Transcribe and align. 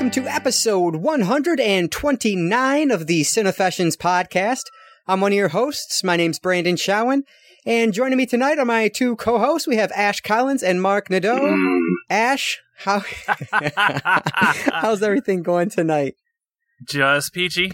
welcome 0.00 0.22
to 0.24 0.26
episode 0.30 0.96
129 0.96 2.90
of 2.90 3.06
the 3.06 3.20
Cinefessions 3.20 3.98
podcast. 3.98 4.62
I'm 5.06 5.20
one 5.20 5.32
of 5.32 5.36
your 5.36 5.48
hosts. 5.48 6.02
My 6.02 6.16
name's 6.16 6.38
Branden 6.38 6.78
Chowen, 6.78 7.24
and 7.66 7.92
joining 7.92 8.16
me 8.16 8.24
tonight 8.24 8.58
are 8.58 8.64
my 8.64 8.88
two 8.88 9.14
co-hosts. 9.16 9.68
We 9.68 9.76
have 9.76 9.92
Ashe 9.92 10.22
Collins 10.22 10.62
and 10.62 10.80
Marc 10.80 11.10
Nadeau. 11.10 11.38
Mm. 11.38 11.80
Ashe, 12.08 12.62
how 12.78 13.02
how's 14.72 15.02
everything 15.02 15.42
going 15.42 15.68
tonight? 15.68 16.14
Just 16.88 17.34
peachy. 17.34 17.70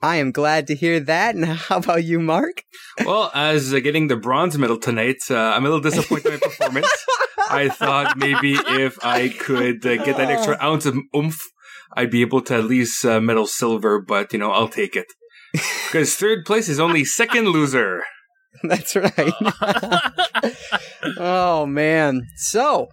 I 0.00 0.18
am 0.18 0.30
glad 0.30 0.68
to 0.68 0.76
hear 0.76 1.00
that. 1.00 1.34
And 1.34 1.44
how 1.44 1.78
about 1.78 2.04
you, 2.04 2.20
Marc? 2.20 2.62
Well, 3.04 3.32
as 3.34 3.74
uh, 3.74 3.80
getting 3.80 4.06
the 4.06 4.16
bronze 4.16 4.56
medal 4.56 4.78
tonight, 4.78 5.18
uh, 5.28 5.36
I'm 5.36 5.64
a 5.64 5.70
little 5.70 5.80
disappointed 5.80 6.26
in 6.26 6.32
my 6.34 6.38
performance. 6.42 6.88
I 7.52 7.68
thought 7.68 8.16
maybe 8.16 8.54
if 8.54 9.04
I 9.04 9.28
could 9.28 9.84
uh, 9.86 9.96
get 9.96 10.16
that 10.16 10.30
extra 10.30 10.56
ounce 10.62 10.86
of 10.86 10.96
oomph, 11.14 11.38
I'd 11.94 12.10
be 12.10 12.22
able 12.22 12.40
to 12.42 12.54
at 12.54 12.64
least 12.64 13.04
uh, 13.04 13.20
medal 13.20 13.46
silver, 13.46 14.00
but, 14.00 14.32
you 14.32 14.38
know, 14.38 14.50
I'll 14.50 14.68
take 14.68 14.96
it. 14.96 15.06
Because 15.92 16.16
third 16.16 16.46
place 16.46 16.70
is 16.70 16.80
only 16.80 17.04
second 17.04 17.48
loser. 17.48 18.02
That's 18.62 18.96
right. 18.96 19.12
oh 21.18 21.66
man. 21.66 22.22
So, 22.36 22.88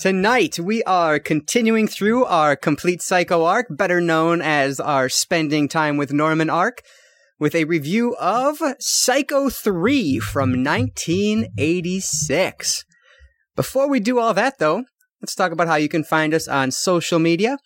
tonight 0.00 0.58
we 0.58 0.82
are 0.84 1.18
continuing 1.18 1.88
through 1.88 2.24
our 2.24 2.56
complete 2.56 3.02
psycho 3.02 3.44
arc, 3.44 3.66
better 3.68 4.00
known 4.00 4.40
as 4.40 4.80
our 4.80 5.10
spending 5.10 5.68
time 5.68 5.98
with 5.98 6.10
Norman 6.10 6.48
arc, 6.48 6.80
with 7.38 7.54
a 7.54 7.64
review 7.64 8.16
of 8.16 8.62
Psycho 8.78 9.50
3 9.50 10.18
from 10.18 10.64
1986. 10.64 12.84
Before 13.56 13.88
we 13.88 14.00
do 14.00 14.18
all 14.18 14.34
that 14.34 14.58
though, 14.58 14.84
let's 15.20 15.34
talk 15.34 15.52
about 15.52 15.68
how 15.68 15.76
you 15.76 15.88
can 15.88 16.04
find 16.04 16.32
us 16.34 16.48
on 16.48 16.70
social 16.70 17.18
media. 17.18 17.58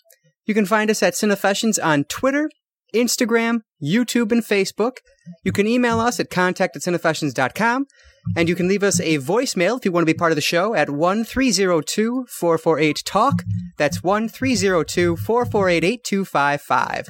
You 0.45 0.55
can 0.55 0.67
find 0.67 0.91
us 0.91 1.03
at 1.03 1.15
Cinefessions 1.15 1.79
on 1.83 2.05
Twitter, 2.05 2.51
Instagram, 2.95 3.61
YouTube, 3.83 4.33
and 4.33 4.43
Facebook. 4.43 4.99
You 5.45 5.53
can 5.53 5.67
email 5.67 6.01
us 6.01 6.21
at 6.21 6.31
contact 6.31 6.77
at 6.77 6.83
cinefessions.com. 6.83 7.87
And 8.37 8.49
you 8.49 8.57
can 8.57 8.67
leave 8.67 8.83
us 8.83 8.99
a 8.99 9.19
voicemail 9.19 9.79
if 9.79 9.85
you 9.85 9.93
want 9.93 10.03
to 10.03 10.13
be 10.13 10.19
part 10.19 10.33
of 10.33 10.37
the 10.37 10.43
show 10.43 10.75
at 10.75 10.91
1302 10.91 12.27
448 12.29 13.03
TALK. 13.05 13.45
That's 13.77 14.03
1302 14.03 15.17
448 15.17 15.85
8255. 15.85 17.09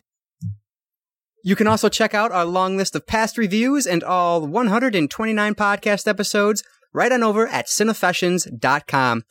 You 1.42 1.56
can 1.56 1.66
also 1.66 1.88
check 1.88 2.12
out 2.12 2.32
our 2.32 2.44
long 2.44 2.76
list 2.76 2.94
of 2.94 3.06
past 3.06 3.38
reviews 3.38 3.86
and 3.86 4.02
all 4.04 4.46
129 4.46 5.54
podcast 5.54 6.06
episodes 6.06 6.62
right 6.96 7.12
on 7.12 7.22
over 7.22 7.46
at 7.46 7.66
cinefessions.com. 7.66 9.22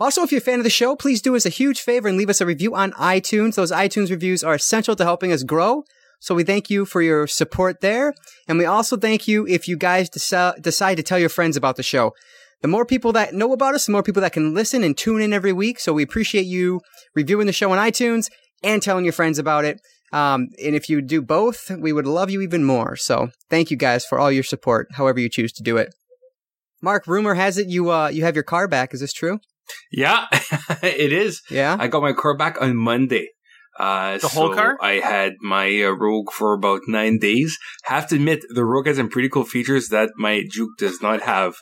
Also, 0.00 0.22
if 0.22 0.32
you're 0.32 0.40
a 0.40 0.42
fan 0.42 0.58
of 0.58 0.64
the 0.64 0.70
show, 0.70 0.96
please 0.96 1.22
do 1.22 1.36
us 1.36 1.46
a 1.46 1.50
huge 1.50 1.80
favor 1.80 2.08
and 2.08 2.18
leave 2.18 2.30
us 2.30 2.40
a 2.40 2.46
review 2.46 2.74
on 2.74 2.90
iTunes. 2.92 3.54
Those 3.54 3.70
iTunes 3.70 4.10
reviews 4.10 4.42
are 4.42 4.54
essential 4.54 4.96
to 4.96 5.04
helping 5.04 5.30
us 5.30 5.44
grow. 5.44 5.84
So 6.18 6.34
we 6.34 6.42
thank 6.42 6.70
you 6.70 6.84
for 6.84 7.02
your 7.02 7.26
support 7.26 7.80
there. 7.80 8.14
And 8.48 8.58
we 8.58 8.64
also 8.64 8.96
thank 8.96 9.28
you 9.28 9.46
if 9.46 9.68
you 9.68 9.76
guys 9.76 10.10
deci- 10.10 10.60
decide 10.60 10.96
to 10.96 11.02
tell 11.02 11.18
your 11.18 11.28
friends 11.28 11.56
about 11.56 11.76
the 11.76 11.82
show. 11.82 12.12
The 12.62 12.68
more 12.68 12.86
people 12.86 13.12
that 13.12 13.34
know 13.34 13.52
about 13.52 13.74
us, 13.74 13.86
the 13.86 13.92
more 13.92 14.02
people 14.02 14.22
that 14.22 14.32
can 14.32 14.54
listen 14.54 14.82
and 14.82 14.96
tune 14.96 15.20
in 15.20 15.34
every 15.34 15.52
week. 15.52 15.78
So 15.78 15.92
we 15.92 16.02
appreciate 16.02 16.46
you 16.46 16.80
reviewing 17.14 17.46
the 17.46 17.52
show 17.52 17.70
on 17.70 17.78
iTunes 17.78 18.30
and 18.62 18.82
telling 18.82 19.04
your 19.04 19.12
friends 19.12 19.38
about 19.38 19.66
it. 19.66 19.80
Um, 20.12 20.48
and 20.64 20.74
if 20.74 20.88
you 20.88 21.02
do 21.02 21.20
both, 21.20 21.70
we 21.70 21.92
would 21.92 22.06
love 22.06 22.30
you 22.30 22.40
even 22.40 22.64
more. 22.64 22.96
So 22.96 23.30
thank 23.50 23.70
you 23.70 23.76
guys 23.76 24.06
for 24.06 24.18
all 24.18 24.32
your 24.32 24.44
support, 24.44 24.88
however 24.92 25.20
you 25.20 25.28
choose 25.28 25.52
to 25.52 25.62
do 25.62 25.76
it. 25.76 25.94
Marc, 26.84 27.06
rumor 27.06 27.34
has 27.34 27.58
it 27.58 27.66
you 27.68 27.90
uh, 27.90 28.08
you 28.08 28.22
have 28.24 28.36
your 28.36 28.44
car 28.54 28.68
back. 28.68 28.94
Is 28.94 29.00
this 29.00 29.12
true? 29.12 29.40
Yeah, 29.90 30.26
it 30.82 31.12
is. 31.12 31.40
Yeah. 31.50 31.76
I 31.80 31.88
got 31.88 32.02
my 32.02 32.12
car 32.12 32.36
back 32.36 32.60
on 32.60 32.76
Monday. 32.76 33.28
Uh, 33.78 34.18
The 34.18 34.28
whole 34.28 34.50
so 34.50 34.54
car? 34.54 34.76
I 34.80 34.94
had 35.14 35.32
my 35.40 35.66
uh, 35.82 35.90
Rogue 36.04 36.30
for 36.38 36.52
about 36.52 36.82
nine 36.86 37.18
days. 37.18 37.56
Have 37.84 38.06
to 38.08 38.14
admit, 38.16 38.40
the 38.58 38.64
Rogue 38.64 38.86
has 38.86 38.98
some 38.98 39.08
pretty 39.08 39.28
cool 39.28 39.44
features 39.54 39.88
that 39.88 40.10
my 40.16 40.44
Juke 40.54 40.76
does 40.78 41.00
not 41.06 41.22
have. 41.22 41.54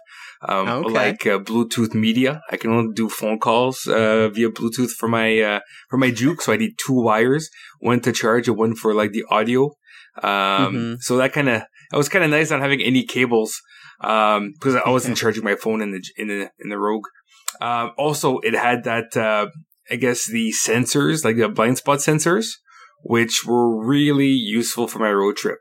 Um, 0.46 0.68
Okay. 0.68 0.92
like 1.02 1.22
uh, 1.26 1.38
Bluetooth 1.38 1.94
media. 1.94 2.32
I 2.50 2.56
can 2.60 2.70
only 2.72 2.92
do 2.92 3.08
phone 3.08 3.38
calls 3.38 3.86
uh, 3.86 4.28
via 4.34 4.50
Bluetooth 4.50 4.90
for 4.98 5.08
my 5.08 5.28
uh, 5.50 5.60
for 5.88 5.96
my 6.04 6.10
Juke, 6.10 6.42
so 6.42 6.52
I 6.52 6.56
need 6.62 6.74
two 6.84 6.98
wires, 7.08 7.44
one 7.78 8.00
to 8.00 8.10
charge 8.12 8.48
and 8.48 8.58
one 8.58 8.74
for 8.74 8.90
like 9.00 9.12
the 9.12 9.24
audio. 9.30 9.62
Um, 10.22 10.74
Mhm. 10.74 11.02
So 11.06 11.16
that 11.16 11.32
kind 11.32 11.48
of 11.48 11.62
it 11.92 11.96
was 11.96 12.08
kind 12.08 12.24
of 12.24 12.30
nice 12.30 12.50
not 12.50 12.60
having 12.60 12.82
any 12.82 13.04
cables 13.16 13.52
um, 14.02 14.52
because 14.52 14.74
I 14.76 14.88
wasn't 14.90 15.16
charging 15.22 15.44
my 15.44 15.54
phone 15.56 15.80
in 15.82 15.90
the 15.92 16.02
in 16.16 16.28
the 16.28 16.50
in 16.60 16.68
the 16.70 16.78
Rogue. 16.78 17.04
Um, 17.60 17.92
also, 17.98 18.38
it 18.38 18.54
had 18.54 18.84
that 18.84 19.16
uh, 19.16 19.46
I 19.90 19.96
guess 19.96 20.26
the 20.26 20.52
sensors, 20.52 21.24
like 21.24 21.36
the 21.36 21.48
blind 21.48 21.78
spot 21.78 21.98
sensors, 21.98 22.46
which 23.04 23.44
were 23.46 23.84
really 23.86 24.28
useful 24.30 24.88
for 24.88 24.98
my 24.98 25.10
road 25.12 25.36
trip. 25.36 25.58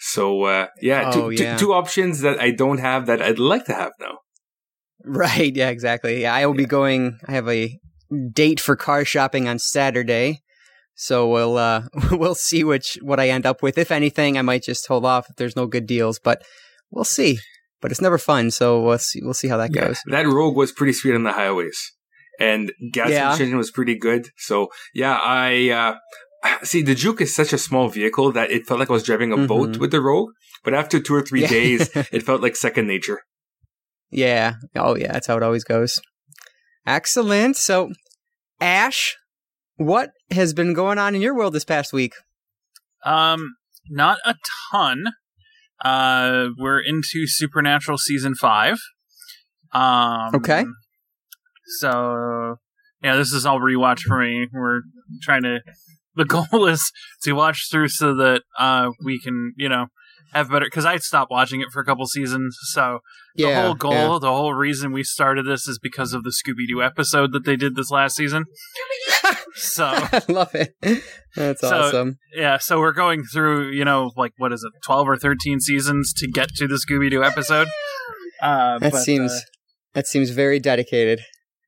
So 0.00 0.44
uh, 0.44 0.66
yeah, 0.80 1.10
Oh, 1.14 1.30
two, 1.30 1.36
two- 1.36 1.42
yeah. 1.44 1.56
two 1.56 1.72
options 1.72 2.20
that 2.20 2.40
I 2.40 2.50
don't 2.50 2.78
have 2.78 3.06
that 3.06 3.20
I'd 3.22 3.38
like 3.38 3.64
to 3.66 3.74
have 3.74 3.92
now. 4.00 4.18
Right. 5.04 5.54
Yeah, 5.54 5.68
exactly. 5.70 6.22
Yeah, 6.22 6.34
I 6.34 6.46
will 6.46 6.54
be 6.54 6.66
going. 6.66 7.18
I 7.26 7.32
have 7.32 7.48
a 7.48 7.78
date 8.32 8.60
for 8.60 8.76
car 8.76 9.04
shopping 9.04 9.48
on 9.48 9.58
Saturday. 9.58 10.42
So 10.94 11.28
we'll 11.28 11.56
uh 11.56 11.82
we'll 12.12 12.34
see 12.36 12.62
which 12.64 12.98
what 13.02 13.18
I 13.18 13.28
end 13.30 13.46
up 13.46 13.62
with. 13.62 13.78
If 13.78 13.90
anything, 13.90 14.38
I 14.38 14.42
might 14.42 14.62
just 14.62 14.86
hold 14.86 15.04
off 15.04 15.26
if 15.30 15.36
there's 15.36 15.56
no 15.56 15.66
good 15.66 15.86
deals, 15.86 16.18
but 16.18 16.42
we'll 16.90 17.04
see. 17.04 17.38
But 17.82 17.90
it's 17.90 18.00
never 18.00 18.16
fun, 18.16 18.50
so 18.50 18.80
we'll 18.80 18.96
see 18.98 19.20
we'll 19.22 19.34
see 19.34 19.48
how 19.48 19.58
that 19.58 19.74
Yeah, 19.74 19.88
goes. 19.88 19.98
that 20.06 20.26
Rogue 20.26 20.56
was 20.56 20.72
pretty 20.72 20.92
sweet 20.94 21.14
on 21.14 21.24
the 21.24 21.32
highways, 21.32 21.78
and 22.40 22.72
gas 22.92 23.10
Yeah. 23.10 23.28
efficiency 23.34 23.54
was 23.56 23.70
pretty 23.72 23.96
good. 23.98 24.30
So 24.38 24.68
yeah, 24.94 25.18
I 25.22 25.68
uh, 25.70 25.94
see 26.62 26.80
the 26.82 26.94
Juke 26.94 27.20
is 27.20 27.34
such 27.34 27.52
a 27.52 27.58
small 27.58 27.88
vehicle 27.88 28.32
that 28.32 28.50
it 28.50 28.66
felt 28.66 28.80
like 28.80 28.88
I 28.88 28.92
was 28.94 29.02
driving 29.02 29.32
a 29.32 29.36
boat 29.48 29.70
Mhm. 29.72 29.78
with 29.80 29.90
the 29.90 30.00
Rogue. 30.00 30.30
But 30.64 30.74
after 30.74 31.00
two 31.00 31.14
or 31.14 31.22
three 31.22 31.42
Yeah. 31.42 31.48
days, 31.48 31.90
it 32.12 32.22
felt 32.22 32.40
like 32.40 32.54
second 32.56 32.86
nature. 32.86 33.20
Yeah. 34.10 34.54
Oh 34.76 34.94
yeah, 34.96 35.10
that's 35.12 35.26
how 35.26 35.36
it 35.36 35.42
always 35.42 35.64
goes. 35.64 36.00
Excellent. 36.86 37.56
So 37.56 37.90
Ashe, 38.60 39.16
what 39.76 40.12
has 40.30 40.54
been 40.54 40.72
going 40.72 40.98
on 40.98 41.14
in 41.16 41.20
your 41.20 41.34
world 41.34 41.52
this 41.52 41.64
past 41.64 41.92
week? 41.92 42.12
Um, 43.04 43.56
not 43.90 44.18
a 44.24 44.36
ton. 44.70 45.14
Uh, 45.84 46.48
we're 46.58 46.80
into 46.80 47.26
Supernatural 47.26 47.98
season 47.98 48.34
five. 48.34 48.76
Um, 49.72 50.34
Okay. 50.34 50.64
So, 51.78 52.56
yeah, 53.02 53.16
this 53.16 53.32
is 53.32 53.46
all 53.46 53.58
rewatch 53.58 54.00
for 54.00 54.18
me. 54.20 54.46
We're 54.52 54.82
trying 55.22 55.42
to. 55.42 55.60
The 56.14 56.24
goal 56.50 56.66
is 56.66 56.92
to 57.22 57.32
watch 57.32 57.68
through 57.70 57.88
so 57.88 58.14
that 58.16 58.42
uh 58.58 58.90
we 59.02 59.18
can 59.18 59.54
you 59.56 59.68
know 59.68 59.86
have 60.32 60.50
better 60.50 60.66
because 60.66 60.84
I 60.84 60.96
stopped 60.98 61.30
watching 61.30 61.60
it 61.60 61.68
for 61.72 61.80
a 61.80 61.84
couple 61.84 62.06
seasons. 62.06 62.56
So 62.72 62.98
the 63.36 63.44
yeah. 63.44 63.62
whole 63.62 63.74
goal, 63.74 63.92
yeah. 63.92 64.18
the 64.20 64.32
whole 64.32 64.54
reason 64.54 64.92
we 64.92 65.04
started 65.04 65.46
this 65.46 65.66
is 65.66 65.78
because 65.78 66.12
of 66.12 66.22
the 66.22 66.30
Scooby 66.30 66.66
Doo 66.68 66.82
episode 66.82 67.32
that 67.32 67.44
they 67.44 67.56
did 67.56 67.76
this 67.76 67.90
last 67.90 68.16
season. 68.16 68.44
So 69.54 69.84
I 69.92 70.20
love 70.28 70.54
it. 70.54 70.74
That's 71.36 71.60
So, 71.60 71.68
awesome. 71.68 72.18
yeah, 72.34 72.58
so 72.58 72.78
we're 72.78 72.92
going 72.92 73.24
through, 73.24 73.70
you 73.70 73.84
know, 73.84 74.10
like 74.16 74.32
what 74.38 74.52
is 74.52 74.62
it, 74.62 74.72
twelve 74.84 75.08
or 75.08 75.16
thirteen 75.16 75.60
seasons 75.60 76.12
to 76.18 76.28
get 76.28 76.48
to 76.56 76.66
the 76.66 76.74
Scooby 76.76 77.10
Doo 77.10 77.22
episode. 77.22 77.68
Uh, 78.40 78.78
That 78.78 78.92
but, 78.92 78.98
seems 79.02 79.32
uh, 79.32 79.40
that 79.94 80.06
seems 80.06 80.30
very 80.30 80.58
dedicated. 80.58 81.20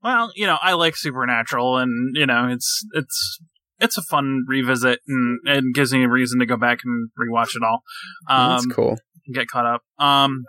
well, 0.03 0.31
you 0.35 0.47
know, 0.47 0.59
I 0.61 0.73
like 0.75 0.97
Supernatural, 0.97 1.79
and 1.79 2.17
you 2.17 2.27
know, 2.27 2.49
it's 2.49 2.85
it's 2.95 3.39
it's 3.81 3.99
a 3.99 4.03
fun 4.03 4.45
revisit, 4.49 5.01
and 5.07 5.39
and 5.47 5.75
gives 5.75 5.93
me 5.93 6.05
a 6.05 6.09
reason 6.09 6.41
to 6.41 6.47
go 6.47 6.57
back 6.57 6.81
and 6.85 7.11
rewatch 7.19 7.55
it 7.57 7.63
all. 7.63 7.83
Um, 8.29 8.51
That's 8.51 8.67
cool. 8.67 8.97
get 9.33 9.47
caught 9.49 9.67
up. 9.67 9.83
Um, 9.99 10.45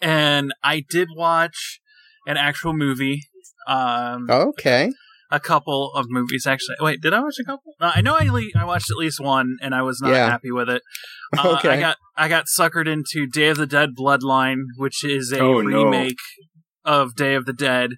and 0.00 0.52
I 0.64 0.82
did 0.88 1.08
watch 1.14 1.80
an 2.26 2.36
actual 2.36 2.72
movie. 2.72 3.22
Um, 3.66 4.26
Okay. 4.30 4.90
A 5.30 5.38
couple 5.40 5.92
of 5.94 6.06
movies 6.08 6.46
actually. 6.46 6.76
Wait, 6.80 7.00
did 7.00 7.12
I 7.14 7.20
watch 7.20 7.36
a 7.40 7.44
couple? 7.44 7.74
Uh, 7.80 7.92
I 7.94 8.00
know 8.00 8.16
I 8.16 8.24
le- 8.28 8.50
I 8.56 8.64
watched 8.64 8.90
at 8.90 8.96
least 8.96 9.20
one, 9.20 9.56
and 9.62 9.74
I 9.74 9.82
was 9.82 10.00
not 10.00 10.10
Yeah. 10.10 10.28
happy 10.30 10.50
with 10.50 10.68
it. 10.68 10.82
Uh, 11.36 11.48
Okay. 11.58 11.68
I 11.70 11.80
got 11.80 11.96
I 12.16 12.28
got 12.28 12.46
suckered 12.46 12.88
into 12.88 13.26
Day 13.26 13.48
of 13.48 13.56
the 13.56 13.66
Dead 13.66 13.90
Bloodline, 13.98 14.62
which 14.76 15.04
is 15.04 15.32
a 15.32 15.38
Oh, 15.40 15.60
no. 15.60 15.84
remake 15.84 16.18
of 16.84 17.14
Day 17.14 17.34
of 17.34 17.44
the 17.46 17.52
Dead, 17.52 17.90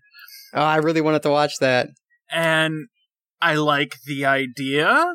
Oh, 0.54 0.60
I 0.62 0.76
really 0.76 1.00
wanted 1.00 1.22
to 1.22 1.30
watch 1.30 1.52
that. 1.60 1.88
and 2.30 2.88
I 3.40 3.54
like 3.54 3.96
the 4.06 4.24
idea. 4.26 5.14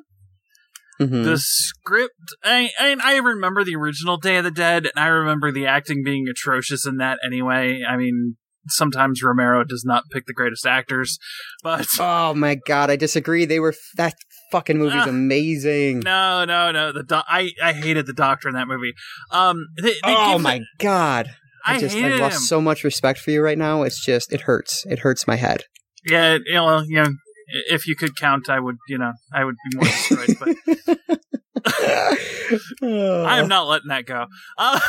Mhm. 0.99 1.23
The 1.25 1.37
script, 1.37 2.15
I, 2.43 2.71
I 2.79 2.95
I 3.03 3.17
remember 3.17 3.63
the 3.63 3.75
original 3.75 4.17
Day 4.17 4.37
of 4.37 4.43
the 4.43 4.51
Dead, 4.51 4.85
and 4.87 5.03
I 5.03 5.07
remember 5.07 5.51
the 5.51 5.67
acting 5.67 6.03
being 6.03 6.25
atrocious 6.27 6.87
in 6.87 6.97
that 6.97 7.19
anyway. 7.23 7.83
I 7.87 7.97
mean, 7.97 8.37
sometimes 8.69 9.21
Romero 9.23 9.63
does 9.63 9.83
not 9.85 10.03
pick 10.11 10.25
the 10.25 10.33
greatest 10.33 10.65
actors, 10.65 11.17
but 11.63 11.85
Oh 11.99 12.33
my 12.33 12.55
god, 12.55 12.89
I 12.89 12.95
disagree. 12.95 13.45
They 13.45 13.59
were 13.59 13.73
that 13.95 14.13
fucking 14.51 14.77
movie's 14.77 15.01
Ah. 15.05 15.09
amazing. 15.09 15.99
no, 15.99 16.45
no, 16.45 16.71
no. 16.71 16.91
The 16.91 17.03
do- 17.03 17.21
I 17.27 17.51
I 17.63 17.73
hated 17.73 18.05
the 18.05 18.13
Doctor 18.13 18.47
in 18.49 18.55
that 18.55 18.67
movie. 18.67 18.93
Um, 19.31 19.65
they, 19.81 19.89
they 19.91 19.97
oh 20.05 20.37
my 20.39 20.61
god. 20.79 21.31
I, 21.65 21.75
I 21.75 21.79
just 21.79 21.97
lost 21.97 22.35
him. 22.35 22.41
so 22.41 22.61
much 22.61 22.83
respect 22.85 23.19
for 23.19 23.31
you 23.31 23.41
right 23.41 23.57
now. 23.57 23.83
It's 23.83 24.03
just 24.03 24.31
it 24.31 24.41
hurts. 24.41 24.85
It 24.89 24.99
hurts 24.99 25.27
my 25.27 25.35
head. 25.35 25.63
Yeah, 26.05 26.37
you 26.45 26.53
know, 26.53 26.79
you 26.87 27.03
know, 27.03 27.09
if 27.69 27.85
you 27.87 27.95
could 27.97 28.15
count, 28.15 28.49
I 28.49 28.59
would, 28.61 28.77
you 28.87 28.97
know, 28.97 29.11
I 29.33 29.43
would 29.43 29.55
be 29.69 29.75
more 29.77 29.83
destroyed. 29.85 30.37
But 30.39 31.19
I 32.81 33.39
am 33.39 33.49
not 33.49 33.67
letting 33.67 33.89
that 33.89 34.05
go. 34.05 34.27
Uh, 34.57 34.79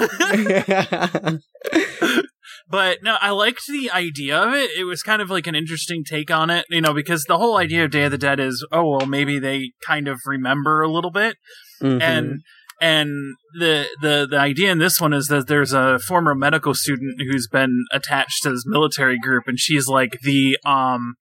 but 2.71 2.99
no, 3.03 3.17
I 3.21 3.31
liked 3.31 3.63
the 3.69 3.91
idea 3.91 4.39
of 4.39 4.53
it. 4.55 4.71
It 4.79 4.85
was 4.85 5.03
kind 5.03 5.23
of 5.23 5.31
like 5.31 5.47
an 5.47 5.55
interesting 5.55 6.05
take 6.05 6.31
on 6.31 6.51
it, 6.51 6.67
you 6.69 6.81
know, 6.81 6.93
because 6.93 7.25
the 7.25 7.39
whole 7.39 7.57
idea 7.57 7.85
of 7.85 7.91
Day 7.91 8.05
of 8.05 8.11
the 8.11 8.19
Dead 8.19 8.39
is, 8.41 8.67
oh 8.71 8.89
well, 8.99 9.07
maybe 9.07 9.39
they 9.39 9.73
kind 9.87 10.07
of 10.09 10.21
remember 10.27 10.83
a 10.83 10.91
little 10.91 11.11
bit, 11.11 11.37
Mhm. 11.83 12.03
and 12.03 12.41
and 12.81 13.11
the 13.59 13.87
the 14.03 14.27
the 14.31 14.39
idea 14.39 14.71
in 14.71 14.79
this 14.79 15.01
one 15.01 15.13
is 15.13 15.27
that 15.29 15.49
there's 15.49 15.73
a 15.73 15.99
former 15.99 16.35
medical 16.35 16.75
student 16.75 17.21
who's 17.23 17.49
been 17.49 17.85
attached 17.93 18.43
to 18.43 18.51
this 18.51 18.65
military 18.67 19.19
group, 19.19 19.45
and 19.47 19.59
she's 19.59 19.89
like 19.89 20.19
the 20.23 20.57
um 20.65 21.15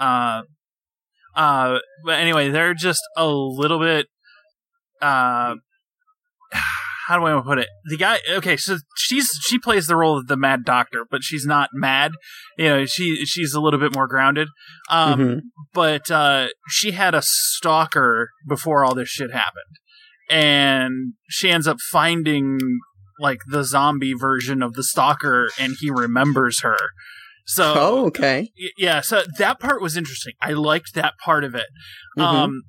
uh 0.00 0.42
uh. 1.36 1.78
But 2.04 2.18
anyway, 2.20 2.48
they're 2.50 2.74
just 2.74 3.02
a 3.16 3.26
little 3.28 3.78
bit 3.78 4.06
uh. 5.02 5.56
How 7.06 7.18
do 7.18 7.26
I 7.26 7.40
put 7.42 7.58
it? 7.58 7.68
The 7.90 7.96
guy, 7.96 8.20
okay, 8.30 8.56
so 8.56 8.78
she's 8.96 9.28
she 9.46 9.58
plays 9.58 9.86
the 9.86 9.96
role 9.96 10.16
of 10.18 10.26
the 10.26 10.36
mad 10.36 10.64
doctor, 10.64 11.04
but 11.10 11.22
she's 11.22 11.44
not 11.44 11.70
mad. 11.74 12.12
You 12.58 12.64
know, 12.64 12.84
she 12.86 13.24
she's 13.26 13.52
a 13.54 13.60
little 13.60 13.80
bit 13.80 13.94
more 13.94 14.06
grounded. 14.08 14.48
Um, 14.90 15.18
Mhm. 15.20 15.40
but 15.72 16.10
uh, 16.10 16.48
she 16.68 16.92
had 16.92 17.14
a 17.14 17.22
stalker 17.22 18.30
before 18.48 18.84
all 18.84 18.94
this 18.94 19.08
shit 19.08 19.32
happened, 19.32 19.76
and 20.30 21.14
she 21.28 21.50
ends 21.50 21.66
up 21.66 21.78
finding 21.92 22.58
like 23.20 23.38
the 23.48 23.64
zombie 23.64 24.14
version 24.14 24.62
of 24.62 24.74
the 24.74 24.82
stalker, 24.82 25.48
and 25.58 25.76
he 25.80 25.90
remembers 25.90 26.62
her. 26.62 26.76
So 27.46 27.74
oh, 27.76 28.06
okay. 28.06 28.50
yeah, 28.78 29.02
so 29.02 29.22
that 29.38 29.60
part 29.60 29.82
was 29.82 29.96
interesting. 29.96 30.32
I 30.40 30.52
liked 30.52 30.94
that 30.94 31.14
part 31.22 31.44
of 31.44 31.54
it. 31.54 31.66
Mhm. 32.18 32.22
Um, 32.24 32.62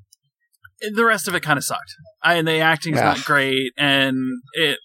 the 0.94 1.06
rest 1.06 1.28
of 1.28 1.36
it 1.36 1.42
kind 1.44 1.58
of 1.58 1.64
sucked. 1.64 1.94
I, 2.24 2.36
and 2.36 2.48
the 2.48 2.60
acting's 2.60 2.98
Yeah. 2.98 3.06
not 3.06 3.24
great, 3.26 3.72
and 3.78 4.18
it. 4.54 4.80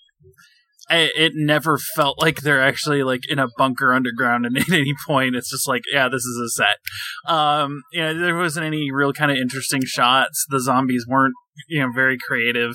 It 0.92 1.34
never 1.36 1.78
felt 1.78 2.20
like 2.20 2.40
they're 2.40 2.60
actually 2.60 3.04
like 3.04 3.20
in 3.28 3.38
a 3.38 3.46
bunker 3.56 3.92
underground, 3.92 4.44
and 4.44 4.58
at 4.58 4.68
any 4.72 4.92
point, 5.06 5.36
it's 5.36 5.48
just 5.48 5.68
like, 5.68 5.82
yeah, 5.92 6.08
this 6.08 6.22
is 6.24 6.36
a 6.44 6.48
set. 6.48 7.32
Um, 7.32 7.82
you 7.92 8.00
know, 8.00 8.12
there 8.18 8.34
wasn't 8.36 8.66
any 8.66 8.90
real 8.90 9.12
kind 9.12 9.30
of 9.30 9.36
interesting 9.36 9.82
shots. 9.84 10.44
The 10.48 10.58
zombies 10.58 11.04
weren't, 11.08 11.34
you 11.68 11.78
know, 11.78 11.92
very 11.94 12.18
creative. 12.18 12.72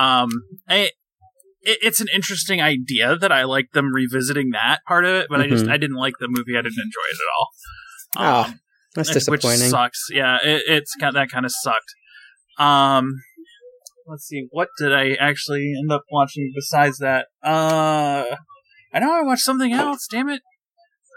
Um, 0.00 0.30
I, 0.68 0.90
it, 1.62 1.78
it's 1.80 2.00
an 2.00 2.08
interesting 2.12 2.60
idea 2.60 3.16
that 3.16 3.30
I 3.30 3.44
like 3.44 3.66
them 3.72 3.92
revisiting 3.94 4.50
that 4.50 4.78
part 4.88 5.04
of 5.04 5.14
it, 5.14 5.26
but 5.30 5.40
I 5.40 5.46
just 5.46 5.66
Mhm. 5.66 5.70
I 5.70 5.76
didn't 5.76 5.94
like 5.96 6.14
the 6.18 6.26
movie. 6.28 6.58
I 6.58 6.62
didn't 6.62 6.82
enjoy 6.84 7.06
it 7.08 7.18
at 7.20 7.30
all. 7.38 8.48
Oh, 8.50 8.54
That's 8.96 9.10
disappointing 9.12 9.60
which 9.60 9.70
sucks. 9.70 10.06
Yeah, 10.10 10.38
it, 10.42 10.62
it's 10.66 10.92
kind 10.98 11.14
that 11.14 11.30
kind 11.30 11.46
of 11.46 11.52
sucked. 11.62 11.94
Um, 12.58 13.14
let's 14.06 14.24
see, 14.26 14.46
what 14.50 14.68
did 14.78 14.92
I 14.92 15.14
actually 15.14 15.72
end 15.78 15.90
up 15.92 16.02
watching 16.10 16.52
besides 16.54 16.98
that? 16.98 17.26
Uh, 17.42 18.24
I 18.92 18.98
know 19.00 19.12
I 19.12 19.22
watched 19.22 19.42
something 19.44 19.72
else. 19.72 20.06
Damn 20.10 20.28
it! 20.28 20.42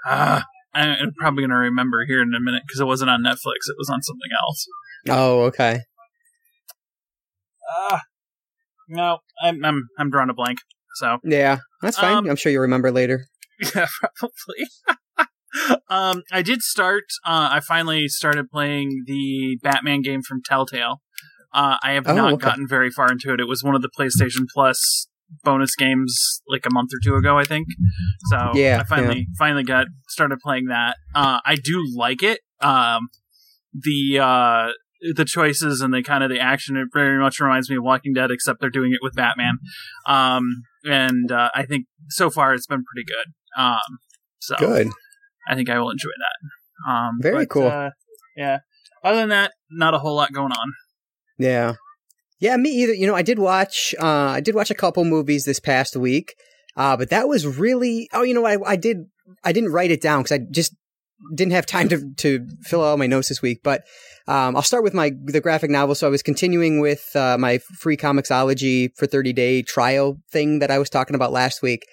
I- 0.05 0.43
I'm 0.73 1.13
probably 1.17 1.43
gonna 1.43 1.55
remember 1.59 2.05
here 2.07 2.21
in 2.21 2.33
a 2.35 2.39
minute 2.39 2.63
because 2.67 2.79
it 2.79 2.85
wasn't 2.85 3.09
on 3.09 3.21
Netflix. 3.23 3.67
It 3.67 3.75
was 3.77 3.89
on 3.91 4.01
something 4.01 4.29
else. 4.41 4.65
Oh, 5.09 5.41
okay. 5.43 5.81
Ah, 7.69 8.01
no, 8.89 9.19
I'm 9.41 9.63
I'm 9.65 9.87
I'm 9.99 10.09
drawing 10.09 10.29
a 10.29 10.33
blank. 10.33 10.59
So 10.95 11.17
Yeah, 11.23 11.59
that's 11.81 11.97
fine. 11.97 12.17
Um, 12.17 12.29
I'm 12.29 12.35
sure 12.35 12.51
you'll 12.51 12.61
remember 12.61 12.91
later. 12.91 13.25
Yeah, 13.75 13.87
probably. 14.15 14.67
um, 15.89 16.23
I 16.31 16.41
did 16.41 16.61
start. 16.61 17.05
Uh, 17.25 17.49
I 17.51 17.59
finally 17.59 18.07
started 18.07 18.49
playing 18.49 19.03
the 19.05 19.57
Batman 19.63 20.01
game 20.01 20.21
from 20.21 20.41
Telltale. 20.43 21.01
Uh, 21.53 21.77
I 21.81 21.93
have 21.93 22.05
Oh, 22.07 22.13
not 22.15 22.33
okay. 22.33 22.45
gotten 22.47 22.67
very 22.67 22.89
far 22.91 23.11
into 23.11 23.33
it. 23.33 23.39
It 23.39 23.47
was 23.47 23.63
one 23.63 23.75
of 23.75 23.81
the 23.81 23.89
PlayStation 23.89 24.45
Plus 24.53 25.07
bonus 25.43 25.75
games 25.75 26.41
like 26.47 26.65
a 26.65 26.73
month 26.73 26.91
or 26.93 26.99
two 27.03 27.15
ago, 27.15 27.37
I 27.37 27.43
think. 27.43 27.67
So 28.29 28.51
Yeah, 28.53 28.79
I 28.81 28.83
finally 28.83 29.27
finally 29.37 29.63
got 29.63 29.87
started 30.09 30.39
playing 30.39 30.65
that. 30.65 30.97
Uh, 31.15 31.39
I 31.45 31.55
do 31.55 31.83
like 31.95 32.21
it. 32.23 32.41
Um, 32.61 33.09
the 33.73 34.19
uh, 34.19 34.71
the 35.15 35.25
choices 35.25 35.81
and 35.81 35.93
the 35.93 36.01
kind 36.03 36.23
of 36.23 36.29
the 36.29 36.39
action 36.39 36.75
it 36.77 36.87
very 36.93 37.19
much 37.19 37.39
reminds 37.39 37.69
me 37.69 37.77
of 37.77 37.83
Walking 37.83 38.13
Dead, 38.13 38.31
except 38.31 38.59
they're 38.59 38.69
doing 38.69 38.91
it 38.93 38.99
with 39.01 39.13
Batman. 39.15 39.57
Um, 40.07 40.63
and 40.83 41.31
uh, 41.31 41.49
I 41.53 41.65
think 41.65 41.85
so 42.09 42.29
far 42.29 42.53
it's 42.53 42.67
been 42.67 42.83
pretty 42.83 43.05
good. 43.05 43.61
Um, 43.61 43.99
so 44.39 44.55
Good. 44.57 44.87
I 45.49 45.55
think 45.55 45.69
I 45.69 45.79
will 45.79 45.89
enjoy 45.91 46.09
that. 46.09 46.91
Um, 46.91 47.17
Very 47.21 47.45
but, 47.45 47.49
cool. 47.49 47.67
Uh, 47.67 47.89
yeah. 48.35 48.59
Other 49.03 49.19
than 49.19 49.29
that, 49.29 49.53
not 49.69 49.93
a 49.93 49.99
whole 49.99 50.15
lot 50.15 50.31
going 50.33 50.51
on. 50.51 50.73
Yeah. 51.37 51.73
Yeah, 52.39 52.55
me 52.57 52.69
either. 52.69 52.93
You 52.93 53.07
know, 53.07 53.15
I 53.15 53.21
did 53.21 53.39
watch 53.39 53.95
uh 53.99 54.05
I 54.05 54.41
did 54.41 54.55
watch 54.55 54.69
a 54.69 54.75
couple 54.75 55.03
movies 55.05 55.45
this 55.45 55.59
past 55.59 55.95
week. 55.95 56.35
Uh 56.75 56.97
but 56.97 57.09
that 57.09 57.27
was 57.27 57.47
really 57.47 58.09
Oh, 58.13 58.23
you 58.23 58.33
know? 58.33 58.45
I, 58.45 58.57
I 58.65 58.75
did 58.75 59.05
I 59.43 59.51
didn't 59.51 59.71
write 59.71 59.91
it 59.91 60.01
down 60.01 60.23
cuz 60.23 60.31
I 60.31 60.39
just 60.51 60.75
didn't 61.33 61.53
have 61.53 61.65
time 61.65 61.89
to 61.89 62.11
to 62.17 62.47
fill 62.61 62.81
out 62.81 62.89
all 62.89 62.97
my 62.97 63.07
notes 63.07 63.29
this 63.29 63.41
week, 63.41 63.61
but 63.63 63.83
um 64.27 64.55
I'll 64.55 64.61
start 64.61 64.83
with 64.83 64.93
my 64.93 65.11
the 65.23 65.41
graphic 65.41 65.71
novel. 65.71 65.95
So 65.95 66.05
I 66.05 66.11
was 66.11 66.21
continuing 66.21 66.79
with 66.79 67.15
uh 67.15 67.37
my 67.39 67.57
free 67.79 67.97
Comixology 67.97 68.89
for 68.95 69.07
30 69.07 69.33
day 69.33 69.61
trial 69.63 70.17
thing 70.31 70.59
that 70.59 70.71
I 70.71 70.77
was 70.77 70.89
talking 70.89 71.15
about 71.15 71.31
last 71.31 71.61
week. 71.61 71.87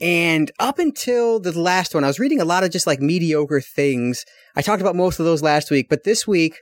And 0.00 0.50
up 0.58 0.78
until 0.78 1.40
the 1.40 1.58
last 1.58 1.94
one, 1.94 2.04
I 2.04 2.08
was 2.08 2.18
reading 2.18 2.40
a 2.40 2.44
lot 2.44 2.64
of 2.64 2.70
just 2.70 2.86
like 2.86 3.00
mediocre 3.00 3.60
things. 3.60 4.24
I 4.54 4.62
talked 4.62 4.82
about 4.82 4.96
most 4.96 5.18
of 5.18 5.24
those 5.24 5.42
last 5.42 5.70
week, 5.70 5.88
but 5.88 6.04
this 6.04 6.26
week 6.26 6.58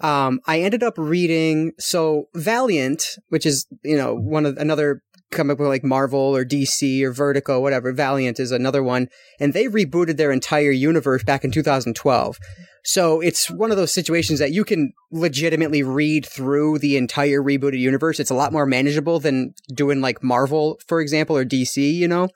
um, 0.00 0.40
I 0.46 0.60
ended 0.60 0.82
up 0.82 0.94
reading 0.96 1.72
so 1.78 2.28
Valiant, 2.34 3.18
which 3.28 3.46
is 3.46 3.66
you 3.82 3.96
know 3.96 4.14
one 4.14 4.46
of 4.46 4.56
another 4.56 5.02
comic 5.30 5.58
book 5.58 5.68
like 5.68 5.84
Marvel 5.84 6.18
or 6.36 6.44
DC 6.44 7.02
or 7.02 7.12
Vertigo, 7.12 7.60
whatever. 7.60 7.92
Valiant 7.92 8.40
is 8.40 8.50
another 8.50 8.82
one, 8.82 9.08
and 9.38 9.52
they 9.52 9.66
rebooted 9.66 10.16
their 10.16 10.32
entire 10.32 10.70
universe 10.70 11.22
back 11.22 11.44
in 11.44 11.50
2012. 11.50 12.38
So 12.84 13.20
it's 13.20 13.50
one 13.50 13.70
of 13.70 13.76
those 13.76 13.92
situations 13.92 14.38
that 14.38 14.52
you 14.52 14.64
can 14.64 14.92
legitimately 15.10 15.82
read 15.82 16.24
through 16.26 16.78
the 16.78 16.96
entire 16.96 17.42
rebooted 17.42 17.78
universe. 17.78 18.18
It's 18.18 18.30
a 18.30 18.34
lot 18.34 18.52
more 18.52 18.66
manageable 18.66 19.20
than 19.20 19.54
doing 19.72 20.00
like 20.00 20.22
Marvel, 20.22 20.78
for 20.86 21.00
example, 21.00 21.36
or 21.36 21.44
DC, 21.44 21.92
you 21.92 22.08
know. 22.08 22.28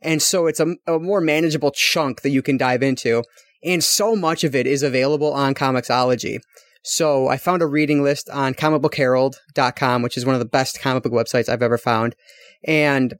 And 0.00 0.20
so 0.20 0.46
it's 0.46 0.60
a, 0.60 0.74
a 0.86 0.98
more 0.98 1.20
manageable 1.20 1.70
chunk 1.70 2.22
that 2.22 2.30
you 2.30 2.42
can 2.42 2.56
dive 2.56 2.82
into. 2.82 3.22
And 3.62 3.84
so 3.84 4.16
much 4.16 4.44
of 4.44 4.54
it 4.54 4.66
is 4.66 4.82
available 4.82 5.32
on 5.32 5.54
Comixology. 5.54 6.38
So 6.82 7.28
I 7.28 7.36
found 7.36 7.62
a 7.62 7.66
reading 7.66 8.02
list 8.02 8.28
on 8.30 8.54
comicbookherald.com, 8.54 10.02
which 10.02 10.16
is 10.16 10.26
one 10.26 10.34
of 10.34 10.40
the 10.40 10.44
best 10.44 10.80
comic 10.80 11.04
book 11.04 11.12
websites 11.12 11.48
I've 11.48 11.62
ever 11.62 11.78
found. 11.78 12.16
And 12.64 13.14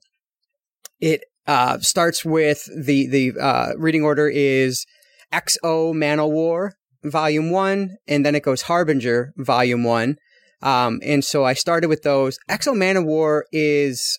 it 1.01 1.25
uh, 1.47 1.79
starts 1.79 2.25
with 2.25 2.69
the, 2.77 3.07
the 3.07 3.41
uh, 3.41 3.73
reading 3.77 4.03
order 4.03 4.29
is 4.29 4.85
XO 5.33 5.95
Manowar, 5.95 6.73
Volume 7.05 7.51
1, 7.51 7.97
and 8.07 8.27
then 8.27 8.35
it 8.35 8.43
goes 8.43 8.63
Harbinger, 8.63 9.33
Volume 9.37 9.85
1. 9.85 10.17
Um, 10.63 11.01
and 11.03 11.25
so 11.25 11.45
I 11.45 11.55
started 11.55 11.89
with 11.89 12.03
those. 12.03 12.39
XO 12.49 12.75
Manowar 12.75 13.43
is, 13.51 14.19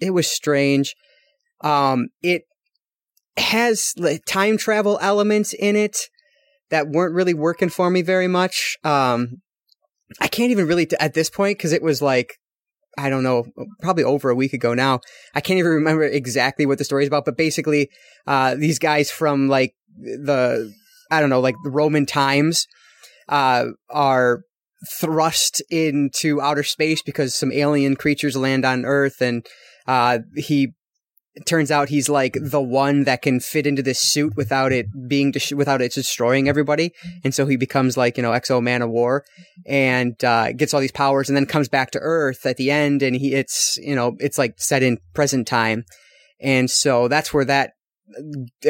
it 0.00 0.10
was 0.10 0.30
strange. 0.30 0.94
Um, 1.62 2.08
it 2.22 2.42
has 3.36 3.94
time 4.26 4.58
travel 4.58 4.98
elements 5.00 5.54
in 5.54 5.76
it 5.76 5.96
that 6.70 6.88
weren't 6.88 7.14
really 7.14 7.34
working 7.34 7.68
for 7.68 7.90
me 7.90 8.02
very 8.02 8.28
much. 8.28 8.76
Um, 8.84 9.40
I 10.20 10.28
can't 10.28 10.50
even 10.50 10.66
really, 10.66 10.88
at 10.98 11.14
this 11.14 11.30
point, 11.30 11.58
because 11.58 11.72
it 11.72 11.82
was 11.82 12.02
like, 12.02 12.39
I 13.00 13.08
don't 13.08 13.22
know, 13.22 13.46
probably 13.80 14.04
over 14.04 14.30
a 14.30 14.34
week 14.34 14.52
ago 14.52 14.74
now. 14.74 15.00
I 15.34 15.40
can't 15.40 15.58
even 15.58 15.72
remember 15.72 16.04
exactly 16.04 16.66
what 16.66 16.78
the 16.78 16.84
story 16.84 17.04
is 17.04 17.08
about, 17.08 17.24
but 17.24 17.36
basically, 17.36 17.90
uh, 18.26 18.54
these 18.54 18.78
guys 18.78 19.10
from 19.10 19.48
like 19.48 19.74
the, 19.98 20.72
I 21.10 21.20
don't 21.20 21.30
know, 21.30 21.40
like 21.40 21.56
the 21.64 21.70
Roman 21.70 22.06
times, 22.06 22.66
uh, 23.28 23.66
are 23.88 24.42
thrust 24.88 25.62
into 25.70 26.40
outer 26.40 26.62
space 26.62 27.02
because 27.02 27.34
some 27.34 27.52
alien 27.52 27.96
creatures 27.96 28.36
land 28.36 28.64
on 28.64 28.84
Earth 28.84 29.20
and, 29.20 29.46
uh, 29.86 30.20
he 30.36 30.72
turns 31.46 31.70
out 31.70 31.88
he's 31.88 32.08
like 32.08 32.36
the 32.40 32.60
one 32.60 33.04
that 33.04 33.22
can 33.22 33.40
fit 33.40 33.66
into 33.66 33.82
this 33.82 34.00
suit 34.00 34.36
without 34.36 34.72
it 34.72 34.86
being 35.08 35.30
dis- 35.30 35.52
without 35.52 35.80
it 35.80 35.92
destroying 35.92 36.48
everybody. 36.48 36.92
And 37.24 37.34
so 37.34 37.46
he 37.46 37.56
becomes 37.56 37.96
like 37.96 38.16
you 38.16 38.22
know 38.22 38.30
XO 38.30 38.60
Manowar 38.60 39.22
and 39.66 40.22
uh, 40.24 40.52
gets 40.52 40.74
all 40.74 40.80
these 40.80 40.92
powers 40.92 41.28
and 41.28 41.36
then 41.36 41.46
comes 41.46 41.68
back 41.68 41.90
to 41.92 41.98
earth 42.00 42.46
at 42.46 42.56
the 42.56 42.70
end 42.70 43.02
and 43.02 43.16
he 43.16 43.34
it's 43.34 43.78
you 43.78 43.94
know 43.94 44.16
it's 44.20 44.38
like 44.38 44.54
set 44.58 44.82
in 44.82 44.98
present 45.14 45.46
time. 45.46 45.84
And 46.40 46.70
so 46.70 47.08
that's 47.08 47.34
where 47.34 47.44
that 47.44 47.72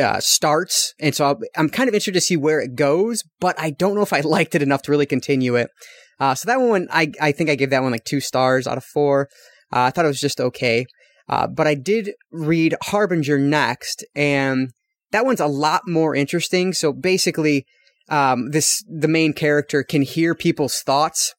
uh, 0.01 0.21
starts. 0.21 0.95
And 1.01 1.15
so 1.15 1.27
I'll, 1.27 1.41
i'm 1.57 1.71
kind 1.71 1.89
of 1.89 1.95
interested 1.95 2.15
to 2.15 2.21
see 2.21 2.37
where 2.37 2.61
it 2.61 2.75
goes 2.75 3.25
but 3.41 3.59
i 3.59 3.71
don't 3.71 3.95
know 3.95 4.03
if 4.03 4.13
i 4.13 4.21
liked 4.25 4.55
it 4.55 4.63
enough 4.63 4.83
to 4.83 4.91
really 4.91 5.07
continue 5.07 5.57
it. 5.57 5.71
Uh, 6.19 6.35
so 6.35 6.47
that 6.47 6.61
one 6.61 6.89
i 6.91 7.11
i 7.21 7.33
think 7.33 7.49
i 7.51 7.55
gave 7.55 7.71
that 7.71 7.83
one 7.83 7.93
like 7.93 8.05
two 8.05 8.21
stars 8.21 8.67
out 8.67 8.79
of 8.79 8.85
four. 8.85 9.29
Uh, 9.73 9.83
i 9.83 9.91
thought 9.91 10.05
it 10.05 10.09
was 10.09 10.21
just 10.21 10.41
okay 10.41 10.85
uh, 11.31 11.47
but 11.47 11.67
I 11.67 11.75
did 11.75 12.11
read 12.33 12.75
Harbinger 12.83 13.39
next, 13.39 14.05
and 14.17 14.73
that 15.13 15.25
one's 15.25 15.41
a 15.41 15.47
lot 15.47 15.83
more 15.87 16.15
interesting. 16.15 16.73
So 16.73 16.93
basically, 16.93 17.67
um, 18.09 18.51
this 18.51 18.85
the 18.89 19.09
main 19.09 19.33
character 19.33 19.85
can 19.85 20.03
hear 20.03 20.35
people's 20.35 20.81
thoughts, 20.81 21.35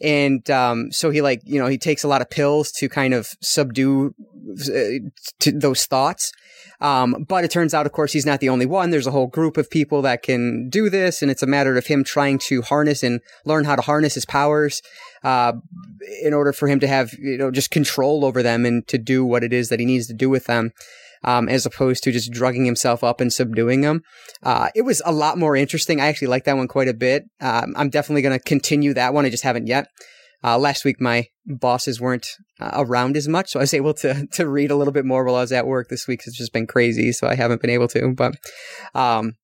and 0.00 0.48
um, 0.50 0.90
so 0.92 1.10
he 1.10 1.20
like 1.20 1.42
you 1.44 1.58
know 1.58 1.66
he 1.66 1.78
takes 1.78 2.04
a 2.04 2.08
lot 2.08 2.22
of 2.22 2.30
pills 2.30 2.70
to 2.72 2.88
kind 2.88 3.14
of 3.14 3.28
subdue 3.40 4.14
uh, 4.50 5.50
those 5.52 5.86
thoughts. 5.86 6.32
Um, 6.80 7.26
but 7.28 7.44
it 7.44 7.50
turns 7.50 7.74
out, 7.74 7.84
of 7.84 7.92
course, 7.92 8.12
he's 8.12 8.24
not 8.24 8.40
the 8.40 8.48
only 8.48 8.64
one. 8.64 8.88
There's 8.88 9.06
a 9.06 9.10
whole 9.10 9.26
group 9.26 9.58
of 9.58 9.68
people 9.68 10.00
that 10.02 10.22
can 10.22 10.70
do 10.70 10.88
this, 10.88 11.20
and 11.20 11.30
it's 11.30 11.42
a 11.42 11.46
matter 11.46 11.76
of 11.76 11.86
him 11.86 12.04
trying 12.04 12.38
to 12.46 12.62
harness 12.62 13.02
and 13.02 13.20
learn 13.44 13.66
how 13.66 13.76
to 13.76 13.82
harness 13.82 14.14
his 14.14 14.24
powers 14.24 14.80
uh, 15.22 15.52
in 16.22 16.32
order 16.32 16.54
for 16.54 16.68
him 16.68 16.80
to 16.80 16.86
have 16.86 17.12
you 17.14 17.36
know 17.36 17.50
just 17.50 17.70
control 17.70 18.24
over 18.24 18.42
them 18.42 18.64
and 18.64 18.86
to 18.88 18.96
do 18.96 19.24
what 19.24 19.44
it 19.44 19.52
is 19.52 19.68
that 19.68 19.80
he 19.80 19.86
needs 19.86 20.06
to 20.06 20.14
do 20.14 20.30
with 20.30 20.46
them. 20.46 20.72
Um, 21.22 21.50
as 21.50 21.66
opposed 21.66 22.02
to 22.04 22.12
just 22.12 22.32
drugging 22.32 22.64
himself 22.64 23.04
up 23.04 23.20
and 23.20 23.30
subduing 23.30 23.82
them. 23.82 24.00
Uh, 24.42 24.70
it 24.74 24.82
was 24.82 25.02
a 25.04 25.12
lot 25.12 25.36
more 25.36 25.54
interesting. 25.54 26.00
I 26.00 26.06
actually 26.06 26.28
like 26.28 26.44
that 26.44 26.56
one 26.56 26.66
quite 26.66 26.88
a 26.88 26.94
bit. 26.94 27.24
Um, 27.42 27.74
I'm 27.76 27.90
definitely 27.90 28.22
going 28.22 28.38
to 28.38 28.42
continue 28.42 28.94
that 28.94 29.12
one. 29.12 29.26
I 29.26 29.28
just 29.28 29.44
haven't 29.44 29.66
yet. 29.66 29.86
Uh, 30.42 30.58
last 30.58 30.84
week, 30.84 31.00
my 31.00 31.26
bosses 31.46 32.00
weren't 32.00 32.26
uh, 32.58 32.70
around 32.74 33.16
as 33.16 33.28
much, 33.28 33.50
so 33.50 33.60
I 33.60 33.62
was 33.62 33.74
able 33.80 33.94
to 33.94 34.26
to 34.32 34.48
read 34.48 34.70
a 34.70 34.76
little 34.76 34.92
bit 34.92 35.04
more 35.04 35.24
while 35.24 35.36
I 35.36 35.42
was 35.42 35.52
at 35.52 35.66
work. 35.66 35.88
This 35.88 36.06
week 36.06 36.22
has 36.24 36.34
just 36.34 36.52
been 36.52 36.66
crazy, 36.66 37.12
so 37.12 37.26
I 37.26 37.34
haven't 37.34 37.60
been 37.60 37.70
able 37.70 37.88
to. 37.88 38.14
But 38.14 38.36
um, 38.94 39.34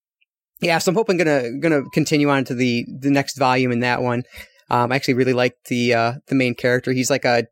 yeah, 0.61 0.78
so 0.78 0.90
I'm 0.90 0.97
hoping 0.97 1.18
gonna 1.18 1.59
gonna 1.61 1.83
continue 1.92 2.30
on 2.30 2.45
to 2.45 2.54
the 2.54 2.87
the 3.00 3.11
next 3.11 3.38
volume 3.38 3.73
in 3.73 3.80
that 3.80 4.02
one. 4.02 4.23
Um, 4.71 4.90
I 4.90 4.97
actually 4.97 5.14
really 5.14 5.35
like 5.35 5.54
the 5.68 5.95
uh, 5.95 6.12
the 6.28 6.35
main 6.35 6.54
character. 6.54 6.92
He's 6.92 7.11
like 7.11 7.25
a 7.25 7.47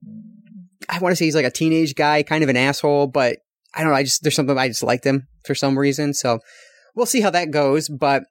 I 0.88 0.98
want 0.98 1.12
to 1.12 1.16
say 1.16 1.26
he's 1.26 1.34
like 1.34 1.44
a 1.44 1.50
teenage 1.50 1.94
guy, 1.94 2.22
kind 2.22 2.42
of 2.42 2.50
an 2.50 2.56
asshole, 2.56 3.08
but 3.08 3.38
I 3.74 3.82
don't 3.82 3.90
know. 3.90 3.96
I 3.96 4.04
just 4.04 4.22
there's 4.22 4.36
something 4.36 4.56
I 4.56 4.68
just 4.68 4.82
liked 4.82 5.04
him 5.04 5.26
for 5.44 5.54
some 5.54 5.78
reason. 5.78 6.14
So 6.14 6.40
we'll 6.94 7.06
see 7.06 7.20
how 7.20 7.30
that 7.30 7.50
goes. 7.50 7.88
But 7.88 8.24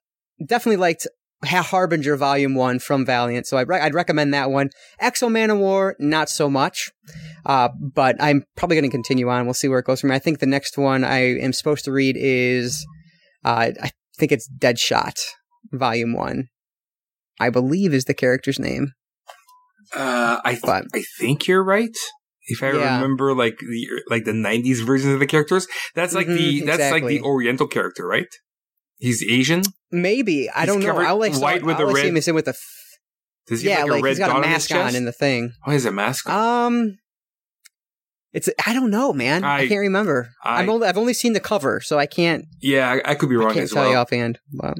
definitely 0.45 0.77
liked 0.77 1.07
Harbinger 1.45 2.15
Volume 2.15 2.55
One 2.55 2.79
from 2.79 3.05
Valiant. 3.05 3.47
So 3.47 3.57
I'd, 3.57 3.67
re- 3.67 3.79
I'd 3.79 3.93
recommend 3.93 4.33
that 4.33 4.49
one. 4.49 4.69
XO 5.01 5.29
Manowar, 5.29 5.93
not 5.99 6.29
so 6.29 6.49
much. 6.49 6.91
Uh, 7.45 7.69
but 7.79 8.15
I'm 8.19 8.45
probably 8.55 8.77
going 8.77 8.89
to 8.89 8.95
continue 8.95 9.29
on. 9.29 9.45
We'll 9.45 9.53
see 9.53 9.67
where 9.67 9.79
it 9.79 9.85
goes 9.85 10.01
from 10.01 10.09
here. 10.09 10.15
I 10.15 10.19
think 10.19 10.39
the 10.39 10.45
next 10.45 10.77
one 10.77 11.03
I 11.03 11.37
am 11.39 11.53
supposed 11.53 11.85
to 11.85 11.91
read 11.91 12.15
is, 12.17 12.85
uh, 13.43 13.71
I 13.81 13.91
think 14.17 14.31
it's 14.31 14.49
Deadshot 14.49 15.19
Volume 15.71 16.13
One. 16.13 16.47
I 17.39 17.49
believe 17.49 17.93
is 17.93 18.05
the 18.05 18.13
character's 18.13 18.59
name. 18.59 18.93
Uh, 19.93 20.39
I 20.43 20.55
th- 20.55 20.85
I 20.93 21.03
think 21.19 21.47
you're 21.47 21.63
right. 21.63 21.95
If 22.45 22.61
I 22.63 22.71
Yeah. 22.73 22.95
remember, 22.95 23.33
like 23.33 23.57
the 23.59 23.87
like 24.09 24.25
the 24.25 24.31
'90s 24.33 24.83
versions 24.85 25.13
of 25.13 25.19
the 25.19 25.27
characters, 25.27 25.67
that's 25.95 26.13
like 26.13 26.27
the 26.27 26.61
Mhm, 26.61 26.65
that's 26.65 26.91
like 26.91 27.05
the 27.05 27.21
Oriental 27.21 27.67
character, 27.67 28.05
right? 28.05 28.27
He's 28.97 29.23
Asian. 29.23 29.63
Maybe 29.91 30.49
I 30.49 30.61
He's 30.61 30.67
don't 30.67 30.81
know. 30.83 30.97
I 30.97 31.07
always 31.07 31.37
white 31.39 31.61
saw, 31.61 31.67
with 31.67 31.75
I 31.77 31.83
the 31.83 31.87
see 31.89 31.93
red- 31.95 32.05
him 32.07 32.17
as 32.17 32.27
in 32.27 32.35
with 32.35 32.45
the. 32.45 32.51
F- 32.51 32.59
Does 33.47 33.61
he 33.61 33.69
yeah, 33.69 33.77
have 33.79 33.83
like, 33.89 33.91
like 33.91 33.99
a 33.99 34.03
red 34.03 34.09
he's 34.11 34.19
got 34.19 34.29
a 34.29 34.33
on 34.35 34.41
mask 34.41 34.71
on 34.71 34.77
chest? 34.85 34.95
in 34.97 35.05
the 35.05 35.11
thing. 35.11 35.51
Oh, 35.65 35.71
he 35.71 35.75
has 35.75 35.85
a 35.85 35.91
mask. 35.91 36.29
on? 36.29 36.73
Um, 36.73 36.97
it's 38.33 38.49
I 38.65 38.73
don't 38.73 38.89
know, 38.89 39.13
man. 39.13 39.43
I, 39.43 39.59
I- 39.59 39.67
can't 39.67 39.79
remember. 39.79 40.29
I, 40.43 40.59
have 40.61 40.69
only 40.69 40.87
I've 40.87 40.97
only 40.97 41.13
seen 41.13 41.33
the 41.33 41.39
cover, 41.39 41.79
so 41.81 41.97
I 41.99 42.05
can't 42.07 42.45
yeah, 42.61 42.89
I, 43.05 43.11
I 43.11 43.15
could 43.15 43.29
be 43.29 43.35
wrong. 43.35 43.51
I 43.51 43.53
can't 43.53 43.63
as 43.65 43.71
tell 43.71 43.89
you 43.89 43.95
offhand. 43.95 44.39
But, 44.51 44.75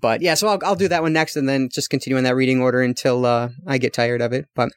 but 0.00 0.22
yeah, 0.22 0.34
so 0.34 0.48
I'll 0.48 0.58
I'll 0.64 0.76
do 0.76 0.88
that 0.88 1.02
one 1.02 1.12
next, 1.12 1.36
and 1.36 1.48
then 1.48 1.68
just 1.72 1.90
continue 1.90 2.16
in 2.16 2.24
that 2.24 2.34
reading 2.34 2.60
order 2.60 2.82
until 2.82 3.24
uh, 3.24 3.50
I 3.66 3.78
get 3.78 3.92
tired 3.92 4.20
of 4.20 4.32
it. 4.32 4.46
But 4.54 4.70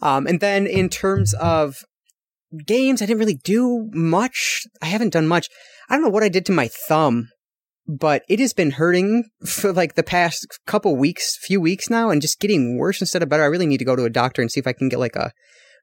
um, 0.00 0.26
and 0.26 0.40
then 0.40 0.66
in 0.66 0.88
terms 0.88 1.34
of 1.34 1.76
games, 2.66 3.02
I 3.02 3.06
didn't 3.06 3.20
really 3.20 3.40
do 3.42 3.88
much. 3.92 4.62
I 4.80 4.86
haven't 4.86 5.12
done 5.12 5.26
much. 5.26 5.48
I 5.88 5.94
don't 5.94 6.04
know 6.04 6.10
what 6.10 6.22
I 6.22 6.28
did 6.28 6.46
to 6.46 6.52
my 6.52 6.68
thumb, 6.68 7.28
but 7.86 8.22
it 8.28 8.38
has 8.38 8.52
been 8.52 8.72
hurting 8.72 9.24
for 9.46 9.72
like 9.72 9.96
the 9.96 10.04
past 10.04 10.46
couple 10.66 10.96
weeks, 10.96 11.36
few 11.42 11.60
weeks 11.60 11.90
now, 11.90 12.10
and 12.10 12.22
just 12.22 12.38
getting 12.38 12.78
worse 12.78 13.00
instead 13.00 13.22
of 13.22 13.28
better. 13.28 13.42
I 13.42 13.46
really 13.46 13.66
need 13.66 13.78
to 13.78 13.84
go 13.84 13.96
to 13.96 14.04
a 14.04 14.10
doctor 14.10 14.40
and 14.40 14.50
see 14.50 14.60
if 14.60 14.66
I 14.68 14.72
can 14.72 14.88
get 14.88 15.00
like 15.00 15.16
a 15.16 15.32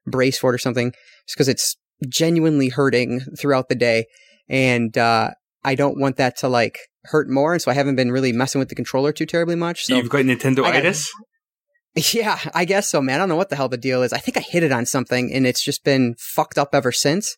brace 0.06 0.38
for 0.38 0.50
it 0.50 0.54
or 0.54 0.58
something, 0.58 0.92
just 1.26 1.36
because 1.36 1.48
it's 1.48 1.76
genuinely 2.08 2.70
hurting 2.70 3.20
throughout 3.38 3.68
the 3.68 3.74
day, 3.74 4.06
and 4.48 4.96
uh, 4.96 5.32
I 5.62 5.74
don't 5.74 6.00
want 6.00 6.16
that 6.16 6.38
to 6.38 6.48
like 6.48 6.78
hurt 7.04 7.28
more. 7.28 7.52
And 7.52 7.62
so 7.62 7.70
I 7.70 7.74
haven't 7.74 7.96
been 7.96 8.10
really 8.10 8.32
messing 8.32 8.58
with 8.58 8.68
the 8.68 8.74
controller 8.74 9.12
too 9.12 9.26
terribly 9.26 9.56
much. 9.56 9.84
So 9.84 9.96
You've 9.96 10.08
got 10.08 10.24
Nintendo 10.24 10.64
itis. 10.64 11.10
yeah, 12.12 12.38
I 12.54 12.64
guess 12.64 12.90
so, 12.90 13.00
man. 13.00 13.16
I 13.16 13.18
don't 13.18 13.28
know 13.28 13.36
what 13.36 13.50
the 13.50 13.56
hell 13.56 13.68
the 13.68 13.76
deal 13.76 14.02
is. 14.02 14.12
I 14.12 14.18
think 14.18 14.36
I 14.36 14.40
hit 14.40 14.62
it 14.62 14.72
on 14.72 14.86
something 14.86 15.32
and 15.32 15.46
it's 15.46 15.62
just 15.62 15.84
been 15.84 16.14
fucked 16.18 16.58
up 16.58 16.74
ever 16.74 16.92
since. 16.92 17.36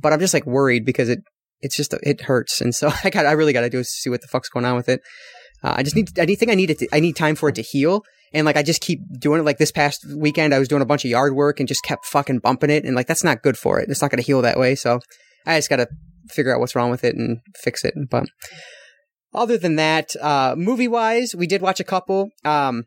But 0.00 0.12
I'm 0.12 0.20
just 0.20 0.34
like 0.34 0.46
worried 0.46 0.84
because 0.84 1.08
it 1.08 1.20
it's 1.64 1.76
just 1.76 1.94
it 2.02 2.20
hurts, 2.22 2.60
and 2.60 2.74
so 2.74 2.90
I 3.04 3.10
got 3.10 3.26
I 3.26 3.32
really 3.32 3.52
got 3.52 3.62
to 3.62 3.70
do 3.70 3.80
is 3.80 3.90
see 3.90 4.10
what 4.10 4.20
the 4.20 4.28
fuck's 4.28 4.48
going 4.48 4.64
on 4.64 4.76
with 4.76 4.88
it. 4.88 5.00
Uh, 5.62 5.74
I 5.76 5.82
just 5.82 5.96
need 5.96 6.16
I 6.18 6.26
think 6.26 6.50
I 6.50 6.54
need 6.54 6.70
it 6.70 6.78
to, 6.80 6.88
I 6.92 7.00
need 7.00 7.16
time 7.16 7.34
for 7.34 7.48
it 7.48 7.54
to 7.56 7.62
heal, 7.62 8.02
and 8.32 8.44
like 8.44 8.56
I 8.56 8.62
just 8.62 8.82
keep 8.82 9.00
doing 9.18 9.40
it. 9.40 9.44
Like 9.44 9.58
this 9.58 9.72
past 9.72 10.04
weekend, 10.14 10.52
I 10.52 10.58
was 10.58 10.68
doing 10.68 10.82
a 10.82 10.86
bunch 10.86 11.04
of 11.04 11.10
yard 11.10 11.34
work 11.34 11.58
and 11.58 11.68
just 11.68 11.82
kept 11.82 12.04
fucking 12.06 12.40
bumping 12.40 12.70
it, 12.70 12.84
and 12.84 12.94
like 12.94 13.06
that's 13.06 13.24
not 13.24 13.42
good 13.42 13.56
for 13.56 13.80
it. 13.80 13.88
It's 13.88 14.02
not 14.02 14.10
going 14.10 14.20
to 14.20 14.26
heal 14.26 14.42
that 14.42 14.58
way. 14.58 14.74
So 14.74 15.00
I 15.46 15.56
just 15.58 15.70
got 15.70 15.76
to 15.76 15.88
figure 16.28 16.54
out 16.54 16.60
what's 16.60 16.74
wrong 16.74 16.90
with 16.90 17.04
it 17.04 17.16
and 17.16 17.38
fix 17.62 17.84
it. 17.84 17.94
But 18.10 18.26
other 19.34 19.58
than 19.58 19.76
that, 19.76 20.14
uh, 20.20 20.54
movie 20.56 20.88
wise, 20.88 21.34
we 21.34 21.46
did 21.46 21.62
watch 21.62 21.80
a 21.80 21.84
couple. 21.84 22.30
Um, 22.44 22.84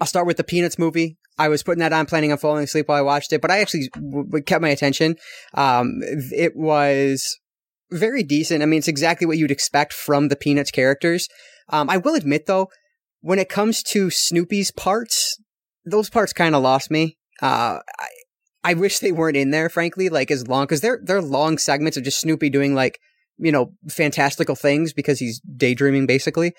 I'll 0.00 0.06
start 0.06 0.26
with 0.26 0.36
the 0.36 0.44
Peanuts 0.44 0.78
movie. 0.78 1.16
I 1.38 1.48
was 1.48 1.62
putting 1.62 1.80
that 1.80 1.92
on, 1.92 2.06
planning 2.06 2.32
on 2.32 2.38
falling 2.38 2.64
asleep 2.64 2.88
while 2.88 2.98
I 2.98 3.02
watched 3.02 3.32
it, 3.32 3.40
but 3.40 3.50
I 3.50 3.58
actually 3.58 3.88
w- 3.94 4.42
kept 4.42 4.62
my 4.62 4.68
attention. 4.68 5.16
Um, 5.54 5.98
it 6.02 6.54
was 6.54 7.38
very 7.90 8.22
decent. 8.22 8.62
I 8.62 8.66
mean, 8.66 8.78
it's 8.78 8.88
exactly 8.88 9.26
what 9.26 9.38
you'd 9.38 9.50
expect 9.50 9.92
from 9.92 10.28
the 10.28 10.36
Peanuts 10.36 10.70
characters. 10.70 11.28
Um, 11.68 11.90
I 11.90 11.96
will 11.96 12.14
admit 12.14 12.46
though, 12.46 12.68
when 13.20 13.38
it 13.38 13.48
comes 13.48 13.82
to 13.84 14.10
Snoopy's 14.10 14.70
parts, 14.70 15.38
those 15.84 16.10
parts 16.10 16.32
kind 16.32 16.54
of 16.54 16.62
lost 16.62 16.90
me. 16.90 17.16
Uh, 17.42 17.80
I, 17.98 18.08
I 18.62 18.74
wish 18.74 18.98
they 18.98 19.12
weren't 19.12 19.36
in 19.36 19.50
there, 19.50 19.68
frankly, 19.68 20.08
like 20.08 20.30
as 20.30 20.46
long, 20.46 20.66
cause 20.66 20.80
they're, 20.80 21.00
they're 21.02 21.22
long 21.22 21.58
segments 21.58 21.96
of 21.96 22.04
just 22.04 22.20
Snoopy 22.20 22.50
doing 22.50 22.74
like, 22.74 22.98
you 23.38 23.50
know, 23.50 23.72
fantastical 23.88 24.54
things 24.54 24.92
because 24.92 25.18
he's 25.18 25.40
daydreaming 25.56 26.06
basically. 26.06 26.52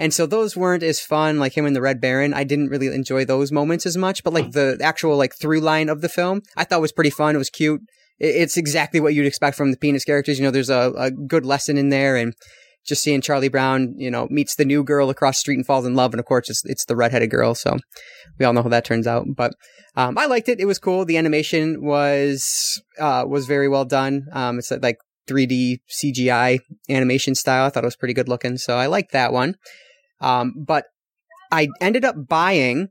And 0.00 0.14
so 0.14 0.26
those 0.26 0.56
weren't 0.56 0.82
as 0.82 1.00
fun, 1.00 1.38
like 1.38 1.56
him 1.56 1.66
and 1.66 1.76
the 1.76 1.82
Red 1.82 2.00
Baron. 2.00 2.32
I 2.32 2.44
didn't 2.44 2.68
really 2.68 2.86
enjoy 2.86 3.24
those 3.24 3.52
moments 3.52 3.84
as 3.84 3.96
much, 3.96 4.24
but 4.24 4.32
like 4.32 4.52
the 4.52 4.78
actual 4.82 5.16
like 5.16 5.34
through 5.34 5.60
line 5.60 5.88
of 5.88 6.00
the 6.00 6.08
film, 6.08 6.42
I 6.56 6.64
thought 6.64 6.80
was 6.80 6.92
pretty 6.92 7.10
fun. 7.10 7.34
It 7.34 7.38
was 7.38 7.50
cute. 7.50 7.82
It's 8.18 8.56
exactly 8.56 9.00
what 9.00 9.14
you'd 9.14 9.26
expect 9.26 9.56
from 9.56 9.72
the 9.72 9.76
Peanuts 9.76 10.04
characters. 10.04 10.38
You 10.38 10.44
know, 10.44 10.50
there's 10.50 10.70
a, 10.70 10.92
a 10.96 11.10
good 11.10 11.44
lesson 11.44 11.76
in 11.76 11.88
there 11.88 12.16
and 12.16 12.32
just 12.86 13.02
seeing 13.02 13.20
Charlie 13.20 13.48
Brown, 13.48 13.94
you 13.96 14.10
know, 14.10 14.26
meets 14.30 14.54
the 14.54 14.64
new 14.64 14.82
girl 14.82 15.10
across 15.10 15.38
street 15.38 15.56
and 15.56 15.66
falls 15.66 15.86
in 15.86 15.94
love. 15.94 16.12
And 16.12 16.20
of 16.20 16.26
course, 16.26 16.48
it's, 16.48 16.64
it's 16.64 16.84
the 16.84 16.96
redheaded 16.96 17.30
girl. 17.30 17.54
So 17.54 17.78
we 18.38 18.46
all 18.46 18.52
know 18.52 18.62
how 18.62 18.68
that 18.70 18.84
turns 18.84 19.06
out. 19.06 19.26
But, 19.36 19.54
um, 19.96 20.16
I 20.16 20.26
liked 20.26 20.48
it. 20.48 20.60
It 20.60 20.64
was 20.64 20.78
cool. 20.78 21.04
The 21.04 21.16
animation 21.16 21.84
was, 21.84 22.82
uh, 22.98 23.24
was 23.26 23.46
very 23.46 23.68
well 23.68 23.84
done. 23.84 24.26
Um, 24.32 24.58
it's 24.58 24.70
like 24.70 24.98
3D 25.28 25.80
CGI 25.90 26.60
animation 26.88 27.34
style. 27.34 27.66
I 27.66 27.70
thought 27.70 27.84
it 27.84 27.86
was 27.86 27.96
pretty 27.96 28.14
good 28.14 28.28
looking. 28.28 28.56
So 28.58 28.76
I 28.76 28.86
liked 28.86 29.12
that 29.12 29.32
one. 29.32 29.56
Um, 30.20 30.54
but 30.56 30.86
I 31.50 31.68
ended 31.80 32.04
up 32.04 32.28
buying 32.28 32.88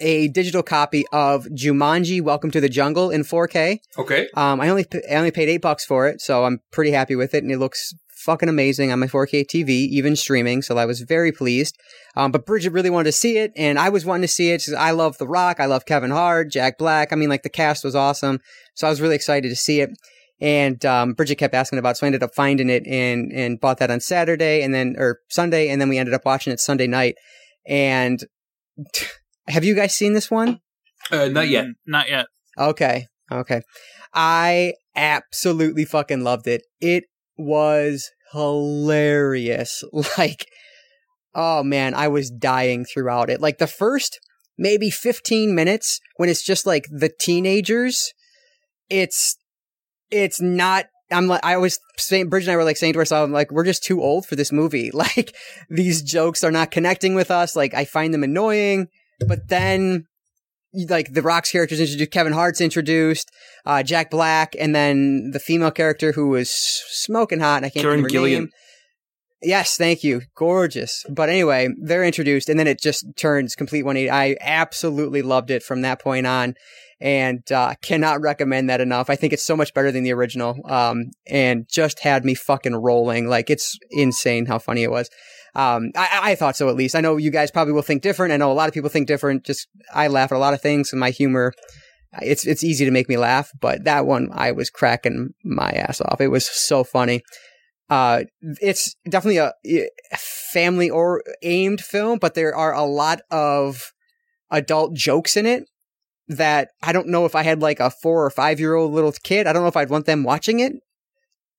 a 0.00 0.28
digital 0.28 0.62
copy 0.62 1.04
of 1.12 1.46
Jumanji 1.46 2.20
Welcome 2.20 2.50
to 2.50 2.60
the 2.60 2.68
Jungle 2.68 3.10
in 3.10 3.22
4K. 3.22 3.78
Okay. 3.98 4.28
Um, 4.34 4.60
I 4.60 4.68
only 4.68 4.86
I 5.10 5.16
only 5.16 5.30
paid 5.30 5.48
eight 5.48 5.62
bucks 5.62 5.84
for 5.84 6.06
it, 6.06 6.20
so 6.20 6.44
I'm 6.44 6.60
pretty 6.70 6.90
happy 6.90 7.16
with 7.16 7.34
it, 7.34 7.42
and 7.42 7.52
it 7.52 7.58
looks 7.58 7.94
fucking 8.16 8.48
amazing 8.48 8.90
on 8.90 8.98
my 8.98 9.06
4K 9.06 9.46
TV, 9.46 9.68
even 9.68 10.16
streaming. 10.16 10.62
So 10.62 10.76
I 10.76 10.84
was 10.84 11.00
very 11.00 11.32
pleased. 11.32 11.76
Um, 12.16 12.32
but 12.32 12.46
Bridget 12.46 12.72
really 12.72 12.90
wanted 12.90 13.04
to 13.04 13.12
see 13.12 13.38
it, 13.38 13.52
and 13.56 13.78
I 13.78 13.88
was 13.88 14.04
wanting 14.04 14.22
to 14.22 14.28
see 14.28 14.50
it. 14.50 14.64
I 14.76 14.90
love 14.90 15.18
The 15.18 15.28
Rock, 15.28 15.60
I 15.60 15.66
love 15.66 15.86
Kevin 15.86 16.10
Hart, 16.10 16.50
Jack 16.50 16.78
Black. 16.78 17.12
I 17.12 17.16
mean, 17.16 17.28
like 17.28 17.42
the 17.42 17.48
cast 17.48 17.84
was 17.84 17.94
awesome, 17.94 18.40
so 18.74 18.86
I 18.86 18.90
was 18.90 19.00
really 19.00 19.14
excited 19.14 19.48
to 19.48 19.56
see 19.56 19.80
it. 19.80 19.90
And 20.40 20.84
um, 20.84 21.14
Bridget 21.14 21.36
kept 21.36 21.54
asking 21.54 21.78
about, 21.78 21.90
it, 21.90 21.96
so 21.96 22.06
I 22.06 22.08
ended 22.08 22.22
up 22.22 22.34
finding 22.34 22.68
it 22.68 22.86
and 22.86 23.32
and 23.32 23.58
bought 23.58 23.78
that 23.78 23.90
on 23.90 24.00
Saturday, 24.00 24.62
and 24.62 24.74
then 24.74 24.94
or 24.98 25.20
Sunday, 25.30 25.68
and 25.68 25.80
then 25.80 25.88
we 25.88 25.98
ended 25.98 26.14
up 26.14 26.26
watching 26.26 26.52
it 26.52 26.60
Sunday 26.60 26.86
night. 26.86 27.16
And 27.66 28.20
have 29.48 29.64
you 29.64 29.74
guys 29.74 29.94
seen 29.94 30.12
this 30.12 30.30
one? 30.30 30.60
Uh, 31.10 31.28
not 31.28 31.48
yet. 31.48 31.66
Mm, 31.66 31.72
Not 31.86 32.08
yet. 32.08 32.26
Okay. 32.58 33.06
Okay. 33.30 33.62
I 34.14 34.74
absolutely 34.94 35.84
fucking 35.84 36.22
loved 36.22 36.46
it. 36.46 36.62
It 36.80 37.04
was 37.36 38.10
hilarious. 38.32 39.82
Like, 40.18 40.46
oh 41.34 41.62
man, 41.62 41.94
I 41.94 42.08
was 42.08 42.30
dying 42.30 42.84
throughout 42.84 43.30
it. 43.30 43.40
Like 43.40 43.58
the 43.58 43.66
first 43.66 44.20
maybe 44.58 44.90
15 44.90 45.54
minutes 45.54 46.00
when 46.16 46.28
it's 46.28 46.42
just 46.42 46.66
like 46.66 46.86
the 46.90 47.10
teenagers, 47.20 48.12
it's, 48.88 49.36
it's 50.10 50.40
not, 50.40 50.86
I'm 51.10 51.26
like, 51.26 51.44
I 51.44 51.56
was 51.56 51.78
saying, 51.98 52.28
Bridget 52.28 52.48
and 52.48 52.54
I 52.54 52.56
were 52.56 52.64
like 52.64 52.76
saying 52.76 52.94
to 52.94 52.98
ourselves, 52.98 53.32
like, 53.32 53.50
we're 53.50 53.64
just 53.64 53.84
too 53.84 54.02
old 54.02 54.26
for 54.26 54.36
this 54.36 54.52
movie. 54.52 54.90
Like, 54.94 55.34
these 55.70 56.02
jokes 56.02 56.42
are 56.42 56.50
not 56.50 56.70
connecting 56.70 57.14
with 57.14 57.30
us. 57.30 57.54
Like, 57.56 57.74
I 57.74 57.84
find 57.84 58.12
them 58.12 58.24
annoying. 58.24 58.88
But 59.26 59.48
then 59.48 60.06
like 60.88 61.12
the 61.12 61.22
Rock's 61.22 61.50
characters 61.50 61.80
introduced, 61.80 62.10
Kevin 62.10 62.32
Hart's 62.32 62.60
introduced, 62.60 63.30
uh, 63.64 63.82
Jack 63.82 64.10
Black, 64.10 64.54
and 64.58 64.74
then 64.74 65.30
the 65.32 65.38
female 65.38 65.70
character 65.70 66.12
who 66.12 66.28
was 66.28 66.50
smoking 66.50 67.40
hot. 67.40 67.58
And 67.58 67.66
I 67.66 67.70
can't 67.70 67.82
Karen 67.84 68.02
her 68.02 68.08
Gillian. 68.08 68.44
name. 68.44 68.50
Yes, 69.42 69.76
thank 69.76 70.02
you. 70.02 70.22
Gorgeous. 70.34 71.04
But 71.08 71.28
anyway, 71.28 71.68
they're 71.80 72.04
introduced 72.04 72.48
and 72.48 72.58
then 72.58 72.66
it 72.66 72.80
just 72.80 73.04
turns 73.16 73.54
complete 73.54 73.84
180. 73.84 74.10
I 74.10 74.36
absolutely 74.40 75.22
loved 75.22 75.50
it 75.50 75.62
from 75.62 75.82
that 75.82 76.00
point 76.00 76.26
on 76.26 76.54
and 77.00 77.50
uh, 77.52 77.74
cannot 77.82 78.20
recommend 78.20 78.70
that 78.70 78.80
enough. 78.80 79.10
I 79.10 79.16
think 79.16 79.32
it's 79.32 79.44
so 79.44 79.56
much 79.56 79.74
better 79.74 79.92
than 79.92 80.02
the 80.02 80.12
original 80.12 80.58
um, 80.64 81.10
and 81.26 81.68
just 81.68 82.00
had 82.00 82.24
me 82.24 82.34
fucking 82.34 82.74
rolling. 82.74 83.28
Like 83.28 83.50
it's 83.50 83.78
insane 83.90 84.46
how 84.46 84.58
funny 84.58 84.82
it 84.82 84.90
was. 84.90 85.10
Um, 85.54 85.90
I, 85.96 86.20
I 86.22 86.34
thought 86.34 86.56
so 86.56 86.68
at 86.68 86.76
least. 86.76 86.94
I 86.94 87.00
know 87.00 87.16
you 87.16 87.30
guys 87.30 87.50
probably 87.50 87.72
will 87.72 87.82
think 87.82 88.02
different. 88.02 88.32
I 88.32 88.36
know 88.36 88.52
a 88.52 88.54
lot 88.54 88.68
of 88.68 88.74
people 88.74 88.90
think 88.90 89.08
different. 89.08 89.44
Just 89.44 89.68
I 89.94 90.08
laugh 90.08 90.32
at 90.32 90.36
a 90.36 90.38
lot 90.38 90.54
of 90.54 90.60
things 90.60 90.92
and 90.92 91.00
my 91.00 91.10
humor 91.10 91.52
it's 92.22 92.46
it's 92.46 92.64
easy 92.64 92.84
to 92.84 92.90
make 92.90 93.08
me 93.08 93.16
laugh, 93.16 93.50
but 93.60 93.84
that 93.84 94.06
one 94.06 94.28
I 94.32 94.52
was 94.52 94.70
cracking 94.70 95.30
my 95.44 95.70
ass 95.70 96.00
off. 96.00 96.20
It 96.20 96.28
was 96.28 96.46
so 96.46 96.84
funny. 96.84 97.22
Uh, 97.88 98.24
it's 98.60 98.96
definitely 99.08 99.36
a 99.38 99.52
family 100.16 100.90
or 100.90 101.22
aimed 101.42 101.80
film, 101.80 102.18
but 102.18 102.34
there 102.34 102.54
are 102.54 102.74
a 102.74 102.82
lot 102.82 103.20
of 103.30 103.92
adult 104.50 104.94
jokes 104.94 105.36
in 105.36 105.46
it 105.46 105.64
that 106.28 106.70
I 106.82 106.92
don't 106.92 107.08
know 107.08 107.24
if 107.24 107.34
I 107.34 107.42
had 107.42 107.62
like 107.62 107.80
a 107.80 107.90
four 107.90 108.24
or 108.24 108.30
five 108.30 108.58
year 108.60 108.74
old 108.74 108.92
little 108.92 109.12
kid. 109.22 109.46
I 109.46 109.52
don't 109.52 109.62
know 109.62 109.68
if 109.68 109.76
I'd 109.76 109.90
want 109.90 110.06
them 110.06 110.24
watching 110.24 110.60
it. 110.60 110.72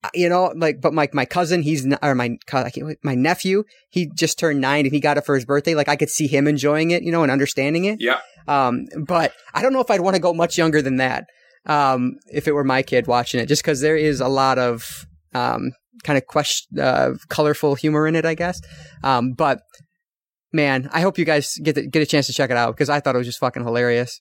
Uh, 0.04 0.10
you 0.14 0.28
know, 0.28 0.52
like, 0.54 0.80
but 0.80 0.94
my 0.94 1.08
my 1.12 1.24
cousin, 1.24 1.62
he's 1.62 1.84
not, 1.84 1.98
or 2.02 2.14
my 2.14 2.36
my 3.02 3.14
nephew, 3.14 3.64
he 3.88 4.10
just 4.14 4.38
turned 4.38 4.60
nine 4.60 4.84
and 4.84 4.94
he 4.94 5.00
got 5.00 5.18
it 5.18 5.26
for 5.26 5.34
his 5.34 5.44
birthday. 5.44 5.74
Like, 5.74 5.88
I 5.88 5.96
could 5.96 6.10
see 6.10 6.28
him 6.28 6.46
enjoying 6.46 6.92
it, 6.92 7.02
you 7.02 7.10
know, 7.10 7.22
and 7.22 7.32
understanding 7.32 7.84
it. 7.84 8.00
Yeah. 8.00 8.20
Um, 8.46 8.86
but 9.06 9.32
I 9.54 9.62
don't 9.62 9.72
know 9.72 9.80
if 9.80 9.90
I'd 9.90 10.00
want 10.00 10.14
to 10.14 10.22
go 10.22 10.32
much 10.32 10.56
younger 10.56 10.80
than 10.80 10.96
that. 10.96 11.26
Um, 11.66 12.16
if 12.32 12.46
it 12.46 12.52
were 12.52 12.64
my 12.64 12.82
kid 12.82 13.08
watching 13.08 13.40
it, 13.40 13.46
just 13.46 13.62
because 13.62 13.80
there 13.80 13.96
is 13.96 14.20
a 14.20 14.28
lot 14.28 14.58
of 14.58 15.06
um 15.34 15.72
kind 16.04 16.16
of 16.16 16.26
question, 16.26 16.78
uh, 16.78 17.14
colorful 17.28 17.74
humor 17.74 18.06
in 18.06 18.14
it, 18.14 18.24
I 18.24 18.34
guess. 18.34 18.60
Um, 19.02 19.32
but 19.32 19.62
man, 20.52 20.88
I 20.92 21.00
hope 21.00 21.18
you 21.18 21.24
guys 21.24 21.56
get 21.62 21.74
the, 21.74 21.86
get 21.86 22.02
a 22.02 22.06
chance 22.06 22.26
to 22.26 22.32
check 22.32 22.50
it 22.50 22.56
out 22.56 22.74
because 22.74 22.88
I 22.88 23.00
thought 23.00 23.14
it 23.14 23.18
was 23.18 23.26
just 23.26 23.40
fucking 23.40 23.64
hilarious. 23.64 24.20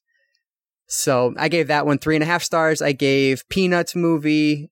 So 0.88 1.34
I 1.38 1.50
gave 1.50 1.68
that 1.68 1.86
one 1.86 2.00
three 2.00 2.16
and 2.16 2.24
a 2.24 2.28
half 2.28 2.44
stars. 2.44 2.82
I 2.82 2.94
gave 2.94 3.48
Peanuts 3.50 3.96
movie 3.96 4.72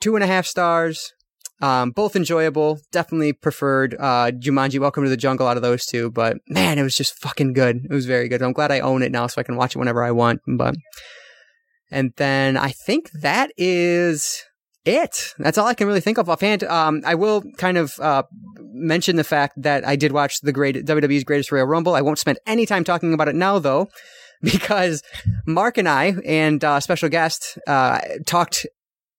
two 0.00 0.14
and 0.14 0.22
a 0.22 0.26
half 0.26 0.46
stars. 0.46 1.12
Um, 1.62 1.90
both 1.90 2.14
enjoyable. 2.14 2.80
Definitely 2.92 3.32
preferred 3.32 3.94
uh, 3.98 4.30
Jumanji: 4.32 4.78
Welcome 4.78 5.04
to 5.04 5.10
the 5.10 5.16
Jungle 5.16 5.48
out 5.48 5.56
of 5.56 5.62
those 5.62 5.86
two, 5.86 6.10
but 6.10 6.36
man, 6.48 6.78
it 6.78 6.82
was 6.82 6.96
just 6.96 7.18
fucking 7.18 7.54
good. 7.54 7.86
It 7.86 7.92
was 7.92 8.04
very 8.04 8.28
good. 8.28 8.42
I'm 8.42 8.52
glad 8.52 8.70
I 8.70 8.80
own 8.80 9.02
it 9.02 9.10
now, 9.10 9.26
so 9.26 9.40
I 9.40 9.44
can 9.44 9.56
watch 9.56 9.74
it 9.74 9.78
whenever 9.78 10.04
I 10.04 10.10
want. 10.10 10.42
But 10.46 10.76
and 11.90 12.12
then 12.16 12.58
I 12.58 12.70
think 12.70 13.10
that 13.22 13.50
is 13.56 14.44
it. 14.84 15.34
That's 15.38 15.56
all 15.56 15.66
I 15.66 15.74
can 15.74 15.86
really 15.86 16.00
think 16.00 16.18
of 16.18 16.28
offhand. 16.28 16.62
Um, 16.64 17.02
I 17.06 17.14
will 17.14 17.42
kind 17.56 17.78
of 17.78 17.98
uh, 18.00 18.24
mention 18.60 19.16
the 19.16 19.24
fact 19.24 19.54
that 19.62 19.86
I 19.86 19.96
did 19.96 20.12
watch 20.12 20.40
the 20.42 20.52
great 20.52 20.84
WWE's 20.84 21.24
Greatest 21.24 21.50
Royal 21.50 21.66
Rumble. 21.66 21.94
I 21.94 22.02
won't 22.02 22.18
spend 22.18 22.38
any 22.46 22.66
time 22.66 22.84
talking 22.84 23.14
about 23.14 23.28
it 23.28 23.34
now, 23.34 23.58
though, 23.58 23.88
because 24.42 25.02
Marc 25.46 25.78
and 25.78 25.88
I 25.88 26.14
and 26.24 26.62
uh, 26.64 26.80
special 26.80 27.08
guest 27.08 27.58
uh, 27.66 28.00
talked 28.26 28.66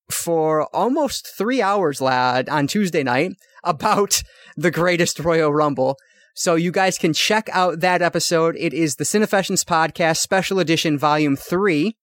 for 0.10 0.68
almost 0.76 1.28
three 1.38 1.62
hours, 1.62 2.00
lad, 2.02 2.48
on 2.50 2.68
Tuesday 2.68 3.04
night 3.04 3.32
about 3.64 4.24
the 4.56 4.72
Greatest 4.72 5.20
Royal 5.20 5.54
Rumble. 5.54 5.98
So 6.34 6.56
you 6.56 6.72
guys 6.72 6.98
can 6.98 7.14
check 7.14 7.50
out 7.52 7.80
that 7.80 8.02
episode. 8.02 8.56
It 8.60 8.74
is 8.74 8.96
the 8.96 9.04
Cinefessions 9.04 9.66
Podcast 9.66 10.18
Special 10.18 10.60
Edition 10.60 10.98
Volume 10.98 11.36
3. 11.36 11.98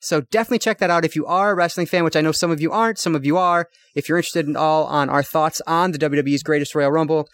So 0.00 0.20
definitely 0.20 0.60
check 0.60 0.78
that 0.78 0.90
out 0.90 1.04
if 1.04 1.16
you 1.16 1.26
are 1.26 1.50
a 1.50 1.54
wrestling 1.54 1.86
fan, 1.86 2.04
which 2.04 2.14
I 2.14 2.20
know 2.20 2.30
some 2.30 2.50
of 2.50 2.60
you 2.60 2.70
aren't, 2.70 2.98
some 2.98 3.16
of 3.16 3.24
you 3.24 3.36
are. 3.36 3.68
If 3.96 4.08
you're 4.08 4.18
interested 4.18 4.46
in 4.46 4.56
all 4.56 4.84
on 4.84 5.08
our 5.08 5.22
thoughts 5.22 5.60
on 5.66 5.92
the 5.92 5.98
WWE's 5.98 6.42
Greatest 6.42 6.74
Royal 6.74 6.92
Rumble, 6.92 7.28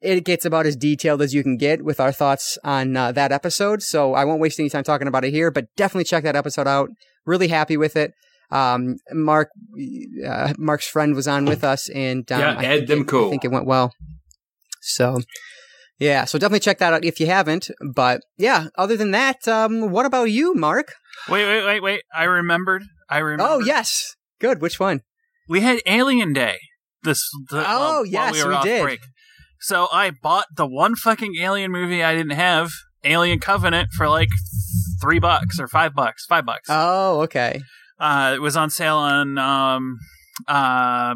it 0.00 0.24
gets 0.24 0.44
about 0.44 0.66
as 0.66 0.76
detailed 0.76 1.20
as 1.22 1.34
you 1.34 1.42
can 1.42 1.56
get 1.56 1.82
with 1.84 2.00
our 2.00 2.12
thoughts 2.12 2.56
on 2.64 2.96
uh, 2.96 3.12
that 3.12 3.32
episode. 3.32 3.82
So 3.82 4.14
I 4.14 4.24
won't 4.24 4.40
waste 4.40 4.58
any 4.58 4.70
time 4.70 4.84
talking 4.84 5.08
about 5.08 5.24
it 5.24 5.30
here, 5.32 5.50
but 5.50 5.66
definitely 5.76 6.04
check 6.04 6.24
that 6.24 6.36
episode 6.36 6.66
out. 6.66 6.88
Really 7.26 7.48
happy 7.48 7.76
with 7.76 7.96
it. 7.96 8.12
Um, 8.50 8.96
Marc, 9.12 9.50
uh, 10.26 10.54
Marc's 10.58 10.88
friend 10.88 11.14
was 11.14 11.28
on 11.28 11.44
with 11.44 11.62
us, 11.62 11.88
and 11.90 12.30
um, 12.32 12.40
yeah, 12.40 12.56
I 12.58 12.64
Ed 12.64 12.88
think 12.88 12.90
it- 13.02 13.06
Demko. 13.12 13.26
I 13.26 13.30
think 13.30 13.44
it 13.44 13.50
went 13.52 13.66
well. 13.66 13.92
So, 14.82 15.20
yeah, 15.98 16.24
so 16.24 16.38
definitely 16.38 16.60
check 16.60 16.78
that 16.78 16.92
out 16.92 17.04
if 17.04 17.20
you 17.20 17.26
haven't. 17.26 17.70
But 17.94 18.22
yeah, 18.38 18.68
other 18.76 18.96
than 18.96 19.10
that, 19.12 19.46
um, 19.46 19.90
what 19.90 20.06
about 20.06 20.30
you, 20.30 20.54
Marc? 20.54 20.92
Wait, 21.28 21.44
wait, 21.46 21.64
wait, 21.64 21.80
wait. 21.82 22.02
I 22.14 22.24
remembered. 22.24 22.82
I 23.08 23.18
remember. 23.18 23.52
Oh 23.52 23.58
yes, 23.60 24.16
good. 24.40 24.60
Which 24.62 24.80
one? 24.80 25.02
We 25.48 25.60
had 25.60 25.80
Alien 25.86 26.32
Day. 26.32 26.56
This. 27.02 27.22
The, 27.50 27.58
Oh, 27.60 27.62
while- 27.62 27.94
while 27.98 28.06
yes, 28.06 28.32
we, 28.34 28.42
were 28.42 28.48
we 28.50 28.54
off 28.56 28.64
did. 28.64 28.82
Break. 28.82 29.00
So 29.60 29.88
I 29.92 30.10
bought 30.10 30.46
the 30.56 30.66
one 30.66 30.96
fucking 30.96 31.36
Alien 31.36 31.70
movie 31.70 32.02
I 32.02 32.14
didn't 32.14 32.32
have, 32.32 32.70
Alien 33.04 33.38
Covenant, 33.40 33.90
for 33.92 34.08
like 34.08 34.28
three 35.00 35.18
bucks 35.18 35.60
or 35.60 35.68
five 35.68 35.94
bucks. 35.94 36.24
Five 36.26 36.46
bucks. 36.46 36.68
Oh, 36.68 37.20
okay. 37.22 37.60
Uh, 37.98 38.32
it 38.34 38.40
was 38.40 38.56
on 38.56 38.70
sale 38.70 38.96
on 38.96 39.36
um, 39.36 39.98
uh, 40.48 41.14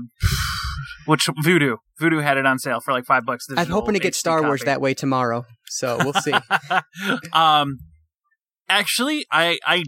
which 1.06 1.26
Vudu. 1.44 1.78
Vudu 2.00 2.22
had 2.22 2.36
it 2.36 2.44
on 2.44 2.58
sale 2.58 2.80
for 2.80 2.92
like 2.92 3.06
five 3.06 3.24
bucks. 3.24 3.46
I'm 3.56 3.66
hoping 3.68 3.94
to 3.94 4.00
get 4.00 4.12
HD 4.12 4.16
Star 4.16 4.42
Wars 4.42 4.60
copy. 4.60 4.66
that 4.66 4.80
way 4.80 4.94
tomorrow. 4.94 5.46
So 5.66 5.96
we'll 5.98 6.12
see. 6.12 6.34
um, 7.32 7.78
actually, 8.68 9.24
I 9.30 9.58
I 9.66 9.84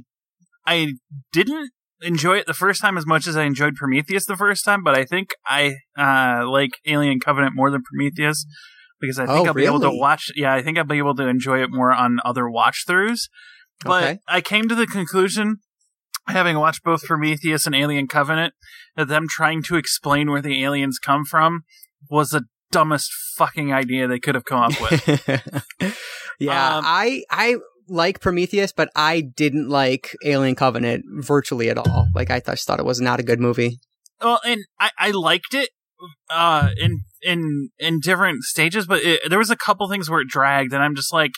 I 0.67 0.95
didn't 1.33 1.71
enjoy 2.03 2.37
it 2.39 2.47
the 2.47 2.55
first 2.55 2.81
time 2.81 2.97
as 2.99 3.07
much 3.07 3.27
as 3.27 3.37
I 3.37 3.45
enjoyed 3.45 3.75
Prometheus 3.77 4.27
the 4.27 4.37
first 4.37 4.65
time, 4.65 4.83
but 4.83 4.95
I 4.97 5.05
think 5.05 5.31
I 5.47 5.77
uh 5.99 6.49
like 6.49 6.71
Alien 6.87 7.21
Covenant 7.21 7.55
more 7.55 7.71
than 7.71 7.83
Prometheus 7.83 8.45
because 9.01 9.19
I 9.19 9.27
think 9.27 9.39
Oh, 9.39 9.47
I'll 9.47 9.55
be 9.55 9.65
able 9.67 9.81
to 9.81 9.91
watch. 9.91 10.31
Yeah, 10.35 10.55
I 10.55 10.63
think 10.63 10.79
I'll 10.79 10.85
be 10.85 10.99
able 10.99 11.15
to 11.17 11.27
enjoy 11.27 11.63
it 11.63 11.71
more 11.71 11.93
on 11.93 12.19
other 12.25 12.49
watch 12.49 12.85
throughs. 12.89 13.29
But 13.85 14.03
Okay. 14.03 14.19
I 14.29 14.41
came 14.41 14.69
to 14.69 14.75
the 14.75 14.87
conclusion, 14.87 15.57
having 16.29 16.59
watched 16.59 16.83
both 16.83 17.05
Prometheus 17.05 17.67
and 17.67 17.75
Alien 17.75 18.09
Covenant, 18.09 18.55
that 18.97 19.09
them 19.09 19.27
trying 19.29 19.63
to 19.65 19.77
explain 19.77 20.31
where 20.31 20.41
the 20.43 20.65
aliens 20.65 20.99
come 20.99 21.25
from 21.25 21.65
was 22.11 22.31
the 22.31 22.45
dumbest 22.73 23.11
fucking 23.37 23.73
idea 23.73 24.09
they 24.09 24.19
could 24.19 24.35
have 24.35 24.45
come 24.47 24.61
up 24.63 24.81
with. 24.81 25.07
yeah, 26.39 26.77
Um, 26.79 26.85
I 26.87 27.23
I 27.31 27.57
like 27.89 28.21
Prometheus, 28.21 28.73
but 28.73 28.89
I 28.97 29.21
didn't 29.21 29.69
like 29.69 30.15
Alien 30.25 30.55
Covenant 30.55 31.05
virtually 31.21 31.69
at 31.71 31.79
all. 31.79 32.09
Like 32.15 32.31
I 32.31 32.41
just 32.41 32.67
thought 32.67 32.81
it 32.81 32.85
was 32.87 33.01
not 33.01 33.21
a 33.21 33.23
good 33.23 33.41
movie. 33.41 33.79
well, 34.21 34.41
and 34.45 34.65
I, 34.81 34.91
I 34.99 35.11
liked 35.13 35.55
it 35.55 35.71
uh, 36.31 36.71
in 36.79 37.01
in 37.23 37.71
in 37.79 38.01
different 38.01 38.45
stages, 38.45 38.87
but 38.87 39.03
it, 39.03 39.21
there 39.29 39.39
was 39.39 39.51
a 39.51 39.57
couple 39.57 39.89
things 39.89 40.11
where 40.11 40.21
it 40.21 40.29
dragged, 40.29 40.73
and 40.73 40.83
I'm 40.83 40.95
just 40.95 41.13
like, 41.13 41.33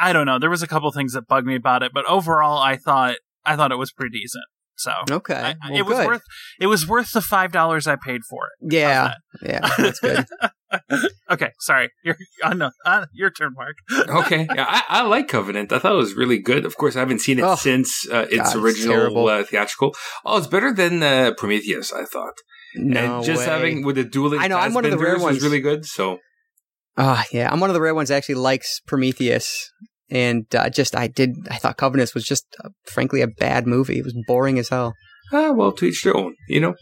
I, 0.00 0.10
I 0.10 0.12
don't 0.12 0.26
know. 0.26 0.38
There 0.38 0.50
was 0.50 0.62
a 0.62 0.66
couple 0.66 0.90
things 0.92 1.12
that 1.14 1.26
bugged 1.26 1.46
me 1.46 1.54
about 1.56 1.82
it, 1.82 1.92
but 1.94 2.04
overall, 2.06 2.58
I 2.58 2.76
thought 2.76 3.16
I 3.44 3.56
thought 3.56 3.72
it 3.72 3.78
was 3.78 3.92
pretty 3.92 4.18
decent. 4.18 4.44
So 4.76 4.90
Okay, 5.10 5.34
I- 5.62 5.68
well, 5.70 5.78
it 5.78 5.86
was 5.86 5.98
good. 5.98 6.06
worth 6.06 6.22
it 6.60 6.66
was 6.66 6.88
worth 6.88 7.12
the 7.12 7.20
five 7.20 7.52
dollars 7.52 7.86
I 7.86 7.96
paid 7.96 8.22
for 8.28 8.46
it. 8.46 8.72
yeah, 8.74 9.14
yeah, 9.42 9.60
that's 9.78 10.00
good. 10.00 10.26
okay, 11.30 11.50
sorry. 11.60 11.90
Your 12.04 12.16
uh, 12.42 12.54
no, 12.54 12.70
uh, 12.84 13.06
your 13.12 13.30
turn, 13.30 13.54
Marc. 13.56 13.76
okay, 14.24 14.46
yeah, 14.54 14.66
I, 14.68 14.82
I 14.88 15.02
like 15.02 15.28
Covenant. 15.28 15.72
I 15.72 15.78
thought 15.78 15.92
it 15.92 15.96
was 15.96 16.14
really 16.14 16.38
good. 16.38 16.64
Of 16.64 16.76
course, 16.76 16.96
I 16.96 17.00
haven't 17.00 17.20
seen 17.20 17.38
it 17.38 17.42
Oh, 17.42 17.54
since 17.56 18.08
uh, 18.10 18.26
its 18.30 18.54
God, 18.54 18.62
original 18.62 18.94
terrible. 18.96 19.28
uh, 19.28 19.44
theatrical. 19.44 19.94
Oh, 20.24 20.38
it's 20.38 20.46
better 20.46 20.72
than 20.72 21.02
uh, 21.02 21.32
Prometheus. 21.36 21.92
I 21.92 22.04
thought, 22.04 22.34
No 22.76 23.16
and 23.16 23.24
just 23.24 23.40
way. 23.40 23.46
having 23.46 23.84
with 23.84 23.96
the 23.96 24.04
dueling 24.04 24.40
I 24.40 24.48
know, 24.48 24.58
I'm 24.58 24.74
one 24.74 24.84
of 24.84 24.90
the 24.90 24.98
rare 24.98 25.18
ones. 25.18 25.42
really 25.42 25.60
good. 25.60 25.84
So 25.84 26.18
Ah, 26.96 27.24
yeah, 27.32 27.50
I'm 27.50 27.60
one 27.60 27.70
of 27.70 27.74
the 27.74 27.80
rare 27.80 27.94
ones 27.94 28.08
that 28.08 28.16
actually 28.16 28.36
likes 28.36 28.80
Prometheus, 28.86 29.70
and 30.10 30.46
uh, 30.54 30.70
just 30.70 30.94
I 30.94 31.08
did 31.08 31.30
I 31.50 31.56
thought 31.56 31.76
Covenant 31.76 32.14
was 32.14 32.24
just 32.24 32.46
uh, 32.64 32.68
frankly 32.86 33.20
a 33.20 33.26
bad 33.26 33.66
movie. 33.66 33.98
It 33.98 34.04
was 34.04 34.14
boring 34.26 34.58
as 34.58 34.68
hell. 34.68 34.94
ah, 35.32 35.50
well, 35.52 35.72
to 35.72 35.86
each 35.86 36.02
their 36.04 36.16
own. 36.16 36.36
You 36.48 36.60
know, 36.60 36.74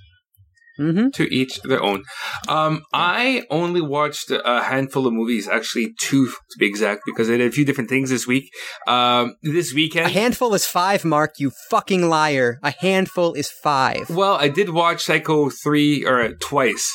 Mm-hmm. 0.80 1.10
to 1.10 1.24
each 1.34 1.60
their 1.62 1.82
own. 1.82 2.02
Um, 2.48 2.82
I 2.94 3.44
only 3.50 3.82
watched 3.82 4.30
a 4.30 4.62
handful 4.62 5.06
of 5.06 5.12
movies, 5.12 5.46
actually 5.46 5.92
two 6.00 6.26
to 6.26 6.58
be 6.58 6.66
exact, 6.66 7.02
because 7.04 7.28
I 7.28 7.36
did 7.36 7.48
a 7.48 7.52
few 7.52 7.64
different 7.64 7.90
things 7.90 8.08
this 8.08 8.26
week. 8.26 8.50
Um, 8.88 9.34
this 9.42 9.74
weekend, 9.74 10.06
A 10.06 10.08
handful 10.08 10.54
is 10.54 10.66
five, 10.66 11.04
Marc. 11.04 11.32
You 11.38 11.50
fucking 11.70 12.08
liar. 12.08 12.58
A 12.62 12.70
handful 12.80 13.34
is 13.34 13.50
five. 13.50 14.08
well, 14.08 14.36
I 14.36 14.48
did 14.48 14.70
watch 14.70 15.04
Psycho 15.04 15.50
three 15.50 16.04
or 16.06 16.20
uh, 16.22 16.30
twice. 16.40 16.90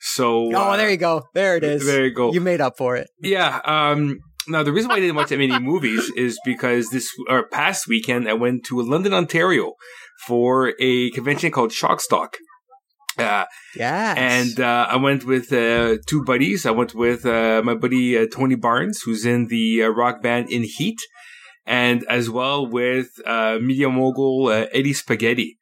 So 0.00 0.50
Oh, 0.54 0.76
there 0.76 0.90
you 0.90 0.96
go. 0.98 1.22
There 1.34 1.56
it 1.56 1.64
is. 1.64 1.86
There 1.86 2.04
you 2.04 2.12
go. 2.14 2.32
You 2.32 2.40
made 2.40 2.60
up 2.60 2.76
for 2.76 2.96
it. 2.96 3.08
Yeah. 3.22 3.60
Um, 3.64 4.18
now 4.48 4.62
the 4.62 4.72
reason 4.72 4.88
why 4.90 4.96
I 4.96 5.00
didn't 5.00 5.16
watch 5.16 5.30
that 5.30 5.38
many 5.38 5.58
movies 5.72 6.10
is 6.16 6.38
because 6.44 6.90
this 6.90 7.08
or 7.28 7.48
past 7.48 7.86
weekend 7.88 8.28
I 8.28 8.34
went 8.34 8.64
to 8.66 8.80
London, 8.82 9.14
Ontario, 9.14 9.72
for 10.26 10.74
a 10.80 11.10
convention 11.12 11.50
called 11.52 11.70
Shockstock. 11.70 12.34
Uh, 13.18 13.44
Yes. 13.76 14.16
and 14.18 14.60
uh, 14.60 14.86
I 14.90 14.96
went 14.96 15.24
with 15.24 15.52
uh, 15.52 15.96
two 16.06 16.24
buddies. 16.24 16.66
I 16.66 16.70
went 16.70 16.94
with 16.94 17.26
uh, 17.26 17.62
my 17.64 17.74
buddy 17.74 18.16
uh, 18.16 18.26
Tony 18.32 18.54
Barnes, 18.54 19.02
who's 19.02 19.24
in 19.24 19.48
the 19.48 19.82
uh, 19.84 19.88
rock 19.88 20.22
band 20.22 20.50
In 20.50 20.62
Heat, 20.64 20.98
and 21.66 22.04
as 22.08 22.30
well 22.30 22.66
with 22.66 23.08
uh, 23.26 23.58
media 23.60 23.88
mogul 23.88 24.48
uh, 24.48 24.66
Eddie 24.72 24.92
Spaghetti. 24.92 25.58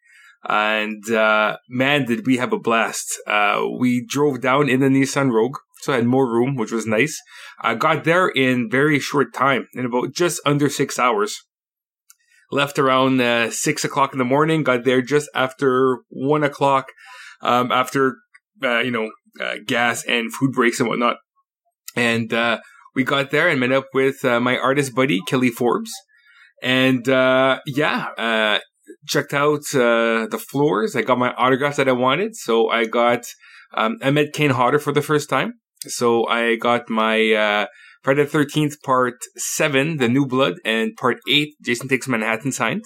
And 0.49 1.09
uh, 1.11 1.59
man, 1.69 2.05
did 2.07 2.27
we 2.27 2.37
have 2.39 2.53
a 2.53 2.59
blast! 2.59 3.07
Uh, 3.27 3.65
we 3.79 4.05
drove 4.05 4.41
down 4.41 4.69
in 4.69 4.81
the 4.81 4.89
Nissan 4.89 5.31
Rogue, 5.31 5.57
so 5.81 5.93
I 5.93 5.97
had 5.97 6.07
more 6.07 6.29
room, 6.29 6.57
which 6.57 6.73
was 6.73 6.87
nice. 6.87 7.21
I 7.61 7.77
got 7.77 8.03
there 8.05 8.29
in 8.29 8.69
very 8.69 8.99
short 8.99 9.33
time, 9.33 9.69
in 9.75 9.85
about 9.87 10.13
just 10.13 10.41
under 10.45 10.69
six 10.69 10.99
hours. 10.99 11.43
Left 12.51 12.79
around 12.79 13.21
uh, 13.21 13.51
six 13.51 13.85
o'clock 13.85 14.13
in 14.13 14.19
the 14.19 14.25
morning. 14.27 14.63
Got 14.65 14.85
there 14.85 15.01
just 15.01 15.31
after 15.35 16.01
one 16.11 16.43
o'clock. 16.45 16.89
Um, 17.43 17.73
after 17.73 18.17
uh, 18.63 18.81
you 18.81 18.91
know 18.91 19.11
uh, 19.41 19.57
gas 19.67 20.05
and 20.05 20.33
food 20.33 20.53
breaks 20.53 20.81
and 20.81 20.89
whatnot, 20.89 21.17
and 21.97 22.33
uh, 22.33 22.61
we 22.95 23.05
got 23.05 23.31
there 23.31 23.49
and 23.49 23.61
met 23.61 23.73
up 23.73 23.87
with 23.93 24.25
uh, 24.25 24.41
my 24.41 24.57
artist 24.57 24.95
buddy 24.95 25.21
Kelly 25.27 25.51
Forbes, 25.51 25.91
and 26.63 27.09
uh, 27.09 27.59
yeah, 27.67 28.59
checked 29.07 29.35
out 29.35 29.63
uh, 29.75 30.27
the 30.27 30.43
floors. 30.51 30.97
I 30.97 31.03
got 31.03 31.19
my 31.19 31.33
autographs 31.35 31.77
that 31.77 31.89
I 31.89 31.93
wanted. 31.93 32.37
So 32.37 32.69
I 32.69 32.85
got, 32.85 33.25
um, 33.75 33.99
I 34.03 34.11
met 34.11 34.33
Kane 34.33 34.51
Hodder 34.51 34.79
for 34.79 34.93
the 34.93 35.03
first 35.03 35.29
time. 35.29 35.55
So 35.87 36.27
I 36.29 36.57
got 36.57 36.89
my 36.89 37.33
uh, 37.33 37.67
Friday 38.03 38.25
the 38.25 38.39
13th 38.39 38.83
Part 38.85 39.19
7, 39.37 39.97
The 39.97 40.09
New 40.09 40.27
Blood, 40.27 40.55
and 40.65 40.95
Part 40.97 41.19
8, 41.29 41.55
Jason 41.65 41.89
Takes 41.89 42.09
Manhattan 42.09 42.53
signed. 42.53 42.85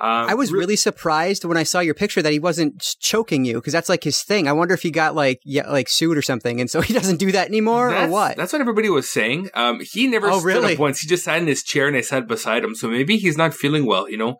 Um, 0.00 0.28
I 0.28 0.34
was 0.34 0.52
re- 0.52 0.58
really 0.58 0.76
surprised 0.76 1.44
when 1.44 1.56
I 1.56 1.62
saw 1.62 1.78
your 1.78 1.94
picture 1.94 2.20
that 2.20 2.32
he 2.32 2.40
wasn't 2.40 2.80
choking 3.00 3.44
you 3.44 3.54
because 3.54 3.72
that's 3.72 3.88
like 3.88 4.02
his 4.02 4.22
thing. 4.22 4.48
I 4.48 4.52
wonder 4.52 4.74
if 4.74 4.82
he 4.82 4.90
got 4.90 5.14
like 5.14 5.40
yeah 5.44 5.70
like 5.70 5.88
sued 5.88 6.18
or 6.18 6.22
something, 6.22 6.60
and 6.60 6.68
so 6.68 6.80
he 6.82 6.92
doesn't 6.92 7.18
do 7.18 7.30
that 7.32 7.48
anymore 7.48 7.94
or 7.94 8.08
what? 8.08 8.36
That's 8.36 8.52
what 8.52 8.60
everybody 8.60 8.90
was 8.90 9.08
saying. 9.08 9.50
Um, 9.54 9.80
he 9.80 10.08
never 10.08 10.28
oh, 10.28 10.40
stood 10.40 10.46
really? 10.46 10.72
up 10.74 10.80
once. 10.80 11.00
He 11.00 11.08
just 11.08 11.24
sat 11.24 11.38
in 11.38 11.46
his 11.46 11.62
chair 11.62 11.86
and 11.86 11.96
I 11.96 12.00
sat 12.00 12.26
beside 12.26 12.64
him. 12.64 12.74
So 12.74 12.88
maybe 12.88 13.16
he's 13.16 13.38
not 13.38 13.54
feeling 13.54 13.86
well. 13.86 14.10
You 14.10 14.18
know, 14.18 14.36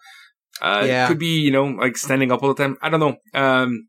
uh, 0.60 0.84
yeah. 0.86 1.08
Could 1.08 1.18
be, 1.18 1.40
you 1.40 1.50
know, 1.50 1.64
like 1.64 1.96
standing 1.96 2.30
up 2.32 2.42
all 2.42 2.54
the 2.54 2.62
time. 2.62 2.76
I 2.82 2.88
don't 2.88 3.00
know. 3.00 3.16
Um, 3.34 3.88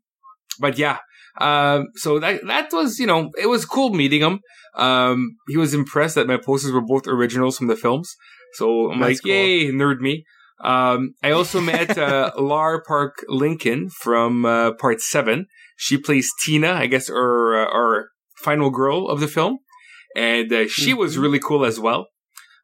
but 0.58 0.78
yeah. 0.78 0.98
Um, 1.38 1.88
so 1.96 2.18
that, 2.18 2.40
that 2.46 2.72
was, 2.72 2.98
you 2.98 3.06
know, 3.06 3.30
it 3.40 3.46
was 3.46 3.64
cool 3.64 3.90
meeting 3.90 4.22
him. 4.22 4.40
Um, 4.74 5.36
he 5.48 5.56
was 5.56 5.74
impressed 5.74 6.14
that 6.14 6.26
my 6.26 6.36
posters 6.36 6.72
were 6.72 6.84
both 6.84 7.06
originals 7.06 7.58
from 7.58 7.66
the 7.66 7.76
films. 7.76 8.14
So 8.54 8.90
I'm 8.90 9.00
That's 9.00 9.18
like, 9.18 9.22
cool. 9.22 9.32
yay, 9.32 9.70
nerd 9.70 10.00
me. 10.00 10.24
Um, 10.62 11.14
I 11.22 11.30
also 11.30 11.60
met, 11.72 11.96
uh, 11.96 12.32
Lar 12.38 12.82
Park 12.82 13.24
Lincoln 13.28 13.90
from, 13.90 14.44
uh, 14.44 14.72
part 14.72 15.00
seven. 15.00 15.46
She 15.76 15.98
plays 15.98 16.30
Tina, 16.44 16.72
I 16.72 16.86
guess, 16.86 17.10
or, 17.10 17.56
uh, 17.56 17.66
our 17.66 18.08
final 18.36 18.70
girl 18.70 19.08
of 19.08 19.20
the 19.20 19.28
film. 19.28 19.58
And, 20.14 20.52
uh, 20.52 20.68
she 20.68 20.90
mm-hmm. 20.90 21.00
was 21.00 21.18
really 21.18 21.38
cool 21.38 21.64
as 21.64 21.78
well. 21.78 22.08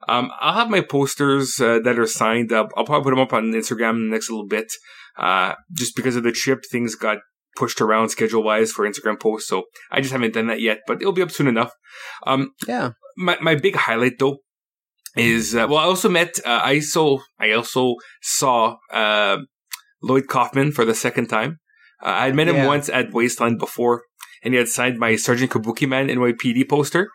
Um, 0.09 0.31
I'll 0.41 0.55
have 0.55 0.71
my 0.71 0.81
posters 0.81 1.61
uh, 1.61 1.79
that 1.85 1.99
are 1.99 2.07
signed 2.07 2.53
up. 2.53 2.71
I'll 2.77 2.85
probably 2.85 3.05
put 3.05 3.11
them 3.11 3.21
up 3.21 3.33
on 3.33 3.53
Instagram 3.53 3.97
in 3.97 4.11
the 4.11 4.15
next 4.15 4.31
little 4.31 4.47
bit. 4.47 4.73
Uh, 5.17 5.55
just 5.73 5.95
because 5.95 6.17
of 6.17 6.23
the 6.23 6.33
trip, 6.33 6.65
things 6.71 6.95
got 6.95 7.19
pushed 7.57 7.81
around 7.81 8.09
schedule 8.09 8.43
wise 8.43 8.73
for 8.73 8.89
Instagram 8.89 9.21
posts. 9.21 9.49
So 9.49 9.65
I 9.91 10.01
just 10.01 10.13
haven't 10.13 10.35
done 10.35 10.47
that 10.47 10.61
yet, 10.61 10.81
but 10.87 11.01
it'll 11.01 11.13
be 11.13 11.23
up 11.23 11.31
soon 11.31 11.47
enough. 11.47 11.73
Um, 12.27 12.53
yeah. 12.67 12.93
My, 13.17 13.37
my 13.41 13.55
big 13.55 13.77
highlight 13.77 14.19
though 14.19 14.39
is, 15.17 15.55
uh, 15.55 15.67
well, 15.69 15.79
I 15.79 15.85
also 15.85 16.09
met, 16.09 16.39
uh, 16.45 16.61
I 16.63 16.81
saw, 16.81 17.19
I 17.39 17.53
also 17.53 17.97
saw, 18.21 18.77
uh, 18.93 19.39
Lloyd 20.03 20.27
Kaufman 20.29 20.73
for 20.73 20.85
the 20.85 20.95
second 20.95 21.29
time. 21.29 21.61
Uh, 22.03 22.09
I 22.09 22.25
had 22.27 22.35
met 22.35 22.49
him 22.49 22.57
yeah. 22.57 22.67
once 22.67 22.89
at 22.89 23.13
Wasteland 23.13 23.59
before 23.59 24.03
and 24.43 24.55
he 24.55 24.59
had 24.59 24.69
signed 24.69 24.99
my 24.99 25.17
Sergeant 25.17 25.51
Kabuki 25.51 25.89
Man 25.89 26.09
NYPD 26.09 26.69
poster. 26.69 27.09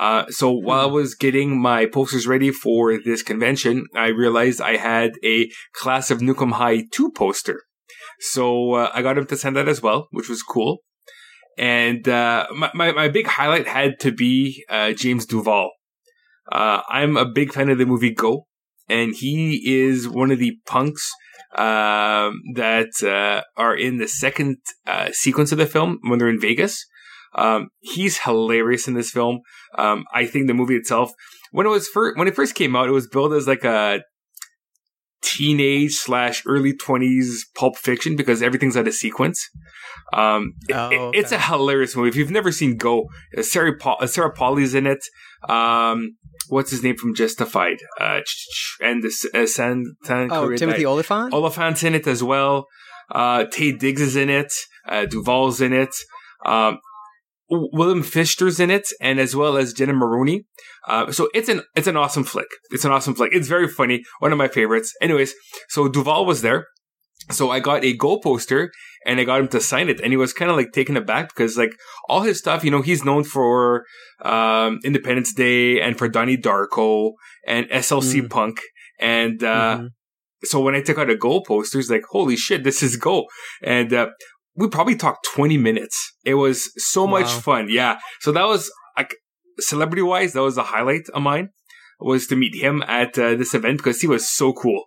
Uh, 0.00 0.24
so 0.30 0.50
while 0.50 0.86
I 0.86 0.88
hmm. 0.88 0.94
was 0.94 1.14
getting 1.14 1.60
my 1.60 1.86
posters 1.86 2.26
ready 2.26 2.50
for 2.50 2.98
this 2.98 3.22
convention, 3.22 3.86
I 3.94 4.06
realized 4.06 4.60
I 4.60 4.76
had 4.76 5.12
a 5.22 5.50
Class 5.74 6.10
of 6.10 6.20
Nuke 6.20 6.40
'Em 6.40 6.52
High 6.52 6.84
2 6.90 7.12
poster. 7.12 7.64
So 8.18 8.74
uh, 8.74 8.90
I 8.94 9.02
got 9.02 9.18
him 9.18 9.26
to 9.26 9.36
send 9.36 9.56
that 9.56 9.68
as 9.68 9.82
well, 9.82 10.08
which 10.10 10.28
was 10.28 10.42
cool. 10.42 10.78
And 11.58 12.08
uh, 12.08 12.46
my, 12.54 12.70
my, 12.72 12.92
my, 12.92 13.08
big 13.08 13.26
highlight 13.26 13.68
had 13.68 14.00
to 14.00 14.10
be 14.10 14.64
uh, 14.70 14.92
James 14.92 15.26
Duval. 15.26 15.70
Uh, 16.50 16.80
I'm 16.88 17.16
a 17.16 17.24
big 17.24 17.52
fan 17.52 17.70
of 17.70 17.78
the 17.78 17.86
movie 17.86 18.12
Go, 18.12 18.46
and 18.88 19.14
he 19.14 19.62
is 19.64 20.08
one 20.08 20.30
of 20.30 20.38
the 20.38 20.58
punks 20.66 21.10
um, 21.56 22.40
that 22.54 22.90
uh, 23.02 23.42
are 23.60 23.76
in 23.76 23.98
the 23.98 24.08
second 24.08 24.56
sequence 25.12 25.52
of 25.52 25.58
the 25.58 25.66
film 25.66 25.98
when 26.02 26.18
they're 26.18 26.28
in 26.28 26.40
Vegas. 26.40 26.84
Um, 27.34 27.68
he's 27.80 28.18
hilarious 28.18 28.88
in 28.88 28.94
this 28.94 29.10
film. 29.10 29.40
Um, 29.78 30.04
I 30.12 30.26
think 30.26 30.46
the 30.46 30.54
movie 30.54 30.76
itself, 30.76 31.12
when 31.50 31.66
it 31.66 31.70
was 31.70 31.88
first, 31.88 32.18
when 32.18 32.28
it 32.28 32.36
first 32.36 32.54
came 32.54 32.76
out, 32.76 32.88
it 32.88 32.92
was 32.92 33.08
billed 33.08 33.32
as 33.32 33.46
like 33.46 33.64
a 33.64 34.02
teenage 35.22 35.92
slash 35.92 36.42
early 36.46 36.76
twenties 36.76 37.46
pulp 37.54 37.78
fiction 37.78 38.16
because 38.16 38.42
everything's 38.42 38.76
out 38.76 38.88
of 38.88 38.94
sequence. 38.94 39.48
Um, 40.12 40.54
oh, 40.72 41.10
it, 41.10 41.20
it's 41.20 41.32
a 41.32 41.38
hilarious 41.38 41.96
movie. 41.96 42.10
If 42.10 42.16
you've 42.16 42.30
never 42.30 42.52
seen 42.52 42.76
Go, 42.76 43.08
uh, 43.36 43.42
Sarah, 43.42 43.76
Paul, 43.78 43.96
uh, 44.00 44.06
Sarah 44.06 44.34
in 44.74 44.86
it. 44.86 45.02
Um, 45.48 46.16
what's 46.48 46.70
his 46.70 46.82
name 46.82 46.96
from 46.96 47.14
Justified? 47.14 47.78
Uh, 48.00 48.20
and 48.80 49.02
the 49.02 49.30
uh, 49.34 49.46
San, 49.46 49.96
San 50.04 50.28
oh, 50.30 50.54
Timothy 50.56 50.86
Olyphant. 50.86 51.32
Olyphant's 51.32 51.82
in 51.82 51.94
it 51.94 52.06
as 52.06 52.22
well. 52.22 52.66
Uh, 53.10 53.44
Taye 53.44 53.78
Diggs 53.78 54.00
is 54.00 54.16
in 54.16 54.30
it. 54.30 54.52
Uh, 54.88 55.06
Duval's 55.06 55.60
in 55.60 55.72
it. 55.72 55.94
Um, 56.44 56.78
William 57.50 58.02
Fichtner's 58.02 58.60
in 58.60 58.70
it, 58.70 58.88
and 59.00 59.20
as 59.20 59.36
well 59.36 59.56
as 59.56 59.72
Jenna 59.72 59.92
Maroney. 59.92 60.46
Uh, 60.88 61.12
so 61.12 61.28
it's 61.34 61.48
an 61.48 61.62
it's 61.76 61.86
an 61.86 61.96
awesome 61.96 62.24
flick. 62.24 62.48
It's 62.70 62.84
an 62.84 62.92
awesome 62.92 63.14
flick. 63.14 63.32
It's 63.34 63.48
very 63.48 63.68
funny. 63.68 64.02
One 64.20 64.32
of 64.32 64.38
my 64.38 64.48
favorites. 64.48 64.94
Anyways, 65.02 65.34
so 65.68 65.88
Duval 65.88 66.24
was 66.24 66.42
there. 66.42 66.68
So 67.30 67.50
I 67.50 67.60
got 67.60 67.84
a 67.84 67.96
Go 67.96 68.18
poster 68.18 68.70
and 69.06 69.20
I 69.20 69.24
got 69.24 69.40
him 69.40 69.48
to 69.48 69.60
sign 69.60 69.88
it, 69.88 70.00
and 70.00 70.12
he 70.12 70.16
was 70.16 70.32
kind 70.32 70.50
of 70.50 70.56
like 70.56 70.72
taken 70.72 70.96
aback 70.96 71.28
because 71.28 71.56
like 71.56 71.72
all 72.08 72.22
his 72.22 72.38
stuff, 72.38 72.64
you 72.64 72.70
know, 72.70 72.82
he's 72.82 73.04
known 73.04 73.24
for 73.24 73.84
um, 74.24 74.80
Independence 74.84 75.32
Day 75.32 75.80
and 75.80 75.96
for 75.98 76.08
Donnie 76.08 76.36
Darko 76.36 77.12
and 77.46 77.66
SLC 77.66 78.22
mm. 78.22 78.30
Punk, 78.30 78.60
and 79.00 79.42
uh, 79.42 79.76
mm-hmm. 79.76 79.86
so 80.44 80.60
when 80.60 80.74
I 80.74 80.82
took 80.82 80.98
out 80.98 81.10
a 81.10 81.16
Go 81.16 81.40
poster, 81.40 81.78
he's 81.78 81.90
like, 81.90 82.04
"Holy 82.10 82.36
shit, 82.36 82.64
this 82.64 82.82
is 82.82 82.96
Go. 82.96 83.26
And 83.62 83.92
uh, 83.92 84.08
we 84.54 84.68
probably 84.68 84.96
talked 84.96 85.26
20 85.34 85.58
minutes. 85.58 86.12
It 86.24 86.34
was 86.34 86.70
so 86.76 87.04
wow. 87.04 87.20
much 87.20 87.30
fun. 87.30 87.68
Yeah. 87.70 87.98
So 88.20 88.32
that 88.32 88.46
was 88.46 88.70
like 88.96 89.14
celebrity 89.58 90.02
wise, 90.02 90.32
that 90.34 90.42
was 90.42 90.56
a 90.56 90.64
highlight 90.64 91.08
of 91.14 91.22
mine 91.22 91.50
was 92.04 92.26
to 92.28 92.36
meet 92.36 92.54
him 92.54 92.82
at 92.86 93.18
uh, 93.18 93.34
this 93.34 93.54
event 93.54 93.78
because 93.78 94.00
he 94.00 94.06
was 94.06 94.28
so 94.28 94.52
cool. 94.52 94.84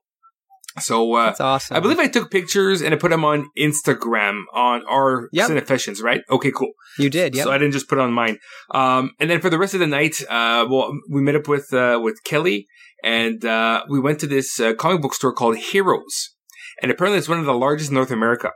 So 0.80 1.14
uh, 1.14 1.28
That's 1.28 1.42
awesome. 1.42 1.78
I 1.78 1.80
believe 1.80 2.00
I 2.00 2.08
took 2.08 2.30
pictures 2.30 2.82
and 2.82 2.94
I 2.94 2.98
put 2.98 3.12
them 3.12 3.24
on 3.24 3.50
Instagram 3.58 4.44
on 4.54 4.86
our 4.88 5.30
yep. 5.32 5.50
Cinefessions, 5.50 6.02
right? 6.02 6.22
Okay, 6.30 6.52
cool. 6.52 6.72
You 7.00 7.10
did, 7.10 7.36
yeah. 7.36 7.44
So 7.44 7.52
I 7.52 7.58
didn't 7.58 7.74
just 7.74 7.88
put 7.88 7.98
it 7.98 8.02
on 8.02 8.12
mine. 8.12 8.40
Um, 8.72 9.12
and 9.20 9.30
then 9.30 9.40
for 9.40 9.50
the 9.50 9.58
rest 9.58 9.74
of 9.74 9.80
the 9.80 9.88
night, 9.88 10.22
uh, 10.30 10.66
well, 10.70 10.92
we 11.10 11.22
met 11.22 11.36
up 11.36 11.48
with 11.48 11.74
uh, 11.74 12.00
with 12.04 12.24
Kelly 12.26 12.68
and 13.06 13.46
uh, 13.46 13.84
we 13.88 14.00
went 14.00 14.20
to 14.20 14.28
this 14.28 14.60
uh, 14.60 14.74
comic 14.74 15.02
book 15.02 15.14
store 15.14 15.32
called 15.32 15.58
Heroes, 15.58 16.36
and 16.82 16.92
apparently 16.92 17.20
it's 17.20 17.30
one 17.30 17.40
of 17.40 17.46
the 17.46 17.54
largest 17.54 17.90
in 17.90 17.96
North 17.96 18.12
America. 18.12 18.52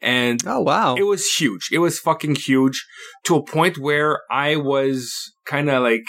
And 0.00 0.40
oh 0.46 0.60
wow, 0.60 0.94
it 0.94 1.02
was 1.02 1.34
huge. 1.34 1.68
It 1.70 1.78
was 1.78 1.98
fucking 1.98 2.36
huge 2.36 2.86
to 3.24 3.36
a 3.36 3.44
point 3.44 3.76
where 3.76 4.20
I 4.30 4.56
was 4.56 5.12
kind 5.44 5.68
of 5.68 5.82
like 5.82 6.04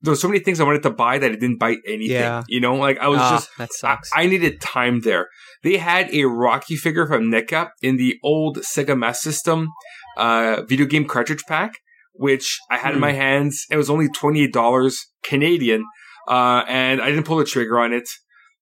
there 0.00 0.12
were 0.12 0.16
so 0.16 0.28
many 0.28 0.40
things 0.40 0.60
I 0.60 0.64
wanted 0.64 0.82
to 0.84 0.90
buy 0.90 1.18
that 1.18 1.30
I 1.30 1.34
didn't 1.34 1.58
buy 1.58 1.76
anything. 1.86 2.16
Yeah. 2.16 2.44
You 2.48 2.60
know, 2.60 2.74
like 2.76 2.98
I 2.98 3.08
was 3.08 3.20
ah, 3.20 3.30
just 3.30 3.50
that 3.58 3.72
sucks. 3.72 4.10
I, 4.14 4.22
I, 4.22 4.26
needed 4.26 4.60
time 4.60 5.00
there. 5.00 5.28
They 5.62 5.78
had 5.78 6.08
a 6.12 6.24
Rocky 6.24 6.76
figure 6.76 7.06
from 7.06 7.30
NECA 7.30 7.70
in 7.82 7.96
the 7.96 8.16
old 8.22 8.58
Sega 8.58 8.96
Master 8.96 9.32
System 9.32 9.68
uh, 10.16 10.62
video 10.62 10.86
game 10.86 11.06
cartridge 11.06 11.42
pack, 11.48 11.74
which 12.12 12.58
I 12.70 12.76
had 12.76 12.92
mm. 12.92 12.96
in 12.96 13.00
my 13.00 13.12
hmm. 13.12 13.18
hands. 13.18 13.66
It 13.70 13.76
was 13.76 13.90
only 13.90 14.08
twenty 14.08 14.42
eight 14.42 14.52
dollars 14.52 15.06
Canadian, 15.24 15.84
uh, 16.28 16.64
and 16.68 17.02
I 17.02 17.10
didn't 17.10 17.24
pull 17.24 17.38
the 17.38 17.44
trigger 17.44 17.78
on 17.78 17.92
it 17.92 18.08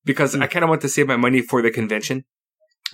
because 0.05 0.35
mm. 0.35 0.43
I 0.43 0.47
kind 0.47 0.63
of 0.63 0.71
want 0.71 0.81
to 0.83 0.89
save 0.89 1.07
my 1.07 1.17
money 1.17 1.43
for 1.43 1.61
the 1.61 1.71
convention. 1.71 2.25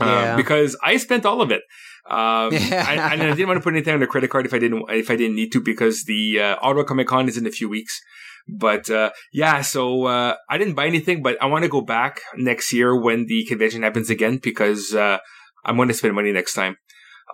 Um, 0.00 0.08
yeah. 0.08 0.36
because 0.36 0.74
I 0.82 0.96
spent 0.96 1.26
all 1.26 1.42
of 1.42 1.50
it. 1.50 1.60
Um, 2.08 2.50
yeah. 2.52 2.84
I, 2.88 3.12
I, 3.12 3.16
didn't 3.16 3.46
want 3.46 3.58
to 3.58 3.62
put 3.62 3.74
anything 3.74 3.94
on 3.94 4.00
the 4.00 4.06
credit 4.06 4.30
card 4.30 4.46
if 4.46 4.54
I 4.54 4.58
didn't 4.58 4.84
if 4.88 5.10
I 5.10 5.16
didn't 5.16 5.36
need 5.36 5.52
to 5.52 5.60
because 5.60 6.04
the 6.04 6.40
uh, 6.40 6.56
Ottawa 6.62 6.84
Comic 6.84 7.06
Con 7.06 7.28
is 7.28 7.36
in 7.36 7.46
a 7.46 7.50
few 7.50 7.68
weeks. 7.68 8.00
But 8.48 8.90
uh, 8.90 9.10
yeah, 9.32 9.62
so 9.62 10.04
uh, 10.04 10.36
I 10.48 10.58
didn't 10.58 10.74
buy 10.74 10.86
anything, 10.86 11.22
but 11.22 11.40
I 11.42 11.46
want 11.46 11.64
to 11.64 11.68
go 11.68 11.80
back 11.80 12.20
next 12.36 12.72
year 12.72 12.98
when 12.98 13.26
the 13.26 13.44
convention 13.44 13.82
happens 13.82 14.10
again 14.10 14.40
because 14.42 14.94
uh, 14.94 15.18
I'm 15.64 15.76
going 15.76 15.88
to 15.88 15.94
spend 15.94 16.14
money 16.14 16.32
next 16.32 16.54
time. 16.54 16.76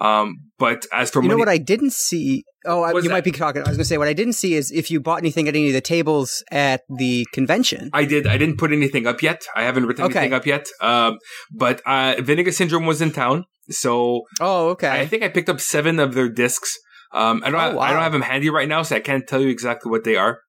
Um, 0.01 0.37
but 0.59 0.87
as 0.93 1.11
for 1.11 1.23
you 1.23 1.29
money- 1.29 1.37
know 1.37 1.41
what 1.41 1.49
I 1.49 1.59
didn't 1.59 1.93
see. 1.93 2.45
Oh, 2.67 2.87
you 2.95 3.03
that? 3.03 3.11
might 3.11 3.25
be 3.25 3.31
talking. 3.31 3.63
I 3.63 3.69
was 3.69 3.77
going 3.77 3.85
to 3.85 3.89
say 3.89 3.99
what 3.99 4.09
I 4.09 4.13
didn't 4.13 4.35
see 4.35 4.55
is 4.55 4.71
if 4.71 4.91
you 4.91 5.01
bought 5.01 5.19
anything 5.19 5.49
at 5.49 5.57
any 5.57 5.69
of 5.69 5.73
the 5.73 5.81
tables 5.81 6.45
at 6.51 6.83
the 6.89 7.27
convention. 7.33 7.89
I 7.93 8.05
did. 8.05 8.27
I 8.27 8.37
didn't 8.37 8.59
put 8.59 8.73
anything 8.73 9.07
up 9.07 9.23
yet. 9.23 9.47
I 9.57 9.63
haven't 9.63 9.87
written 9.87 10.05
okay. 10.05 10.19
anything 10.19 10.35
up 10.35 10.45
yet. 10.45 10.67
Um, 10.81 11.19
but 11.51 11.81
uh, 11.87 12.17
Vinegar 12.21 12.53
Syndrome 12.53 12.85
was 12.85 13.01
in 13.01 13.13
town, 13.13 13.45
so 13.71 14.23
oh, 14.41 14.71
okay. 14.71 14.91
I 14.91 15.07
think 15.07 15.23
I 15.23 15.29
picked 15.29 15.49
up 15.49 15.61
seven 15.61 15.99
of 15.99 16.15
their 16.15 16.29
discs. 16.29 16.77
Um, 17.13 17.43
I 17.45 17.51
don't. 17.51 17.61
Oh, 17.61 17.65
have, 17.65 17.75
wow. 17.75 17.83
I 17.83 17.93
don't 17.93 18.03
have 18.03 18.13
them 18.13 18.23
handy 18.23 18.51
right 18.51 18.69
now, 18.69 18.83
so 18.83 18.97
I 18.97 19.01
can't 19.01 19.27
tell 19.27 19.41
you 19.41 19.49
exactly 19.49 19.91
what 19.91 20.05
they 20.05 20.17
are. 20.17 20.41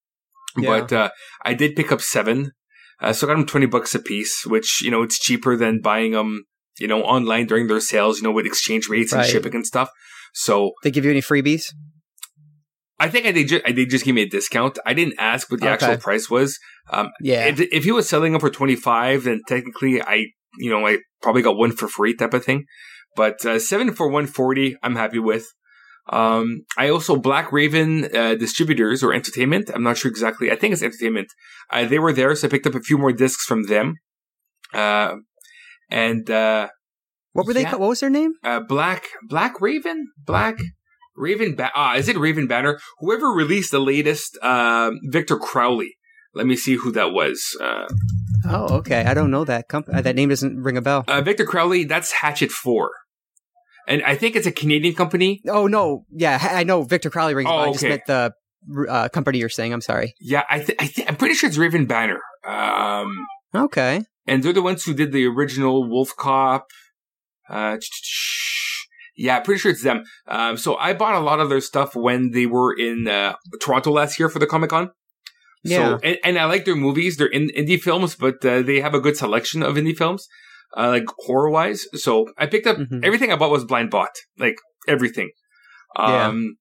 Yeah. 0.57 0.79
But 0.81 0.93
uh, 0.93 1.09
I 1.45 1.53
did 1.53 1.75
pick 1.75 1.91
up 1.91 2.01
seven. 2.01 2.51
Uh, 3.01 3.13
so 3.13 3.25
I 3.25 3.29
got 3.31 3.37
them 3.37 3.45
twenty 3.45 3.65
bucks 3.67 3.95
a 3.95 3.99
piece, 3.99 4.45
which 4.45 4.81
you 4.83 4.91
know 4.91 5.01
it's 5.03 5.19
cheaper 5.19 5.55
than 5.55 5.81
buying 5.81 6.11
them 6.11 6.43
you 6.79 6.87
know, 6.87 7.01
online 7.03 7.45
during 7.45 7.67
their 7.67 7.79
sales, 7.81 8.17
you 8.19 8.23
know, 8.23 8.31
with 8.31 8.45
exchange 8.45 8.87
rates 8.87 9.11
and 9.11 9.25
shipping 9.25 9.53
and 9.53 9.65
stuff. 9.67 9.89
So 10.33 10.71
They 10.83 10.91
give 10.91 11.03
you 11.03 11.11
any 11.11 11.21
freebies? 11.21 11.73
I 13.01 13.09
think 13.09 13.25
I 13.25 13.31
did. 13.31 13.47
Ju- 13.47 13.61
they 13.65 13.85
just 13.85 14.05
gave 14.05 14.15
me 14.15 14.23
a 14.23 14.29
discount. 14.29 14.77
I 14.85 14.93
didn't 14.93 15.15
ask 15.19 15.49
what 15.49 15.61
the 15.61 15.67
Okay. 15.71 15.85
actual 15.85 15.97
price 15.97 16.29
was. 16.29 16.57
Um, 16.89 17.09
Yeah. 17.21 17.45
if, 17.45 17.59
if 17.59 17.83
he 17.83 17.91
was 17.91 18.09
selling 18.09 18.33
them 18.33 18.41
for 18.41 18.49
twenty 18.49 18.75
five, 18.75 19.23
then 19.23 19.41
technically 19.47 20.01
I, 20.01 20.27
you 20.57 20.69
know, 20.69 20.85
I 20.85 20.99
probably 21.21 21.41
got 21.41 21.57
one 21.57 21.71
for 21.71 21.87
free 21.87 22.15
type 22.15 22.33
of 22.33 22.43
thing. 22.43 22.65
But 23.15 23.45
uh, 23.45 23.59
seven 23.59 23.93
for 23.93 24.09
one 24.09 24.25
forty, 24.27 24.75
I'm 24.83 24.95
happy 24.95 25.19
with. 25.19 25.47
Um, 26.11 26.65
I 26.77 26.89
also 26.89 27.15
Black 27.17 27.51
Raven 27.51 28.05
uh, 28.15 28.35
distributors 28.35 29.03
or 29.03 29.13
entertainment. 29.13 29.69
I'm 29.73 29.83
not 29.83 29.97
sure 29.97 30.09
exactly. 30.09 30.51
I 30.51 30.55
think 30.55 30.73
it's 30.73 30.81
entertainment. 30.83 31.27
Uh, 31.69 31.85
they 31.85 31.99
were 31.99 32.13
there, 32.13 32.33
so 32.35 32.47
I 32.47 32.49
picked 32.49 32.65
up 32.67 32.75
a 32.75 32.81
few 32.81 32.97
more 32.97 33.11
discs 33.11 33.45
from 33.45 33.63
them. 33.67 33.95
Uh, 34.73 35.15
and 35.89 36.29
uh, 36.29 36.67
what 37.33 37.45
were 37.45 37.53
they? 37.53 37.61
yeah. 37.61 37.71
ca- 37.71 37.77
What 37.77 37.89
was 37.89 37.99
their 37.99 38.09
name? 38.09 38.33
uh, 38.43 38.59
Black 38.59 39.05
Black 39.27 39.59
Raven 39.61 40.07
Black 40.25 40.57
Raven 41.15 41.55
ba- 41.55 41.71
ah 41.75 41.95
is 41.95 42.07
it 42.07 42.17
Raven 42.17 42.47
Banner 42.47 42.79
whoever 42.99 43.27
released 43.27 43.71
the 43.71 43.79
latest 43.79 44.37
uh, 44.41 44.91
Victor 45.11 45.37
Crowley 45.37 45.95
let 46.35 46.45
me 46.45 46.55
see 46.55 46.75
who 46.75 46.91
that 46.91 47.11
was 47.11 47.55
uh, 47.61 47.87
Oh, 48.45 48.77
okay. 48.77 49.03
I 49.03 49.13
don't 49.13 49.31
know 49.31 49.43
that 49.43 49.67
company. 49.67 49.97
Uh, 49.97 50.01
that 50.01 50.15
name 50.15 50.29
doesn't 50.29 50.63
ring 50.63 50.77
a 50.77 50.81
bell. 50.81 51.03
uh, 51.07 51.21
Victor 51.21 51.45
Crowley 51.45 51.83
that's 51.83 52.11
Hatchet 52.13 52.51
4 52.51 52.89
and 53.89 54.01
I 54.03 54.15
think 54.15 54.37
it's 54.37 54.47
a 54.47 54.51
Canadian 54.51 54.95
company 54.95 55.41
Oh 55.47 55.67
no, 55.67 56.05
yeah, 56.11 56.39
I 56.41 56.63
know 56.63 56.83
Victor 56.83 57.09
Crowley 57.09 57.33
rings. 57.35 57.49
Oh, 57.51 57.57
bell. 57.57 57.69
I 57.69 57.71
just 57.73 57.83
okay. 57.83 57.89
meant 57.89 58.05
the 58.05 58.33
uh, 58.89 59.09
company 59.09 59.39
you're 59.39 59.49
saying. 59.49 59.73
I'm 59.73 59.81
sorry. 59.81 60.13
yeah 60.21 60.43
I, 60.49 60.59
th- 60.59 60.77
I 60.79 60.85
th- 60.87 61.07
I'm 61.09 61.15
pretty 61.17 61.35
sure 61.35 61.49
it's 61.49 61.57
Raven 61.57 61.85
Banner 61.85 62.21
um, 62.47 63.13
Okay. 63.53 64.03
and 64.27 64.41
they're 64.43 64.53
the 64.53 64.61
ones 64.61 64.85
who 64.85 64.93
did 64.93 65.11
the 65.11 65.25
original 65.25 65.89
Wolf 65.89 66.15
Cop 66.17 66.67
uh, 67.49 67.77
yeah, 69.19 69.41
pretty 69.41 69.59
sure 69.59 69.71
it's 69.71 69.83
them. 69.83 70.03
Um, 70.27 70.55
so 70.55 70.77
I 70.77 70.93
bought 70.93 71.15
a 71.15 71.19
lot 71.19 71.41
of 71.41 71.49
their 71.49 71.59
stuff 71.59 71.93
when 71.93 72.31
they 72.31 72.45
were 72.45 72.73
in 72.73 73.05
uh, 73.07 73.35
Toronto 73.61 73.91
last 73.91 74.17
year 74.17 74.29
for 74.29 74.39
the 74.39 74.47
Comic 74.47 74.69
Con. 74.69 74.91
Yeah. 75.63 75.77
So, 75.77 75.99
and, 76.03 76.17
and 76.23 76.39
I 76.39 76.45
like 76.45 76.63
their 76.63 76.77
movies. 76.77 77.17
They're 77.17 77.27
in 77.27 77.49
indie 77.49 77.79
films, 77.81 78.15
but 78.15 78.43
uh, 78.45 78.61
they 78.61 78.79
have 78.79 78.93
a 78.93 79.01
good 79.01 79.17
selection 79.17 79.61
of 79.61 79.75
indie 79.75 79.97
films, 79.97 80.25
uh, 80.77 80.87
like 80.89 81.05
horror 81.25 81.49
wise. 81.49 81.85
So 81.93 82.31
I 82.37 82.45
picked 82.45 82.67
up 82.67 82.77
Mhm. 82.77 83.03
everything 83.03 83.31
I 83.31 83.35
bought 83.35 83.51
was 83.51 83.65
blind 83.65 83.89
bought, 83.89 84.15
like 84.37 84.55
everything. 84.87 85.31
Um, 85.95 86.57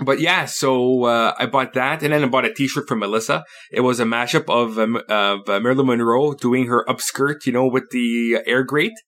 but 0.00 0.20
yeah, 0.20 0.46
so 0.46 1.04
uh, 1.04 1.34
I 1.38 1.46
bought 1.46 1.74
that, 1.74 2.02
and 2.02 2.12
then 2.12 2.24
I 2.24 2.26
bought 2.26 2.46
a 2.46 2.52
T-shirt 2.54 2.88
for 2.88 2.96
Melissa. 2.96 3.44
It 3.70 3.80
was 3.80 4.00
a 4.00 4.04
mashup 4.04 4.48
of 4.48 4.78
um, 4.78 4.96
of 5.08 5.48
uh, 5.48 5.60
Marilyn 5.60 5.86
Monroe 5.86 6.32
doing 6.34 6.66
her 6.68 6.84
upskirt, 6.88 7.44
you 7.46 7.52
know, 7.52 7.66
with 7.66 7.90
the 7.90 8.38
air 8.46 8.64
grate, 8.64 8.98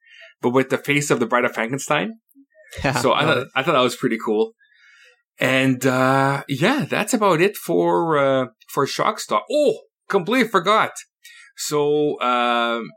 but 0.42 0.50
with 0.50 0.68
the 0.68 0.78
face 0.78 1.10
of 1.10 1.20
the 1.20 1.26
Bride 1.26 1.44
of 1.46 1.54
Frankenstein 1.54 2.20
so 3.00 3.12
I 3.14 3.24
thought, 3.24 3.46
I 3.54 3.62
thought 3.62 3.72
that 3.72 3.80
was 3.80 3.96
pretty 3.96 4.18
cool. 4.24 4.52
And 5.38 5.84
uh 5.86 6.42
yeah, 6.48 6.84
that's 6.88 7.14
about 7.14 7.40
it 7.40 7.56
for 7.56 8.18
uh 8.18 8.46
for 8.68 8.86
Shockstock. 8.86 9.42
Oh, 9.50 9.80
completely 10.08 10.48
forgot. 10.48 10.92
So 11.56 12.20
um 12.20 12.90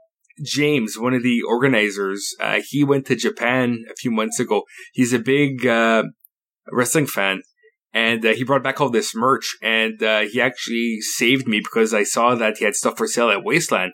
James, 0.43 0.97
one 0.97 1.13
of 1.13 1.23
the 1.23 1.41
organizers, 1.41 2.35
uh, 2.39 2.59
he 2.67 2.83
went 2.83 3.05
to 3.07 3.15
Japan 3.15 3.83
a 3.89 3.95
few 3.95 4.11
months 4.11 4.39
ago. 4.39 4.63
He's 4.93 5.13
a 5.13 5.19
big 5.19 5.65
uh, 5.65 6.03
wrestling 6.71 7.07
fan, 7.07 7.41
and 7.93 8.25
uh, 8.25 8.33
he 8.33 8.43
brought 8.43 8.63
back 8.63 8.79
all 8.79 8.89
this 8.89 9.15
merch. 9.15 9.55
And 9.61 10.01
uh, 10.01 10.21
he 10.21 10.41
actually 10.41 10.99
saved 11.01 11.47
me 11.47 11.59
because 11.59 11.93
I 11.93 12.03
saw 12.03 12.35
that 12.35 12.57
he 12.57 12.65
had 12.65 12.75
stuff 12.75 12.97
for 12.97 13.07
sale 13.07 13.29
at 13.29 13.43
Wasteland. 13.43 13.93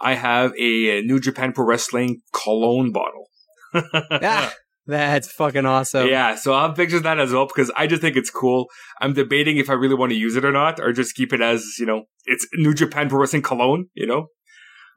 I 0.00 0.14
have 0.14 0.52
a, 0.58 1.02
New 1.02 1.20
Japan 1.20 1.52
Pro 1.52 1.64
Wrestling 1.64 2.22
cologne 2.32 2.92
bottle. 2.92 3.28
Ah, 3.94 4.52
that's 4.86 5.30
fucking 5.30 5.64
awesome. 5.64 6.08
Yeah, 6.08 6.34
so 6.34 6.52
I'll 6.52 6.68
have 6.68 6.76
pictures 6.76 6.98
of 6.98 7.02
that 7.04 7.20
as 7.20 7.32
well 7.32 7.46
because 7.46 7.70
I 7.76 7.86
just 7.86 8.02
think 8.02 8.16
it's 8.16 8.30
cool. 8.30 8.66
I'm 9.00 9.12
debating 9.12 9.56
if 9.58 9.70
I 9.70 9.74
really 9.74 9.94
want 9.94 10.10
to 10.10 10.18
use 10.18 10.34
it 10.34 10.44
or 10.44 10.50
not, 10.50 10.80
or 10.80 10.92
just 10.92 11.14
keep 11.14 11.32
it 11.32 11.40
as 11.40 11.64
you 11.78 11.86
know, 11.86 12.02
it's 12.24 12.46
New 12.54 12.74
Japan 12.74 13.08
Pro 13.08 13.20
Wrestling 13.20 13.42
cologne. 13.42 13.86
You 13.94 14.06
know, 14.06 14.26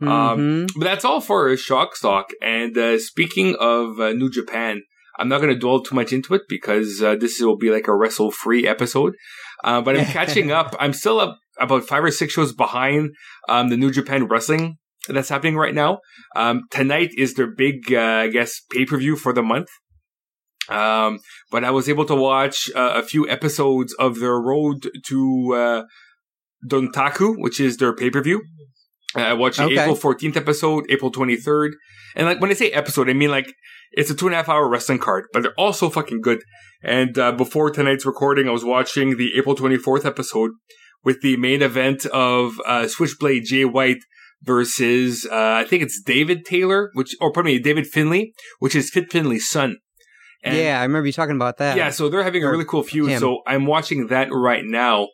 um, 0.01 0.08
Mhm. 0.08 0.67
but 0.75 0.84
that's 0.86 1.05
all 1.05 1.21
for 1.21 1.55
Shock 1.58 1.95
Stock. 1.95 2.27
And 2.41 2.77
uh, 2.77 2.99
speaking 2.99 3.55
of 3.60 3.99
uh, 3.99 4.12
New 4.13 4.29
Japan, 4.29 4.84
I'm 5.17 5.29
not 5.29 5.39
going 5.41 5.53
to 5.53 5.60
dwell 5.60 5.81
too 5.81 5.95
much 5.95 6.12
into 6.12 6.34
it 6.34 6.41
because 6.49 7.01
uh, 7.01 7.15
this 7.15 7.39
will 7.39 7.58
be 7.58 7.71
like 7.71 7.88
a 7.88 7.95
wrestle 7.95 8.31
free 8.31 8.67
episode. 8.67 9.13
Uh, 9.63 9.81
but 9.81 9.97
I'm 9.97 10.05
catching 10.05 10.51
up. 10.51 10.75
I'm 10.79 10.93
still 10.93 11.19
up 11.19 11.39
about 11.60 11.84
five 11.86 12.03
or 12.03 12.12
six 12.12 12.34
shows 12.34 12.53
behind 12.53 13.12
um, 13.47 13.69
the 13.69 13.77
New 13.77 13.91
Japan 13.91 14.27
Wrestling 14.27 14.77
that's 15.08 15.29
happening 15.29 15.55
right 15.55 15.73
now. 15.73 15.99
Um, 16.36 16.63
tonight 16.71 17.12
is 17.17 17.36
their 17.36 17.47
big, 17.47 17.93
uh, 17.93 17.99
I 18.25 18.27
guess, 18.27 18.60
pay 18.71 18.86
per 18.86 18.97
view 18.97 19.15
for 19.15 19.31
the 19.31 19.43
month. 19.43 19.69
Um, 20.67 21.19
but 21.51 21.63
I 21.63 21.71
was 21.71 21.88
able 21.88 22.05
to 22.05 22.15
watch 22.15 22.69
uh, 22.75 22.93
a 22.95 23.03
few 23.03 23.29
episodes 23.29 23.93
of 23.93 24.19
their 24.19 24.36
road 24.41 24.89
to 25.05 25.53
uh, 25.55 25.84
Dontaku, 26.67 27.36
which 27.38 27.60
is 27.60 27.77
their 27.77 27.93
pay 27.95 28.10
per 28.10 28.21
view. 28.21 28.41
Uh, 29.15 29.21
I 29.21 29.34
watched 29.34 29.58
the 29.58 29.65
Okay. 29.65 29.80
April 29.80 29.95
14th 29.95 30.36
episode, 30.38 30.86
April 30.89 31.12
23rd. 31.12 31.71
And 32.15 32.25
like 32.28 32.39
when 32.39 32.49
I 32.49 32.54
say 32.54 32.71
episode, 32.71 33.10
I 33.10 33.13
mean 33.13 33.30
like 33.32 33.54
it's 33.91 34.10
a 34.10 34.15
two 34.15 34.28
and 34.28 34.34
a 34.34 34.38
half 34.38 34.49
hour 34.49 34.67
wrestling 34.67 34.99
card, 34.99 35.25
but 35.34 35.43
they're 35.43 35.54
all 35.58 35.73
so 35.73 35.89
fucking 35.89 36.21
good. 36.21 36.43
And 36.84 37.17
uh, 37.17 37.32
before 37.32 37.69
tonight's 37.71 38.06
recording, 38.06 38.47
I 38.47 38.51
was 38.51 38.63
watching 38.65 39.17
the 39.17 39.32
April 39.38 39.56
24th 39.56 40.06
episode 40.06 40.51
with 41.04 41.21
the 41.21 41.38
main 41.38 41.62
event 41.62 42.06
of 42.08 42.60
uh, 42.65 42.88
Switchblade 42.88 43.45
Jay 43.45 43.65
White 43.65 44.04
versus 44.43 45.25
uh, 45.32 45.36
I 45.60 45.63
think 45.65 45.84
it's 45.84 46.01
David 46.01 46.45
Taylor, 46.45 46.91
which 46.93 47.15
or 47.19 47.32
pardon 47.32 47.54
me, 47.54 47.60
David 47.60 47.88
Finlay, 47.88 48.34
which 48.60 48.75
is 48.75 48.89
Fit 48.89 49.12
Finlay's 49.12 49.49
son. 49.49 49.78
And- 50.45 50.58
yeah, 50.58 50.79
I 50.79 50.84
remember 50.84 51.08
you 51.08 51.13
talking 51.13 51.36
about 51.36 51.58
that. 51.58 51.75
yeah, 51.77 51.89
so 51.89 52.08
they're 52.08 52.23
having 52.23 52.43
a 52.43 52.49
really 52.49 52.65
cool 52.65 52.84
feud. 52.84 53.10
him. 53.10 53.19
So 53.19 53.39
I'm 53.47 53.65
watching 53.65 54.08
that 54.08 54.27
right 54.31 54.63
now. 54.63 55.08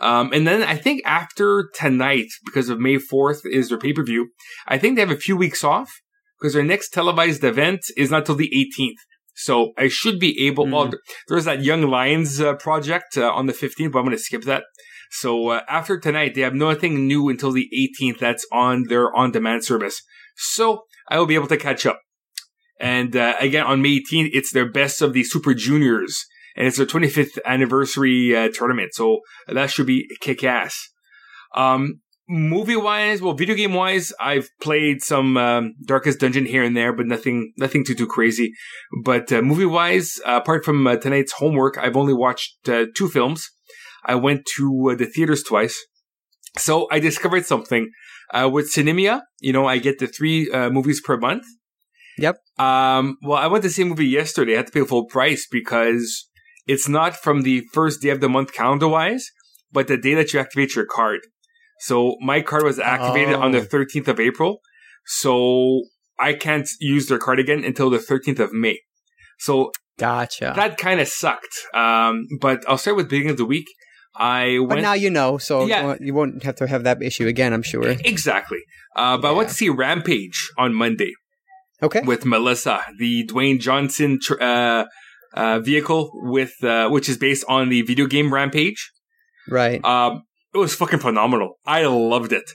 Um, 0.00 0.30
and 0.32 0.46
then 0.46 0.62
I 0.62 0.76
think 0.76 1.02
after 1.04 1.70
tonight, 1.74 2.26
because 2.44 2.68
of 2.68 2.78
May 2.78 2.96
4th 2.96 3.40
is 3.44 3.68
their 3.70 3.78
pay 3.78 3.92
per 3.92 4.04
view, 4.04 4.28
I 4.68 4.78
think 4.78 4.94
they 4.94 5.00
have 5.00 5.10
a 5.10 5.16
few 5.16 5.36
weeks 5.36 5.64
off 5.64 5.90
because 6.38 6.52
their 6.54 6.62
next 6.62 6.90
televised 6.90 7.42
event 7.44 7.80
is 7.96 8.10
not 8.10 8.26
till 8.26 8.34
the 8.36 8.50
18th. 8.54 8.98
So 9.34 9.72
I 9.76 9.88
should 9.88 10.18
be 10.18 10.46
able. 10.46 10.66
Well, 10.66 10.88
Mhm. 10.88 10.94
there's 11.28 11.44
that 11.46 11.62
Young 11.62 11.82
Lions 11.82 12.40
uh, 12.40 12.54
project 12.54 13.18
uh, 13.18 13.30
on 13.32 13.46
the 13.46 13.52
15th, 13.52 13.92
but 13.92 13.98
I'm 13.98 14.04
going 14.06 14.16
to 14.16 14.22
skip 14.22 14.42
that. 14.44 14.64
So 15.10 15.48
uh, 15.48 15.60
after 15.68 15.98
tonight, 15.98 16.34
they 16.34 16.40
have 16.42 16.54
nothing 16.54 17.06
new 17.06 17.28
until 17.28 17.52
the 17.52 17.68
18th. 17.74 18.18
That's 18.18 18.46
on 18.52 18.84
their 18.88 19.14
on-demand 19.16 19.64
service. 19.64 20.00
So 20.36 20.82
I 21.10 21.18
will 21.18 21.26
be 21.26 21.34
able 21.34 21.48
to 21.48 21.56
catch 21.56 21.86
up. 21.86 22.00
And 22.78 23.16
uh, 23.16 23.34
again, 23.40 23.64
on 23.64 23.82
May 23.82 24.00
18th, 24.00 24.30
it's 24.32 24.52
their 24.52 24.70
best 24.70 25.00
of 25.00 25.12
the 25.12 25.24
Super 25.24 25.54
Juniors, 25.54 26.24
and 26.56 26.66
it's 26.66 26.76
their 26.76 26.86
25th 26.86 27.38
anniversary 27.44 28.36
uh, 28.36 28.48
tournament. 28.52 28.94
So 28.94 29.20
that 29.48 29.70
should 29.70 29.86
be 29.86 30.06
kick 30.20 30.44
ass. 30.44 30.76
Um, 31.54 32.00
movie 32.28 32.76
wise, 32.76 33.22
well, 33.22 33.34
video 33.34 33.54
game 33.54 33.72
wise, 33.72 34.12
I've 34.20 34.50
played 34.60 35.02
some 35.02 35.36
um, 35.36 35.74
Darkest 35.86 36.20
Dungeon 36.20 36.44
here 36.44 36.62
and 36.62 36.76
there, 36.76 36.92
but 36.92 37.06
nothing, 37.06 37.52
nothing 37.56 37.84
too 37.84 37.94
too 37.94 38.06
crazy. 38.06 38.52
But 39.04 39.32
uh, 39.32 39.42
movie 39.42 39.66
wise, 39.66 40.20
apart 40.26 40.64
from 40.64 40.86
uh, 40.86 40.96
tonight's 40.96 41.32
homework, 41.32 41.78
I've 41.78 41.96
only 41.96 42.14
watched 42.14 42.68
uh, 42.68 42.86
two 42.94 43.08
films. 43.08 43.48
I 44.04 44.14
went 44.14 44.46
to 44.56 44.90
uh, 44.92 44.94
the 44.94 45.06
theaters 45.06 45.42
twice. 45.42 45.82
So 46.58 46.88
I 46.90 47.00
discovered 47.00 47.44
something 47.44 47.90
uh, 48.32 48.48
with 48.52 48.72
Sinemia. 48.72 49.22
You 49.40 49.52
know, 49.52 49.66
I 49.66 49.78
get 49.78 49.98
the 49.98 50.06
three 50.06 50.50
uh, 50.50 50.70
movies 50.70 51.00
per 51.00 51.16
month. 51.16 51.44
Yep. 52.18 52.36
Um, 52.58 53.18
well, 53.22 53.38
I 53.38 53.46
went 53.46 53.62
to 53.64 53.70
see 53.70 53.82
a 53.82 53.86
movie 53.86 54.06
yesterday. 54.06 54.54
I 54.54 54.56
had 54.58 54.66
to 54.68 54.72
pay 54.72 54.84
full 54.84 55.04
price 55.06 55.46
because 55.50 56.28
it's 56.66 56.88
not 56.88 57.16
from 57.16 57.42
the 57.42 57.62
first 57.72 58.00
day 58.02 58.08
of 58.10 58.20
the 58.20 58.28
month 58.28 58.52
calendar 58.52 58.88
wise, 58.88 59.30
but 59.72 59.86
the 59.88 59.96
day 59.96 60.14
that 60.14 60.32
you 60.32 60.40
activate 60.40 60.74
your 60.74 60.86
card. 60.86 61.20
So 61.80 62.16
my 62.20 62.40
card 62.40 62.62
was 62.64 62.78
activated 62.78 63.34
on 63.34 63.50
the 63.52 63.58
Oh. 63.60 63.64
13th 63.64 64.08
of 64.08 64.18
April. 64.18 64.60
So 65.04 65.82
I 66.18 66.32
can't 66.32 66.68
use 66.80 67.06
their 67.08 67.18
card 67.18 67.38
again 67.38 67.64
until 67.64 67.90
the 67.90 67.98
13th 67.98 68.40
of 68.40 68.52
May. 68.52 68.80
So 69.38 69.70
Gotcha. 69.98 70.54
that 70.56 70.78
kind 70.78 71.00
of 71.00 71.08
sucked. 71.08 71.54
Um, 71.74 72.26
but 72.40 72.64
I'll 72.68 72.78
start 72.78 72.96
with 72.96 73.08
beginning 73.10 73.30
of 73.30 73.36
the 73.36 73.44
week. 73.44 73.66
I 74.18 74.56
but 74.60 74.68
went. 74.68 74.82
now 74.82 74.94
you 74.94 75.10
know, 75.10 75.36
so 75.36 75.66
Yeah. 75.66 75.96
you 76.00 76.14
won't- 76.14 76.42
have 76.44 76.56
to 76.56 76.66
have 76.66 76.84
that 76.84 77.02
issue 77.02 77.26
again. 77.26 77.52
I'm 77.52 77.62
sure. 77.62 77.86
Exactly. 77.86 78.60
Uh, 78.96 79.18
but 79.18 79.28
I 79.28 79.32
went 79.32 79.50
to 79.50 79.54
see 79.54 79.68
Rampage 79.68 80.50
on 80.56 80.72
Monday 80.72 81.12
Okay. 81.82 82.00
with 82.00 82.24
Melissa, 82.24 82.80
the 82.98 83.26
Dwayne 83.26 83.60
Johnson 83.60 84.18
tr- 84.22 84.40
uh, 84.40 84.84
uh, 85.34 85.58
vehicle 85.60 86.10
with 86.14 86.52
uh, 86.64 86.88
which 86.88 87.08
is 87.08 87.18
based 87.18 87.44
on 87.48 87.68
the 87.68 87.82
video 87.82 88.06
game 88.06 88.32
Rampage. 88.32 88.90
Right. 89.48 89.84
Um, 89.84 90.22
it 90.54 90.58
was 90.58 90.74
fucking 90.74 91.00
phenomenal. 91.00 91.58
I 91.66 91.84
loved 91.84 92.32
it. 92.32 92.50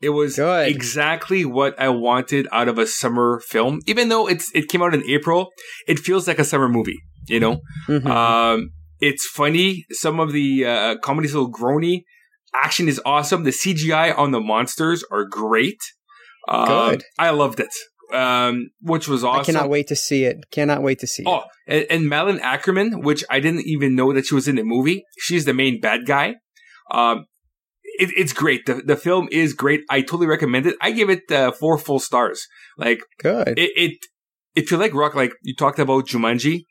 It 0.00 0.08
was 0.10 0.36
Good. 0.36 0.68
exactly 0.68 1.44
what 1.44 1.78
I 1.78 1.88
wanted 1.90 2.48
out 2.50 2.66
of 2.68 2.78
a 2.78 2.86
summer 2.86 3.40
film. 3.46 3.80
Even 3.86 4.08
though 4.08 4.26
it's 4.26 4.50
it 4.54 4.68
came 4.68 4.82
out 4.82 4.94
in 4.94 5.04
April, 5.08 5.50
it 5.86 5.98
feels 5.98 6.26
like 6.26 6.38
a 6.38 6.44
summer 6.44 6.68
movie. 6.68 6.98
You 7.28 7.38
know, 7.40 7.60
Mhm. 7.88 8.06
um, 8.06 8.70
it's 9.00 9.26
funny. 9.26 9.84
Some 9.90 10.18
of 10.18 10.32
the 10.32 10.64
uh, 10.66 10.96
comedy's 10.98 11.34
a 11.34 11.40
little 11.40 11.52
groany. 11.52 12.02
Action 12.54 12.88
is 12.88 13.00
awesome. 13.04 13.44
The 13.44 13.50
CGI 13.52 14.16
on 14.16 14.30
the 14.32 14.40
monsters 14.40 15.04
are 15.10 15.24
great. 15.24 15.78
Um, 16.48 16.66
Good. 16.66 17.04
I 17.18 17.30
loved 17.30 17.60
it. 17.60 17.70
Um, 18.12 18.70
which 18.80 19.08
was 19.08 19.24
awesome. 19.24 19.40
I 19.40 19.44
cannot 19.44 19.70
wait 19.70 19.88
to 19.88 19.96
see 19.96 20.24
it. 20.24 20.44
Cannot 20.50 20.82
wait 20.82 20.98
to 21.00 21.06
see 21.06 21.24
Oh, 21.26 21.42
it. 21.66 21.88
and, 21.90 22.00
and 22.00 22.08
Malin 22.08 22.38
Akerman, 22.40 23.02
which 23.02 23.24
I 23.30 23.40
didn't 23.40 23.66
even 23.66 23.94
know 23.96 24.12
that 24.12 24.26
she 24.26 24.34
was 24.34 24.48
in 24.48 24.56
the 24.56 24.64
movie. 24.64 25.04
She's 25.18 25.44
the 25.44 25.54
main 25.54 25.80
bad 25.80 26.06
guy. 26.06 26.34
Um, 26.90 27.26
it, 27.84 28.10
it's 28.16 28.32
great. 28.32 28.66
The 28.66 28.74
the 28.84 28.96
film 28.96 29.28
is 29.32 29.52
great. 29.54 29.80
I 29.90 30.00
totally 30.02 30.26
recommend 30.26 30.66
it. 30.66 30.76
I 30.80 30.90
give 30.92 31.10
it 31.10 31.30
uh, 31.30 31.52
four 31.52 31.78
full 31.78 31.98
stars. 32.00 32.46
Like 32.76 33.00
Good. 33.18 33.58
it, 33.58 33.70
it, 33.76 33.98
if 34.54 34.70
you 34.70 34.76
like 34.76 34.92
rock, 34.94 35.14
like 35.14 35.32
you 35.42 35.54
talked 35.54 35.78
about 35.78 36.06
Jumanji. 36.06 36.64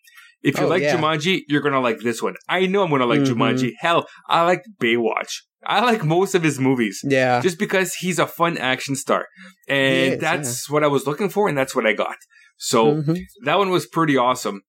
If 0.43 0.57
you 0.57 0.65
Oh, 0.65 0.67
like 0.67 0.81
yeah. 0.81 0.95
Jumanji, 0.97 1.41
you're 1.47 1.61
gonna 1.61 1.79
like 1.81 1.99
this 1.99 2.21
one. 2.21 2.35
I 2.49 2.65
know 2.65 2.83
I'm 2.83 2.89
gonna 2.89 3.05
like 3.05 3.21
Mhm. 3.21 3.27
Jumanji. 3.35 3.71
Hell, 3.79 4.07
I 4.27 4.43
like 4.43 4.63
Baywatch. 4.81 5.41
I 5.63 5.81
like 5.81 6.03
most 6.03 6.33
of 6.33 6.41
his 6.41 6.59
movies 6.59 7.01
yeah. 7.03 7.39
just 7.41 7.59
because 7.59 7.93
he's 7.95 8.17
a 8.17 8.25
fun 8.25 8.57
action 8.57 8.95
star, 8.95 9.27
and 9.67 10.13
is, 10.15 10.19
that's 10.19 10.69
what 10.69 10.83
I 10.83 10.87
was 10.87 11.05
looking 11.05 11.29
for, 11.29 11.47
and 11.47 11.55
that's 11.57 11.75
what 11.75 11.85
I 11.85 11.93
got. 11.93 12.15
So 12.57 12.95
Mhm. 12.95 13.19
that 13.45 13.57
one 13.59 13.69
was 13.69 13.85
pretty 13.85 14.17
awesome. 14.17 14.61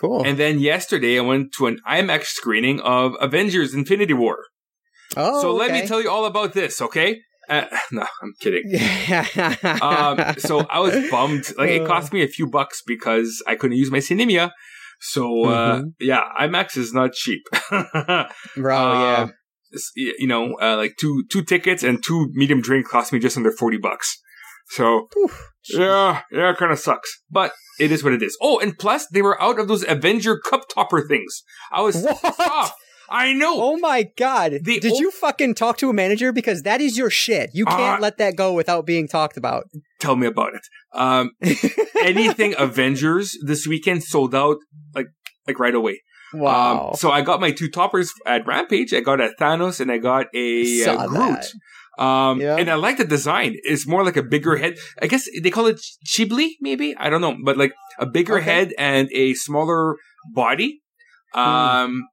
Cool. 0.00 0.22
And 0.26 0.36
then 0.38 0.58
yesterday, 0.58 1.16
I 1.18 1.22
went 1.22 1.52
to 1.56 1.66
an 1.66 1.78
IMAX 1.88 2.24
screening 2.26 2.80
of 2.80 3.14
Avengers: 3.20 3.72
Infinity 3.74 4.12
War. 4.14 4.38
oh, 5.16 5.40
so 5.40 5.54
let 5.54 5.70
okay. 5.70 5.82
me 5.82 5.86
tell 5.86 6.02
you 6.02 6.10
all 6.10 6.24
about 6.26 6.52
this, 6.52 6.82
okay? 6.82 7.20
Uh, 7.48 7.64
no, 7.92 8.04
I'm 8.22 8.32
kidding. 8.40 8.62
Yeah. 8.66 9.26
um, 9.82 10.34
so 10.38 10.60
I 10.68 10.80
was 10.80 11.08
bummed. 11.10 11.52
Like 11.56 11.70
it 11.70 11.86
cost 11.86 12.12
me 12.16 12.22
a 12.22 12.28
few 12.28 12.46
bucks 12.46 12.82
because 12.86 13.42
I 13.46 13.54
couldn't 13.54 13.76
use 13.76 13.90
my 13.90 13.98
Sinemia. 13.98 14.50
So 15.00 15.44
uh, 15.44 15.80
Mhm. 15.80 15.92
yeah, 16.00 16.22
IMAX 16.40 16.76
is 16.76 16.92
not 16.92 17.12
cheap. 17.12 17.42
Bro, 17.70 18.92
yeah. 19.02 19.16
Um, 19.22 19.32
s- 19.74 19.90
y- 19.96 20.14
you 20.18 20.26
know, 20.26 20.54
uh, 20.60 20.76
like 20.76 20.94
two 20.98 21.24
two 21.30 21.42
tickets 21.42 21.82
and 21.82 22.02
two 22.02 22.28
medium 22.32 22.60
drink 22.60 22.88
cost 22.88 23.12
me 23.12 23.18
just 23.18 23.36
under 23.36 23.52
forty 23.52 23.78
bucks. 23.78 24.20
So 24.70 25.08
Oof. 25.18 25.50
yeah, 25.68 26.22
yeah, 26.32 26.50
it 26.50 26.56
kind 26.56 26.72
of 26.72 26.78
sucks, 26.78 27.10
but 27.30 27.52
it 27.78 27.92
is 27.92 28.02
what 28.02 28.12
it 28.14 28.22
is. 28.22 28.36
Oh, 28.40 28.58
and 28.60 28.78
plus 28.78 29.06
they 29.12 29.20
were 29.22 29.40
out 29.42 29.58
of 29.58 29.68
those 29.68 29.84
Avenger 29.86 30.38
cup 30.38 30.62
topper 30.74 31.06
things. 31.06 31.42
I 31.70 31.82
was 31.82 31.96
What? 32.02 32.40
off. 32.40 32.72
I 33.10 33.32
know. 33.32 33.54
Oh 33.62 33.76
my 33.78 34.08
god. 34.16 34.52
The 34.62 34.80
Did 34.80 34.92
o- 34.92 34.98
you 35.00 35.10
fucking 35.10 35.54
talk 35.54 35.76
to 35.78 35.90
a 35.90 35.92
manager? 35.92 36.32
Because 36.32 36.62
that 36.62 36.80
is 36.80 36.96
your 36.96 37.10
shit. 37.10 37.50
You 37.52 37.64
can't 37.66 37.98
Uh, 37.98 38.02
let 38.02 38.18
that 38.18 38.36
go 38.36 38.52
without 38.52 38.86
being 38.86 39.06
talked 39.08 39.36
about. 39.36 39.64
Tell 40.00 40.16
me 40.16 40.26
about 40.26 40.54
it. 40.54 40.62
Um, 40.92 41.30
anything 42.02 42.54
Avengers 42.58 43.36
this 43.44 43.66
weekend 43.66 44.02
sold 44.04 44.34
out 44.34 44.56
like 44.94 45.06
like 45.46 45.58
right 45.58 45.74
away. 45.74 46.00
wow. 46.32 46.88
Um, 46.90 46.94
so 46.96 47.10
I 47.10 47.20
got 47.22 47.40
my 47.40 47.50
two 47.52 47.68
toppers 47.70 48.12
at 48.26 48.46
Rampage. 48.46 48.92
I 48.94 49.00
got 49.00 49.20
a 49.20 49.30
Thanos 49.40 49.80
and 49.80 49.90
I 49.92 49.98
got 49.98 50.26
a 50.34 50.84
uh, 50.84 51.06
Groot. 51.06 51.20
that. 51.20 52.02
Um, 52.02 52.40
Yeah. 52.40 52.56
and 52.56 52.68
I 52.70 52.74
like 52.74 52.96
the 52.96 53.04
design. 53.04 53.54
It's 53.62 53.86
more 53.86 54.02
like 54.04 54.16
a 54.16 54.22
bigger 54.22 54.56
head. 54.56 54.74
I 55.00 55.06
guess 55.06 55.28
they 55.42 55.50
call 55.50 55.66
it 55.66 55.80
Chibli, 56.06 56.48
maybe. 56.60 56.94
I 56.98 57.08
don't 57.10 57.20
know, 57.20 57.36
but 57.44 57.56
like 57.56 57.72
a 58.00 58.06
bigger 58.06 58.36
Okay. 58.38 58.44
head 58.50 58.72
and 58.78 59.08
a 59.12 59.34
smaller 59.34 59.96
body. 60.34 60.80
Um, 61.34 62.04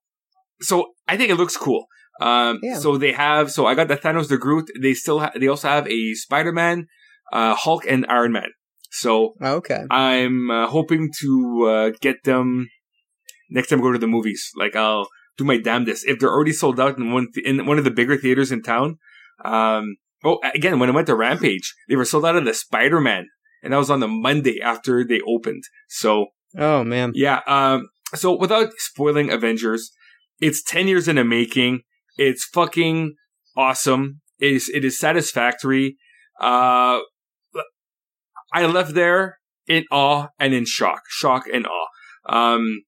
so 0.62 0.94
I 1.08 1.18
think 1.18 1.30
it 1.30 1.36
looks 1.36 1.58
cool. 1.58 1.86
Um, 2.22 2.60
Yeah. 2.62 2.78
so 2.78 2.98
they 2.98 3.14
have, 3.14 3.52
so 3.52 3.66
I 3.66 3.74
got 3.76 3.88
the 3.88 3.98
Thanos, 3.98 4.28
the 4.30 4.38
Groot. 4.38 4.70
They 4.80 4.94
still, 4.94 5.20
ha- 5.20 5.32
they 5.40 5.48
also 5.48 5.68
have 5.70 5.88
a 5.88 6.14
Spider-Man, 6.14 6.88
uh, 7.34 7.56
Hulk 7.56 7.84
and 7.88 8.06
Iron 8.10 8.32
Man. 8.32 8.50
So 8.92 9.34
Okay. 9.42 9.84
I'm 9.90 10.52
uh, 10.52 10.68
hoping 10.68 11.10
to 11.22 11.66
uh, 11.68 11.92
get 12.02 12.24
them 12.24 12.68
next 13.50 13.70
time 13.70 13.80
I 13.80 13.84
go 13.84 13.92
to 13.94 13.98
the 13.98 14.08
movies. 14.08 14.52
Like 14.56 14.76
I'll 14.76 15.08
do 15.38 15.44
my 15.46 15.58
damnedest. 15.58 16.06
If 16.08 16.20
they're 16.20 16.30
already 16.32 16.54
sold 16.54 16.80
out 16.80 16.98
in 16.98 17.12
one 17.12 17.28
th- 17.34 17.46
in 17.46 17.66
one 17.66 17.78
of 17.78 17.86
the 17.86 17.92
bigger 17.92 18.18
theaters 18.18 18.52
in 18.52 18.62
town. 18.62 18.98
Um, 19.46 19.96
oh, 20.24 20.40
again, 20.54 20.78
when 20.78 20.90
I 20.90 20.94
went 20.94 21.08
to 21.08 21.16
Rampage, 21.16 21.74
they 21.90 21.96
were 21.96 22.06
sold 22.06 22.26
out 22.26 22.36
of 22.36 22.46
the 22.46 22.54
Spider 22.54 23.00
Man, 23.00 23.28
and 23.64 23.72
that 23.74 23.78
was 23.78 23.90
on 23.90 24.02
the 24.02 24.08
Monday 24.08 24.60
after 24.62 25.04
they 25.08 25.22
opened. 25.26 25.64
So 25.88 26.28
Oh 26.58 26.84
man. 26.84 27.14
yeah. 27.16 27.40
Um, 27.48 27.90
so 28.14 28.38
without 28.38 28.74
spoiling 28.78 29.32
Avengers, 29.32 29.92
it's 30.42 30.62
ten 30.64 30.88
years 30.88 31.08
in 31.08 31.16
the 31.16 31.24
making. 31.24 31.82
It's 32.18 32.44
fucking 32.46 33.16
awesome. 33.56 34.22
It 34.40 34.54
is 34.54 34.70
it 34.74 34.84
is 34.84 35.00
satisfactory. 35.00 35.98
Uh, 36.40 37.00
I 38.54 38.66
left 38.66 38.94
there 38.94 39.38
in 39.68 39.86
awe 39.92 40.28
and 40.40 40.54
in 40.54 40.66
shock, 40.66 41.04
shock 41.10 41.46
and 41.52 41.66
awe. 41.66 41.88
Um, 42.28 42.84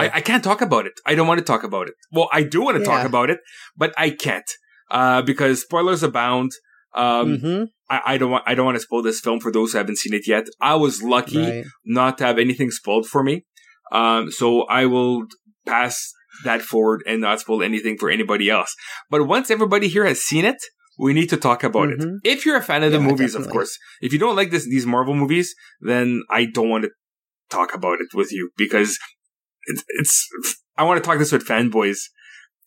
I, 0.00 0.10
I 0.14 0.20
can't 0.20 0.42
talk 0.42 0.60
about 0.60 0.86
it. 0.86 0.94
I 1.06 1.14
don't 1.14 1.28
want 1.28 1.38
to 1.38 1.44
talk 1.44 1.62
about 1.62 1.88
it. 1.88 1.94
Well, 2.10 2.28
I 2.32 2.42
do 2.42 2.62
want 2.62 2.78
to 2.78 2.84
talk 2.84 3.06
about 3.06 3.30
it, 3.30 3.38
but 3.76 3.94
I 3.96 4.10
can't 4.10 4.50
uh, 4.90 5.22
because 5.22 5.60
spoilers 5.60 6.02
abound. 6.02 6.50
Um, 6.94 7.38
mm-hmm. 7.38 7.64
I, 7.88 8.00
I 8.14 8.18
don't 8.18 8.30
want 8.30 8.44
I 8.46 8.54
don't 8.54 8.64
want 8.64 8.76
to 8.76 8.80
spoil 8.82 9.02
this 9.02 9.20
film 9.20 9.38
for 9.38 9.52
those 9.52 9.72
who 9.72 9.78
haven't 9.78 9.98
seen 9.98 10.14
it 10.14 10.26
yet. 10.26 10.46
I 10.60 10.74
was 10.74 11.02
lucky 11.02 11.38
Right. 11.38 11.64
not 11.84 12.18
to 12.18 12.24
have 12.24 12.38
anything 12.38 12.70
spoiled 12.70 13.06
for 13.06 13.22
me. 13.22 13.44
Um, 13.92 14.30
so 14.32 14.62
I 14.64 14.86
will 14.86 15.26
pass 15.66 16.12
that 16.44 16.62
forward 16.62 17.02
and 17.06 17.20
not 17.20 17.40
spoil 17.40 17.62
anything 17.62 17.96
for 17.98 18.10
anybody 18.10 18.50
else. 18.50 18.74
But 19.10 19.26
once 19.26 19.50
everybody 19.50 19.88
here 19.88 20.04
has 20.06 20.20
seen 20.22 20.44
it, 20.44 20.56
we 20.98 21.12
need 21.12 21.28
to 21.30 21.36
talk 21.36 21.62
about 21.64 21.90
it. 21.90 22.00
Mhm. 22.00 22.16
If 22.24 22.46
you're 22.46 22.56
a 22.56 22.62
fan 22.62 22.82
of 22.82 22.92
the 22.92 22.98
Yeah, 22.98 23.04
movies, 23.06 23.34
of 23.34 23.48
course. 23.48 23.76
If 24.00 24.12
you 24.12 24.18
don't 24.18 24.36
like 24.36 24.50
this, 24.50 24.64
these 24.64 24.86
Marvel 24.86 25.14
movies, 25.14 25.54
then 25.80 26.22
I 26.30 26.46
don't 26.46 26.68
want 26.70 26.84
to 26.84 26.90
talk 27.50 27.74
about 27.74 27.98
it 28.00 28.14
with 28.14 28.32
you 28.32 28.50
because 28.56 28.98
it's, 29.66 29.84
it's 29.88 30.28
I 30.78 30.84
want 30.84 31.02
to 31.02 31.06
talk 31.06 31.18
this 31.18 31.32
with 31.32 31.46
fanboys 31.46 31.98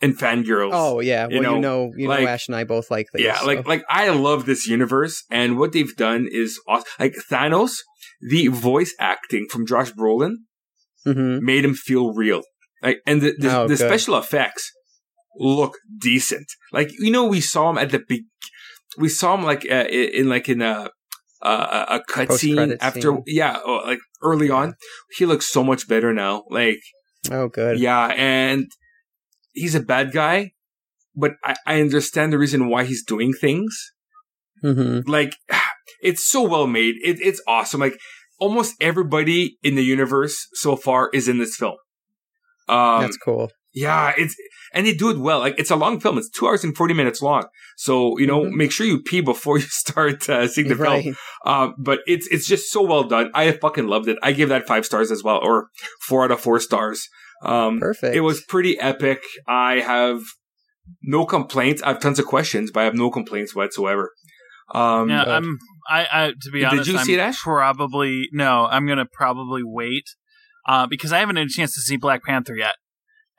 and 0.02 0.16
fangirls. 0.18 0.70
Oh 0.74 1.00
yeah. 1.00 1.26
Well, 1.26 1.34
You 1.36 1.42
know, 1.42 1.56
you 1.56 1.62
know, 1.62 1.92
you 1.98 2.08
like- 2.08 2.22
know, 2.22 2.28
Ashe 2.28 2.48
and 2.48 2.56
I 2.56 2.64
both 2.66 2.90
like 2.92 3.08
these. 3.14 3.26
Yeah, 3.26 3.40
so. 3.40 3.46
like 3.48 3.68
like 3.68 3.84
I 3.90 4.10
love 4.10 4.46
this 4.46 4.68
universe, 4.68 5.24
and 5.32 5.58
what 5.58 5.72
they've 5.72 5.96
done 5.96 6.28
is 6.32 6.60
awesome. 6.68 6.86
Like 7.00 7.16
Thanos, 7.32 7.78
the 8.22 8.48
voice 8.48 8.94
acting 9.00 9.48
from 9.50 9.66
Josh 9.66 9.92
Brolin 9.92 10.34
Mhm. 11.08 11.42
made 11.42 11.66
him 11.66 11.74
feel 11.74 12.14
real. 12.14 12.44
Like, 12.82 13.02
and 13.06 13.22
the 13.22 13.34
the, 13.38 13.50
Oh, 13.58 13.68
the 13.68 13.78
special 13.78 14.18
effects 14.18 14.72
look 15.38 15.74
decent. 16.02 16.48
Like 16.72 16.92
you 17.00 17.12
know, 17.12 17.26
we 17.26 17.42
saw 17.42 17.70
him 17.70 17.78
at 17.78 17.92
the 17.92 18.00
big. 18.08 18.24
We 18.98 19.10
saw 19.10 19.36
him 19.36 19.44
like 19.44 19.66
uh, 19.70 19.86
in, 19.90 20.10
in 20.14 20.30
like 20.30 20.50
in 20.50 20.62
a 20.62 20.90
a, 21.42 21.50
a 21.50 22.02
cutscene 22.10 22.78
after 22.82 23.02
scene. 23.02 23.24
yeah, 23.28 23.58
oh, 23.66 23.82
like 23.86 24.00
early 24.22 24.48
Yeah. 24.48 24.56
on. 24.56 24.76
He 25.18 25.26
looks 25.26 25.48
so 25.50 25.64
much 25.64 25.88
better 25.88 26.14
now. 26.14 26.44
Like 26.50 26.80
Oh, 27.32 27.48
good. 27.48 27.80
yeah, 27.80 28.08
and 28.18 28.68
he's 29.54 29.76
a 29.76 29.80
bad 29.82 30.12
guy, 30.12 30.52
but 31.16 31.34
I, 31.44 31.56
I 31.66 31.82
understand 31.82 32.34
the 32.34 32.38
reason 32.40 32.70
why 32.70 32.84
he's 32.86 33.04
doing 33.04 33.34
things 33.34 33.92
hmm 34.62 35.00
like 35.06 35.38
it's 36.02 36.26
so 36.30 36.42
well 36.44 36.68
made. 36.68 36.96
It, 37.04 37.20
it's 37.22 37.42
awesome. 37.48 37.80
Like 37.80 37.98
almost 38.40 38.76
everybody 38.82 39.58
in 39.64 39.76
the 39.76 39.84
universe 39.84 40.48
so 40.54 40.76
far 40.76 41.10
is 41.14 41.28
in 41.28 41.38
this 41.40 41.56
film. 41.56 41.76
Um, 42.70 43.02
That's 43.02 43.18
cool. 43.18 43.52
yeah, 43.74 44.14
it's 44.18 44.36
and 44.74 44.86
they 44.86 44.94
do 44.94 45.10
it 45.10 45.18
well. 45.18 45.40
Like 45.40 45.56
it's 45.58 45.72
a 45.72 45.76
long 45.76 46.00
film. 46.00 46.18
It's 46.18 46.30
two 46.30 46.48
hours 46.48 46.64
and 46.64 46.76
forty 46.78 46.94
minutes 46.94 47.22
long. 47.22 47.46
So 47.78 48.18
you 48.20 48.28
know, 48.28 48.42
Mhm. 48.42 48.52
make 48.54 48.72
sure 48.72 48.86
you 48.86 49.02
pee 49.02 49.22
before 49.22 49.58
you 49.58 49.66
start 49.70 50.30
uh, 50.30 50.48
seeing 50.48 50.68
the 50.68 50.76
right. 50.76 51.04
film. 51.04 51.16
Um, 51.46 51.76
but 51.80 52.00
it's 52.08 52.28
it's 52.28 52.48
just 52.48 52.72
so 52.72 52.82
well 52.84 53.04
done. 53.04 53.32
I 53.34 53.52
fucking 53.52 53.88
loved 53.88 54.08
it. 54.08 54.18
I 54.22 54.32
give 54.34 54.50
that 54.50 54.68
five 54.68 54.86
stars 54.86 55.12
as 55.12 55.24
well, 55.24 55.40
or 55.42 55.70
four 56.08 56.24
out 56.26 56.32
of 56.32 56.40
four 56.42 56.60
stars. 56.60 57.08
Um, 57.44 57.80
Perfect. 57.80 58.16
it 58.16 58.22
was 58.22 58.42
pretty 58.42 58.78
epic. 58.80 59.22
I 59.48 59.76
have 59.80 60.22
no 61.02 61.26
complaints. 61.26 61.82
I 61.84 61.90
have 61.90 62.00
tons 62.02 62.20
of 62.20 62.26
questions, 62.26 62.72
but 62.72 62.82
I 62.82 62.84
have 62.84 62.96
no 62.96 63.10
complaints 63.10 63.56
whatsoever. 63.56 64.12
Um, 64.74 65.10
yeah, 65.10 65.24
Good. 65.26 65.34
I'm. 65.34 65.58
I, 65.90 66.08
I 66.12 66.34
to 66.42 66.52
be 66.52 66.64
honest, 66.66 66.86
Did 66.86 66.94
you 66.94 67.00
I'm 67.00 67.06
see 67.06 67.14
it, 67.16 67.20
Ashe? 67.20 67.42
probably 67.42 68.28
no. 68.32 68.68
I'm 68.70 68.86
gonna 68.86 69.08
probably 69.12 69.62
wait 69.64 70.04
uh, 70.68 70.88
because 70.88 71.12
I 71.12 71.20
haven't 71.20 71.38
had 71.38 71.48
a 71.48 71.50
chance 71.50 71.74
to 71.76 71.82
see 71.82 71.98
Black 71.98 72.24
Panther 72.24 72.56
yet. 72.56 72.76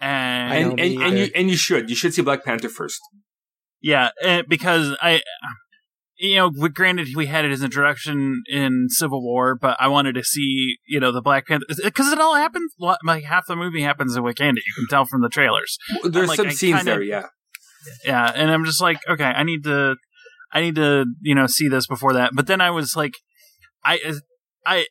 And 0.01 0.53
and 0.53 0.81
and, 0.81 1.03
and 1.03 1.19
you 1.19 1.29
and 1.35 1.51
you 1.51 1.57
should 1.57 1.91
you 1.91 1.97
should 1.97 2.15
see 2.15 2.23
Black 2.23 2.43
Panther 2.45 2.71
first. 2.71 3.01
yeah, 3.83 4.11
eh, 4.23 4.43
because 4.49 4.97
I, 5.03 5.21
you 6.17 6.37
know, 6.37 6.51
granted 6.51 7.09
we 7.15 7.27
had 7.27 7.45
it 7.45 7.51
his 7.51 7.63
introduction 7.63 8.43
in 8.47 8.87
Civil 8.89 9.23
War, 9.23 9.55
but 9.55 9.77
I 9.79 9.89
wanted 9.89 10.15
to 10.15 10.25
see 10.25 10.77
you 10.89 11.01
know 11.01 11.13
the 11.13 11.21
Black 11.21 11.47
Panther 11.47 11.67
because 11.85 12.11
it 12.13 12.19
all 12.19 12.35
happens 12.35 12.73
like 12.79 13.25
half 13.25 13.45
the 13.47 13.57
movie 13.57 13.83
happens 13.83 14.17
in 14.17 14.23
Wakanda. 14.23 14.57
You 14.57 14.75
can 14.75 14.87
tell 14.89 15.05
from 15.05 15.21
the 15.21 15.29
trailers. 15.29 15.77
There's 16.03 16.29
like, 16.29 16.37
some 16.39 16.47
I 16.47 16.51
scenes 16.51 16.77
kinda- 16.79 16.93
there, 16.93 17.03
yeah. 17.03 17.27
Yeah, 18.05 18.31
and 18.35 18.51
I'm 18.51 18.65
just 18.65 18.81
like, 18.81 19.01
okay, 19.09 19.25
I 19.25 19.43
need 19.43 19.65
to, 19.65 19.97
I 20.53 20.61
need 20.61 20.75
to, 20.75 21.07
you 21.23 21.35
know, 21.35 21.47
see 21.47 21.69
this 21.69 21.87
before 21.87 22.13
that. 22.13 22.33
But 22.35 22.47
then 22.47 22.61
I 22.61 22.71
was 22.71 22.95
like, 22.95 23.15
I, 23.85 24.17
I, 24.67 24.87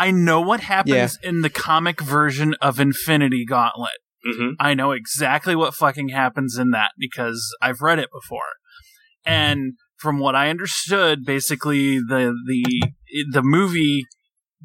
I 0.00 0.10
know 0.10 0.40
what 0.40 0.60
happens 0.60 1.18
in 1.22 1.42
the 1.42 1.50
comic 1.50 2.00
version 2.00 2.54
of 2.60 2.80
Infinity 2.80 3.44
Gauntlet. 3.44 3.98
hmm 4.24 4.50
I 4.58 4.74
know 4.74 4.92
exactly 4.92 5.54
what 5.54 5.74
fucking 5.74 6.08
happens 6.10 6.56
in 6.58 6.70
that 6.70 6.92
because 6.98 7.38
I've 7.60 7.80
read 7.80 7.98
it 7.98 8.08
before. 8.12 8.50
And 9.24 9.74
from 9.98 10.18
what 10.18 10.34
I 10.34 10.48
understood, 10.48 11.24
basically 11.24 11.98
the 11.98 12.34
the 12.50 12.62
the 13.32 13.42
movie 13.42 14.06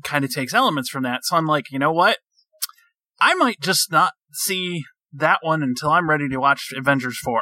kind 0.04 0.24
of 0.26 0.32
takes 0.34 0.54
elements 0.54 0.90
from 0.90 1.04
that. 1.04 1.20
So 1.26 1.36
I'm 1.36 1.46
like, 1.46 1.66
you 1.72 1.80
know 1.80 1.92
what? 1.92 2.18
I 3.20 3.34
might 3.36 3.60
just 3.62 3.92
not 3.92 4.12
see 4.34 4.84
that 5.14 5.40
one 5.42 5.64
until 5.64 5.90
I'm 5.92 6.10
ready 6.10 6.28
to 6.30 6.38
watch 6.38 6.74
Avengers 6.76 7.18
4. 7.24 7.42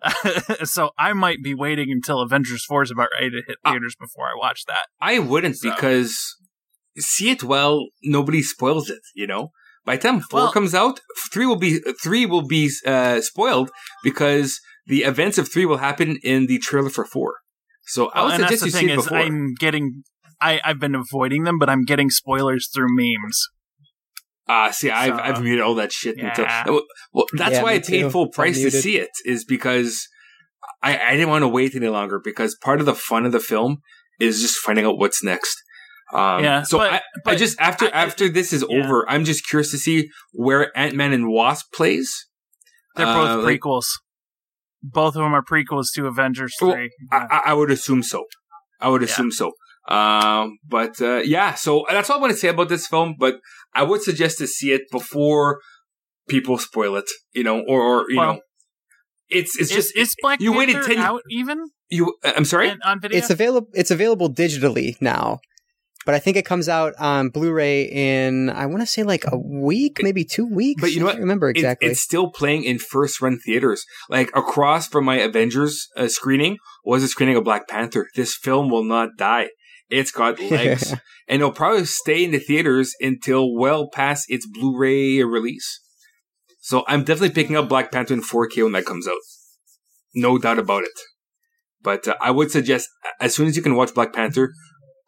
so 0.64 0.90
I 0.98 1.14
might 1.14 1.42
be 1.42 1.54
waiting 1.54 1.90
until 1.90 2.20
Avengers 2.20 2.64
4 2.66 2.82
is 2.82 2.90
about 2.90 3.08
ready 3.18 3.30
to 3.30 3.42
hit 3.46 3.56
theaters 3.64 3.96
before 3.98 4.26
I 4.26 4.34
watch 4.38 4.64
that. 4.66 4.86
I 5.00 5.18
wouldn't 5.18 5.56
So- 5.56 5.70
because 5.70 6.36
see 6.98 7.30
it 7.30 7.42
well, 7.42 7.86
nobody 8.02 8.42
spoils 8.42 8.90
it. 8.90 9.00
You 9.14 9.26
know, 9.26 9.50
by 9.84 9.96
the 9.96 10.02
time 10.02 10.20
four 10.20 10.40
Well- 10.40 10.52
comes 10.52 10.74
out, 10.74 11.00
three 11.32 11.46
will 11.46 11.56
be 11.58 11.80
three 12.02 12.26
will 12.26 12.46
be 12.46 12.70
uh, 12.86 13.20
spoiled 13.20 13.70
because 14.02 14.60
the 14.86 15.02
events 15.02 15.38
of 15.38 15.50
three 15.50 15.66
will 15.66 15.78
happen 15.78 16.18
in 16.22 16.46
the 16.46 16.58
trailer 16.58 16.90
for 16.90 17.04
four. 17.04 17.36
So 17.86 18.08
I 18.10 18.22
would 18.24 18.32
and 18.34 18.42
that's 18.42 18.60
suggest 18.60 18.60
the 18.62 18.66
you 18.66 18.70
see 18.72 18.78
thing 18.78 18.88
it 18.90 18.98
is, 18.98 19.04
before. 19.04 19.18
I'm 19.18 19.54
getting. 19.54 20.02
I, 20.40 20.60
I've 20.64 20.78
been 20.80 20.94
avoiding 20.94 21.44
them, 21.44 21.58
but 21.58 21.70
I'm 21.70 21.84
getting 21.84 22.10
spoilers 22.10 22.68
through 22.74 22.88
memes. 22.90 23.48
Ah, 24.48 24.70
see, 24.70 24.90
I've 24.90 25.14
I've 25.18 25.42
muted 25.42 25.62
all 25.62 25.74
that 25.76 25.92
shit 25.92 26.16
Yeah. 26.18 26.28
until 26.28 26.82
well, 27.12 27.26
that's 27.32 27.52
Yeah, 27.54 27.62
why 27.62 27.72
I 27.74 27.78
paid 27.80 28.02
too. 28.02 28.10
full 28.10 28.28
price 28.28 28.60
to 28.60 28.70
see 28.70 28.96
it 28.98 29.10
is 29.24 29.44
because 29.44 30.06
I 30.82 30.98
I 30.98 31.12
didn't 31.12 31.30
want 31.30 31.42
to 31.42 31.48
wait 31.48 31.74
any 31.74 31.88
longer 31.88 32.20
because 32.22 32.54
part 32.62 32.78
of 32.80 32.86
the 32.86 32.94
fun 32.94 33.26
of 33.26 33.32
the 33.32 33.40
film 33.40 33.78
is 34.20 34.40
just 34.40 34.56
finding 34.58 34.84
out 34.84 34.98
what's 34.98 35.22
next. 35.22 35.56
Um, 36.12 36.42
Yeah, 36.44 36.62
so 36.62 36.78
but- 36.78 36.92
I, 36.92 37.00
I 37.26 37.34
just 37.34 37.58
after 37.60 37.86
I- 37.86 38.04
after 38.04 38.28
this 38.28 38.52
is 38.52 38.64
yeah. 38.68 38.78
over, 38.84 39.08
I'm 39.10 39.24
just 39.24 39.46
curious 39.48 39.70
to 39.72 39.78
see 39.78 40.08
where 40.32 40.76
Ant 40.78 40.94
Man 40.94 41.12
and 41.12 41.28
Wasp 41.28 41.72
plays. 41.74 42.12
They're 42.94 43.06
Uh, 43.06 43.14
both 43.36 43.44
like- 43.44 43.60
prequels. 43.60 43.86
Both 44.82 45.16
of 45.16 45.22
them 45.22 45.34
are 45.34 45.42
prequels 45.42 45.86
to 45.96 46.06
Avengers 46.06 46.54
Well, 46.60 46.72
3. 46.72 46.90
I, 47.10 47.16
I- 47.16 47.42
I 47.46 47.52
would 47.54 47.70
assume 47.72 48.02
so. 48.04 48.24
I 48.80 48.88
would 48.88 49.00
Yeah. 49.02 49.06
assume 49.08 49.32
so. 49.32 49.52
Um, 49.88 50.58
but 50.68 51.00
uh, 51.00 51.22
yeah, 51.24 51.54
so 51.54 51.84
that's 51.88 52.08
all 52.10 52.18
I 52.18 52.20
want 52.20 52.32
to 52.32 52.38
say 52.38 52.48
about 52.48 52.68
this 52.68 52.86
film. 52.86 53.14
But 53.18 53.36
I 53.74 53.82
would 53.84 54.02
suggest 54.02 54.38
to 54.38 54.46
see 54.46 54.72
it 54.72 54.82
before 54.92 55.60
people 56.28 56.58
spoil 56.58 56.96
it. 56.96 57.08
You 57.32 57.44
know, 57.44 57.60
or, 57.66 57.80
or 57.82 58.04
you 58.10 58.16
Well, 58.18 58.32
know, 58.34 58.40
it's 59.28 59.58
it's 59.58 59.70
is, 59.70 59.76
just 59.76 59.92
it's 59.96 60.14
Black 60.22 60.40
you 60.40 60.52
Panther 60.52 60.58
waited 60.78 60.86
10 60.86 60.98
out 60.98 61.22
even 61.30 61.58
you. 61.88 62.14
uh, 62.24 62.32
I'm 62.36 62.44
sorry. 62.44 62.76
on 62.84 63.00
video? 63.00 63.16
It's 63.18 63.30
available. 63.30 63.68
It's 63.74 63.90
available 63.92 64.28
digitally 64.32 64.96
now, 65.00 65.38
but 66.06 66.14
I 66.14 66.18
think 66.18 66.38
it 66.38 66.46
comes 66.46 66.68
out 66.70 66.94
on 66.98 67.28
Blu-ray 67.28 67.82
in 67.82 68.48
I 68.48 68.64
want 68.64 68.80
to 68.80 68.86
say 68.86 69.02
like 69.02 69.24
a 69.30 69.36
week, 69.36 69.98
maybe 70.02 70.24
two 70.24 70.46
weeks. 70.46 70.80
But 70.80 70.92
you 70.92 71.00
know 71.00 71.06
what? 71.06 71.18
remember 71.18 71.50
It- 71.50 71.56
exactly. 71.58 71.88
it's 71.90 72.00
still 72.00 72.30
playing 72.30 72.64
in 72.64 72.78
first 72.78 73.20
run 73.20 73.38
theaters. 73.38 73.84
Like 74.08 74.30
across 74.34 74.88
from 74.88 75.04
my 75.04 75.16
Avengers 75.16 75.88
uh, 75.96 76.08
screening 76.08 76.56
was 76.84 77.02
a 77.02 77.08
screening 77.08 77.36
of 77.36 77.44
Black 77.44 77.68
Panther. 77.68 78.06
This 78.14 78.34
film 78.34 78.70
will 78.70 78.84
not 78.84 79.10
die. 79.18 79.48
It's 79.90 80.10
got 80.10 80.40
legs, 80.50 80.92
and 81.28 81.42
it'll 81.42 81.52
probably 81.52 81.84
stay 81.84 82.24
in 82.24 82.30
the 82.30 82.38
theaters 82.40 82.94
until 83.00 83.54
well 83.54 83.90
past 83.90 84.24
its 84.28 84.46
Blu-ray 84.46 85.22
release. 85.22 85.80
So 86.60 86.84
I'm 86.88 87.04
definitely 87.04 87.30
picking 87.30 87.56
up 87.56 87.68
Black 87.68 87.92
Panther 87.92 88.14
in 88.14 88.22
4K 88.22 88.62
when 88.64 88.72
that 88.72 88.86
comes 88.86 89.06
out. 89.06 89.18
No 90.14 90.38
doubt 90.38 90.58
about 90.58 90.82
it. 90.82 90.98
But 91.82 92.08
uh, 92.08 92.16
I 92.20 92.32
would 92.32 92.50
suggest 92.50 92.88
as 93.20 93.34
soon 93.36 93.46
as 93.46 93.56
you 93.56 93.62
can 93.62 93.76
watch 93.76 93.94
Black 93.94 94.12
Panther, 94.12 94.52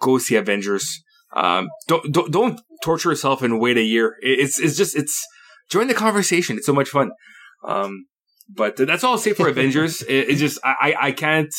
go 0.01 0.19
see 0.19 0.37
Avengers. 0.37 1.03
Um, 1.35 1.69
don't, 1.87 2.13
don't 2.13 2.33
don't 2.33 2.61
torture 2.83 3.11
yourself 3.11 3.43
and 3.43 3.61
wait 3.61 3.77
a 3.77 3.83
year. 3.83 4.17
It's 4.21 4.59
it's 4.59 4.77
just 4.77 4.97
it's 4.97 5.27
join 5.71 5.89
the 5.89 5.95
conversation. 5.95 6.57
It's 6.57 6.67
so 6.67 6.73
much 6.73 6.89
fun. 6.89 7.11
Um, 7.65 8.07
but 8.49 8.77
that's 8.77 9.05
all 9.05 9.13
I'll 9.13 9.19
say 9.19 9.35
for 9.35 9.49
Avengers. 9.49 10.03
It, 10.03 10.31
it's 10.31 10.41
just 10.41 10.59
I 10.65 10.75
I, 10.81 11.07
I 11.07 11.13
can't. 11.13 11.55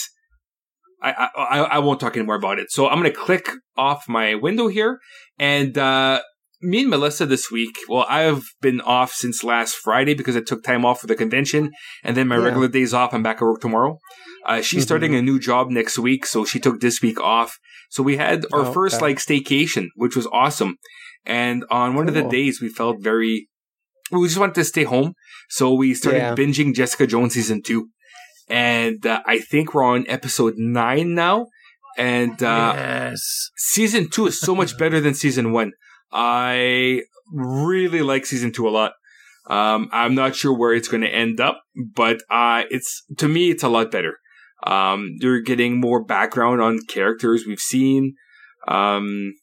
I, 1.02 1.30
I 1.38 1.60
I 1.60 1.80
won't 1.80 2.02
talk 2.02 2.18
anymore 2.18 2.36
about 2.36 2.60
it. 2.60 2.72
So 2.72 2.90
I'm 2.90 2.98
gonna 2.98 3.12
click 3.12 3.50
off 3.78 4.10
my 4.10 4.36
window 4.36 4.68
here, 4.68 5.00
and 5.38 5.78
uh, 5.78 6.22
me 6.62 6.82
and 6.82 6.90
Melissa 6.90 7.26
this 7.26 7.50
week. 7.52 7.76
Well, 7.88 8.06
I've 8.10 8.44
been 8.62 8.82
off 8.82 9.12
since 9.14 9.44
last 9.44 9.76
Friday 9.76 10.14
because 10.14 10.36
I 10.36 10.42
took 10.42 10.64
time 10.64 10.86
off 10.86 11.00
for 11.02 11.08
the 11.08 11.16
convention, 11.16 11.72
and 12.04 12.18
then 12.18 12.28
my 12.28 12.38
Yeah. 12.38 12.44
regular 12.46 12.68
days 12.68 12.94
off. 12.94 13.14
I'm 13.14 13.24
back 13.24 13.38
at 13.38 13.44
work 13.44 13.62
tomorrow. 13.62 13.98
Uh, 14.46 14.62
she's 14.62 14.82
Mhm. 14.84 14.88
starting 14.88 15.16
a 15.16 15.22
new 15.22 15.40
job 15.40 15.70
next 15.70 15.98
week, 16.00 16.26
so 16.26 16.44
she 16.46 16.60
took 16.60 16.80
this 16.80 17.02
week 17.02 17.20
off. 17.20 17.58
So 17.90 18.04
we 18.04 18.18
had 18.18 18.46
our 18.54 18.66
Oh, 18.68 18.74
first 18.74 18.96
okay. 18.98 19.06
like 19.06 19.18
staycation, 19.18 19.88
which 19.96 20.16
was 20.16 20.28
awesome. 20.32 20.76
And 21.26 21.66
on 21.70 21.96
one 21.96 22.08
of 22.08 22.14
the 22.14 22.24
days, 22.24 22.62
we 22.62 22.70
felt 22.70 22.98
very. 23.02 23.48
We 24.12 24.26
just 24.28 24.40
wanted 24.40 24.56
to 24.56 24.64
stay 24.66 24.84
home, 24.86 25.14
so 25.50 25.74
we 25.74 25.94
started 25.94 26.20
Yeah. 26.20 26.36
binging 26.36 26.74
Jessica 26.74 27.06
Jones 27.06 27.34
season 27.36 27.62
two, 27.62 27.90
and 28.50 29.06
uh, 29.06 29.22
I 29.26 29.40
think 29.40 29.74
we're 29.74 29.84
on 29.84 30.06
episode 30.08 30.56
nine 30.58 31.14
now. 31.14 31.48
And 31.98 32.42
uh, 32.42 32.74
yes. 32.76 33.50
season 33.58 34.10
two 34.10 34.28
is 34.28 34.40
so 34.40 34.56
much 34.56 34.78
better 34.82 35.00
than 35.00 35.14
season 35.14 35.52
one. 35.52 35.74
I 36.12 37.04
really 37.32 38.02
like 38.02 38.26
season 38.26 38.52
two 38.52 38.68
a 38.68 38.72
lot. 38.72 38.94
Um, 39.48 39.90
I'm 39.92 40.16
not 40.16 40.36
sure 40.36 40.56
where 40.56 40.74
it's 40.74 40.88
going 40.88 41.02
to 41.02 41.14
end 41.14 41.40
up, 41.40 41.62
but 41.96 42.22
uh, 42.30 42.64
it's 42.70 43.04
to 43.18 43.28
me, 43.28 43.50
it's 43.50 43.64
a 43.64 43.70
lot 43.70 43.92
better. 43.92 44.18
Um, 44.66 45.16
you're 45.20 45.42
getting 45.42 45.80
more 45.80 46.04
background 46.04 46.62
on 46.62 46.80
characters 46.88 47.46
we've 47.48 47.60
seen. 47.60 48.16
Um, 48.68 49.34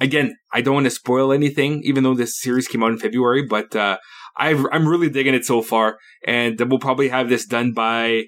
again, 0.00 0.36
I 0.52 0.60
don't 0.60 0.74
want 0.74 0.84
to 0.84 0.90
spoil 0.90 1.32
anything, 1.32 1.80
even 1.84 2.02
though 2.02 2.14
this 2.14 2.40
series 2.40 2.68
came 2.68 2.82
out 2.82 2.90
in 2.90 2.98
February, 2.98 3.46
but 3.46 3.74
uh, 3.74 3.98
I've, 4.36 4.66
I'm 4.72 4.88
really 4.88 5.08
digging 5.08 5.34
it 5.34 5.46
so 5.46 5.62
far, 5.62 5.98
and 6.26 6.60
we'll 6.60 6.80
probably 6.80 7.08
have 7.08 7.28
this 7.28 7.46
done 7.46 7.72
by 7.72 8.24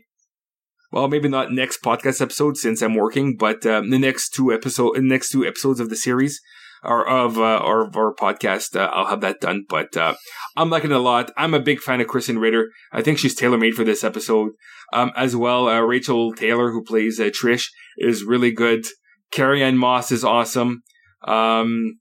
well, 0.93 1.09
maybe 1.09 1.29
not 1.29 1.53
next 1.53 1.83
podcast 1.83 2.23
episode 2.23 2.57
since 2.57 2.81
I'm 2.81 2.95
working, 2.95 3.37
but 3.37 3.67
um, 3.67 3.91
the 3.91 3.99
next 3.99 4.31
two 4.31 4.53
episode, 4.53 4.97
next 5.01 5.31
two 5.31 5.45
episodes 5.45 5.81
of 5.81 5.91
the 5.91 5.97
series 5.97 6.41
or 6.87 7.07
of 7.07 7.37
uh, 7.37 7.59
or 7.59 7.91
our 7.95 8.15
podcast, 8.15 8.77
uh, 8.77 8.91
I'll 8.93 9.07
have 9.07 9.21
that 9.21 9.41
done. 9.41 9.65
But 9.69 9.97
uh, 9.97 10.15
I'm 10.57 10.71
liking 10.71 10.91
it 10.91 10.97
a 10.97 11.01
lot. 11.01 11.33
I'm 11.37 11.55
a 11.55 11.61
big 11.61 11.81
fan 11.81 12.01
of 12.01 12.07
Krysten 12.07 12.41
Ritter. 12.41 12.71
I 12.93 13.03
think 13.03 13.19
she's 13.19 13.35
tailor 13.35 13.59
made 13.59 13.75
for 13.75 13.85
this 13.85 14.05
episode 14.05 14.53
um, 14.93 15.13
as 15.17 15.35
well. 15.35 15.69
Uh, 15.69 15.81
Rachel 15.81 16.33
Taylor, 16.33 16.71
who 16.71 16.85
plays 16.85 17.19
uh, 17.19 17.25
Trish, 17.25 17.67
is 17.99 18.25
really 18.25 18.53
good. 18.53 18.87
Carrie-Anne 19.33 19.77
Moss 19.77 20.13
is 20.13 20.25
awesome. 20.25 20.83
Um, 21.27 21.99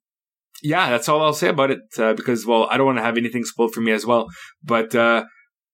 yeah, 0.61 0.89
that's 0.91 1.09
all 1.09 1.21
I'll 1.21 1.33
say 1.33 1.49
about 1.49 1.71
it 1.71 1.79
uh, 1.97 2.13
because, 2.13 2.45
well, 2.45 2.67
I 2.69 2.77
don't 2.77 2.85
want 2.85 2.99
to 2.99 3.03
have 3.03 3.17
anything 3.17 3.43
spoiled 3.43 3.73
for 3.73 3.81
me 3.81 3.91
as 3.91 4.05
well. 4.05 4.27
But 4.63 4.93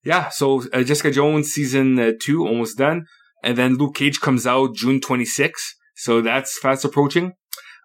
yeah, 0.03 0.29
so 0.29 0.63
Jessica 0.69 1.11
Jones 1.11 1.51
season 1.51 2.17
two 2.21 2.47
almost 2.47 2.77
done, 2.77 3.05
and 3.43 3.57
then 3.57 3.77
Luke 3.77 3.95
Cage 3.95 4.19
comes 4.19 4.47
out 4.47 4.75
June 4.75 4.99
26th, 4.99 5.75
so 5.95 6.21
that's 6.21 6.57
fast 6.57 6.85
approaching. 6.85 7.33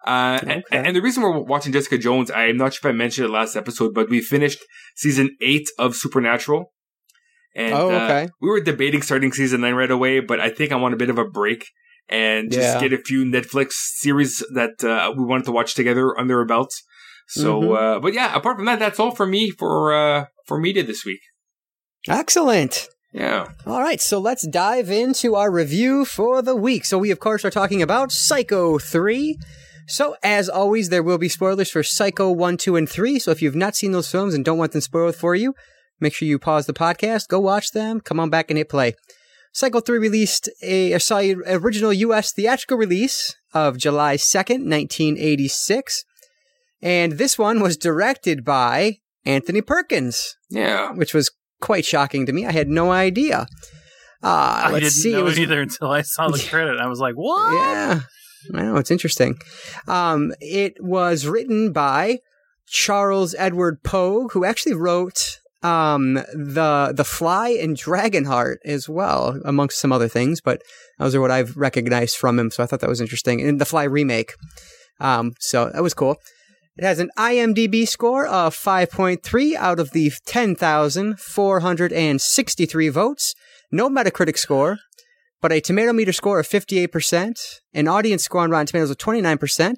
Uh, 0.05 0.39
and, 0.41 0.63
Okay. 0.63 0.77
and 0.87 0.95
the 0.95 1.01
reason 1.01 1.23
we're 1.23 1.39
watching 1.39 1.73
Jessica 1.73 1.97
Jones, 1.97 2.31
I'm 2.31 2.57
not 2.57 2.73
sure 2.73 2.89
if 2.89 2.93
I 2.93 2.97
mentioned 2.97 3.25
it 3.27 3.31
last 3.31 3.55
episode, 3.55 3.93
but 3.93 4.09
we 4.09 4.21
finished 4.21 4.59
season 4.95 5.35
eight 5.41 5.67
of 5.77 5.95
Supernatural. 5.95 6.71
And 7.55 7.73
Oh, 7.73 7.89
uh, 7.89 8.27
we 8.39 8.49
were 8.49 8.61
debating 8.61 9.01
starting 9.01 9.31
season 9.33 9.61
nine 9.61 9.73
right 9.73 9.89
away, 9.91 10.19
but 10.19 10.39
I 10.39 10.49
think 10.49 10.71
I 10.71 10.75
want 10.75 10.93
a 10.93 10.97
bit 10.97 11.09
of 11.09 11.17
a 11.17 11.25
break 11.25 11.65
and 12.07 12.51
just 12.51 12.75
Yeah. 12.75 12.79
get 12.81 12.93
a 12.93 13.01
few 13.03 13.25
Netflix 13.25 13.71
series 13.73 14.43
that 14.53 14.83
uh, 14.83 15.11
we 15.17 15.25
wanted 15.25 15.45
to 15.45 15.51
watch 15.51 15.73
together 15.73 16.17
under 16.19 16.39
our 16.39 16.45
belts. 16.45 16.83
So, 17.27 17.61
Mhm. 17.61 17.97
uh, 17.97 17.99
but 17.99 18.13
yeah, 18.13 18.33
apart 18.35 18.55
from 18.57 18.65
that, 18.65 18.79
that's 18.79 18.99
all 18.99 19.11
for 19.11 19.25
me 19.25 19.49
for 19.49 19.93
uh, 19.93 20.25
for 20.45 20.59
media 20.59 20.83
this 20.83 21.03
week. 21.03 21.19
Excellent. 22.07 22.87
Yeah. 23.11 23.47
All 23.65 23.81
right, 23.81 23.99
so 23.99 24.19
let's 24.19 24.47
dive 24.47 24.89
into 24.91 25.35
our 25.35 25.51
review 25.51 26.05
for 26.05 26.41
the 26.41 26.55
week. 26.55 26.85
So 26.85 26.97
we 26.97 27.09
of 27.11 27.19
course 27.19 27.43
are 27.43 27.49
talking 27.49 27.81
about 27.81 28.11
Psycho 28.11 28.77
3. 28.77 29.37
So 29.87 30.15
as 30.21 30.49
always 30.49 30.89
there 30.89 31.03
will 31.03 31.17
be 31.17 31.29
spoilers 31.29 31.71
for 31.71 31.81
Psycho 31.83 32.29
1, 32.31 32.57
2 32.57 32.75
and 32.75 32.89
3. 32.89 33.19
So 33.19 33.31
if 33.31 33.41
you've 33.41 33.55
not 33.55 33.75
seen 33.75 33.91
those 33.93 34.11
films 34.11 34.33
and 34.33 34.43
don't 34.43 34.57
want 34.57 34.73
them 34.73 34.81
spoiled 34.81 35.15
for 35.15 35.33
you, 35.35 35.53
make 35.99 36.13
sure 36.13 36.27
you 36.27 36.37
pause 36.39 36.65
the 36.65 36.73
podcast, 36.73 37.27
go 37.29 37.39
watch 37.39 37.71
them, 37.71 38.01
come 38.01 38.19
on 38.19 38.29
back 38.29 38.51
and 38.51 38.57
hit 38.57 38.69
play. 38.69 38.93
Psycho 39.53 39.79
3 39.79 39.97
released 39.97 40.49
a, 40.61 40.93
a 40.93 40.99
saw 40.99 41.17
original 41.47 41.93
US 41.93 42.31
theatrical 42.33 42.77
release 42.77 43.35
of 43.53 43.77
July 43.77 44.15
2nd, 44.17 44.69
1986. 44.69 46.03
And 46.81 47.13
this 47.13 47.39
one 47.39 47.59
was 47.61 47.77
directed 47.77 48.45
by 48.45 48.97
Anthony 49.25 49.61
Perkins 49.61 50.35
Yeah. 50.49 50.91
which 50.91 51.13
was 51.13 51.31
quite 51.59 51.85
shocking 51.85 52.25
to 52.27 52.33
me. 52.33 52.45
I 52.45 52.51
had 52.51 52.67
no 52.67 52.91
idea. 52.91 53.47
Uh, 54.23 54.27
I 54.65 54.69
let's 54.71 54.83
didn't 54.83 54.93
see. 54.93 55.11
know 55.13 55.19
it 55.19 55.23
was, 55.23 55.39
either 55.39 55.61
until 55.61 55.91
I 55.91 56.01
saw 56.01 56.27
the 56.29 56.39
credit. 56.49 56.79
I 56.79 56.87
was 56.87 56.99
like, 56.99 57.15
what? 57.15 57.53
Yeah, 57.53 58.01
Know 58.49 58.77
it's 58.77 58.91
interesting. 58.91 59.37
Um, 59.87 60.33
it 60.39 60.83
was 60.83 61.27
written 61.27 61.71
by 61.71 62.19
Charles 62.67 63.35
Edward 63.37 63.83
Pogue, 63.83 64.33
who 64.33 64.45
actually 64.45 64.73
wrote 64.73 65.39
um, 65.63 66.13
the 66.13 66.93
the 66.95 67.03
Fly 67.03 67.49
and 67.49 67.75
Dragonheart 67.75 68.57
as 68.65 68.87
well, 68.87 69.41
amongst 69.45 69.79
some 69.79 69.91
other 69.91 70.07
things. 70.07 70.41
But 70.41 70.61
those 70.99 71.15
are 71.15 71.21
what 71.21 71.31
I've 71.31 71.57
recognized 71.57 72.17
from 72.17 72.37
him. 72.39 72.51
So 72.51 72.63
I 72.63 72.65
thought 72.65 72.81
that 72.81 72.89
was 72.89 73.01
interesting. 73.01 73.41
And 73.41 73.59
the 73.59 73.65
Fly 73.65 73.83
remake. 73.83 74.33
Um, 74.99 75.33
so 75.39 75.69
that 75.69 75.83
was 75.83 75.93
cool. 75.93 76.17
It 76.77 76.83
has 76.83 76.99
an 76.99 77.09
IMDb 77.17 77.87
score 77.87 78.27
of 78.27 78.53
5.3 78.55 79.55
out 79.55 79.79
of 79.79 79.91
the 79.91 80.11
10,463 80.25 82.89
votes. 82.89 83.33
No 83.71 83.89
Metacritic 83.89 84.37
score, 84.37 84.77
but 85.41 85.51
a 85.51 85.61
tomato 85.61 85.93
meter 85.93 86.13
score 86.13 86.39
of 86.39 86.47
58%, 86.47 87.39
an 87.73 87.87
audience 87.87 88.23
score 88.23 88.41
on 88.41 88.51
Rotten 88.51 88.67
Tomatoes 88.67 88.89
of 88.89 88.97
29%, 88.97 89.59
and 89.59 89.77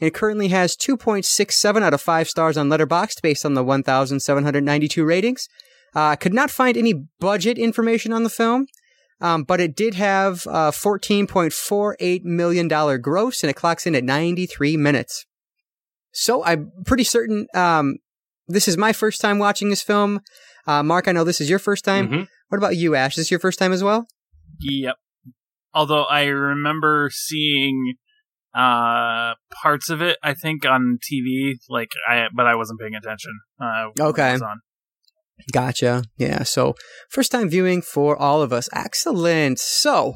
it 0.00 0.14
currently 0.14 0.48
has 0.48 0.76
2.67 0.76 1.82
out 1.82 1.94
of 1.94 2.00
5 2.00 2.28
stars 2.28 2.56
on 2.56 2.68
Letterboxd 2.68 3.22
based 3.22 3.44
on 3.44 3.54
the 3.54 3.62
1,792 3.64 5.04
ratings. 5.04 5.48
Uh, 5.94 6.16
could 6.16 6.34
not 6.34 6.50
find 6.50 6.76
any 6.76 6.94
budget 7.20 7.56
information 7.58 8.12
on 8.12 8.24
the 8.24 8.30
film, 8.30 8.66
um, 9.20 9.44
but 9.44 9.60
it 9.60 9.76
did 9.76 9.94
have 9.94 10.46
uh, 10.48 10.70
$14.48 10.72 12.24
million 12.24 12.68
gross 13.00 13.42
and 13.42 13.50
it 13.50 13.54
clocks 13.54 13.86
in 13.86 13.94
at 13.94 14.02
93 14.04 14.76
minutes. 14.76 15.24
So 16.12 16.44
I'm 16.44 16.72
pretty 16.84 17.04
certain 17.04 17.46
um, 17.54 17.96
this 18.48 18.68
is 18.68 18.76
my 18.76 18.92
first 18.92 19.20
time 19.20 19.38
watching 19.38 19.70
this 19.70 19.82
film. 19.82 20.20
Uh, 20.66 20.82
Marc, 20.82 21.08
I 21.08 21.12
know 21.12 21.24
this 21.24 21.40
is 21.40 21.50
your 21.50 21.58
first 21.58 21.84
time. 21.84 22.08
Mhm. 22.08 22.28
What 22.48 22.58
about 22.58 22.76
you, 22.76 22.94
Ashe? 22.94 23.12
Is 23.14 23.24
this 23.24 23.30
your 23.30 23.40
first 23.40 23.58
time 23.58 23.72
as 23.72 23.82
well? 23.82 24.06
Yep. 24.60 24.96
Although 25.72 26.04
I 26.04 26.24
remember 26.26 27.10
seeing 27.12 27.94
uh 28.54 29.34
parts 29.62 29.90
of 29.90 30.00
it, 30.00 30.16
I 30.22 30.34
think 30.34 30.64
on 30.64 30.98
TV, 31.02 31.54
like 31.68 31.90
I, 32.08 32.26
but 32.34 32.46
I 32.46 32.54
wasn't 32.54 32.80
paying 32.80 32.94
attention. 32.94 33.32
Uh, 33.60 33.88
Okay. 34.00 34.38
Gotcha. 35.52 36.04
Yeah. 36.16 36.44
So 36.44 36.74
first 37.10 37.32
time 37.32 37.48
viewing 37.50 37.82
for 37.82 38.16
all 38.16 38.40
of 38.40 38.52
us. 38.52 38.68
Excellent. 38.72 39.58
So 39.58 40.14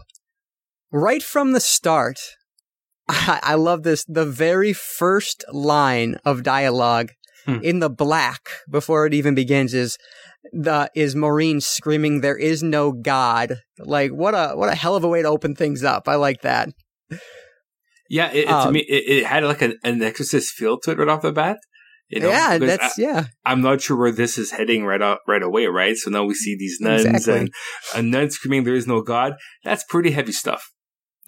right 0.92 1.22
from 1.22 1.52
the 1.52 1.60
start, 1.60 2.20
I, 3.08 3.40
I 3.42 3.54
love 3.54 3.82
this. 3.82 4.04
The 4.04 4.24
very 4.24 4.72
first 4.72 5.44
line 5.52 6.16
of 6.24 6.42
dialogue 6.42 7.10
Hmm. 7.44 7.60
in 7.62 7.78
the 7.78 7.88
black 7.88 8.48
before 8.68 9.06
it 9.06 9.14
even 9.14 9.34
begins 9.34 9.72
is 9.72 9.96
the 10.52 10.90
is 10.94 11.14
Maureen 11.14 11.60
screaming, 11.60 12.20
"There 12.20 12.36
is 12.36 12.62
no 12.62 12.92
God." 12.92 13.56
Like 13.78 14.10
what 14.10 14.34
a 14.34 14.56
what 14.56 14.68
a 14.68 14.74
hell 14.74 14.96
of 14.96 15.04
a 15.04 15.08
way 15.08 15.22
to 15.22 15.28
open 15.28 15.54
things 15.54 15.84
up. 15.84 16.08
I 16.08 16.16
like 16.16 16.42
that. 16.42 16.70
Yeah, 18.10 18.30
it, 18.30 18.38
it, 18.38 18.46
to 18.46 18.54
Um, 18.54 18.72
me, 18.72 18.80
it, 18.80 19.18
it 19.18 19.26
had 19.26 19.44
like 19.44 19.62
an, 19.62 19.78
an 19.84 20.02
Exorcist 20.02 20.52
feel 20.52 20.78
to 20.80 20.92
it 20.92 20.98
right 20.98 21.08
off 21.08 21.22
the 21.22 21.32
bat. 21.32 21.58
You 22.08 22.20
know, 22.20 22.30
yeah, 22.30 22.56
that's 22.56 22.96
yeah. 22.96 23.26
I, 23.44 23.52
am 23.52 23.60
not 23.60 23.82
sure 23.82 23.96
where 23.96 24.10
this 24.10 24.38
is 24.38 24.52
heading 24.52 24.84
right 24.84 25.02
out 25.02 25.18
right 25.28 25.42
away. 25.42 25.66
Right, 25.66 25.94
so 25.94 26.10
now 26.10 26.24
we 26.24 26.34
see 26.34 26.56
these 26.56 26.78
nuns 26.80 27.04
Exactly. 27.04 27.40
and 27.40 27.50
a 27.94 28.02
nun 28.02 28.30
screaming, 28.30 28.64
"There 28.64 28.74
is 28.74 28.86
no 28.86 29.02
God." 29.02 29.34
That's 29.62 29.84
pretty 29.84 30.12
heavy 30.12 30.32
stuff. 30.32 30.72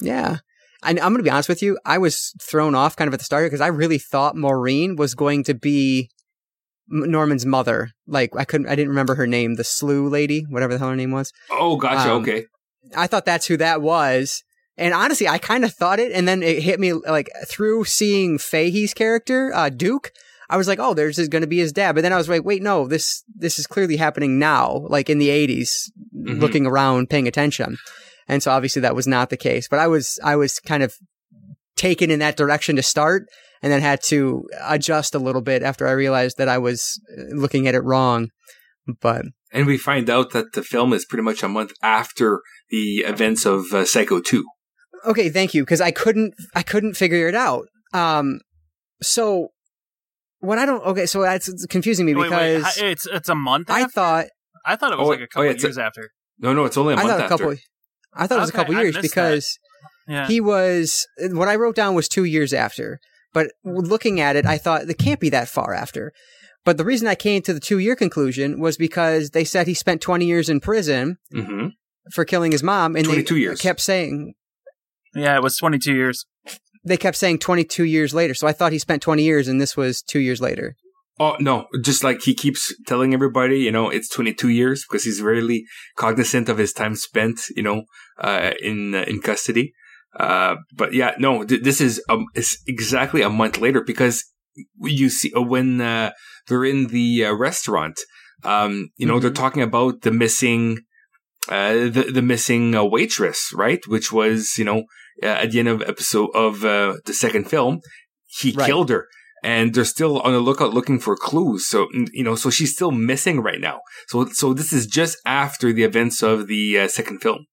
Yeah. 0.00 0.38
And 0.82 0.98
I'm 0.98 1.12
going 1.12 1.18
to 1.18 1.22
be 1.22 1.30
honest 1.30 1.50
with 1.50 1.62
you. 1.62 1.78
I 1.84 1.98
was 1.98 2.32
thrown 2.40 2.74
off 2.74 2.96
kind 2.96 3.08
of 3.08 3.12
at 3.12 3.20
the 3.20 3.24
start 3.24 3.44
because 3.44 3.60
I 3.60 3.66
really 3.66 3.98
thought 3.98 4.34
Maureen 4.34 4.96
was 4.96 5.14
going 5.14 5.44
to 5.44 5.54
be 5.54 6.08
Norman's 6.90 7.46
mother. 7.46 7.90
Like 8.06 8.34
I 8.36 8.44
couldn't, 8.44 8.66
I 8.68 8.74
didn't 8.74 8.90
remember 8.90 9.14
her 9.14 9.26
name, 9.26 9.54
the 9.54 9.64
slew 9.64 10.08
lady, 10.08 10.44
whatever 10.48 10.72
the 10.74 10.78
hell 10.78 10.90
her 10.90 10.96
name 10.96 11.12
was. 11.12 11.32
Oh, 11.50 11.76
gotcha. 11.76 12.12
Um, 12.12 12.22
okay. 12.22 12.46
I 12.96 13.06
thought 13.06 13.24
that's 13.24 13.46
who 13.46 13.56
that 13.58 13.80
was. 13.80 14.42
And 14.76 14.94
honestly, 14.94 15.28
I 15.28 15.38
kind 15.38 15.64
of 15.64 15.72
thought 15.74 16.00
it. 16.00 16.10
And 16.12 16.26
then 16.26 16.42
it 16.42 16.62
hit 16.62 16.80
me 16.80 16.92
like 16.94 17.28
through 17.46 17.84
seeing 17.84 18.38
Fahey's 18.38 18.94
character, 18.94 19.52
uh, 19.54 19.68
Duke. 19.68 20.10
I 20.48 20.56
was 20.56 20.66
like, 20.66 20.80
oh, 20.80 20.94
there's 20.94 21.16
going 21.28 21.42
to 21.42 21.46
be 21.46 21.58
his 21.58 21.72
dad. 21.72 21.92
But 21.94 22.00
then 22.02 22.12
I 22.12 22.16
was 22.16 22.28
like, 22.28 22.44
wait, 22.44 22.60
no, 22.62 22.88
this, 22.88 23.22
this 23.32 23.58
is 23.58 23.68
clearly 23.68 23.96
happening 23.96 24.38
now, 24.38 24.84
like 24.88 25.08
in 25.08 25.18
the 25.18 25.28
80s, 25.28 25.90
Mhm. 26.16 26.40
looking 26.40 26.66
around, 26.66 27.08
paying 27.08 27.28
attention. 27.28 27.78
And 28.26 28.42
so 28.42 28.50
obviously 28.50 28.82
that 28.82 28.96
was 28.96 29.06
not 29.06 29.30
the 29.30 29.36
case. 29.36 29.68
But 29.68 29.78
I 29.78 29.86
was, 29.86 30.18
I 30.24 30.34
was 30.34 30.58
kind 30.58 30.82
of 30.82 30.94
taken 31.76 32.10
in 32.10 32.18
that 32.18 32.36
direction 32.36 32.74
to 32.76 32.82
start 32.82 33.26
and 33.62 33.72
then 33.72 33.80
had 33.80 34.02
to 34.04 34.48
adjust 34.66 35.14
a 35.14 35.18
little 35.18 35.42
bit 35.42 35.62
after 35.62 35.86
I 35.86 35.92
realized 35.92 36.38
that 36.38 36.48
I 36.48 36.58
was 36.58 37.00
uh, 37.16 37.34
looking 37.34 37.66
at 37.68 37.74
it 37.74 37.80
wrong. 37.84 38.28
But 39.00 39.26
And 39.52 39.66
we 39.66 39.76
find 39.78 40.08
out 40.10 40.30
that 40.32 40.52
the 40.54 40.62
film 40.62 40.92
is 40.92 41.04
pretty 41.04 41.22
much 41.22 41.42
a 41.42 41.48
month 41.48 41.72
after 41.82 42.40
the 42.70 42.98
events 43.06 43.44
of 43.46 43.72
uh, 43.72 43.84
Psycho 43.84 44.20
2. 44.20 44.44
okay, 45.06 45.28
thank 45.30 45.54
you, 45.54 45.62
because 45.62 45.80
I 45.80 45.90
couldn't, 45.90 46.34
I 46.54 46.62
couldn't 46.62 46.94
figure 46.94 47.28
it 47.28 47.34
out. 47.34 47.66
Um, 47.92 48.40
so 49.02 49.48
what 50.40 50.58
I 50.58 50.66
don't, 50.66 50.84
okay, 50.86 51.06
so 51.06 51.22
that's 51.22 51.48
it's 51.48 51.66
confusing 51.66 52.06
me 52.06 52.14
Wait, 52.14 52.30
wait, 52.30 52.56
because 52.56 52.76
hi- 52.78 52.86
it's 52.86 53.06
it's 53.06 53.28
a 53.28 53.34
month. 53.34 53.70
I 53.70 53.80
after? 53.82 53.92
thought, 53.92 54.26
I 54.64 54.76
thought 54.76 54.92
it 54.92 54.98
was 54.98 55.06
Oh, 55.06 55.10
like 55.10 55.20
a 55.20 55.22
oh, 55.24 55.26
couple 55.26 55.44
yeah, 55.44 55.50
it's 55.52 55.64
a- 55.64 55.66
years 55.68 55.78
after. 55.78 56.10
No, 56.38 56.52
no, 56.54 56.64
it's 56.64 56.76
only 56.78 56.94
a 56.94 56.96
month 56.96 57.08
thought 57.08 57.20
a 57.24 57.28
couple, 57.28 57.54
I 58.14 58.26
thought 58.26 58.38
it 58.38 58.40
was 58.40 58.48
a 58.50 58.52
couple 58.54 58.74
I 58.76 58.82
years 58.82 58.96
because 58.98 59.58
Yeah. 60.08 60.26
he 60.26 60.40
was, 60.40 61.06
what 61.18 61.48
I 61.48 61.56
wrote 61.56 61.76
down 61.76 61.94
was 61.94 62.08
two 62.08 62.24
years 62.24 62.52
after. 62.54 62.98
But 63.32 63.52
looking 63.64 64.20
at 64.20 64.36
it, 64.36 64.46
I 64.46 64.58
thought 64.58 64.88
it 64.88 64.98
can't 64.98 65.20
be 65.20 65.30
that 65.30 65.48
far 65.48 65.72
after. 65.74 66.12
But 66.64 66.76
the 66.76 66.84
reason 66.84 67.08
I 67.08 67.14
came 67.14 67.42
to 67.42 67.54
the 67.54 67.60
two 67.60 67.78
year 67.78 67.96
conclusion 67.96 68.60
was 68.60 68.76
because 68.76 69.30
they 69.30 69.44
said 69.44 69.66
he 69.66 69.74
spent 69.74 70.00
20 70.00 70.24
years 70.26 70.48
in 70.48 70.60
prison 70.60 71.18
hmm 71.32 71.68
for 72.12 72.24
killing 72.24 72.50
his 72.50 72.62
mom, 72.62 72.96
and 72.96 73.04
they 73.04 73.22
22 73.22 73.36
years. 73.36 73.60
kept 73.60 73.80
saying 73.80 74.34
yeah, 75.14 75.36
it 75.36 75.42
was 75.42 75.56
22 75.58 75.94
years. 75.94 76.26
they 76.84 76.96
kept 76.96 77.16
saying 77.16 77.38
22 77.38 77.84
years 77.84 78.14
later. 78.14 78.34
So 78.34 78.46
I 78.46 78.52
thought 78.52 78.72
he 78.72 78.78
spent 78.78 79.02
20 79.02 79.22
years, 79.22 79.48
and 79.48 79.60
this 79.60 79.76
was 79.76 80.02
two 80.02 80.20
years 80.20 80.40
later. 80.40 80.76
Oh, 81.18 81.36
no. 81.38 81.66
Just 81.84 82.02
like 82.02 82.22
he 82.22 82.34
keeps 82.34 82.74
telling 82.86 83.12
everybody, 83.12 83.58
you 83.58 83.70
know, 83.70 83.90
it's 83.90 84.08
22 84.08 84.48
years 84.48 84.86
because 84.88 85.04
he's 85.04 85.20
really 85.20 85.64
cognizant 85.96 86.48
of 86.48 86.56
his 86.56 86.72
time 86.72 86.94
spent, 86.94 87.40
you 87.54 87.62
know, 87.62 87.84
uh, 88.18 88.52
in, 88.62 88.94
uh, 88.94 89.04
in 89.06 89.20
custody. 89.20 89.74
Uh, 90.18 90.56
but 90.74 90.92
yeah, 90.92 91.12
no, 91.18 91.44
th- 91.44 91.62
this 91.62 91.80
is, 91.80 92.02
um, 92.08 92.26
it's 92.34 92.58
exactly 92.66 93.22
a 93.22 93.30
month 93.30 93.58
later 93.58 93.80
because 93.80 94.24
you 94.80 95.08
see 95.08 95.32
uh, 95.36 95.40
when, 95.40 95.80
uh, 95.80 96.10
they're 96.48 96.64
in 96.64 96.88
the 96.88 97.24
uh, 97.26 97.32
restaurant, 97.32 97.98
um, 98.42 98.88
you 98.96 99.06
know, 99.06 99.20
they're 99.20 99.30
Mhm. 99.30 99.34
talking 99.44 99.62
about 99.62 100.00
the 100.02 100.10
missing, 100.10 100.78
uh, 101.48 101.74
the, 101.74 102.10
the 102.12 102.22
missing 102.22 102.74
uh, 102.74 102.84
waitress, 102.84 103.52
right? 103.54 103.80
Which 103.86 104.10
was, 104.12 104.58
you 104.58 104.64
know, 104.64 104.84
uh, 105.22 105.26
at 105.26 105.52
the 105.52 105.58
end 105.60 105.68
of 105.68 105.82
episode 105.82 106.30
of, 106.34 106.64
uh, 106.64 106.96
the 107.04 107.14
second 107.14 107.48
film, 107.48 107.80
he 108.26 108.50
Right. 108.52 108.66
killed 108.66 108.88
her 108.90 109.06
and 109.42 109.74
they're 109.74 109.84
still 109.84 110.20
on 110.20 110.32
the 110.32 110.40
lookout 110.40 110.74
looking 110.74 110.98
for 110.98 111.16
clues. 111.16 111.66
So, 111.66 111.88
you 112.12 112.24
know, 112.24 112.34
so 112.34 112.50
she's 112.50 112.72
still 112.72 112.90
missing 112.90 113.40
right 113.40 113.60
now. 113.60 113.80
So, 114.08 114.26
so 114.32 114.52
this 114.52 114.72
is 114.72 114.86
just 114.86 115.16
after 115.24 115.72
the 115.72 115.84
events 115.84 116.22
of 116.22 116.46
the 116.46 116.78
uh, 116.80 116.88
second 116.88 117.20
film, 117.20 117.46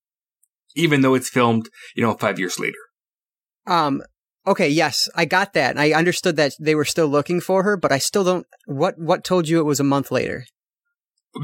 even 0.78 1.02
though 1.02 1.16
it's 1.16 1.30
filmed, 1.30 1.70
you 1.96 2.04
know, 2.04 2.14
five 2.14 2.40
years 2.40 2.60
later. 2.60 2.78
Um, 3.66 4.02
okay, 4.46 4.70
yes, 4.70 5.10
I 5.16 5.26
got 5.26 5.54
that. 5.54 5.72
And 5.72 5.82
I 5.82 5.92
understood 5.92 6.38
that 6.38 6.54
they 6.60 6.76
were 6.76 6.86
still 6.86 7.08
looking 7.08 7.42
for 7.42 7.64
her, 7.64 7.76
but 7.76 7.92
I 7.92 7.98
still 7.98 8.24
don't. 8.24 8.48
What 8.66 8.98
what 8.98 9.24
told 9.24 9.50
you 9.50 9.60
it 9.60 9.64
was 9.64 9.80
a 9.80 9.84
month 9.84 10.12
later? 10.12 10.46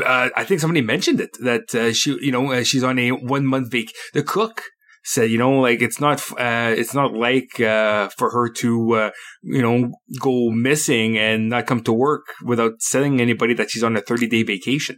Uh, 0.03 0.29
I 0.35 0.43
think 0.43 0.61
somebody 0.61 0.81
mentioned 0.81 1.19
it 1.19 1.37
that 1.41 1.75
uh, 1.75 1.93
she, 1.93 2.17
you 2.21 2.31
know, 2.31 2.51
uh, 2.51 2.63
she's 2.63 2.83
on 2.83 2.97
a 2.97 3.11
one 3.11 3.45
month 3.45 3.71
vac. 3.71 3.87
The 4.13 4.23
cook 4.23 4.63
said, 5.03 5.29
you 5.29 5.37
know, 5.37 5.59
like 5.59 5.81
it's 5.81 5.99
not, 5.99 6.21
uh, 6.39 6.73
it's 6.75 6.93
not 6.93 7.13
like 7.13 7.59
uh, 7.59 8.09
for 8.17 8.31
her 8.31 8.49
to, 8.49 8.93
uh, 8.93 9.11
you 9.43 9.61
know, 9.61 9.91
go 10.19 10.49
missing 10.49 11.17
and 11.17 11.49
not 11.49 11.67
come 11.67 11.83
to 11.83 11.93
work 11.93 12.23
without 12.43 12.79
telling 12.91 13.19
anybody 13.19 13.53
that 13.53 13.69
she's 13.69 13.83
on 13.83 13.97
a 13.97 14.01
thirty 14.01 14.27
day 14.27 14.43
vacation. 14.43 14.97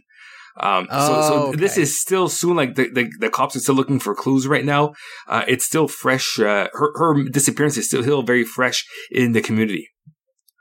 Um, 0.58 0.86
so, 0.90 0.96
Oh, 0.98 1.52
so 1.52 1.56
this 1.58 1.72
okay. 1.72 1.82
is 1.82 2.00
still 2.00 2.28
soon. 2.28 2.56
Like 2.56 2.74
the, 2.76 2.88
the, 2.88 3.10
the 3.20 3.30
cops 3.30 3.56
are 3.56 3.60
still 3.60 3.74
looking 3.74 3.98
for 3.98 4.14
clues 4.14 4.46
right 4.46 4.64
now. 4.64 4.94
Uh, 5.28 5.44
it's 5.46 5.66
still 5.66 5.86
fresh. 5.88 6.38
Uh, 6.38 6.68
her 6.72 6.92
her 6.96 7.24
disappearance 7.28 7.76
is 7.76 7.86
still, 7.86 8.02
still 8.02 8.22
very 8.22 8.44
fresh 8.44 8.84
in 9.10 9.32
the 9.32 9.42
community. 9.42 9.88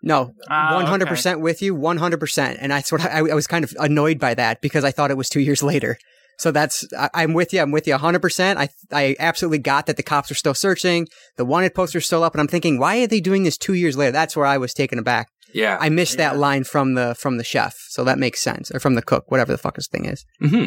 No, 0.03 0.33
Ah, 0.49 0.75
one 0.75 0.85
hundred 0.85 1.07
percent 1.07 1.39
with 1.41 1.61
you, 1.61 1.73
one 1.73 1.97
hundred 1.97 2.19
percent. 2.19 2.57
And 2.61 2.71
I 2.73 2.81
sort 2.81 3.01
of, 3.03 3.07
I, 3.07 3.19
I 3.19 3.33
was 3.33 3.47
kind 3.47 3.63
of 3.63 3.73
annoyed 3.79 4.19
by 4.19 4.33
that 4.35 4.61
because 4.61 4.83
I 4.83 4.91
thought 4.91 5.11
it 5.11 5.17
was 5.17 5.29
two 5.29 5.39
years 5.39 5.63
later. 5.71 5.97
So 6.37 6.51
that's, 6.51 6.85
I, 6.99 7.09
I'm 7.13 7.33
with 7.33 7.53
you. 7.53 7.61
I'm 7.61 7.71
with 7.71 7.87
you 7.87 7.97
hundred 7.97 8.21
percent. 8.21 8.59
I, 8.59 8.67
I 8.91 9.15
absolutely 9.19 9.59
got 9.59 9.85
that 9.85 9.95
the 9.97 10.03
cops 10.03 10.29
are 10.29 10.35
still 10.35 10.53
searching. 10.53 11.07
The 11.37 11.45
wanted 11.45 11.73
poster's 11.73 12.05
still 12.05 12.23
up, 12.23 12.33
and 12.33 12.41
I'm 12.41 12.47
thinking, 12.47 12.77
why 12.77 13.01
are 13.01 13.07
they 13.07 13.21
doing 13.21 13.43
this 13.43 13.57
two 13.57 13.73
years 13.73 13.95
later? 13.97 14.11
That's 14.11 14.35
where 14.35 14.45
I 14.45 14.57
was 14.57 14.73
taken 14.73 14.99
aback. 14.99 15.29
Yeah. 15.55 15.77
I 15.79 15.87
missed 15.87 16.17
that 16.17 16.37
line 16.37 16.65
from 16.65 16.95
the 16.95 17.15
from 17.15 17.37
the 17.37 17.43
chef, 17.43 17.77
so 17.87 18.03
that 18.03 18.19
makes 18.19 18.43
sense, 18.43 18.71
or 18.71 18.79
from 18.81 18.95
the 18.95 19.01
cook, 19.01 19.31
whatever 19.31 19.53
the 19.53 19.57
fuck 19.57 19.77
his 19.77 19.87
thing 19.87 20.03
is. 20.05 20.25
hmm 20.39 20.65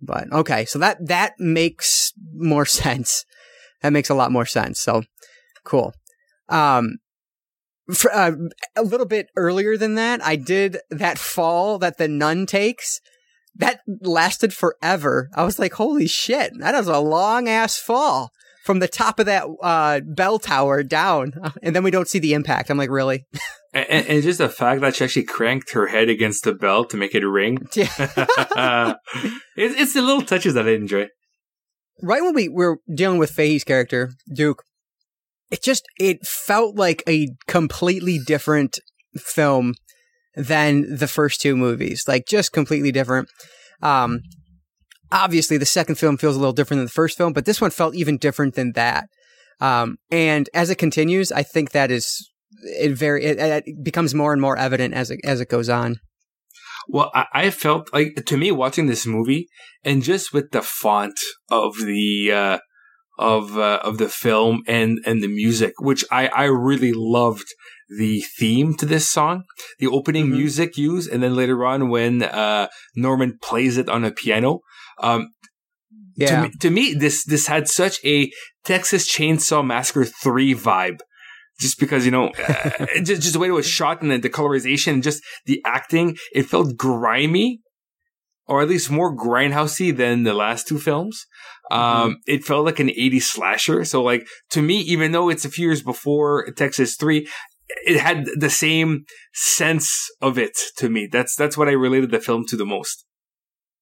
But 0.00 0.30
okay, 0.32 0.64
so 0.64 0.80
that 0.80 0.98
that 1.06 1.34
makes 1.38 2.12
more 2.34 2.66
sense. 2.82 3.24
That 3.80 3.92
makes 3.92 4.10
a 4.10 4.14
lot 4.14 4.32
more 4.32 4.44
sense. 4.46 4.80
So 4.80 5.04
cool. 5.64 5.94
Um, 6.48 6.98
for, 7.94 8.12
uh, 8.12 8.32
a 8.74 8.82
little 8.82 9.06
bit 9.06 9.28
earlier 9.36 9.76
than 9.76 9.94
that, 9.94 10.20
I 10.24 10.34
did 10.34 10.78
that 10.90 11.18
fall 11.18 11.78
that 11.78 11.98
the 11.98 12.08
nun 12.08 12.44
takes. 12.46 13.00
That 13.54 13.80
lasted 14.00 14.52
forever. 14.52 15.28
I 15.36 15.44
was 15.44 15.60
like, 15.60 15.74
"Holy 15.74 16.08
shit, 16.08 16.58
that 16.58 16.74
is 16.74 16.88
a 16.88 16.98
long 16.98 17.48
ass 17.48 17.78
fall 17.78 18.32
from 18.64 18.78
the 18.78 18.88
top 18.88 19.18
of 19.18 19.26
that 19.26 19.46
uh, 19.62 20.00
bell 20.04 20.38
tower 20.38 20.82
down," 20.82 21.34
and 21.62 21.74
then 21.74 21.82
we 21.82 21.90
don't 21.90 22.08
see 22.08 22.18
the 22.18 22.34
impact. 22.34 22.70
I'm 22.70 22.78
like, 22.78 22.90
"Really?" 22.90 23.26
And, 23.74 24.06
and 24.06 24.22
just 24.22 24.36
the 24.36 24.50
fact 24.50 24.82
that 24.82 24.96
she 24.96 25.04
actually 25.04 25.24
cranked 25.24 25.72
her 25.72 25.86
head 25.86 26.10
against 26.10 26.44
the 26.44 26.52
bell 26.52 26.84
to 26.84 26.96
make 26.98 27.14
it 27.14 27.26
ring. 27.26 27.56
Yeah. 27.74 27.86
it's, 29.56 29.80
it's 29.80 29.94
the 29.94 30.02
little 30.02 30.20
touches 30.20 30.52
that 30.52 30.68
I 30.68 30.72
enjoy. 30.72 31.08
right 32.02 32.22
when 32.22 32.34
we 32.34 32.50
were 32.50 32.80
dealing 32.94 33.18
with 33.18 33.30
Fahey's 33.30 33.64
character, 33.64 34.10
Duke, 34.34 34.62
it 35.50 35.62
just 35.62 35.86
it 35.98 36.26
felt 36.26 36.76
like 36.76 37.02
a 37.08 37.28
completely 37.46 38.18
different 38.18 38.78
film 39.16 39.72
than 40.36 40.96
the 40.96 41.08
first 41.08 41.40
two 41.40 41.56
movies. 41.56 42.04
Like 42.06 42.26
just 42.26 42.52
completely 42.52 42.92
different. 42.92 43.30
Um 43.80 44.20
obviously 45.12 45.58
the 45.58 45.66
second 45.66 45.96
film 45.96 46.16
feels 46.16 46.34
a 46.36 46.38
little 46.40 46.52
different 46.52 46.78
than 46.80 46.86
the 46.86 46.90
first 46.92 47.16
film, 47.16 47.32
but 47.32 47.44
this 47.44 47.60
one 47.60 47.70
felt 47.70 47.94
even 47.94 48.16
different 48.18 48.54
than 48.54 48.72
that. 48.72 49.08
Um 49.60 49.98
and 50.10 50.48
as 50.54 50.70
it 50.70 50.76
continues, 50.78 51.30
I 51.30 51.42
think 51.42 51.70
that 51.70 51.90
is 51.90 52.28
it 52.64 52.92
very 52.92 53.24
it, 53.24 53.38
it 53.38 53.84
becomes 53.84 54.14
more 54.14 54.32
and 54.32 54.40
more 54.42 54.56
evident 54.56 54.94
as 54.94 55.10
it 55.10 55.20
as 55.24 55.40
it 55.40 55.48
goes 55.48 55.68
on. 55.68 56.00
Well, 56.88 57.10
I, 57.14 57.26
I 57.32 57.50
felt 57.50 57.92
like 57.92 58.24
to 58.26 58.36
me 58.36 58.50
watching 58.50 58.86
this 58.86 59.06
movie, 59.06 59.48
and 59.84 60.02
just 60.02 60.32
with 60.32 60.50
the 60.50 60.62
font 60.62 61.14
of 61.50 61.76
the 61.76 62.32
uh, 62.32 62.58
of 63.18 63.56
uh, 63.56 63.78
of 63.84 63.98
the 63.98 64.08
film 64.08 64.62
and 64.66 64.98
and 65.06 65.22
the 65.22 65.28
music, 65.28 65.74
which 65.78 66.04
I 66.10 66.26
I 66.28 66.44
really 66.44 66.92
loved 66.92 67.46
the 67.98 68.22
theme 68.38 68.74
to 68.78 68.86
this 68.86 69.08
song, 69.08 69.44
the 69.78 69.86
opening 69.86 70.26
Mhm. 70.26 70.30
music 70.38 70.76
used, 70.76 71.10
and 71.12 71.22
then 71.22 71.36
later 71.36 71.64
on 71.64 71.88
when 71.88 72.22
uh, 72.22 72.68
Norman 72.96 73.38
plays 73.40 73.76
it 73.76 73.88
on 73.88 74.04
a 74.04 74.10
piano. 74.10 74.60
Um, 74.98 75.28
to, 76.18 76.24
Yeah. 76.24 76.42
me, 76.42 76.50
to 76.60 76.70
me, 76.70 76.94
this 76.94 77.24
this 77.24 77.46
had 77.46 77.68
such 77.68 77.98
a 78.04 78.30
Texas 78.64 79.10
Chainsaw 79.10 79.64
Massacre 79.64 80.04
three 80.04 80.54
vibe, 80.54 81.00
just 81.58 81.78
because 81.78 82.04
you 82.04 82.10
know, 82.10 82.28
uh, 82.48 82.86
just 83.02 83.22
just 83.22 83.32
the 83.32 83.38
way 83.38 83.48
it 83.48 83.52
was 83.52 83.66
shot 83.66 84.02
and 84.02 84.10
the, 84.10 84.18
the 84.18 84.30
colorization, 84.30 84.94
and 84.94 85.02
just 85.02 85.22
the 85.46 85.62
acting, 85.64 86.16
it 86.34 86.44
felt 86.44 86.76
grimy, 86.76 87.60
or 88.46 88.62
at 88.62 88.68
least 88.68 88.90
more 88.90 89.14
grindhousey 89.16 89.96
than 89.96 90.24
the 90.24 90.34
last 90.34 90.68
two 90.68 90.78
films. 90.78 91.26
Um, 91.70 92.18
it 92.26 92.44
felt 92.44 92.66
like 92.66 92.80
an 92.80 92.88
80s 92.88 93.22
slasher. 93.22 93.82
So, 93.86 94.02
like 94.02 94.26
to 94.50 94.60
me, 94.60 94.80
even 94.80 95.12
though 95.12 95.30
it's 95.30 95.46
a 95.46 95.50
few 95.50 95.68
years 95.68 95.82
before 95.82 96.50
Texas 96.54 96.96
three, 96.96 97.26
it 97.86 97.98
had 97.98 98.26
the 98.36 98.50
same 98.50 99.04
sense 99.32 100.10
of 100.20 100.36
it 100.36 100.58
to 100.76 100.90
me. 100.90 101.08
That's 101.10 101.34
that's 101.34 101.56
what 101.56 101.68
I 101.68 101.72
related 101.72 102.10
the 102.10 102.20
film 102.20 102.44
to 102.48 102.56
the 102.56 102.66
most. 102.66 103.06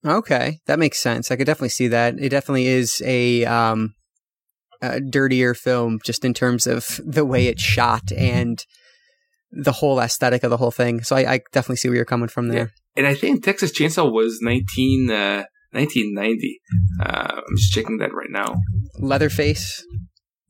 Okay, 0.05 0.61
that 0.67 0.79
makes 0.79 0.99
sense. 0.99 1.31
I 1.31 1.37
could 1.37 1.47
definitely 1.47 1.69
see 1.71 1.89
that. 1.89 2.19
It 2.19 2.31
definitely 2.31 2.67
is 2.67 3.03
a 3.05 3.45
um 3.45 3.95
a 4.83 5.01
dirtier 5.01 5.55
film 5.55 5.99
just 6.05 6.25
in 6.25 6.33
terms 6.33 6.67
of 6.67 7.01
the 7.05 7.25
way 7.25 7.47
it's 7.47 7.63
shot 7.63 8.11
and 8.17 8.65
the 9.53 9.73
whole 9.73 9.99
aesthetic 10.01 10.43
of 10.43 10.51
the 10.51 10.57
whole 10.57 10.71
thing. 10.71 11.03
So 11.03 11.17
I, 11.17 11.35
I 11.35 11.41
definitely 11.53 11.77
see 11.77 11.89
where 11.89 11.97
you're 11.97 12.05
coming 12.05 12.29
from 12.29 12.49
there. 12.49 12.71
and 12.97 13.07
I 13.07 13.15
think 13.15 13.45
Texas 13.45 13.73
Chainsaw 13.73 14.11
was 14.11 14.39
19, 14.41 15.11
uh, 15.11 15.45
1990. 15.73 16.61
Uh, 17.05 17.33
I'm 17.37 17.57
just 17.57 17.73
checking 17.73 17.99
that 17.99 18.15
right 18.15 18.31
now. 18.31 18.55
Leatherface. 19.01 19.85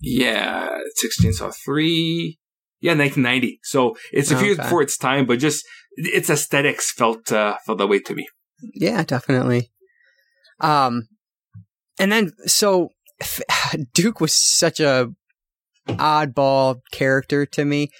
Yeah, 0.00 0.68
Texas 1.00 1.24
Chainsaw 1.24 1.54
3. 1.64 2.38
Yeah, 2.82 2.92
1990. 2.92 3.58
So 3.62 3.96
it's 4.12 4.30
a 4.30 4.36
few 4.36 4.46
years 4.46 4.58
Okay. 4.58 4.66
before 4.66 4.82
its 4.82 4.96
time, 4.96 5.26
but 5.26 5.38
just 5.38 5.64
its 5.96 6.30
aesthetics 6.30 6.92
felt 6.92 7.30
uh, 7.32 7.56
felt 7.66 7.78
that 7.78 7.88
way 7.88 8.00
to 8.00 8.14
me. 8.14 8.26
Yeah, 8.62 9.02
definitely. 9.02 9.70
Um, 10.60 11.08
and 11.98 12.12
then 12.12 12.32
so 12.46 12.90
Duke 13.92 14.20
was 14.20 14.34
such 14.34 14.80
a 14.80 15.12
oddball 15.88 16.80
character 16.92 17.46
to 17.46 17.64
me. 17.64 17.90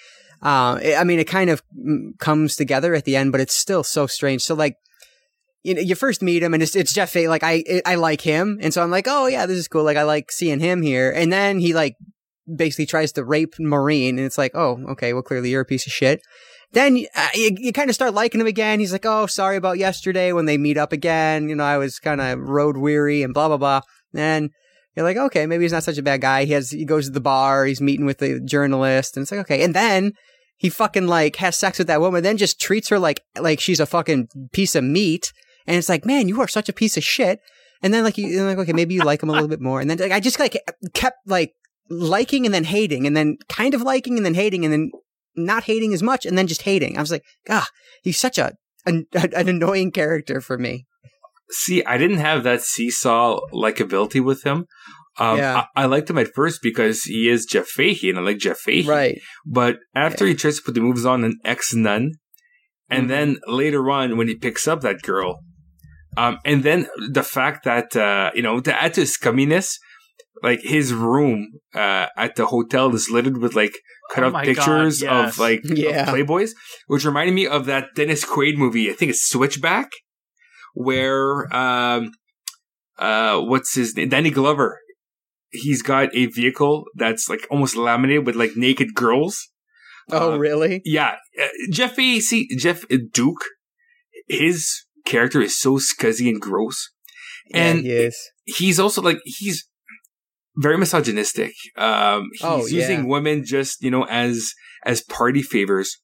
Uh, 0.43 0.81
I 0.97 1.05
mean, 1.05 1.19
it 1.19 1.27
kind 1.27 1.51
of 1.51 1.63
mm, 1.77 2.19
comes 2.19 2.57
together 2.57 2.95
at 2.95 3.05
the 3.05 3.17
end, 3.17 3.33
but 3.33 3.41
it's 3.41 3.55
still 3.55 3.85
so 3.85 4.07
strange. 4.07 4.43
So 4.43 4.55
like, 4.55 4.77
you 5.63 5.75
know, 5.75 5.83
you 5.83 5.95
first 5.95 6.23
meet 6.23 6.43
him 6.43 6.55
and 6.55 6.63
it's, 6.63 6.75
it's 6.75 6.95
Jeff 6.95 7.11
Fahey. 7.11 7.29
Like 7.29 7.43
I, 7.45 7.63
I 7.85 7.97
like 7.97 8.23
him. 8.23 8.59
And 8.63 8.73
so 8.73 8.83
I'm 8.83 8.91
like, 8.91 9.07
oh 9.07 9.27
yeah, 9.27 9.45
this 9.45 9.59
is 9.59 9.69
cool. 9.69 9.85
Like 9.85 9.99
I 9.99 10.05
like 10.05 10.33
seeing 10.33 10.61
him 10.61 10.81
here. 10.81 11.11
And 11.11 11.31
then 11.31 11.59
he 11.59 11.75
like 11.75 11.97
basically 12.55 12.87
tries 12.87 13.13
to 13.13 13.25
rape 13.25 13.55
Maureen 13.59 14.17
and 14.17 14.27
it's 14.27 14.39
like, 14.39 14.53
oh, 14.55 14.83
okay. 14.93 15.13
Well, 15.13 15.23
clearly 15.23 15.51
you're 15.51 15.61
a 15.61 15.67
piece 15.67 15.87
of 15.87 15.93
shit. 15.93 16.23
Then 16.73 17.05
uh, 17.17 17.29
you, 17.35 17.57
you 17.59 17.73
kind 17.73 17.91
of 17.91 17.95
start 17.95 18.15
liking 18.15 18.41
him 18.41 18.47
again. 18.47 18.79
He's 18.79 18.93
like, 18.93 19.07
oh, 19.07 19.27
sorry 19.27 19.57
about 19.57 19.79
yesterday 19.79 20.33
when 20.33 20.47
they 20.47 20.57
meet 20.57 20.79
up 20.79 20.93
again. 20.93 21.49
You 21.49 21.57
know, 21.57 21.65
I 21.65 21.79
was 21.79 21.99
kind 21.99 22.21
of 22.21 22.39
road 22.39 22.77
weary 22.77 23.23
and 23.23 23.35
blah, 23.35 23.49
blah, 23.49 23.57
blah. 23.57 23.81
And 24.15 24.51
you're 24.95 25.05
like, 25.05 25.17
okay, 25.17 25.47
maybe 25.47 25.65
he's 25.65 25.73
not 25.73 25.83
such 25.83 25.99
a 25.99 26.03
bad 26.03 26.21
guy. 26.21 26.45
He 26.45 26.53
has, 26.53 26.71
he 26.71 26.85
goes 26.85 27.07
to 27.07 27.13
the 27.13 27.21
bar, 27.21 27.65
he's 27.65 27.81
meeting 27.81 28.07
with 28.07 28.19
the 28.19 28.41
journalist 28.41 29.17
and 29.17 29.23
it's 29.23 29.33
like, 29.33 29.41
okay. 29.41 29.65
And 29.65 29.75
then 29.75 30.13
he 30.57 30.69
fucking 30.69 31.07
like 31.07 31.37
has 31.37 31.57
sex 31.57 31.79
with 31.79 31.87
that 31.89 32.01
woman, 32.01 32.23
then 32.23 32.37
just 32.37 32.61
treats 32.61 32.89
her 32.89 32.99
like, 32.99 33.23
like 33.39 33.61
she's 33.61 33.81
a 33.81 33.87
fucking 33.87 34.29
piece 34.53 34.75
of 34.75 34.85
meat. 34.85 35.33
And 35.67 35.77
it's 35.77 35.89
like, 35.89 36.05
man, 36.05 36.29
you 36.29 36.41
are 36.41 36.49
such 36.49 36.69
a 36.69 36.73
piece 36.73 36.97
of 36.97 37.05
shit. 37.05 37.41
And 37.83 37.95
then 37.95 38.05
like 38.05 38.19
you, 38.19 38.27
you're 38.29 38.47
like, 38.47 38.59
okay, 38.59 38.73
maybe 38.73 38.95
you 38.95 39.03
like 39.03 39.23
him 39.23 39.31
a 39.31 39.33
little 39.33 39.49
bit 39.49 39.61
more. 39.61 39.81
And 39.81 39.89
then 39.89 39.99
like, 39.99 40.13
I 40.13 40.21
just 40.21 40.39
like 40.39 40.57
kept 40.93 41.19
like 41.27 41.55
liking 41.89 42.45
and 42.45 42.55
then 42.55 42.65
hating 42.65 43.07
and 43.07 43.17
then 43.17 43.39
kind 43.49 43.75
of 43.75 43.83
liking 43.83 44.17
and 44.17 44.25
then 44.25 44.35
hating 44.35 44.65
and 44.65 44.73
then 44.73 44.91
not 45.37 45.65
hating 45.65 45.93
as 45.93 46.03
much 46.03 46.27
and 46.27 46.37
then 46.37 46.47
just 46.47 46.63
hating. 46.63 46.97
I 46.97 47.01
was 47.01 47.11
like, 47.11 47.25
ah, 47.49 47.67
he's 48.03 48.19
such 48.19 48.39
a 48.39 48.53
an, 48.87 49.07
an 49.13 49.49
annoying 49.49 49.91
character 49.93 50.41
for 50.41 50.59
me. 50.59 50.87
See, 51.51 51.85
I 51.85 51.99
didn't 51.99 52.19
have 52.19 52.45
that 52.45 52.63
seesaw 52.63 53.41
likability 53.53 54.23
with 54.25 54.45
him. 54.45 54.67
Um, 55.19 55.39
Yeah. 55.39 55.65
I, 55.77 55.83
I 55.83 55.87
liked 55.87 56.09
him 56.09 56.19
at 56.19 56.33
first 56.35 56.61
because 56.63 57.03
he 57.03 57.29
is 57.29 57.45
Jeff 57.45 57.67
Fahey, 57.67 58.09
and 58.11 58.19
I 58.19 58.23
like 58.23 58.39
Jeff 58.39 58.59
Fahey. 58.59 58.87
Right. 58.87 59.19
But 59.45 59.79
after 59.95 60.27
he 60.27 60.35
tries 60.35 60.57
to 60.59 60.63
put 60.65 60.75
the 60.75 60.81
moves 60.81 61.05
on 61.05 61.25
an 61.25 61.39
ex 61.45 61.75
nun, 61.75 62.13
and 62.89 63.05
Mhm. 63.05 63.09
then 63.09 63.37
later 63.49 63.91
on 63.91 64.17
when 64.17 64.29
he 64.29 64.37
picks 64.37 64.69
up 64.69 64.81
that 64.83 65.03
girl, 65.03 65.41
um, 66.17 66.39
and 66.45 66.63
then 66.63 66.89
the 67.11 67.23
fact 67.25 67.65
that 67.65 67.95
uh, 67.97 68.31
you 68.35 68.43
know 68.43 68.61
to 68.61 68.83
add 68.83 68.95
to 68.95 69.01
his 69.03 69.17
scumminess, 69.19 69.75
like 70.43 70.61
his 70.63 70.93
room 70.93 71.53
uh, 71.75 72.07
at 72.17 72.37
the 72.37 72.47
hotel 72.47 72.95
is 72.95 73.11
littered 73.11 73.39
with 73.39 73.55
like 73.55 73.73
cut 74.13 74.25
Oh 74.25 74.29
out 74.29 74.33
my 74.33 74.45
God, 74.47 74.55
pictures 74.55 75.03
yes. 75.03 75.35
of 75.35 75.39
like 75.39 75.61
of 75.65 75.77
playboys, 76.09 76.51
which 76.87 77.05
reminded 77.05 77.35
me 77.35 77.47
of 77.47 77.67
that 77.67 77.89
Dennis 77.95 78.25
Quaid 78.25 78.57
movie. 78.57 78.91
I 78.91 78.95
think 78.95 79.11
it's 79.11 79.29
Switchback, 79.29 79.89
where 80.75 81.55
um, 81.55 82.13
uh, 82.99 83.41
what's 83.41 83.75
his 83.75 83.97
name? 83.97 84.09
Danny 84.09 84.31
Glover. 84.31 84.79
He's 85.53 85.83
got 85.83 86.15
a 86.15 86.27
vehicle 86.27 86.85
that's 86.95 87.29
like 87.29 87.47
almost 87.51 87.75
laminated 87.77 88.25
with 88.25 88.37
like 88.37 88.53
naked 88.57 88.95
girls. 88.95 89.49
Oh, 90.13 90.33
Uh, 90.35 90.37
really? 90.39 90.81
Yeah, 90.85 91.17
uh, 91.41 91.49
Jeff 91.73 91.99
A. 91.99 92.21
See, 92.21 92.49
Jeff 92.57 92.85
Duke, 93.13 93.45
his 94.29 94.85
character 95.05 95.41
is 95.41 95.59
so 95.59 95.79
scuzzy 95.79 96.29
and 96.29 96.41
gross, 96.41 96.91
and 97.53 97.85
yeah, 97.85 97.91
he 97.93 97.97
is. 97.99 98.17
he's 98.45 98.81
also 98.81 99.03
like 99.03 99.19
he's 99.25 99.69
very 100.57 100.77
misogynistic. 100.79 101.53
Um, 101.77 102.29
he's 102.33 102.41
Oh, 102.45 102.67
yeah. 102.67 102.79
using 102.81 103.09
women 103.09 103.45
just 103.45 103.83
you 103.83 103.91
know 103.91 104.05
as 104.07 104.53
as 104.85 105.03
party 105.03 105.43
favors, 105.43 105.99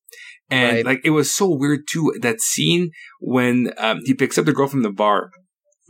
and 0.51 0.77
Right. 0.77 0.87
like 0.87 1.01
it 1.05 1.11
was 1.11 1.35
so 1.35 1.49
weird 1.55 1.81
too 1.91 2.15
that 2.21 2.41
scene 2.41 2.91
when 3.21 3.73
um, 3.79 4.01
he 4.05 4.15
picks 4.15 4.39
up 4.39 4.45
the 4.45 4.53
girl 4.53 4.69
from 4.69 4.83
the 4.83 4.93
bar, 4.93 5.31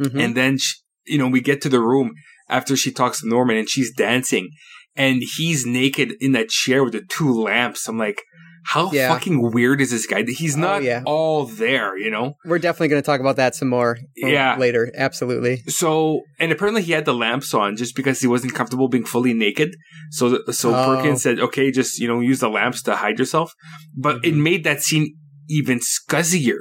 Mhm. 0.01 0.21
and 0.23 0.35
then 0.35 0.59
sh 0.59 0.75
you 1.07 1.19
know 1.19 1.29
we 1.29 1.41
get 1.41 1.61
to 1.63 1.69
the 1.69 1.81
room 1.81 2.13
after 2.49 2.77
she 2.77 2.91
talks 2.93 3.21
to 3.21 3.29
Norman 3.29 3.57
and 3.57 3.69
she's 3.69 3.93
dancing, 3.95 4.51
and 4.95 5.23
he's 5.37 5.67
naked 5.67 6.15
in 6.21 6.33
that 6.33 6.49
chair 6.49 6.83
with 6.85 6.93
the 6.95 7.03
two 7.09 7.33
lamps. 7.33 7.87
I'm 7.89 7.99
like, 7.99 8.23
how 8.69 8.91
Yeah. 8.93 9.09
fucking 9.13 9.53
weird 9.53 9.81
is 9.81 9.91
this 9.91 10.07
guy? 10.07 10.25
He's 10.27 10.57
Oh, 10.57 10.61
not 10.61 10.83
yeah. 10.83 11.03
all 11.07 11.47
there, 11.47 11.97
you 11.97 12.11
know. 12.11 12.35
We're 12.45 12.59
definitely 12.59 12.89
going 12.89 13.03
to 13.03 13.07
talk 13.07 13.21
about 13.21 13.37
that 13.37 13.55
some 13.55 13.69
more 13.69 13.97
uh, 14.23 14.27
Yeah. 14.27 14.57
later. 14.59 14.91
Absolutely. 14.97 15.63
So, 15.69 16.23
and 16.41 16.51
apparently 16.53 16.83
he 16.83 16.93
had 16.93 17.05
the 17.05 17.15
lamps 17.15 17.55
on 17.55 17.77
just 17.77 17.95
because 17.95 18.21
he 18.21 18.27
wasn't 18.27 18.55
comfortable 18.55 18.89
being 18.89 19.05
fully 19.05 19.35
naked. 19.35 19.77
So, 20.11 20.41
so 20.51 20.75
Oh. 20.75 20.97
Perkins 20.97 21.23
said, 21.23 21.39
"Okay, 21.39 21.71
just 21.71 21.99
you 22.01 22.09
know, 22.09 22.21
use 22.21 22.41
the 22.41 22.49
lamps 22.51 22.83
to 22.83 22.97
hide 22.97 23.19
yourself." 23.19 23.53
But 23.97 24.17
it 24.25 24.35
Mhm. 24.35 24.43
made 24.43 24.65
that 24.65 24.83
scene 24.83 25.15
even 25.49 25.79
scuzzier 25.79 26.59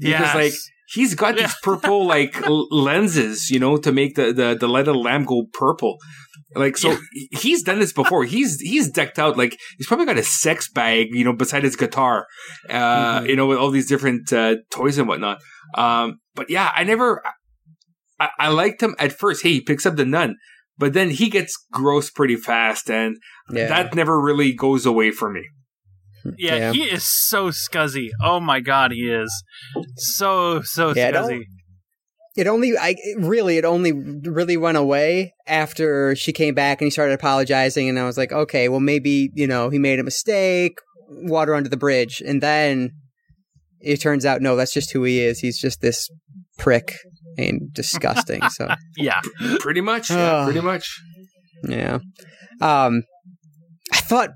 because, 0.00 0.20
Yes. 0.20 0.34
like, 0.34 0.52
he's 0.88 1.14
got 1.14 1.36
Yeah. 1.36 1.46
these 1.46 1.56
purple 1.62 2.06
like 2.06 2.36
l- 2.46 2.68
lenses, 2.70 3.50
you 3.50 3.58
know, 3.58 3.76
to 3.78 3.92
make 3.92 4.14
the 4.16 4.32
the 4.32 4.56
the 4.58 4.82
the 4.82 4.94
lamp 4.94 5.26
go 5.28 5.46
purple. 5.52 5.96
Like, 6.56 6.76
so 6.76 6.90
Yeah. 6.90 6.98
he's 7.40 7.62
done 7.64 7.80
this 7.80 7.92
before. 7.92 8.24
He's 8.24 8.60
he's 8.60 8.88
decked 8.90 9.18
out 9.18 9.36
like 9.36 9.58
he's 9.78 9.86
probably 9.86 10.06
got 10.06 10.18
a 10.18 10.22
sex 10.22 10.68
bag, 10.70 11.08
you 11.10 11.24
know, 11.24 11.32
beside 11.32 11.64
his 11.64 11.74
guitar, 11.76 12.26
uh, 12.70 13.20
Mhm. 13.20 13.28
you 13.28 13.36
know, 13.36 13.46
with 13.46 13.58
all 13.58 13.70
these 13.70 13.88
different 13.88 14.32
uh, 14.32 14.56
toys 14.70 14.98
and 14.98 15.08
whatnot. 15.08 15.38
Um, 15.76 16.20
but 16.34 16.50
yeah, 16.50 16.70
I 16.76 16.84
never. 16.84 17.22
I, 18.20 18.28
I 18.38 18.48
liked 18.48 18.80
him 18.82 18.94
at 18.98 19.12
first. 19.12 19.42
Hey, 19.42 19.54
he 19.54 19.60
picks 19.60 19.84
up 19.86 19.96
the 19.96 20.04
nun, 20.04 20.36
but 20.78 20.92
then 20.92 21.10
he 21.10 21.28
gets 21.28 21.56
gross 21.72 22.10
pretty 22.10 22.36
fast, 22.36 22.88
and 22.88 23.16
Yeah. 23.50 23.66
that 23.66 23.94
never 23.94 24.20
really 24.20 24.52
goes 24.52 24.86
away 24.86 25.10
for 25.10 25.28
me. 25.30 25.42
Yeah, 26.38 26.56
Yeah. 26.56 26.72
he 26.72 26.82
is 26.84 27.04
so 27.04 27.48
scuzzy. 27.50 28.10
Oh 28.22 28.40
my 28.40 28.60
god, 28.60 28.92
he 28.92 29.08
is 29.10 29.30
so 29.96 30.62
so 30.62 30.92
Yeah, 30.94 31.12
scuzzy. 31.12 31.44
it 32.36 32.46
only 32.46 32.76
I 32.76 32.94
it 32.98 33.18
really 33.20 33.58
it 33.58 33.64
only 33.64 33.92
really 33.92 34.56
went 34.56 34.76
away 34.76 35.34
after 35.46 36.14
she 36.16 36.32
came 36.32 36.54
back 36.54 36.80
and 36.80 36.86
he 36.86 36.90
started 36.90 37.14
apologizing 37.14 37.88
and 37.88 37.98
I 37.98 38.04
was 38.04 38.16
like, 38.18 38.32
okay, 38.32 38.68
well 38.68 38.80
maybe, 38.80 39.30
you 39.34 39.46
know, 39.46 39.70
he 39.70 39.78
made 39.78 39.98
a 40.00 40.04
mistake, 40.04 40.78
water 41.08 41.54
under 41.54 41.68
the 41.68 41.76
bridge. 41.76 42.22
And 42.26 42.42
then 42.42 42.90
it 43.80 44.00
turns 44.00 44.24
out 44.24 44.40
no, 44.40 44.56
that's 44.56 44.72
just 44.72 44.92
who 44.92 45.04
he 45.04 45.20
is. 45.20 45.40
He's 45.40 45.58
just 45.60 45.80
this 45.80 46.08
prick 46.58 46.96
and 47.36 47.72
disgusting. 47.74 48.40
so 48.50 48.68
Yeah, 48.96 49.20
Pretty 49.60 49.80
much, 49.80 50.10
yeah, 50.10 50.40
Oh. 50.40 50.44
pretty 50.44 50.60
much. 50.60 50.88
Yeah. 51.68 51.98
Um, 52.60 53.02
I 53.92 53.98
thought 53.98 54.30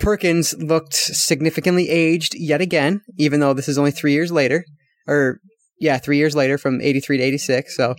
Perkins 0.00 0.54
looked 0.58 0.94
significantly 0.94 1.88
aged 1.88 2.34
yet 2.34 2.60
again, 2.60 3.02
even 3.18 3.40
though 3.40 3.52
this 3.52 3.68
is 3.68 3.78
only 3.78 3.90
three 3.90 4.12
years 4.12 4.32
later. 4.32 4.64
Or, 5.06 5.40
yeah, 5.78 5.98
three 5.98 6.16
years 6.18 6.34
later 6.34 6.58
from 6.58 6.80
83 6.80 7.18
to 7.18 7.22
86. 7.22 7.76
So, 7.76 7.94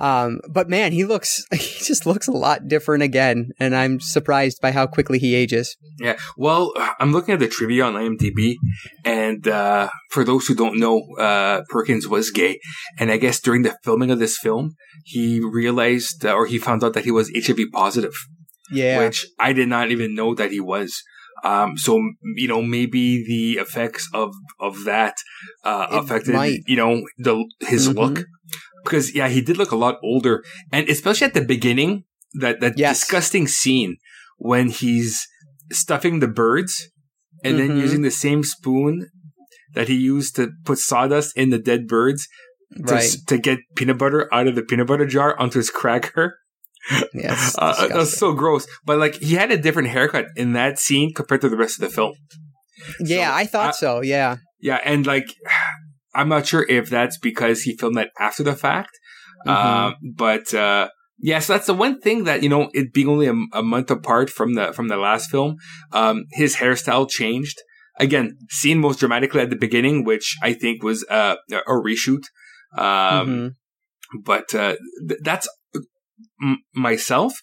Um, 0.00 0.40
but 0.48 0.70
man, 0.70 0.92
he 0.92 1.04
looks 1.04 1.44
he 1.52 1.84
just 1.84 2.06
looks 2.06 2.26
a 2.26 2.32
lot 2.32 2.68
different 2.68 3.02
again, 3.02 3.50
and 3.60 3.76
I'm 3.76 4.00
surprised 4.00 4.58
by 4.62 4.72
how 4.72 4.86
quickly 4.86 5.18
he 5.18 5.34
ages. 5.34 5.76
Yeah. 5.98 6.16
Well, 6.38 6.72
I'm 6.98 7.12
looking 7.12 7.34
at 7.34 7.40
the 7.40 7.48
trivia 7.48 7.84
on 7.84 7.94
IMDb, 7.94 8.54
and 9.04 9.46
uh, 9.46 9.90
for 10.10 10.24
those 10.24 10.46
who 10.46 10.54
don't 10.54 10.78
know, 10.78 11.02
uh, 11.18 11.62
Perkins 11.68 12.08
was 12.08 12.30
gay, 12.30 12.58
and 12.98 13.10
I 13.10 13.18
guess 13.18 13.40
during 13.40 13.62
the 13.62 13.76
filming 13.84 14.10
of 14.10 14.18
this 14.18 14.38
film, 14.38 14.74
he 15.04 15.38
realized 15.40 16.24
uh, 16.24 16.32
or 16.32 16.46
he 16.46 16.58
found 16.58 16.82
out 16.82 16.94
that 16.94 17.04
he 17.04 17.10
was 17.10 17.30
HIV 17.34 17.58
positive, 17.72 18.14
Yeah, 18.72 19.00
which 19.00 19.26
I 19.38 19.52
did 19.52 19.68
not 19.68 19.90
even 19.90 20.14
know 20.14 20.34
that 20.34 20.50
he 20.50 20.60
was. 20.60 21.02
Um, 21.44 21.76
so 21.76 22.00
you 22.36 22.48
know, 22.48 22.62
maybe 22.62 23.24
the 23.26 23.60
effects 23.60 24.08
of 24.12 24.34
of 24.58 24.84
that 24.84 25.14
uh, 25.64 25.86
It 25.90 25.98
affected 26.04 26.34
might. 26.34 26.60
you 26.66 26.76
know 26.76 27.02
the 27.18 27.44
his 27.60 27.88
Mhm. 27.88 27.94
look 27.96 28.24
because 28.84 29.14
yeah, 29.14 29.28
he 29.28 29.40
did 29.40 29.56
look 29.58 29.72
a 29.72 29.76
lot 29.76 29.96
older, 30.02 30.42
and 30.72 30.88
especially 30.88 31.26
at 31.26 31.34
the 31.34 31.44
beginning, 31.44 32.04
that 32.34 32.60
that 32.60 32.74
Yes. 32.78 33.00
disgusting 33.00 33.46
scene 33.48 33.96
when 34.38 34.68
he's 34.68 35.26
stuffing 35.72 36.20
the 36.20 36.28
birds 36.28 36.88
and 37.44 37.58
then 37.58 37.70
Mhm. 37.70 37.80
using 37.80 38.02
the 38.02 38.10
same 38.10 38.42
spoon 38.42 39.08
that 39.74 39.88
he 39.88 39.94
used 39.94 40.34
to 40.36 40.50
put 40.64 40.78
sawdust 40.78 41.36
in 41.36 41.50
the 41.50 41.58
dead 41.58 41.86
birds 41.86 42.26
to, 42.76 42.82
right. 42.94 43.02
s- 43.04 43.22
to 43.24 43.38
get 43.38 43.58
peanut 43.76 43.98
butter 43.98 44.28
out 44.34 44.46
of 44.48 44.54
the 44.56 44.62
peanut 44.62 44.86
butter 44.88 45.06
jar 45.06 45.38
onto 45.38 45.58
his 45.58 45.70
cracker. 45.70 46.34
Yes, 47.14 47.54
Uh, 47.58 47.88
that 47.88 47.96
was 47.96 48.16
so 48.16 48.32
gross. 48.32 48.66
But 48.84 48.98
like 48.98 49.16
he 49.16 49.34
had 49.34 49.50
a 49.50 49.58
different 49.58 49.88
haircut 49.88 50.26
in 50.36 50.52
that 50.54 50.78
scene 50.78 51.12
compared 51.14 51.40
to 51.42 51.48
the 51.48 51.56
rest 51.56 51.80
of 51.80 51.88
the 51.88 51.94
film. 51.94 52.14
yeah, 53.00 53.30
so 53.30 53.36
I 53.36 53.46
thought 53.46 53.74
so. 53.76 54.00
Yeah, 54.02 54.36
Yeah, 54.60 54.80
and 54.84 55.06
like 55.06 55.26
I'm 56.14 56.28
not 56.28 56.46
sure 56.46 56.66
if 56.68 56.90
that's 56.90 57.18
because 57.18 57.62
he 57.62 57.76
filmed 57.76 57.96
that 57.96 58.10
after 58.18 58.42
the 58.42 58.56
fact. 58.56 58.90
Mhm. 59.46 59.50
Um, 59.52 59.94
but 60.16 60.52
uh, 60.54 60.88
yeah, 61.22 61.38
so 61.38 61.52
that's 61.52 61.66
the 61.66 61.74
one 61.74 62.00
thing 62.00 62.24
that 62.24 62.42
you 62.42 62.48
know, 62.48 62.70
it 62.72 62.92
being 62.92 63.08
only 63.08 63.26
a, 63.26 63.34
a 63.52 63.62
month 63.62 63.90
apart 63.90 64.28
from 64.30 64.54
the 64.54 64.72
from 64.72 64.88
the 64.88 64.96
last 64.96 65.30
film, 65.30 65.56
um, 65.92 66.24
his 66.32 66.56
hairstyle 66.56 67.08
changed. 67.08 67.58
Again, 67.98 68.36
seen 68.48 68.78
most 68.80 68.98
dramatically 69.00 69.42
at 69.42 69.50
the 69.50 69.56
beginning, 69.56 70.04
which 70.04 70.36
I 70.42 70.54
think 70.54 70.82
was 70.82 71.04
uh, 71.10 71.36
a 71.52 71.72
reshoot. 71.72 72.24
Um, 72.76 73.28
Mhm. 73.28 73.50
but 74.24 74.54
uh, 74.54 74.76
th- 75.08 75.20
that's 75.22 75.46
m- 76.42 76.58
myself. 76.74 77.34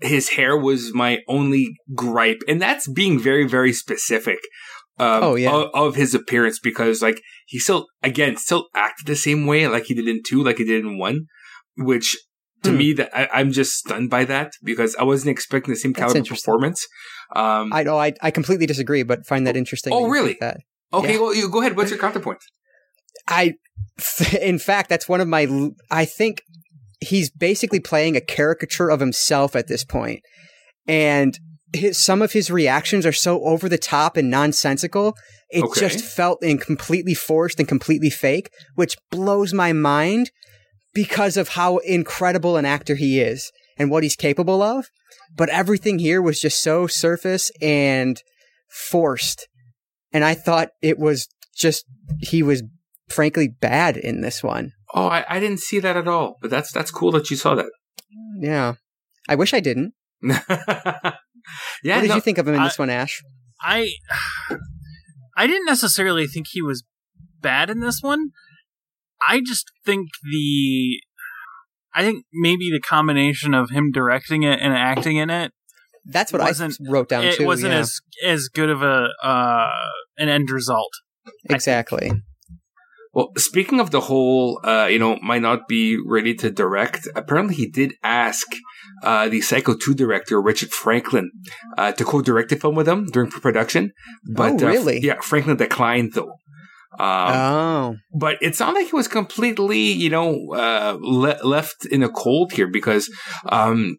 His 0.00 0.30
hair 0.30 0.56
was 0.56 0.92
my 0.92 1.18
only 1.28 1.68
gripe, 1.94 2.40
and 2.48 2.60
that's 2.60 2.88
being 2.88 3.18
very, 3.20 3.46
very 3.46 3.72
specific. 3.72 4.38
Um, 4.98 5.22
Oh, 5.22 5.34
yeah. 5.36 5.52
of, 5.52 5.70
of 5.74 5.94
his 5.94 6.12
appearance 6.14 6.58
because, 6.58 7.00
like, 7.00 7.20
he 7.46 7.60
still, 7.60 7.86
again, 8.02 8.36
still 8.36 8.66
acted 8.74 9.06
the 9.06 9.14
same 9.14 9.46
way, 9.46 9.68
like 9.68 9.84
he 9.84 9.94
did 9.94 10.08
in 10.08 10.22
two, 10.26 10.42
like 10.42 10.58
he 10.58 10.64
did 10.64 10.84
in 10.84 10.98
one, 10.98 11.26
which 11.76 12.16
to 12.64 12.70
Hmm. 12.72 12.76
me, 12.76 12.92
that 12.94 13.16
I, 13.16 13.28
I'm 13.32 13.52
just 13.52 13.74
stunned 13.74 14.10
by 14.10 14.24
that 14.24 14.50
because 14.64 14.96
I 14.96 15.04
wasn't 15.04 15.30
expecting 15.30 15.72
the 15.72 15.78
same 15.78 15.94
caliber 15.94 16.24
performance. 16.24 16.84
Um, 17.36 17.72
I 17.72 17.84
know 17.84 17.96
I, 17.98 18.14
I 18.20 18.32
completely 18.32 18.66
disagree, 18.66 19.04
but 19.04 19.24
find 19.26 19.46
that 19.46 19.56
interesting. 19.56 19.92
Oh, 19.92 20.02
that 20.06 20.10
really? 20.10 20.36
That 20.40 20.56
okay, 20.92 21.12
yeah. 21.14 21.20
well, 21.20 21.32
you 21.34 21.48
go 21.48 21.60
ahead. 21.60 21.76
What's 21.76 21.90
your 21.90 22.00
counterpoint? 22.00 22.38
I, 23.28 23.54
in 24.40 24.58
fact, 24.58 24.88
that's 24.88 25.08
one 25.08 25.20
of 25.20 25.28
my. 25.28 25.46
I 25.92 26.04
think 26.04 26.42
he's 27.00 27.30
basically 27.30 27.80
playing 27.80 28.16
a 28.16 28.20
caricature 28.20 28.90
of 28.90 29.00
himself 29.00 29.54
at 29.56 29.68
this 29.68 29.84
point, 29.84 30.22
and 30.86 31.38
his, 31.72 31.98
some 31.98 32.22
of 32.22 32.32
his 32.32 32.50
reactions 32.50 33.04
are 33.04 33.12
so 33.12 33.42
over 33.44 33.68
the 33.68 33.78
top 33.78 34.16
and 34.16 34.30
nonsensical. 34.30 35.14
It 35.50 35.64
Okay. 35.64 35.80
just 35.80 36.04
felt 36.04 36.42
and 36.42 36.60
completely 36.60 37.14
forced 37.14 37.58
and 37.58 37.68
completely 37.68 38.10
fake, 38.10 38.50
which 38.74 38.96
blows 39.10 39.54
my 39.54 39.72
mind 39.72 40.30
because 40.94 41.36
of 41.36 41.50
how 41.50 41.78
incredible 41.78 42.56
an 42.56 42.64
actor 42.64 42.94
he 42.94 43.20
is 43.20 43.50
and 43.78 43.90
what 43.90 44.02
he's 44.02 44.16
capable 44.16 44.62
of. 44.62 44.86
But 45.36 45.48
everything 45.50 45.98
here 45.98 46.20
was 46.20 46.40
just 46.40 46.62
so 46.62 46.86
surface 46.86 47.50
and 47.62 48.22
forced. 48.70 49.48
And 50.12 50.24
I 50.24 50.34
thought 50.34 50.70
it 50.82 50.98
was 50.98 51.28
just, 51.56 51.84
he 52.20 52.42
was 52.42 52.62
frankly 53.08 53.48
bad 53.48 53.96
in 53.96 54.20
this 54.20 54.42
one. 54.42 54.72
Oh, 54.94 55.06
I, 55.08 55.24
I 55.28 55.38
didn't 55.40 55.60
see 55.60 55.80
that 55.80 55.96
at 55.96 56.08
all, 56.08 56.36
but 56.40 56.50
that's 56.50 56.72
that's 56.72 56.90
cool 56.90 57.12
that 57.12 57.30
you 57.30 57.36
saw 57.36 57.54
that. 57.54 57.66
Yeah. 58.40 58.74
I 59.28 59.34
wish 59.34 59.52
I 59.52 59.60
didn't. 59.60 59.92
yeah, 60.22 61.96
what 61.96 62.00
did 62.02 62.08
no- 62.08 62.14
you 62.16 62.20
think 62.20 62.38
of 62.38 62.48
him 62.48 62.54
in 62.54 62.60
I- 62.60 62.64
this 62.64 62.78
one, 62.78 62.90
Ashe? 62.90 63.22
I 63.60 63.90
I 65.36 65.46
didn't 65.46 65.66
necessarily 65.66 66.26
think 66.26 66.46
he 66.50 66.62
was 66.62 66.84
bad 67.40 67.70
in 67.70 67.80
this 67.80 67.98
one. 68.02 68.30
I 69.28 69.40
just 69.40 69.70
think 69.84 70.08
the 70.22 71.00
I 71.94 72.02
think 72.02 72.24
maybe 72.32 72.70
the 72.70 72.80
combination 72.80 73.54
of 73.54 73.70
him 73.70 73.90
directing 73.92 74.42
it 74.44 74.60
and 74.60 74.72
acting 74.72 75.16
in 75.16 75.28
it 75.30 75.52
That's 76.06 76.32
what 76.32 76.40
wasn't- 76.42 76.78
I 76.86 76.90
wrote 76.90 77.08
down 77.08 77.24
it 77.24 77.36
too. 77.36 77.46
wasn't 77.46 77.72
yeah. 77.72 77.80
as 77.80 78.00
as 78.24 78.48
good 78.48 78.70
of 78.70 78.82
a 78.82 79.08
uh 79.22 79.70
an 80.18 80.28
end 80.28 80.50
result. 80.50 80.90
exactly. 81.50 82.10
Well, 83.14 83.30
speaking 83.36 83.80
of 83.80 83.90
the 83.90 84.00
whole, 84.02 84.60
uh, 84.64 84.86
you 84.90 84.98
know, 84.98 85.18
might 85.22 85.42
not 85.42 85.66
be 85.66 85.98
ready 86.04 86.34
to 86.36 86.50
direct. 86.50 87.08
Apparently, 87.16 87.54
he 87.54 87.68
did 87.68 87.94
ask 88.02 88.46
uh, 89.02 89.28
the 89.28 89.40
Psycho 89.40 89.74
Two 89.74 89.94
director 89.94 90.40
Richard 90.40 90.70
Franklin 90.70 91.30
uh, 91.76 91.92
to 91.92 92.04
co-direct 92.04 92.50
the 92.50 92.56
film 92.56 92.74
with 92.74 92.88
him 92.88 93.06
during 93.06 93.30
pre-production. 93.30 93.92
But 94.34 94.62
Oh, 94.62 94.66
uh, 94.66 94.70
really? 94.70 95.00
yeah, 95.00 95.20
Franklin 95.22 95.56
declined 95.56 96.12
though. 96.14 96.32
Um, 96.98 97.32
oh, 97.34 97.96
but 98.18 98.38
it 98.40 98.56
sounded 98.56 98.80
like 98.80 98.90
he 98.90 98.96
was 98.96 99.08
completely, 99.08 99.78
you 99.78 100.10
know, 100.10 100.52
uh, 100.52 100.96
le- 101.00 101.38
left 101.46 101.86
in 101.86 102.02
a 102.02 102.08
cold 102.08 102.52
here 102.52 102.66
because 102.66 103.08
um, 103.46 103.98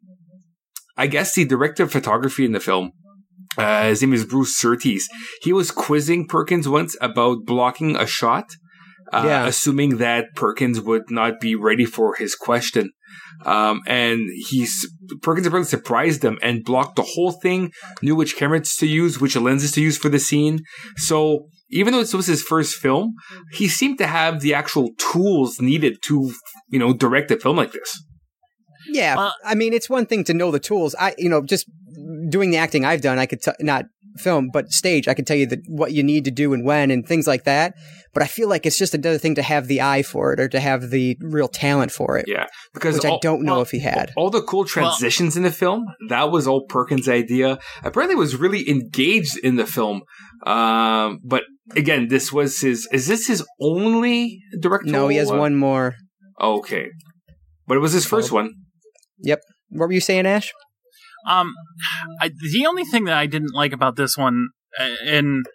I 0.97 1.07
guess 1.07 1.33
the 1.33 1.45
director 1.45 1.83
of 1.83 1.91
photography 1.93 2.43
in 2.43 2.51
the 2.51 2.59
film, 2.59 2.91
uh, 3.57 3.83
his 3.83 4.01
name 4.01 4.11
is 4.13 4.25
Bruce 4.25 4.57
Surtees, 4.57 5.07
he 5.43 5.53
was 5.53 5.71
quizzing 5.71 6.27
Perkins 6.27 6.67
once 6.67 6.97
about 6.99 7.45
blocking 7.45 7.95
a 7.95 8.05
shot, 8.05 8.45
uh, 9.13 9.23
Yeah. 9.25 9.45
assuming 9.47 9.97
that 9.97 10.25
Perkins 10.35 10.79
would 10.81 11.09
not 11.09 11.39
be 11.39 11.55
ready 11.55 11.85
for 11.85 12.15
his 12.15 12.35
question. 12.35 12.91
Um, 13.45 13.81
and 13.87 14.19
he's 14.49 14.85
Perkins 15.21 15.47
apparently 15.47 15.69
surprised 15.69 16.21
them 16.21 16.37
and 16.41 16.63
blocked 16.63 16.95
the 16.97 17.03
whole 17.03 17.31
thing, 17.31 17.71
knew 18.01 18.15
which 18.15 18.35
cameras 18.35 18.75
to 18.77 18.85
use, 18.87 19.19
which 19.19 19.35
lenses 19.35 19.71
to 19.73 19.81
use 19.81 19.97
for 19.97 20.09
the 20.09 20.19
scene. 20.19 20.59
So 20.97 21.47
even 21.69 21.93
though 21.93 21.99
this 21.99 22.13
was 22.13 22.27
his 22.27 22.43
first 22.43 22.75
film, 22.75 23.13
he 23.53 23.67
seemed 23.67 23.97
to 23.99 24.07
have 24.07 24.41
the 24.41 24.53
actual 24.53 24.89
tools 24.97 25.61
needed 25.61 25.97
to, 26.03 26.31
you 26.69 26.79
know, 26.79 26.93
direct 26.93 27.31
a 27.31 27.37
film 27.37 27.57
like 27.57 27.71
this. 27.71 28.03
yeah. 28.91 29.15
Well- 29.15 29.35
I 29.45 29.55
mean, 29.55 29.73
it's 29.73 29.89
one 29.89 30.05
thing 30.05 30.23
to 30.25 30.33
know 30.33 30.51
the 30.51 30.59
tools. 30.59 30.95
I, 30.99 31.13
you 31.17 31.29
know, 31.29 31.41
just 31.43 31.65
doing 32.29 32.49
the 32.51 32.57
acting 32.57 32.85
I've 32.85 33.01
done, 33.01 33.19
I 33.19 33.25
could 33.25 33.41
t- 33.41 33.51
not 33.59 33.85
film, 34.19 34.49
but 34.51 34.71
stage. 34.71 35.07
I 35.07 35.13
can 35.13 35.25
tell 35.25 35.37
you 35.37 35.45
that 35.47 35.59
what 35.67 35.91
you 35.93 36.03
need 36.03 36.25
to 36.25 36.31
do 36.31 36.53
and 36.53 36.63
when 36.65 36.91
and 36.91 37.07
things 37.07 37.27
like 37.27 37.43
that. 37.45 37.73
But 38.13 38.23
I 38.23 38.27
feel 38.27 38.49
like 38.49 38.65
it's 38.65 38.77
just 38.77 38.93
another 38.93 39.17
thing 39.19 39.35
to 39.35 39.41
have 39.43 39.67
the 39.67 39.81
eye 39.81 40.01
for 40.01 40.33
it 40.33 40.39
or 40.39 40.47
to 40.49 40.59
have 40.59 40.89
the 40.89 41.15
real 41.21 41.47
talent 41.47 41.91
for 41.91 42.17
it, 42.17 42.25
Yeah, 42.27 42.47
because 42.73 42.95
which 42.95 43.05
all, 43.05 43.15
I 43.15 43.19
don't 43.21 43.43
know 43.43 43.53
well, 43.53 43.61
if 43.61 43.71
he 43.71 43.79
had. 43.79 44.11
all 44.17 44.29
the 44.31 44.41
cool 44.41 44.65
transitions 44.65 45.37
in 45.37 45.43
the 45.43 45.51
film 45.51 45.85
that 46.09 46.31
was 46.31 46.47
all 46.47 46.65
Perkins' 46.65 47.07
idea. 47.07 47.59
Apparently, 47.83 48.15
was 48.15 48.35
really 48.35 48.67
engaged 48.69 49.37
in 49.37 49.55
the 49.57 49.65
film. 49.65 50.01
Um, 50.45 51.19
but 51.23 51.43
again, 51.75 52.07
this 52.07 52.31
was 52.31 52.59
his. 52.61 52.87
Is 52.91 53.07
this 53.07 53.27
his 53.27 53.45
only 53.61 54.39
directorial? 54.59 55.01
No, 55.03 55.07
he 55.07 55.17
has 55.17 55.31
uh, 55.31 55.35
one 55.35 55.55
more. 55.55 55.95
Okay, 56.41 56.87
but 57.67 57.77
it 57.77 57.81
was 57.81 57.93
his 57.93 58.05
first 58.05 58.31
one. 58.31 58.53
Yep. 59.19 59.41
What 59.69 59.87
were 59.87 59.93
you 59.93 60.01
saying, 60.01 60.25
Ashe? 60.25 60.51
Um, 61.29 61.53
I, 62.21 62.29
the 62.29 62.65
only 62.67 62.83
thing 62.83 63.05
that 63.05 63.17
I 63.17 63.25
didn't 63.27 63.53
like 63.53 63.71
about 63.73 63.95
this 63.95 64.17
one, 64.17 64.47
and 65.05 65.45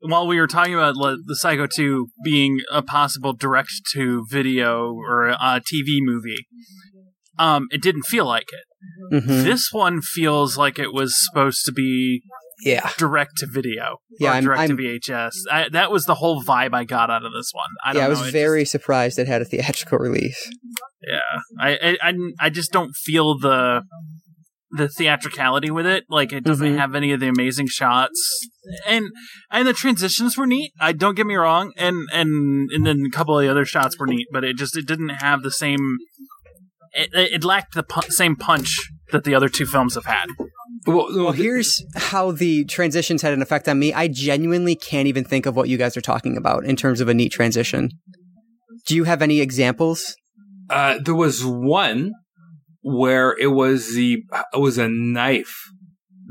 while 0.00 0.26
we 0.26 0.38
were 0.38 0.46
talking 0.46 0.74
about 0.74 0.94
the 0.96 1.36
Psycho 1.36 1.66
2 1.66 2.08
being 2.24 2.60
a 2.70 2.82
possible 2.82 3.32
direct 3.32 3.70
to 3.94 4.26
video 4.30 4.92
or 4.92 5.28
a 5.28 5.60
TV 5.72 5.98
movie, 6.00 6.46
um, 7.38 7.68
it 7.70 7.80
didn't 7.82 8.02
feel 8.02 8.26
like 8.26 8.48
it. 8.52 8.64
Mhm. 9.24 9.44
This 9.44 9.68
one 9.72 10.02
feels 10.02 10.58
like 10.58 10.78
it 10.78 10.92
was 10.92 11.14
supposed 11.18 11.64
to 11.64 11.72
be 11.72 12.22
Yeah. 12.64 12.90
direct 12.98 13.32
to 13.38 13.46
video 13.50 13.96
Yeah, 14.20 14.30
or 14.30 14.34
I'm- 14.34 14.44
direct 14.44 14.58
to 14.68 14.72
I'm- 14.72 14.76
VHS. 14.76 15.34
I, 15.50 15.68
that 15.70 15.90
was 15.90 16.04
the 16.04 16.16
whole 16.16 16.44
vibe 16.44 16.74
I 16.74 16.84
got 16.84 17.10
out 17.10 17.24
of 17.24 17.32
this 17.32 17.50
one. 17.52 17.68
I 17.84 17.92
don't 17.94 18.00
Yeah, 18.02 18.06
I 18.06 18.10
was 18.10 18.20
know, 18.20 18.30
very 18.30 18.64
surprised 18.66 19.18
it 19.18 19.26
had 19.26 19.40
a 19.42 19.46
theatrical 19.46 19.98
release. 19.98 20.38
yeah. 21.08 21.20
I 21.58 21.96
I 22.02 22.14
I 22.40 22.50
just 22.50 22.72
don't 22.72 22.92
feel 22.94 23.38
the 23.38 23.82
the 24.76 24.88
theatricality 24.88 25.70
with 25.70 25.86
it. 25.86 26.04
Like 26.08 26.32
it 26.32 26.44
doesn't 26.44 26.74
Mhm. 26.74 26.78
have 26.78 26.94
any 26.94 27.12
of 27.12 27.20
the 27.20 27.28
amazing 27.28 27.68
shots, 27.68 28.20
and 28.86 29.06
and 29.50 29.66
the 29.66 29.72
transitions 29.72 30.36
were 30.36 30.46
neat. 30.46 30.72
I 30.80 30.92
don't 30.92 31.14
get 31.14 31.26
me 31.26 31.34
wrong, 31.36 31.72
and 31.76 32.06
and 32.12 32.70
and 32.70 32.86
then 32.86 33.04
a 33.06 33.10
couple 33.16 33.38
of 33.38 33.42
the 33.44 33.50
other 33.50 33.64
shots 33.64 33.98
were 33.98 34.06
neat, 34.06 34.26
but 34.32 34.44
it 34.44 34.56
just 34.56 34.76
it 34.76 34.86
didn't 34.86 35.10
have 35.10 35.42
the 35.42 35.50
same. 35.50 35.98
It, 36.92 37.10
it 37.12 37.44
lacked 37.44 37.74
the 37.74 37.82
pu- 37.82 38.10
same 38.10 38.36
punch 38.36 38.76
that 39.10 39.24
the 39.24 39.34
other 39.34 39.48
two 39.48 39.66
films 39.66 39.94
have 39.96 40.04
had. 40.06 40.26
Well, 40.86 41.08
Well, 41.12 41.32
here's 41.32 41.82
how 41.96 42.30
the 42.30 42.64
transitions 42.66 43.22
had 43.22 43.32
an 43.32 43.42
effect 43.42 43.68
on 43.68 43.78
me. 43.78 43.92
I 43.92 44.06
genuinely 44.08 44.76
can't 44.76 45.08
even 45.08 45.24
think 45.24 45.46
of 45.46 45.56
what 45.56 45.68
you 45.68 45.76
guys 45.76 45.96
are 45.96 46.00
talking 46.00 46.36
about 46.36 46.64
in 46.64 46.76
terms 46.76 47.00
of 47.00 47.08
a 47.08 47.14
neat 47.14 47.32
transition. 47.32 47.90
Do 48.86 48.94
you 48.94 49.04
have 49.04 49.22
any 49.22 49.40
examples? 49.40 50.14
Uh, 50.70 50.98
there 51.02 51.14
was 51.14 51.44
one 51.44 52.12
where 52.84 53.34
it 53.40 53.46
was 53.46 53.94
the 53.94 54.22
it 54.52 54.60
was 54.60 54.76
a 54.76 54.88
knife 54.88 55.70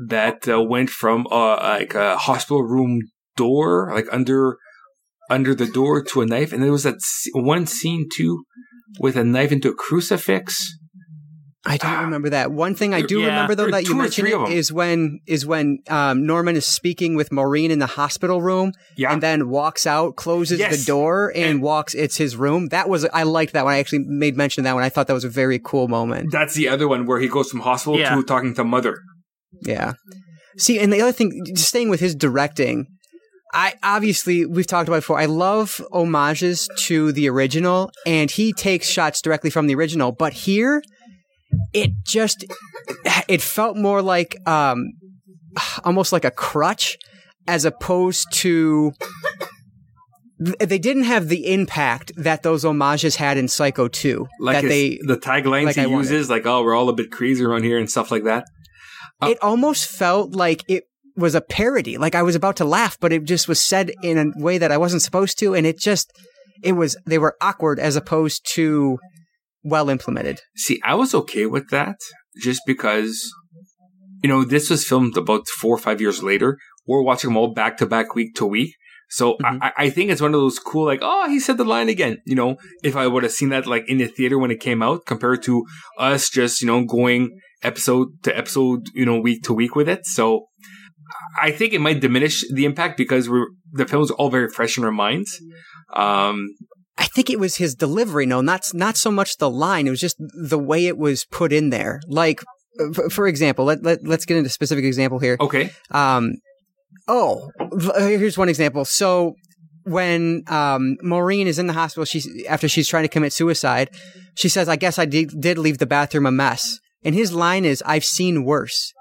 that 0.06 0.48
uh, 0.48 0.62
went 0.62 0.88
from 0.88 1.26
uh, 1.30 1.56
like 1.56 1.94
a 1.94 2.16
hospital 2.16 2.62
room 2.62 3.00
door, 3.36 3.90
like 3.92 4.06
under 4.12 4.56
under 5.28 5.54
the 5.54 5.66
door 5.66 6.02
to 6.02 6.20
a 6.20 6.26
knife, 6.26 6.52
and 6.52 6.62
there 6.62 6.70
was 6.70 6.84
that 6.84 7.00
one 7.32 7.66
scene 7.66 8.08
too 8.14 8.44
with 9.00 9.16
a 9.16 9.24
knife 9.24 9.50
into 9.50 9.70
a 9.70 9.74
crucifix. 9.74 10.78
I 11.66 11.78
don't 11.78 11.90
Ah. 11.92 12.02
remember 12.02 12.28
that. 12.30 12.52
One 12.52 12.74
thing 12.74 12.92
I 12.92 13.00
do 13.00 13.20
Yeah. 13.20 13.26
remember 13.28 13.54
though 13.54 13.70
that 13.70 13.88
you 13.88 13.94
mentioned 13.94 14.26
three 14.28 14.34
of 14.34 14.42
it, 14.42 14.46
'em. 14.48 14.52
is 14.52 14.70
when 14.70 15.20
is 15.26 15.46
when 15.46 15.78
um, 15.88 16.26
Norman 16.26 16.56
is 16.56 16.66
speaking 16.66 17.14
with 17.14 17.32
Maureen 17.32 17.70
in 17.70 17.78
the 17.78 17.86
hospital 17.86 18.42
room 18.42 18.72
Yeah, 18.96 19.12
and 19.12 19.22
then 19.22 19.48
walks 19.48 19.86
out, 19.86 20.14
closes 20.16 20.58
Yes. 20.58 20.78
the 20.78 20.84
door, 20.84 21.32
and, 21.34 21.44
And- 21.44 21.62
walks. 21.62 21.94
It's 21.94 22.16
his 22.18 22.36
room. 22.36 22.68
That 22.68 22.88
was 22.90 23.06
I 23.14 23.22
liked 23.22 23.54
that 23.54 23.64
one. 23.64 23.72
I 23.74 23.78
actually 23.78 24.04
made 24.06 24.36
mention 24.36 24.60
of 24.60 24.64
that 24.64 24.74
one. 24.74 24.84
I 24.84 24.90
thought 24.90 25.06
that 25.06 25.14
was 25.14 25.24
a 25.24 25.28
very 25.30 25.58
cool 25.58 25.88
moment. 25.88 26.30
that's 26.30 26.54
the 26.54 26.68
other 26.68 26.86
one 26.86 27.06
where 27.06 27.18
he 27.20 27.28
goes 27.28 27.48
from 27.50 27.60
hospital 27.60 27.98
Yeah. 27.98 28.14
to 28.14 28.22
talking 28.22 28.54
to 28.54 28.64
mother. 28.64 28.98
Yeah. 29.62 29.92
See, 30.58 30.78
and 30.78 30.92
the 30.92 31.00
other 31.00 31.12
thing, 31.12 31.30
just 31.54 31.68
staying 31.68 31.88
with 31.88 32.00
his 32.00 32.14
directing, 32.14 32.86
I 33.54 33.74
obviously 33.82 34.44
we've 34.44 34.66
talked 34.66 34.88
about 34.88 34.96
it 34.98 35.00
before. 35.00 35.18
I 35.18 35.26
love 35.26 35.80
homages 35.92 36.68
to 36.86 37.12
the 37.12 37.28
original, 37.28 37.90
and 38.04 38.30
he 38.30 38.52
takes 38.52 38.88
shots 38.88 39.22
directly 39.22 39.48
from 39.48 39.66
the 39.68 39.74
original. 39.74 40.12
But 40.12 40.32
here, 40.32 40.82
it 41.72 41.92
just 42.04 42.44
it 43.28 43.42
felt 43.42 43.76
more 43.76 44.02
like 44.02 44.36
um, 44.46 44.92
almost 45.84 46.12
like 46.12 46.24
a 46.24 46.30
crutch, 46.30 46.98
as 47.46 47.64
opposed 47.64 48.26
to. 48.34 48.92
They 50.38 50.78
didn't 50.78 51.04
have 51.04 51.28
the 51.28 51.52
impact 51.52 52.12
that 52.16 52.42
those 52.42 52.64
homages 52.64 53.16
had 53.16 53.38
in 53.38 53.46
Psycho 53.46 53.86
2. 53.86 54.26
Like 54.40 54.62
that 54.62 54.68
they, 54.68 54.98
the 55.06 55.16
taglines 55.16 55.66
like 55.66 55.76
he 55.76 55.82
I 55.82 55.86
wanted. 55.86 56.10
uses, 56.10 56.28
like 56.28 56.44
"Oh, 56.44 56.62
we're 56.62 56.74
all 56.74 56.88
a 56.88 56.92
bit 56.92 57.10
crazy 57.10 57.44
around 57.44 57.62
here" 57.62 57.78
and 57.78 57.88
stuff 57.88 58.10
like 58.10 58.24
that. 58.24 58.44
Uh, 59.22 59.28
it 59.30 59.38
almost 59.42 59.86
felt 59.86 60.34
like 60.34 60.64
it 60.68 60.84
was 61.16 61.34
a 61.34 61.40
parody. 61.40 61.96
Like 61.98 62.14
I 62.14 62.22
was 62.22 62.34
about 62.34 62.56
to 62.56 62.64
laugh, 62.64 62.98
but 63.00 63.12
it 63.12 63.24
just 63.24 63.46
was 63.46 63.60
said 63.60 63.92
in 64.02 64.18
a 64.18 64.42
way 64.42 64.58
that 64.58 64.72
I 64.72 64.76
wasn't 64.76 65.02
supposed 65.02 65.38
to, 65.38 65.54
and 65.54 65.66
it 65.66 65.78
just 65.78 66.12
it 66.62 66.72
was 66.72 66.96
they 67.06 67.18
were 67.18 67.36
awkward 67.40 67.78
as 67.78 67.96
opposed 67.96 68.44
to 68.54 68.98
well 69.64 69.88
implemented. 69.90 70.40
See, 70.56 70.80
I 70.84 70.94
was 70.94 71.14
okay 71.14 71.46
with 71.46 71.70
that 71.70 71.96
just 72.42 72.60
because, 72.66 73.18
you 74.22 74.28
know, 74.28 74.44
this 74.44 74.70
was 74.70 74.86
filmed 74.86 75.16
about 75.16 75.48
four 75.48 75.74
or 75.74 75.78
five 75.78 76.00
years 76.00 76.22
later. 76.22 76.58
We're 76.86 77.02
watching 77.02 77.30
them 77.30 77.36
all 77.36 77.52
back 77.52 77.78
to 77.78 77.86
back, 77.86 78.14
week 78.14 78.34
to 78.36 78.46
week. 78.46 78.74
So 79.10 79.36
Mhm. 79.42 79.58
I, 79.62 79.72
I 79.84 79.90
think 79.90 80.10
it's 80.10 80.20
one 80.20 80.34
of 80.34 80.40
those 80.40 80.58
cool, 80.58 80.84
like, 80.86 81.00
oh, 81.02 81.28
he 81.28 81.38
said 81.40 81.56
the 81.56 81.64
line 81.64 81.88
again. 81.88 82.18
You 82.26 82.34
know, 82.34 82.56
if 82.82 82.94
I 82.96 83.06
would 83.06 83.22
have 83.22 83.32
seen 83.32 83.48
that 83.50 83.66
like 83.66 83.88
in 83.88 83.98
the 83.98 84.06
theater 84.06 84.38
when 84.38 84.50
it 84.50 84.60
came 84.60 84.82
out, 84.82 85.06
compared 85.06 85.42
to 85.44 85.64
us 85.98 86.28
just 86.28 86.60
you 86.60 86.66
know 86.66 86.84
going 86.84 87.38
episode 87.62 88.08
to 88.24 88.36
episode, 88.36 88.88
you 88.94 89.06
know, 89.06 89.18
week 89.18 89.42
to 89.44 89.52
week 89.54 89.74
with 89.76 89.88
it. 89.88 90.04
So 90.04 90.46
I 91.40 91.50
think 91.50 91.72
it 91.72 91.80
might 91.80 92.00
diminish 92.00 92.44
the 92.52 92.64
impact 92.64 92.96
because 92.96 93.28
we're 93.28 93.46
the 93.72 93.86
film's 93.86 94.10
all 94.10 94.30
very 94.30 94.48
fresh 94.48 94.76
in 94.78 94.84
our 94.84 94.92
minds. 94.92 95.40
Um, 95.94 96.48
I 96.96 97.06
think 97.06 97.28
it 97.30 97.40
was 97.40 97.56
his 97.56 97.74
delivery. 97.74 98.26
No, 98.26 98.40
not 98.40 98.62
not 98.72 98.96
so 98.96 99.10
much 99.10 99.38
the 99.38 99.50
line. 99.50 99.86
It 99.86 99.90
was 99.90 100.00
just 100.00 100.16
the 100.18 100.58
way 100.58 100.86
it 100.86 100.96
was 100.96 101.24
put 101.24 101.52
in 101.52 101.70
there. 101.70 102.00
Like, 102.08 102.42
for, 103.10 103.26
example, 103.26 103.64
let, 103.64 103.82
let 103.82 104.06
let's 104.06 104.24
get 104.24 104.36
into 104.36 104.46
a 104.46 104.50
specific 104.50 104.84
example 104.84 105.18
here. 105.18 105.36
okay, 105.40 105.70
Um, 105.90 106.34
oh, 107.08 107.50
here's 107.98 108.38
one 108.38 108.48
example. 108.48 108.84
So 108.84 109.34
when 109.84 110.44
um, 110.46 110.96
Maureen 111.02 111.46
is 111.46 111.58
in 111.58 111.66
the 111.66 111.72
hospital, 111.72 112.04
she's 112.04 112.28
after 112.46 112.68
she's 112.68 112.88
trying 112.88 113.04
to 113.04 113.08
commit 113.08 113.32
suicide, 113.32 113.90
she 114.34 114.48
says, 114.48 114.68
"I 114.68 114.76
guess 114.76 114.98
I 114.98 115.04
did, 115.04 115.30
did 115.40 115.58
leave 115.58 115.78
the 115.78 115.86
bathroom 115.86 116.26
a 116.26 116.32
mess." 116.32 116.78
And 117.04 117.14
his 117.14 117.32
line 117.32 117.64
is, 117.64 117.82
"I've 117.84 118.04
seen 118.04 118.44
worse." 118.44 118.93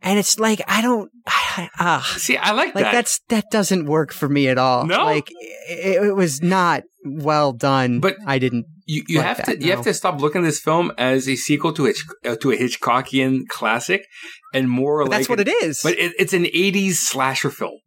And 0.00 0.18
it's 0.18 0.38
like 0.38 0.60
I 0.68 0.80
don't, 0.80 1.10
ah, 1.26 2.14
see, 2.18 2.36
I 2.36 2.52
like, 2.52 2.74
like 2.74 2.84
that. 2.84 2.92
that's 2.92 3.20
that 3.28 3.50
doesn't 3.50 3.86
work 3.86 4.12
for 4.12 4.28
me 4.28 4.48
at 4.48 4.58
all. 4.58 4.86
No? 4.86 5.04
like 5.04 5.28
it, 5.68 6.04
it 6.04 6.14
was 6.14 6.40
not 6.42 6.84
well 7.04 7.52
done. 7.52 8.00
But- 8.00 8.16
I 8.26 8.38
didn't. 8.38 8.66
You, 8.90 9.04
you 9.06 9.18
like 9.18 9.26
have 9.26 9.36
that, 9.38 9.60
to 9.60 9.62
you 9.62 9.72
have 9.72 9.84
to 9.84 9.92
stop 9.92 10.18
looking 10.18 10.40
at 10.40 10.44
this 10.44 10.60
film 10.60 10.92
as 10.96 11.28
a 11.28 11.36
sequel 11.36 11.74
to 11.74 11.84
Hitch, 11.84 12.06
uh, 12.24 12.36
to 12.36 12.52
a 12.52 12.56
Hitchcockian 12.56 13.46
classic, 13.46 14.06
and 14.54 14.70
more 14.70 15.02
like 15.02 15.10
that's 15.10 15.28
what 15.28 15.40
an- 15.40 15.48
it 15.48 15.50
is. 15.62 15.80
But 15.82 15.98
it, 15.98 16.14
it's 16.18 16.32
an 16.32 16.44
'80s 16.44 16.94
slasher 16.94 17.50
film. 17.50 17.80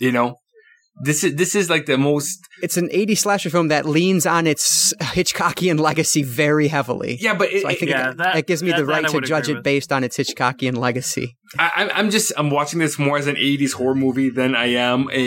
You 0.00 0.10
know, 0.10 0.38
this 1.02 1.24
is 1.24 1.34
this 1.34 1.54
is 1.56 1.68
like 1.68 1.86
the 1.86 1.98
most 1.98 2.38
it's 2.62 2.76
an 2.76 2.88
80s 2.88 3.18
slasher 3.18 3.50
film 3.50 3.68
that 3.68 3.84
leans 3.84 4.26
on 4.26 4.46
its 4.46 4.94
Hitchcockian 5.00 5.78
legacy 5.80 6.22
very 6.22 6.68
heavily. 6.68 7.16
yeah. 7.20 7.34
But 7.34 7.52
it, 7.52 7.62
So 7.62 7.68
I 7.68 7.74
think 7.74 7.90
Yeah, 7.90 8.02
that, 8.02 8.16
that- 8.18 8.34
that 8.34 8.46
gives 8.46 8.62
me 8.62 8.70
that- 8.70 8.76
the 8.78 8.84
right 8.86 9.06
to 9.08 9.20
judge 9.20 9.48
it 9.48 9.54
with. 9.56 9.64
based 9.64 9.92
on 9.92 10.04
its 10.04 10.16
Hitchcockian 10.16 10.76
legacy. 10.76 11.36
I, 11.58 11.70
I'm- 11.76 11.90
I'm 11.94 12.10
just 12.10 12.32
I'm 12.36 12.50
watching 12.50 12.78
this 12.78 12.98
more 12.98 13.18
as 13.18 13.26
an 13.26 13.36
'80s 13.36 13.72
horror 13.72 13.94
movie 13.96 14.30
than 14.30 14.54
I 14.54 14.66
am 14.66 15.08
a 15.12 15.26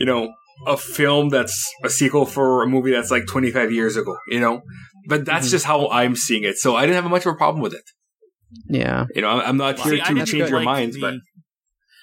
you 0.00 0.06
know 0.06 0.32
a 0.66 0.76
film 0.76 1.28
that's 1.30 1.56
a 1.84 1.88
sequel 1.88 2.26
for 2.26 2.62
a 2.62 2.66
movie 2.66 2.90
that's 2.90 3.10
like 3.10 3.26
25 3.26 3.72
years 3.72 3.96
ago. 3.96 4.16
You 4.28 4.40
know, 4.40 4.62
but 5.08 5.24
that's 5.24 5.46
Mhm. 5.46 5.50
just 5.52 5.64
how 5.66 5.88
I'm 5.88 6.16
seeing 6.16 6.42
it. 6.44 6.56
So 6.58 6.74
I 6.76 6.82
didn't 6.86 7.00
have 7.00 7.10
much 7.10 7.24
of 7.26 7.32
a 7.32 7.36
problem 7.36 7.62
with 7.62 7.74
it. 7.74 7.84
Yeah. 8.68 9.06
You 9.14 9.22
know, 9.22 9.28
I'm, 9.28 9.40
I'm 9.50 9.56
not 9.56 9.78
here 9.78 9.92
See, 9.92 10.00
to 10.00 10.04
didn't 10.14 10.26
change 10.26 10.50
your 10.50 10.58
like 10.58 10.64
minds, 10.64 10.96
the- 10.96 11.00
but 11.00 11.14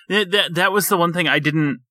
that, 0.09 0.31
that 0.31 0.55
that 0.55 0.71
was 0.71 0.87
the 0.87 0.95
one 0.97 1.11
thing 1.11 1.27
I 1.27 1.39
didn't. 1.39 1.81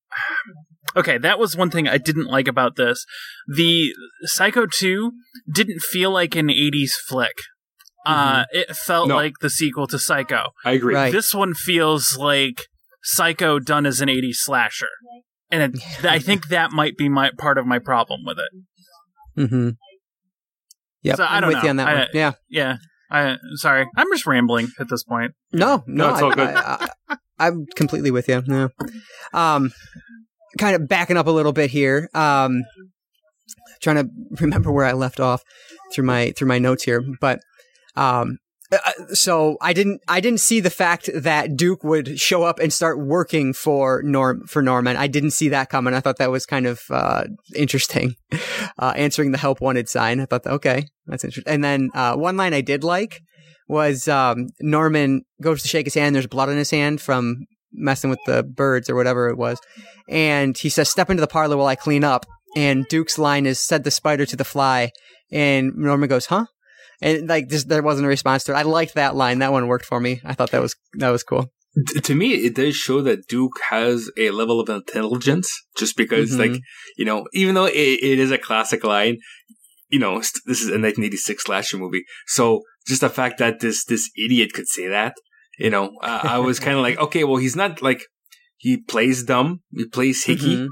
Okay, 0.96 1.18
that 1.18 1.38
was 1.38 1.56
one 1.56 1.70
thing 1.70 1.86
I 1.86 1.98
didn't 1.98 2.26
like 2.26 2.48
about 2.48 2.76
this. 2.76 3.04
The 3.46 3.92
Psycho 4.22 4.66
2 4.66 5.12
didn't 5.52 5.80
feel 5.82 6.10
like 6.10 6.34
an 6.34 6.48
80s 6.48 6.92
flick. 7.06 7.34
Uh, 8.06 8.44
it 8.52 8.74
felt 8.76 9.08
No. 9.08 9.16
like 9.16 9.34
the 9.40 9.50
sequel 9.50 9.86
to 9.88 9.98
Psycho. 9.98 10.50
I 10.64 10.72
agree. 10.72 10.94
Right. 10.94 11.12
This 11.12 11.34
one 11.34 11.54
feels 11.54 12.16
like 12.16 12.62
Psycho 13.02 13.58
done 13.58 13.84
as 13.84 14.00
an 14.00 14.08
80s 14.08 14.36
slasher. 14.36 14.88
And 15.50 15.74
it, 15.74 15.82
I 16.04 16.18
think 16.18 16.48
that 16.48 16.70
might 16.72 16.96
be 16.96 17.08
my 17.08 17.30
part 17.36 17.58
of 17.58 17.66
my 17.66 17.78
problem 17.80 18.20
with 18.24 18.38
it. 18.38 19.40
Mm-hmm. 19.40 19.70
Yep. 21.02 21.16
So, 21.16 21.24
I 21.24 21.36
I'm 21.36 21.40
don't 21.42 21.48
with 21.48 21.56
know. 21.58 21.62
you 21.64 21.68
on 21.70 21.76
that 21.76 21.88
I- 21.88 21.94
one. 21.94 22.06
Yeah. 22.14 22.32
Yeah. 22.48 22.76
I 23.10 23.36
sorry. 23.54 23.86
I'm 23.96 24.06
just 24.12 24.26
rambling 24.26 24.68
at 24.80 24.88
this 24.88 25.04
point. 25.04 25.32
No, 25.52 25.84
no, 25.86 26.08
No, 26.08 26.12
it's 26.14 26.22
all 26.22 26.32
I, 26.32 26.34
good. 26.34 26.48
I, 26.56 26.88
I, 27.38 27.46
am 27.46 27.66
completely 27.76 28.10
with 28.10 28.28
you. 28.28 28.42
Yeah. 28.48 28.68
Um, 29.32 29.72
kind 30.58 30.74
of 30.76 30.88
backing 30.88 31.16
up 31.16 31.26
a 31.26 31.30
little 31.30 31.52
bit 31.52 31.70
here. 31.70 32.08
Um, 32.14 32.62
trying 33.80 33.96
to 33.96 34.08
remember 34.40 34.72
where 34.72 34.84
I 34.84 34.92
left 34.92 35.20
off 35.20 35.42
through 35.92 36.04
my 36.04 36.32
through 36.36 36.48
my 36.48 36.58
notes 36.58 36.84
here, 36.84 37.04
but 37.20 37.40
um. 37.96 38.38
uh, 38.72 38.92
So 39.14 39.56
I 39.60 39.72
didn't 39.72 40.00
I 40.08 40.20
didn't 40.20 40.40
see 40.40 40.60
the 40.60 40.70
fact 40.70 41.08
that 41.14 41.56
Duke 41.56 41.84
would 41.84 42.18
show 42.18 42.42
up 42.42 42.58
and 42.58 42.72
start 42.72 42.98
working 42.98 43.52
for 43.52 44.02
Norm 44.02 44.46
for 44.46 44.62
Norman. 44.62 44.96
I 44.96 45.06
didn't 45.06 45.30
see 45.30 45.48
that 45.50 45.70
coming. 45.70 45.94
I 45.94 46.00
thought 46.00 46.16
that 46.18 46.30
was 46.30 46.46
kind 46.46 46.66
of 46.66 46.80
uh, 46.90 47.24
interesting. 47.54 48.16
Uh, 48.78 48.92
answering 48.94 49.32
the 49.32 49.38
help 49.38 49.62
wanted 49.62 49.88
sign. 49.88 50.20
I 50.20 50.26
thought 50.26 50.46
okay, 50.46 50.88
that's 51.06 51.24
interesting. 51.24 51.50
And 51.50 51.64
then 51.64 51.88
uh, 51.94 52.14
one 52.14 52.36
line 52.36 52.52
I 52.52 52.60
did 52.60 52.84
like 52.84 53.22
was 53.68 54.06
um, 54.06 54.48
Norman 54.60 55.22
goes 55.40 55.62
to 55.62 55.68
shake 55.68 55.86
his 55.86 55.94
hand. 55.94 56.14
There's 56.14 56.26
blood 56.26 56.50
on 56.50 56.56
his 56.56 56.70
hand 56.70 57.00
from 57.00 57.46
messing 57.76 58.10
with 58.10 58.20
the 58.26 58.42
birds 58.42 58.88
or 58.90 58.94
whatever 58.94 59.28
it 59.28 59.36
was, 59.36 59.58
and 60.08 60.56
he 60.56 60.68
says, 60.68 60.88
"Step 60.90 61.10
into 61.10 61.20
the 61.20 61.26
parlor 61.26 61.56
while 61.56 61.66
I 61.66 61.76
clean 61.76 62.04
up." 62.04 62.26
And 62.56 62.86
Duke's 62.88 63.18
line 63.18 63.46
is, 63.46 63.60
"Said 63.60 63.84
the 63.84 63.90
spider 63.90 64.24
to 64.26 64.36
the 64.36 64.44
fly," 64.44 64.90
and 65.30 65.74
Norman 65.76 66.08
goes, 66.08 66.26
"Huh?" 66.26 66.46
And 67.02 67.28
like, 67.28 67.48
just 67.48 67.68
there 67.68 67.82
wasn't 67.82 68.06
a 68.06 68.08
response 68.08 68.44
to 68.44 68.52
it. 68.52 68.56
I 68.56 68.62
liked 68.62 68.94
that 68.94 69.14
line. 69.14 69.40
That 69.40 69.52
one 69.52 69.66
worked 69.66 69.84
for 69.84 70.00
me. 70.00 70.20
I 70.24 70.32
thought 70.32 70.50
that 70.52 70.62
was 70.62 70.74
that 70.94 71.10
was 71.10 71.22
cool. 71.22 71.52
To 72.04 72.14
me, 72.14 72.32
it 72.32 72.54
does 72.54 72.74
show 72.74 73.02
that 73.02 73.26
Duke 73.28 73.60
has 73.68 74.10
a 74.16 74.30
level 74.30 74.60
of 74.60 74.70
intelligence, 74.70 75.52
just 75.76 75.94
because, 75.94 76.30
Mhm. 76.30 76.38
like, 76.38 76.60
you 76.96 77.04
know, 77.04 77.26
even 77.34 77.54
though 77.54 77.66
it, 77.66 77.74
it 78.02 78.18
is 78.18 78.30
a 78.30 78.38
classic 78.38 78.82
line, 78.82 79.18
you 79.90 79.98
know, 79.98 80.18
this 80.46 80.62
is 80.62 80.68
a 80.68 80.78
1986 80.78 81.44
slasher 81.44 81.76
movie, 81.76 82.04
so 82.26 82.62
just 82.88 83.02
the 83.02 83.10
fact 83.10 83.36
that 83.38 83.60
this 83.60 83.84
this 83.84 84.08
idiot 84.16 84.54
could 84.54 84.68
say 84.68 84.86
that, 84.88 85.14
you 85.58 85.70
know, 85.70 85.92
uh, 86.02 86.20
I 86.24 86.38
was 86.38 86.58
kind 86.60 86.76
of 86.76 86.82
like, 86.82 86.98
okay, 86.98 87.24
well, 87.24 87.36
he's 87.36 87.56
not 87.56 87.82
like 87.82 88.02
he 88.56 88.76
plays 88.78 89.22
dumb, 89.24 89.60
he 89.72 89.86
plays 89.86 90.24
hicky, 90.24 90.56
Mhm. 90.56 90.68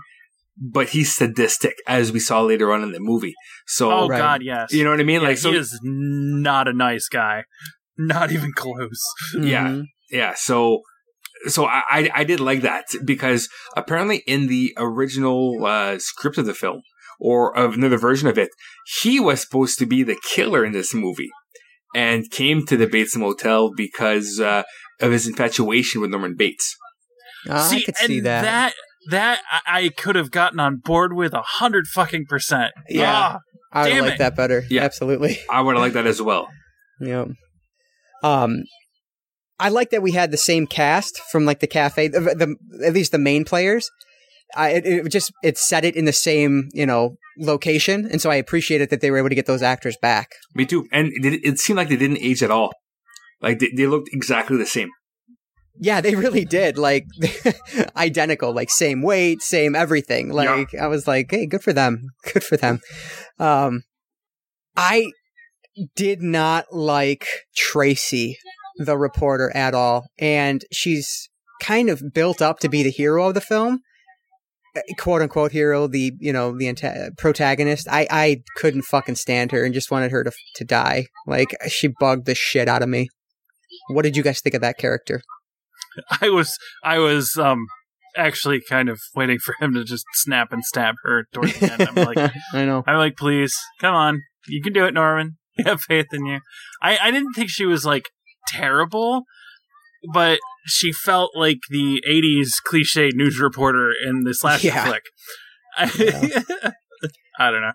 but 0.60 0.88
he's 0.90 1.14
sadistic, 1.14 1.74
as 1.86 2.12
we 2.12 2.20
saw 2.20 2.40
later 2.42 2.72
on 2.72 2.82
in 2.82 2.92
the 2.92 3.00
movie. 3.00 3.34
So, 3.66 3.90
Oh 3.90 4.08
right. 4.08 4.18
God, 4.18 4.42
yes. 4.42 4.72
you 4.72 4.84
know 4.84 4.90
what 4.90 5.00
I 5.00 5.04
mean? 5.04 5.20
Yeah, 5.20 5.28
like, 5.28 5.38
so 5.38 5.50
he 5.52 5.58
is 5.58 5.78
not 5.82 6.68
a 6.68 6.72
nice 6.72 7.08
guy. 7.08 7.44
Not 7.96 8.32
even 8.32 8.52
close. 8.52 9.00
Yeah. 9.38 9.68
Mhm. 9.68 9.84
Yeah, 10.10 10.34
so 10.36 10.80
so 11.46 11.66
I, 11.66 11.82
I 11.90 12.10
I 12.20 12.24
did 12.24 12.40
like 12.40 12.62
that 12.62 12.84
because 13.04 13.48
apparently 13.76 14.22
in 14.26 14.46
the 14.46 14.72
original 14.78 15.64
uh, 15.64 15.98
script 15.98 16.38
of 16.38 16.46
the 16.46 16.54
film 16.54 16.80
or 17.20 17.56
of 17.56 17.74
another 17.74 17.98
version 17.98 18.28
of 18.28 18.38
it, 18.38 18.48
he 19.02 19.20
was 19.20 19.40
supposed 19.42 19.78
to 19.78 19.86
be 19.86 20.02
the 20.02 20.16
killer 20.34 20.64
in 20.64 20.72
this 20.72 20.94
movie, 20.94 21.30
and 21.94 22.30
came 22.30 22.66
to 22.66 22.76
the 22.76 22.86
Bates 22.86 23.16
Motel 23.16 23.72
because 23.74 24.40
uh, 24.40 24.64
of 25.00 25.12
his 25.12 25.26
infatuation 25.26 26.00
with 26.00 26.10
Norman 26.10 26.34
Bates. 26.36 26.76
Uh, 27.48 27.70
I 27.72 27.82
could 27.84 27.96
see 27.96 28.18
and 28.18 28.26
that. 28.26 28.74
that 29.10 29.40
I, 29.50 29.84
I 29.84 29.88
could 29.90 30.16
have 30.16 30.30
gotten 30.30 30.60
on 30.60 30.80
board 30.84 31.12
with 31.14 31.32
a 31.32 31.42
hundred 31.42 31.86
fucking 31.86 32.26
percent. 32.26 32.72
Yeah. 32.88 33.36
Ah, 33.36 33.38
I 33.72 34.00
would 34.00 34.08
like 34.08 34.18
that 34.18 34.36
better. 34.36 34.64
Yeah. 34.70 34.82
Absolutely. 34.82 35.38
I 35.50 35.60
would 35.60 35.74
have 35.74 35.82
liked 35.82 35.94
that 35.94 36.06
as 36.06 36.22
well. 36.22 36.48
Yeah. 37.00 37.26
Um, 38.22 38.64
I 39.58 39.68
like 39.68 39.90
that 39.90 40.02
we 40.02 40.12
had 40.12 40.30
the 40.30 40.36
same 40.36 40.66
cast 40.66 41.20
from 41.30 41.44
like 41.44 41.60
the 41.60 41.66
cafe, 41.66 42.08
the, 42.08 42.20
the 42.20 42.86
at 42.86 42.94
least 42.94 43.12
the 43.12 43.18
main 43.18 43.44
players. 43.44 43.90
I 44.56 44.70
it, 44.70 44.86
it 44.86 45.08
just 45.10 45.32
it 45.42 45.58
set 45.58 45.84
it 45.84 45.96
in 45.96 46.04
the 46.04 46.12
same 46.12 46.68
you 46.72 46.86
know 46.86 47.16
location, 47.38 48.08
and 48.10 48.20
so 48.20 48.30
I 48.30 48.36
appreciated 48.36 48.90
that 48.90 49.00
they 49.00 49.10
were 49.10 49.18
able 49.18 49.28
to 49.28 49.34
get 49.34 49.46
those 49.46 49.62
actors 49.62 49.96
back. 50.00 50.32
Me 50.54 50.64
too. 50.66 50.86
And 50.92 51.12
it, 51.12 51.40
it 51.44 51.58
seemed 51.58 51.76
like 51.76 51.88
they 51.88 51.96
didn't 51.96 52.18
age 52.18 52.42
at 52.42 52.50
all. 52.50 52.72
Like 53.40 53.58
they, 53.58 53.70
they 53.76 53.86
looked 53.86 54.08
exactly 54.12 54.56
the 54.56 54.66
same. 54.66 54.90
Yeah, 55.80 56.00
they 56.00 56.14
really 56.14 56.44
did. 56.44 56.78
Like 56.78 57.06
identical, 57.96 58.52
like 58.52 58.70
same 58.70 59.02
weight, 59.02 59.42
same 59.42 59.74
everything. 59.74 60.30
Like 60.30 60.74
I 60.74 60.86
was 60.86 61.08
like, 61.08 61.30
hey, 61.30 61.46
good 61.46 61.62
for 61.62 61.72
them. 61.72 62.10
Good 62.32 62.44
for 62.44 62.56
them. 62.56 62.80
Um 63.38 63.82
I 64.76 65.10
did 65.96 66.22
not 66.22 66.66
like 66.72 67.26
Tracy, 67.56 68.38
the 68.76 68.96
reporter, 68.96 69.50
at 69.54 69.74
all. 69.74 70.06
And 70.18 70.64
she's 70.72 71.28
kind 71.60 71.88
of 71.88 72.02
built 72.12 72.40
up 72.40 72.60
to 72.60 72.68
be 72.68 72.82
the 72.82 72.90
hero 72.90 73.28
of 73.28 73.34
the 73.34 73.40
film. 73.40 73.80
Uh, 74.76 74.80
Quote 74.98 75.22
unquote 75.22 75.52
hero, 75.52 75.86
the 75.86 76.12
you 76.18 76.32
know 76.32 76.56
the 76.56 76.66
anta- 76.66 77.16
protagonist. 77.16 77.86
I 77.90 78.06
I 78.10 78.42
couldn't 78.56 78.82
fucking 78.82 79.16
stand 79.16 79.52
her 79.52 79.64
and 79.64 79.72
just 79.74 79.90
wanted 79.90 80.10
her 80.10 80.24
to 80.24 80.32
to 80.56 80.64
die. 80.64 81.06
Like 81.26 81.48
she 81.68 81.88
bugged 81.88 82.26
the 82.26 82.34
shit 82.34 82.68
out 82.68 82.82
of 82.82 82.88
me. 82.88 83.08
What 83.88 84.02
did 84.02 84.16
you 84.16 84.22
guys 84.22 84.40
think 84.40 84.54
of 84.54 84.60
that 84.62 84.78
character? 84.78 85.22
I 86.20 86.28
was 86.30 86.56
I 86.82 86.98
was 86.98 87.36
um 87.36 87.66
actually 88.16 88.60
kind 88.68 88.88
of 88.88 89.00
waiting 89.14 89.38
for 89.38 89.54
him 89.60 89.74
to 89.74 89.84
just 89.84 90.04
snap 90.14 90.52
and 90.52 90.64
stab 90.64 90.94
her 91.04 91.26
towards 91.32 91.58
the 91.58 91.72
end. 91.72 91.88
I'm 91.88 91.94
like 91.94 92.32
I 92.52 92.64
know. 92.64 92.82
I'm 92.86 92.96
like, 92.96 93.16
please, 93.16 93.54
come 93.80 93.94
on. 93.94 94.22
You 94.46 94.62
can 94.62 94.72
do 94.72 94.84
it, 94.86 94.94
Norman. 94.94 95.36
We 95.56 95.62
have 95.64 95.82
faith 95.82 96.06
in 96.12 96.26
you. 96.26 96.40
I, 96.82 96.98
I 97.00 97.10
didn't 97.12 97.34
think 97.34 97.48
she 97.48 97.64
was 97.64 97.86
like 97.86 98.08
terrible, 98.48 99.22
but 100.12 100.38
she 100.66 100.92
felt 100.92 101.32
like 101.36 101.58
the 101.70 102.02
80s 102.08 102.62
cliche 102.64 103.10
news 103.14 103.38
reporter 103.40 103.90
in 104.06 104.24
the 104.24 104.34
slasher 104.34 104.68
Yeah. 104.68 104.84
flick. 104.84 105.02
I, 105.76 105.84
I 107.38 107.50
don't 107.50 107.60
know. 107.62 107.72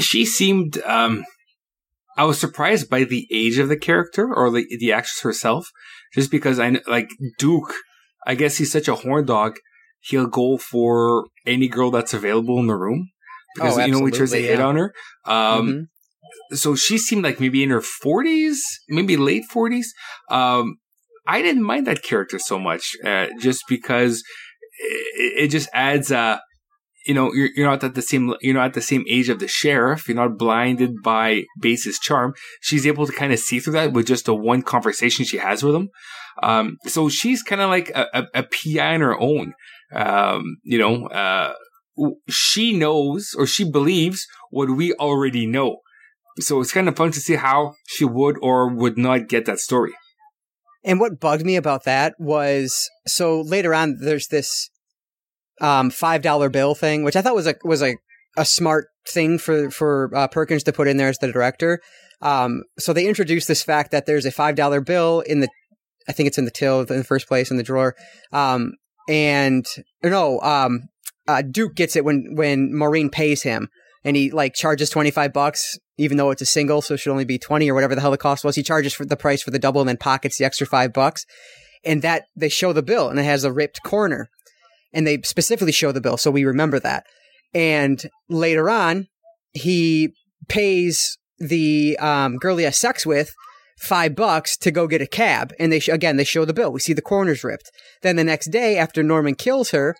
She 0.00 0.24
seemed. 0.24 0.78
um 0.82 1.24
I 2.16 2.24
was 2.24 2.38
surprised 2.38 2.88
by 2.88 3.02
the 3.02 3.26
age 3.32 3.58
of 3.58 3.68
the 3.68 3.76
character 3.76 4.32
or 4.32 4.50
the 4.50 4.64
the 4.78 4.92
actress 4.92 5.20
herself, 5.22 5.66
just 6.14 6.30
because 6.30 6.58
I 6.58 6.70
kn- 6.70 6.82
like 6.86 7.10
Duke. 7.38 7.74
I 8.26 8.34
guess 8.36 8.56
he's 8.56 8.70
such 8.72 8.86
a 8.88 8.94
horn 8.94 9.26
dog. 9.26 9.56
He'll 10.00 10.26
go 10.28 10.56
for 10.58 11.26
any 11.46 11.66
girl 11.68 11.90
that's 11.90 12.14
available 12.14 12.58
in 12.60 12.66
the 12.68 12.76
room 12.76 13.10
because 13.54 13.78
Oh, 13.78 13.84
you 13.84 13.92
know 13.92 14.04
he 14.04 14.12
tries 14.12 14.30
to 14.30 14.36
absolutely, 14.36 14.48
hit 14.48 14.60
on 14.60 14.76
her. 14.76 14.94
Um, 15.26 15.88
Mhm. 16.52 16.56
so 16.56 16.74
she 16.76 16.98
seemed 16.98 17.24
like 17.24 17.40
maybe 17.40 17.62
in 17.62 17.70
her 17.70 17.80
40s, 17.82 18.58
maybe 18.88 19.16
late 19.16 19.44
40s. 19.52 19.86
Um, 20.30 20.76
I 21.26 21.42
didn't 21.42 21.62
mind 21.62 21.86
that 21.86 22.02
character 22.02 22.38
so 22.38 22.58
much, 22.58 22.96
uh, 23.04 23.26
just 23.40 23.64
because 23.68 24.22
it, 24.78 25.44
it 25.44 25.48
just 25.48 25.68
adds, 25.72 26.12
uh, 26.12 26.38
you 27.06 27.14
know, 27.14 27.32
you're, 27.32 27.50
you're 27.54 27.68
not 27.68 27.84
at 27.84 27.94
the 27.94 28.02
same, 28.02 28.34
you're 28.40 28.54
not 28.54 28.66
at 28.66 28.74
the 28.74 28.82
same 28.82 29.04
age 29.08 29.28
of 29.28 29.38
the 29.38 29.48
sheriff. 29.48 30.08
You're 30.08 30.16
not 30.16 30.38
blinded 30.38 31.02
by 31.02 31.44
Bates's 31.60 31.98
charm. 31.98 32.34
She's 32.60 32.86
able 32.86 33.06
to 33.06 33.12
kind 33.12 33.32
of 33.32 33.38
see 33.38 33.60
through 33.60 33.74
that 33.74 33.92
with 33.92 34.06
just 34.06 34.26
the 34.26 34.34
one 34.34 34.62
conversation 34.62 35.24
she 35.24 35.38
has 35.38 35.62
with 35.62 35.74
him. 35.74 35.90
Um, 36.42 36.78
so 36.86 37.08
she's 37.08 37.42
kind 37.42 37.60
of 37.60 37.70
like 37.70 37.90
a, 37.90 38.06
a, 38.12 38.40
a 38.40 38.42
PI 38.42 38.94
on 38.94 39.00
her 39.00 39.18
own. 39.18 39.54
Um, 39.94 40.56
you 40.64 40.78
know, 40.78 41.06
uh, 41.06 41.54
she 42.28 42.76
knows 42.76 43.34
or 43.38 43.46
she 43.46 43.70
believes 43.70 44.26
what 44.50 44.70
we 44.70 44.92
already 44.94 45.46
know. 45.46 45.78
So 46.40 46.60
it's 46.60 46.72
kind 46.72 46.88
of 46.88 46.96
fun 46.96 47.12
to 47.12 47.20
see 47.20 47.36
how 47.36 47.74
she 47.86 48.04
would 48.04 48.36
or 48.42 48.68
would 48.68 48.98
not 48.98 49.28
get 49.28 49.44
that 49.46 49.60
story. 49.60 49.92
And 50.84 51.00
what 51.00 51.20
bugged 51.20 51.44
me 51.44 51.56
about 51.56 51.84
that 51.84 52.14
was 52.18 52.90
so 53.06 53.40
later 53.40 53.74
on 53.74 53.96
there's 54.00 54.28
this 54.28 54.70
um 55.60 55.90
five 55.90 56.22
dollar 56.22 56.48
bill 56.48 56.74
thing, 56.74 57.04
which 57.04 57.16
I 57.16 57.22
thought 57.22 57.34
was 57.34 57.46
a 57.46 57.54
was 57.64 57.82
a, 57.82 57.96
a 58.36 58.44
smart 58.44 58.88
thing 59.08 59.38
for 59.38 59.70
for 59.70 60.10
uh, 60.14 60.28
Perkins 60.28 60.62
to 60.64 60.72
put 60.72 60.88
in 60.88 60.96
there 60.96 61.08
as 61.08 61.18
the 61.18 61.32
director. 61.32 61.80
Um, 62.20 62.64
so 62.78 62.92
they 62.92 63.06
introduced 63.06 63.48
this 63.48 63.62
fact 63.62 63.90
that 63.90 64.06
there's 64.06 64.26
a 64.26 64.30
five 64.30 64.56
dollar 64.56 64.80
bill 64.80 65.20
in 65.20 65.40
the, 65.40 65.48
I 66.08 66.12
think 66.12 66.26
it's 66.26 66.38
in 66.38 66.44
the 66.44 66.50
till 66.50 66.80
in 66.80 66.86
the 66.86 67.04
first 67.04 67.28
place 67.28 67.50
in 67.50 67.56
the 67.56 67.62
drawer. 67.62 67.94
Um, 68.32 68.72
and 69.08 69.66
no, 70.02 70.40
um, 70.40 70.88
uh, 71.28 71.42
Duke 71.42 71.74
gets 71.74 71.96
it 71.96 72.04
when 72.04 72.34
when 72.34 72.74
Maureen 72.74 73.10
pays 73.10 73.42
him, 73.42 73.68
and 74.04 74.16
he 74.16 74.30
like 74.30 74.54
charges 74.54 74.90
twenty 74.90 75.10
five 75.10 75.32
bucks, 75.32 75.78
even 75.96 76.16
though 76.16 76.30
it's 76.30 76.42
a 76.42 76.46
single, 76.46 76.82
so 76.82 76.94
it 76.94 76.98
should 76.98 77.12
only 77.12 77.24
be 77.24 77.38
twenty 77.38 77.70
or 77.70 77.74
whatever 77.74 77.94
the 77.94 78.00
hell 78.00 78.10
the 78.10 78.18
cost 78.18 78.44
was. 78.44 78.56
He 78.56 78.62
charges 78.62 78.92
for 78.92 79.04
the 79.04 79.16
price 79.16 79.42
for 79.42 79.50
the 79.50 79.58
double 79.58 79.80
and 79.80 79.88
then 79.88 79.96
pockets 79.96 80.38
the 80.38 80.44
extra 80.44 80.66
five 80.66 80.92
bucks, 80.92 81.24
and 81.84 82.02
that 82.02 82.24
they 82.36 82.48
show 82.48 82.72
the 82.72 82.82
bill 82.82 83.08
and 83.08 83.18
it 83.18 83.24
has 83.24 83.44
a 83.44 83.52
ripped 83.52 83.80
corner, 83.84 84.28
and 84.92 85.06
they 85.06 85.20
specifically 85.22 85.72
show 85.72 85.92
the 85.92 86.00
bill, 86.00 86.16
so 86.16 86.30
we 86.30 86.44
remember 86.44 86.78
that. 86.80 87.04
And 87.54 88.02
later 88.28 88.68
on, 88.68 89.06
he 89.52 90.14
pays 90.48 91.16
the 91.38 91.96
um, 91.98 92.36
girl 92.36 92.56
he 92.56 92.64
has 92.64 92.76
sex 92.76 93.06
with 93.06 93.32
five 93.78 94.14
bucks 94.14 94.56
to 94.58 94.70
go 94.70 94.86
get 94.86 95.02
a 95.02 95.06
cab, 95.06 95.52
and 95.58 95.72
they 95.72 95.80
sh- 95.80 95.88
again 95.88 96.16
they 96.16 96.24
show 96.24 96.44
the 96.44 96.52
bill. 96.52 96.72
We 96.72 96.80
see 96.80 96.92
the 96.92 97.02
corners 97.02 97.44
ripped. 97.44 97.70
Then 98.02 98.16
the 98.16 98.24
next 98.24 98.50
day, 98.50 98.76
after 98.76 99.02
Norman 99.02 99.34
kills 99.34 99.70
her, 99.70 99.96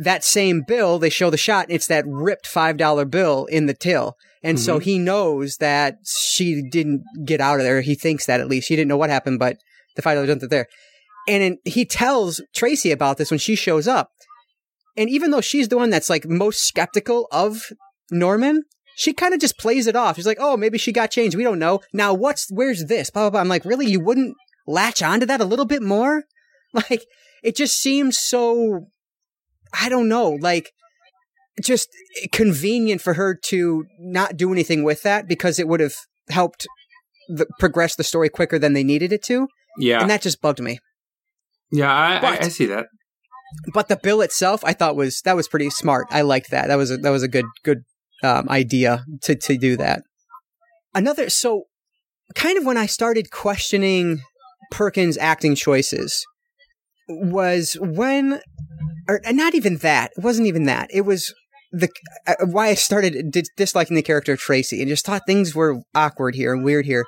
that 0.00 0.24
same 0.24 0.62
bill 0.66 0.98
they 0.98 1.10
show 1.10 1.30
the 1.30 1.36
shot. 1.36 1.66
And 1.66 1.74
it's 1.74 1.86
that 1.86 2.04
ripped 2.06 2.46
five 2.46 2.76
dollar 2.76 3.04
bill 3.04 3.46
in 3.46 3.66
the 3.66 3.74
till, 3.74 4.16
and 4.42 4.60
so 4.60 4.76
mm-hmm. 4.76 4.84
he 4.84 4.98
knows 4.98 5.56
that 5.56 5.98
she 6.06 6.62
didn't 6.62 7.02
get 7.24 7.40
out 7.40 7.58
of 7.58 7.64
there. 7.64 7.80
He 7.80 7.94
thinks 7.94 8.26
that 8.26 8.40
at 8.40 8.48
least 8.48 8.68
he 8.68 8.76
didn't 8.76 8.88
know 8.88 8.96
what 8.96 9.10
happened, 9.10 9.38
but 9.38 9.58
the 9.96 10.02
five 10.02 10.16
dollars 10.16 10.28
wasn't 10.28 10.50
there. 10.50 10.66
And 11.28 11.42
then 11.42 11.58
he 11.64 11.84
tells 11.84 12.40
Tracy 12.54 12.90
about 12.92 13.18
this 13.18 13.30
when 13.30 13.40
she 13.40 13.56
shows 13.56 13.88
up. 13.88 14.10
And 14.96 15.10
even 15.10 15.30
though 15.30 15.40
she's 15.40 15.68
the 15.68 15.76
one 15.76 15.90
that's 15.90 16.08
like 16.08 16.26
most 16.26 16.66
skeptical 16.66 17.26
of 17.32 17.72
Norman, 18.10 18.62
she 18.96 19.12
kind 19.12 19.34
of 19.34 19.40
just 19.40 19.58
plays 19.58 19.86
it 19.86 19.96
off. 19.96 20.16
She's 20.16 20.26
like, 20.26 20.38
"Oh, 20.40 20.56
maybe 20.56 20.78
she 20.78 20.92
got 20.92 21.10
changed. 21.10 21.36
We 21.36 21.42
don't 21.44 21.58
know." 21.58 21.80
Now, 21.92 22.14
what's 22.14 22.48
where's 22.50 22.86
this? 22.86 23.10
Blah 23.10 23.24
blah 23.24 23.30
blah. 23.30 23.40
I'm 23.40 23.48
like, 23.48 23.64
really? 23.64 23.86
You 23.86 24.00
wouldn't 24.00 24.34
latch 24.66 25.02
onto 25.02 25.26
that 25.26 25.40
a 25.40 25.44
little 25.44 25.66
bit 25.66 25.82
more? 25.82 26.24
Like, 26.90 27.06
it 27.42 27.56
just 27.56 27.80
seems 27.80 28.18
so. 28.18 28.88
I 29.80 29.88
don't 29.88 30.08
know. 30.08 30.30
Like, 30.30 30.72
just 31.62 31.88
convenient 32.32 33.00
for 33.00 33.14
her 33.14 33.34
to 33.46 33.86
not 33.98 34.36
do 34.36 34.52
anything 34.52 34.82
with 34.84 35.02
that 35.02 35.26
because 35.28 35.58
it 35.58 35.68
would 35.68 35.80
have 35.80 35.94
helped 36.28 36.66
the, 37.28 37.46
progress 37.58 37.96
the 37.96 38.04
story 38.04 38.28
quicker 38.28 38.58
than 38.58 38.72
they 38.74 38.84
needed 38.84 39.12
it 39.12 39.22
to, 39.24 39.48
Yeah, 39.78 40.00
and 40.00 40.10
that 40.10 40.22
just 40.22 40.40
bugged 40.42 40.60
me. 40.60 40.78
yeah, 41.72 41.92
I, 41.92 42.16
I, 42.16 42.38
I 42.42 42.48
see 42.48 42.66
that. 42.66 42.86
but 43.72 43.88
the 43.88 43.96
bill 44.02 44.20
itself, 44.20 44.64
I 44.64 44.72
thought 44.74 44.96
was 44.96 45.20
that 45.24 45.34
was 45.36 45.48
pretty 45.48 45.70
smart. 45.70 46.06
I 46.10 46.22
liked 46.22 46.50
that. 46.50 46.68
That 46.68 46.76
was 46.76 46.90
a, 46.90 46.98
that 46.98 47.10
was 47.10 47.22
a 47.22 47.28
good 47.28 47.46
good 47.64 47.78
um, 48.22 48.48
idea 48.50 49.04
to 49.22 49.34
to 49.34 49.56
do 49.56 49.76
that. 49.78 50.02
Another 50.94 51.30
so 51.30 51.64
kind 52.34 52.58
of 52.58 52.64
when 52.64 52.76
I 52.76 52.86
started 52.86 53.30
questioning 53.30 54.20
Perkins' 54.70 55.16
acting 55.18 55.54
choices 55.54 56.24
was 57.08 57.76
when, 57.80 58.40
or 59.08 59.20
not 59.32 59.54
even 59.54 59.78
that. 59.78 60.12
It 60.16 60.24
wasn't 60.24 60.48
even 60.48 60.64
that. 60.64 60.90
It 60.92 61.02
was 61.02 61.34
the 61.72 61.88
uh, 62.26 62.34
why 62.46 62.68
I 62.68 62.74
started 62.74 63.30
dis- 63.30 63.50
disliking 63.56 63.96
the 63.96 64.02
character 64.02 64.32
of 64.32 64.38
Tracy 64.38 64.80
and 64.80 64.88
just 64.88 65.04
thought 65.04 65.22
things 65.26 65.54
were 65.54 65.82
awkward 65.94 66.34
here 66.34 66.52
and 66.52 66.64
weird 66.64 66.86
here. 66.86 67.06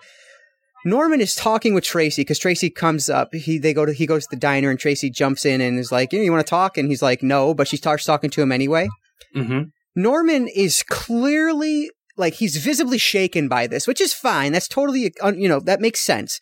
Norman 0.85 1.21
is 1.21 1.35
talking 1.35 1.75
with 1.75 1.85
Tracy 1.85 2.23
because 2.23 2.39
Tracy 2.39 2.71
comes 2.71 3.11
up. 3.11 3.35
He 3.35 3.59
they 3.59 3.75
go 3.75 3.85
to 3.85 3.93
he 3.93 4.07
goes 4.07 4.25
to 4.25 4.31
the 4.31 4.41
diner 4.41 4.71
and 4.71 4.79
Tracy 4.79 5.11
jumps 5.11 5.45
in 5.45 5.61
and 5.61 5.79
is 5.79 5.93
like, 5.93 6.13
"You 6.13 6.31
want 6.33 6.47
to 6.47 6.51
talk?" 6.51 6.79
And 6.79 6.89
he's 6.89 7.03
like, 7.03 7.23
"No," 7.23 7.55
but 7.55 7.69
she 7.69 7.77
starts 7.77 8.05
talking 8.05 8.31
to 8.31 8.43
him 8.43 8.53
anyway. 8.53 8.89
hmm 9.35 9.63
Norman 9.97 10.47
is 10.47 10.85
clearly 10.85 11.91
like 12.17 12.35
he's 12.35 12.57
visibly 12.59 12.99
shaken 12.99 13.49
by 13.49 13.67
this, 13.67 13.87
which 13.87 14.01
is 14.01 14.15
fine. 14.15 14.53
That's 14.53 14.69
totally 14.69 15.13
uh, 15.21 15.33
you 15.37 15.49
know 15.49 15.61
that 15.61 15.81
makes 15.81 16.01
sense. 16.01 16.41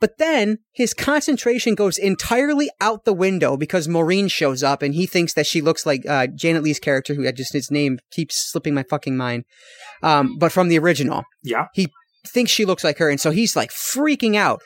But 0.00 0.16
then 0.16 0.58
his 0.72 0.94
concentration 0.94 1.74
goes 1.74 1.98
entirely 1.98 2.70
out 2.80 3.04
the 3.04 3.12
window 3.12 3.56
because 3.56 3.86
Maureen 3.86 4.28
shows 4.28 4.62
up 4.62 4.82
and 4.82 4.94
he 4.94 5.06
thinks 5.06 5.34
that 5.34 5.46
she 5.46 5.60
looks 5.60 5.84
like 5.84 6.08
uh, 6.08 6.26
Janet 6.26 6.62
Leigh's 6.62 6.78
character, 6.78 7.14
who 7.14 7.28
I 7.28 7.32
just 7.32 7.52
his 7.52 7.70
name 7.70 7.98
keeps 8.10 8.50
slipping 8.50 8.74
my 8.74 8.82
fucking 8.82 9.16
mind. 9.16 9.44
Um, 10.02 10.38
but 10.38 10.52
from 10.52 10.68
the 10.68 10.78
original, 10.78 11.24
Yeah, 11.42 11.66
He 11.74 11.88
thinks 12.26 12.50
she 12.50 12.64
looks 12.64 12.82
like 12.82 12.98
her, 12.98 13.10
and 13.10 13.20
so 13.20 13.30
he's 13.30 13.54
like 13.54 13.70
freaking 13.70 14.36
out. 14.36 14.62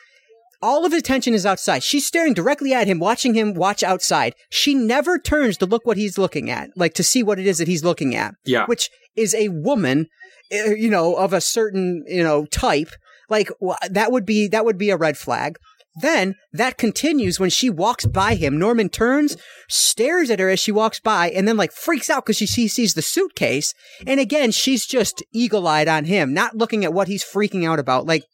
All 0.61 0.85
of 0.85 0.93
his 0.93 1.01
attention 1.01 1.33
is 1.33 1.45
outside. 1.45 1.83
She's 1.83 2.07
staring 2.07 2.33
directly 2.33 2.73
at 2.73 2.87
him, 2.87 2.97
watching 2.97 3.33
him 3.33 3.53
watch 3.53 3.83
outside. 3.83 4.33
She 4.49 4.73
never 4.73 5.19
turns 5.19 5.57
to 5.57 5.65
look 5.65 5.85
what 5.85 5.97
he's 5.97 6.17
looking 6.17 6.49
at, 6.49 6.69
like 6.75 6.93
to 6.95 7.03
see 7.03 7.21
what 7.21 7.39
it 7.39 7.45
is 7.45 7.57
that 7.57 7.67
he's 7.67 7.83
looking 7.83 8.15
at, 8.15 8.35
yeah, 8.45 8.65
which 8.65 8.89
is 9.15 9.35
a 9.35 9.49
woman, 9.49 10.07
uh, 10.53 10.71
you 10.71 10.89
know, 10.89 11.15
of 11.15 11.33
a 11.33 11.41
certain, 11.41 12.03
you 12.07 12.23
know, 12.23 12.45
type. 12.45 12.89
Like 13.29 13.49
that 13.89 14.11
would 14.11 14.25
be 14.25 14.47
that 14.47 14.65
would 14.65 14.77
be 14.77 14.89
a 14.89 14.97
red 14.97 15.17
flag. 15.17 15.57
Then 15.95 16.35
that 16.51 16.77
continues 16.77 17.39
when 17.39 17.49
she 17.49 17.69
walks 17.69 18.05
by 18.05 18.35
him. 18.35 18.59
Norman 18.59 18.89
turns, 18.89 19.37
stares 19.69 20.29
at 20.29 20.39
her 20.39 20.49
as 20.49 20.59
she 20.59 20.71
walks 20.71 20.99
by, 20.99 21.29
and 21.29 21.47
then 21.47 21.55
like 21.55 21.71
freaks 21.71 22.09
out 22.09 22.25
because 22.25 22.35
she 22.37 22.45
sees, 22.45 22.73
sees 22.73 22.95
the 22.95 23.01
suitcase. 23.01 23.73
And 24.05 24.19
again, 24.19 24.51
she's 24.51 24.85
just 24.85 25.23
eagle 25.33 25.67
eyed 25.67 25.87
on 25.87 26.05
him, 26.05 26.33
not 26.33 26.57
looking 26.57 26.83
at 26.83 26.93
what 26.93 27.07
he's 27.07 27.23
freaking 27.23 27.65
out 27.65 27.79
about. 27.79 28.05
Like, 28.05 28.25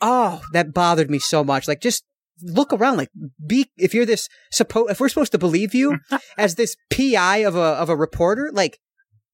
oh, 0.00 0.42
that 0.52 0.72
bothered 0.72 1.10
me 1.10 1.18
so 1.18 1.42
much. 1.42 1.66
Like, 1.66 1.80
just 1.80 2.04
look 2.40 2.72
around. 2.72 2.98
Like, 2.98 3.10
be 3.44 3.68
if 3.76 3.92
you're 3.92 4.06
this 4.06 4.28
supposed 4.52 4.92
if 4.92 5.00
we're 5.00 5.08
supposed 5.08 5.32
to 5.32 5.38
believe 5.38 5.74
you 5.74 5.98
as 6.38 6.54
this 6.54 6.76
PI 6.90 7.38
of 7.38 7.56
a 7.56 7.60
of 7.60 7.88
a 7.88 7.96
reporter, 7.96 8.50
like, 8.52 8.78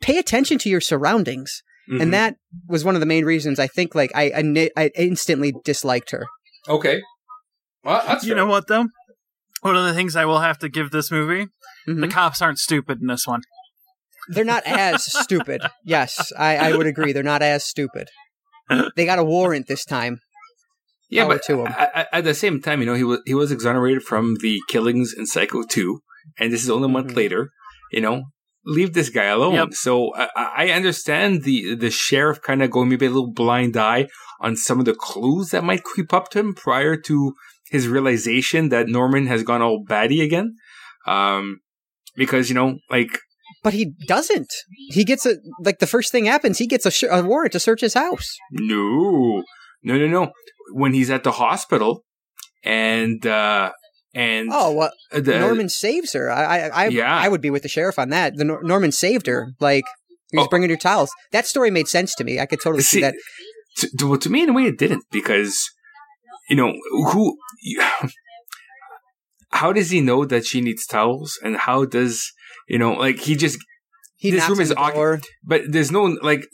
pay 0.01 0.17
attention 0.17 0.57
to 0.61 0.71
your 0.71 0.81
surroundings. 0.81 1.62
Mhm. 1.91 2.03
And 2.03 2.12
that 2.14 2.37
was 2.68 2.84
one 2.84 2.95
of 2.97 3.01
the 3.01 3.07
main 3.07 3.24
reasons 3.24 3.59
I 3.59 3.66
think 3.68 3.95
like 3.95 4.11
I 4.14 4.32
I, 4.34 4.70
I 4.76 4.91
instantly 4.97 5.53
disliked 5.64 6.11
her. 6.11 6.26
okay. 6.68 7.01
Well, 7.84 8.03
that's 8.07 8.24
You 8.24 8.30
fair. 8.30 8.37
know 8.39 8.47
what 8.47 8.66
though? 8.66 8.87
One 9.62 9.76
of 9.76 9.84
the 9.84 9.95
things 9.95 10.16
I 10.16 10.24
will 10.24 10.41
have 10.41 10.59
to 10.59 10.68
give 10.68 10.91
this 10.91 11.11
movie: 11.11 11.47
the 11.87 11.93
Mhm. 11.93 12.11
cops 12.11 12.43
aren't 12.43 12.59
stupid 12.59 13.01
in 13.01 13.07
this 13.07 13.26
one. 13.26 13.43
They're 14.28 14.45
not 14.45 14.64
as 14.66 15.05
stupid. 15.22 15.62
Yes, 15.84 16.32
I, 16.37 16.57
I 16.57 16.76
would 16.76 16.87
agree. 16.89 17.12
They're 17.12 17.22
not 17.22 17.43
as 17.43 17.64
stupid. 17.64 18.09
They 18.97 19.05
got 19.07 19.20
a 19.20 19.24
warrant 19.24 19.68
this 19.68 19.84
time. 19.84 20.18
Yeah, 21.09 21.22
power 21.24 21.34
but 21.34 21.43
to 21.45 21.61
him. 21.61 21.66
at, 21.68 21.91
at- 21.95 22.09
at 22.12 22.24
the 22.24 22.34
same 22.34 22.61
time, 22.61 22.80
you 22.80 22.87
know, 22.87 22.95
he 22.95 23.05
was 23.05 23.20
he 23.26 23.34
was 23.34 23.53
exonerated 23.53 24.03
from 24.03 24.34
the 24.41 24.61
killings 24.68 25.14
in 25.16 25.24
Psycho 25.26 25.62
two, 25.62 26.01
and 26.39 26.53
this 26.53 26.64
is 26.64 26.70
only 26.70 26.87
a 26.87 26.89
month 26.89 27.12
Mhm. 27.12 27.16
later. 27.16 27.51
You 27.93 28.01
know, 28.01 28.24
leave 28.67 28.93
this 28.93 29.09
guy 29.09 29.25
alone. 29.25 29.55
Yep. 29.55 29.75
So 29.75 30.14
I, 30.14 30.29
I 30.37 30.71
understand 30.71 31.45
the 31.45 31.75
the 31.75 31.91
sheriff 31.91 32.43
kind 32.43 32.62
of 32.62 32.71
going 32.71 32.89
maybe 32.89 33.07
a 33.07 33.11
little 33.11 33.33
blind 33.33 33.77
eye 33.77 34.09
on 34.41 34.57
some 34.57 34.79
of 34.79 34.85
the 34.85 34.95
clues 34.95 35.51
that 35.51 35.64
might 35.64 35.85
creep 35.85 36.12
up 36.12 36.29
to 36.31 36.41
him 36.41 36.55
prior 36.55 36.97
to 36.97 37.35
his 37.71 37.89
realization 37.89 38.69
that 38.69 38.89
Norman 38.89 39.27
has 39.27 39.43
gone 39.43 39.62
all 39.62 39.83
batty 39.87 40.21
again. 40.21 40.57
Um, 41.07 41.61
because 42.17 42.49
you 42.49 42.55
know, 42.55 42.79
like 42.91 43.21
But 43.62 43.73
he 43.75 43.93
doesn't. 44.07 44.53
He 44.89 45.05
gets 45.05 45.25
a 45.25 45.37
like 45.61 45.79
the 45.79 45.87
first 45.87 46.12
thing 46.12 46.27
happens. 46.27 46.59
He 46.59 46.67
gets 46.67 46.87
a, 46.87 46.91
sh- 46.91 47.05
a 47.11 47.23
warrant 47.23 47.53
to 47.53 47.61
search 47.61 47.81
his 47.81 47.95
house. 47.95 48.37
No, 48.51 49.43
no, 49.83 49.97
no, 49.97 50.07
no. 50.07 50.33
When 50.73 50.93
he's 50.93 51.11
at 51.11 51.23
the 51.23 51.33
hospital, 51.33 52.05
and 52.64 53.25
uh, 53.25 53.71
and 54.17 54.49
Oh, 54.53 54.73
well, 54.73 54.93
uh, 55.12 55.21
the, 55.21 55.39
Norman 55.39 55.69
saves 55.69 56.12
her. 56.14 56.31
I, 56.31 56.43
I, 56.43 56.69
I, 56.69 56.89
Yeah. 56.89 57.14
I 57.14 57.29
would 57.29 57.41
be 57.41 57.51
with 57.51 57.62
the 57.62 57.69
sheriff 57.69 57.99
on 57.99 58.09
that. 58.11 58.37
The 58.37 58.45
Nor- 58.45 58.62
Norman 58.64 58.91
saved 58.91 59.27
her. 59.27 59.53
Like 59.61 59.85
he 60.31 60.37
was 60.39 60.47
Oh. 60.47 60.49
bringing 60.49 60.71
her 60.71 60.77
towels. 60.77 61.11
That 61.33 61.47
story 61.47 61.71
made 61.71 61.87
sense 61.89 62.14
to 62.17 62.25
me. 62.25 62.41
I 62.41 62.47
could 62.47 62.61
totally 62.62 62.83
see, 62.83 62.97
See, 62.97 63.01
that. 63.03 63.14
to, 63.79 63.89
to, 63.99 64.07
well, 64.09 64.19
to 64.19 64.31
me 64.31 64.43
in 64.43 64.49
a 64.49 64.53
way 64.53 64.64
it 64.64 64.79
didn't 64.79 65.05
because 65.12 65.57
you 66.49 66.57
know 66.57 66.73
who 67.12 67.37
how 69.53 69.73
does 69.73 69.91
he 69.91 70.01
know 70.01 70.25
that 70.25 70.45
she 70.45 70.61
needs 70.61 70.87
towels 70.87 71.39
and 71.43 71.57
how 71.57 71.85
does 71.85 72.33
you 72.69 72.79
know 72.79 72.93
like 72.95 73.19
he 73.21 73.35
just 73.37 73.59
He 74.17 74.31
this 74.31 74.49
room 74.49 74.61
is 74.61 74.71
door. 74.71 75.21
but 75.45 75.62
there's 75.69 75.91
no 75.93 76.05
like 76.23 76.45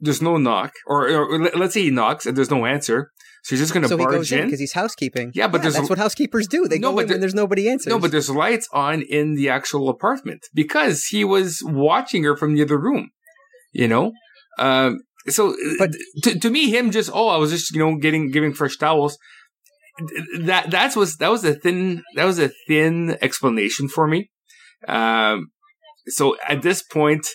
there's 0.00 0.22
no 0.22 0.36
knock 0.36 0.72
or, 0.86 1.08
or 1.08 1.38
let's 1.56 1.74
say 1.74 1.82
he 1.82 1.90
knocks 1.90 2.26
and 2.26 2.36
there's 2.36 2.50
no 2.50 2.66
answer 2.66 3.10
so 3.44 3.54
he's 3.54 3.60
just 3.60 3.74
gonna 3.74 3.88
So 3.88 3.96
he 3.96 4.04
barge 4.04 4.16
goes 4.16 4.32
in 4.32 4.44
because 4.46 4.60
he's 4.60 4.72
housekeeping. 4.72 5.32
Yeah, 5.34 5.48
but 5.48 5.62
there's 5.62 5.74
that's 5.74 5.90
what 5.90 5.98
housekeepers 5.98 6.46
do. 6.46 6.68
They 6.68 6.78
No, 6.78 6.90
go 6.90 6.96
but 6.96 7.00
in 7.02 7.06
there- 7.08 7.14
when 7.16 7.20
there's 7.22 7.34
nobody 7.34 7.68
answers. 7.68 7.90
no 7.90 7.98
but 7.98 8.10
there's 8.12 8.30
lights 8.30 8.68
on 8.72 9.02
in 9.02 9.34
the 9.34 9.48
actual 9.48 9.88
apartment 9.88 10.46
because 10.54 11.06
he 11.06 11.24
was 11.24 11.60
watching 11.64 12.24
her 12.24 12.36
from 12.36 12.54
the 12.54 12.62
other 12.62 12.78
room 12.78 13.10
you 13.72 13.88
know 13.88 14.12
um 14.58 15.00
so 15.28 15.54
But- 15.78 15.92
to, 16.24 16.38
to 16.38 16.50
me 16.50 16.70
him 16.70 16.90
just 16.90 17.10
oh 17.12 17.28
i 17.28 17.36
was 17.36 17.50
just 17.50 17.72
you 17.74 17.78
know 17.82 17.96
getting 17.96 18.30
giving 18.30 18.52
fresh 18.54 18.76
towels 18.76 19.16
that 20.40 20.70
that's 20.70 20.96
was 20.96 21.16
that 21.16 21.30
was 21.30 21.44
a 21.44 21.54
thin 21.54 22.02
that 22.16 22.24
was 22.24 22.38
a 22.38 22.50
thin 22.66 23.16
explanation 23.20 23.88
for 23.88 24.06
me 24.08 24.30
um 24.88 25.48
so 26.08 26.36
at 26.48 26.62
this 26.62 26.82
point 26.82 27.26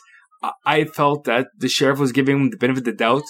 i 0.66 0.84
felt 0.86 1.24
that 1.26 1.48
the 1.58 1.70
sheriff 1.70 2.00
was 2.00 2.12
giving 2.12 2.36
him 2.38 2.50
the 2.50 2.58
benefit 2.58 2.80
of 2.80 2.86
the 2.86 2.92
doubt 2.94 3.24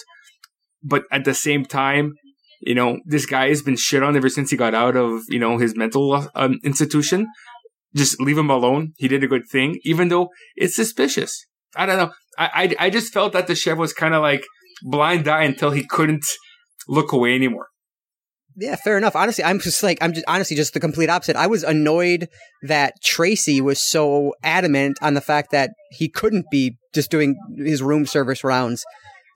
but 0.82 1.02
at 1.12 1.24
the 1.24 1.34
same 1.34 1.64
time 1.64 2.14
you 2.60 2.74
know 2.74 2.98
this 3.04 3.26
guy 3.26 3.48
has 3.48 3.62
been 3.62 3.76
shit 3.76 4.02
on 4.02 4.16
ever 4.16 4.28
since 4.28 4.50
he 4.50 4.56
got 4.56 4.74
out 4.74 4.96
of 4.96 5.22
you 5.28 5.38
know 5.38 5.58
his 5.58 5.76
mental 5.76 6.28
um, 6.34 6.58
institution 6.64 7.26
just 7.94 8.20
leave 8.20 8.38
him 8.38 8.50
alone 8.50 8.92
he 8.96 9.08
did 9.08 9.24
a 9.24 9.28
good 9.28 9.48
thing 9.50 9.78
even 9.84 10.08
though 10.08 10.28
it's 10.56 10.76
suspicious 10.76 11.46
i 11.76 11.86
don't 11.86 11.96
know 11.96 12.10
i 12.38 12.74
i, 12.78 12.86
I 12.86 12.90
just 12.90 13.12
felt 13.12 13.32
that 13.32 13.46
the 13.46 13.54
chef 13.54 13.78
was 13.78 13.92
kind 13.92 14.14
of 14.14 14.22
like 14.22 14.44
blind 14.82 15.28
eye 15.28 15.44
until 15.44 15.70
he 15.70 15.86
couldn't 15.86 16.24
look 16.88 17.12
away 17.12 17.34
anymore 17.34 17.68
Yeah, 18.60 18.74
fair 18.74 18.98
enough. 18.98 19.14
Honestly, 19.14 19.44
I'm 19.44 19.60
just 19.60 19.82
like 19.84 19.98
I'm 20.00 20.12
just 20.12 20.26
honestly 20.26 20.56
just 20.56 20.74
the 20.74 20.80
complete 20.80 21.08
opposite. 21.08 21.36
I 21.36 21.46
was 21.46 21.62
annoyed 21.62 22.26
that 22.62 22.94
Tracy 23.04 23.60
was 23.60 23.80
so 23.80 24.34
adamant 24.42 24.98
on 25.00 25.14
the 25.14 25.20
fact 25.20 25.52
that 25.52 25.70
he 25.92 26.08
couldn't 26.08 26.46
be 26.50 26.76
just 26.92 27.08
doing 27.08 27.36
his 27.56 27.82
room 27.82 28.04
service 28.04 28.42
rounds. 28.42 28.84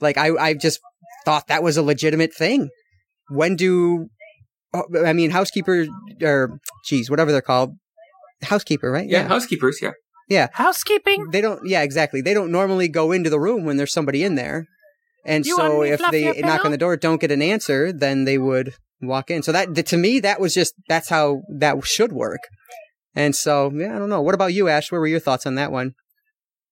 Like 0.00 0.18
I 0.18 0.34
I 0.48 0.54
just 0.54 0.80
thought 1.24 1.46
that 1.46 1.62
was 1.62 1.76
a 1.76 1.82
legitimate 1.82 2.34
thing. 2.34 2.70
When 3.32 3.56
do 3.56 4.08
oh, 4.74 4.84
I 5.04 5.12
mean 5.12 5.30
housekeeper 5.30 5.86
or 6.22 6.58
geez, 6.84 7.10
whatever 7.10 7.32
they're 7.32 7.40
called. 7.40 7.76
Housekeeper, 8.42 8.90
right? 8.90 9.08
yeah, 9.08 9.28
housekeepers 9.28 9.78
yeah 9.80 9.92
yeah, 10.28 10.48
Housekeeping. 10.52 11.30
They 11.30 11.40
don't 11.40 11.60
yeah, 11.66 11.82
exactly. 11.82 12.20
They 12.22 12.34
don't 12.34 12.50
normally 12.50 12.88
go 12.88 13.12
into 13.12 13.28
the 13.28 13.38
room 13.38 13.64
when 13.64 13.76
there's 13.76 13.92
somebody 13.92 14.24
in 14.24 14.34
there. 14.34 14.66
And 15.24 15.44
You 15.44 15.56
so 15.56 15.68
want 15.68 15.82
me 15.82 15.88
to 15.88 15.94
if 15.94 16.10
they 16.10 16.24
knock 16.40 16.58
pillow? 16.58 16.64
on 16.64 16.70
the 16.72 16.78
door, 16.78 16.96
don't 16.96 17.20
get 17.20 17.30
an 17.30 17.42
answer, 17.42 17.92
then 17.92 18.24
they 18.24 18.38
would 18.38 18.74
walk 19.00 19.30
in. 19.30 19.42
So 19.42 19.52
that 19.52 19.74
to 19.86 19.96
me 19.96 20.20
that 20.20 20.40
was 20.40 20.54
just 20.54 20.74
that's 20.88 21.08
how 21.10 21.42
that 21.58 21.84
should 21.84 22.12
work. 22.12 22.40
And 23.14 23.36
so, 23.36 23.70
yeah, 23.74 23.94
I 23.94 23.98
don't 23.98 24.08
know. 24.08 24.22
What 24.22 24.34
about 24.34 24.54
you, 24.54 24.68
Ashe? 24.68 24.90
Where 24.90 25.00
were 25.00 25.06
your 25.06 25.20
thoughts 25.20 25.44
on 25.44 25.54
that 25.56 25.70
one? 25.70 25.92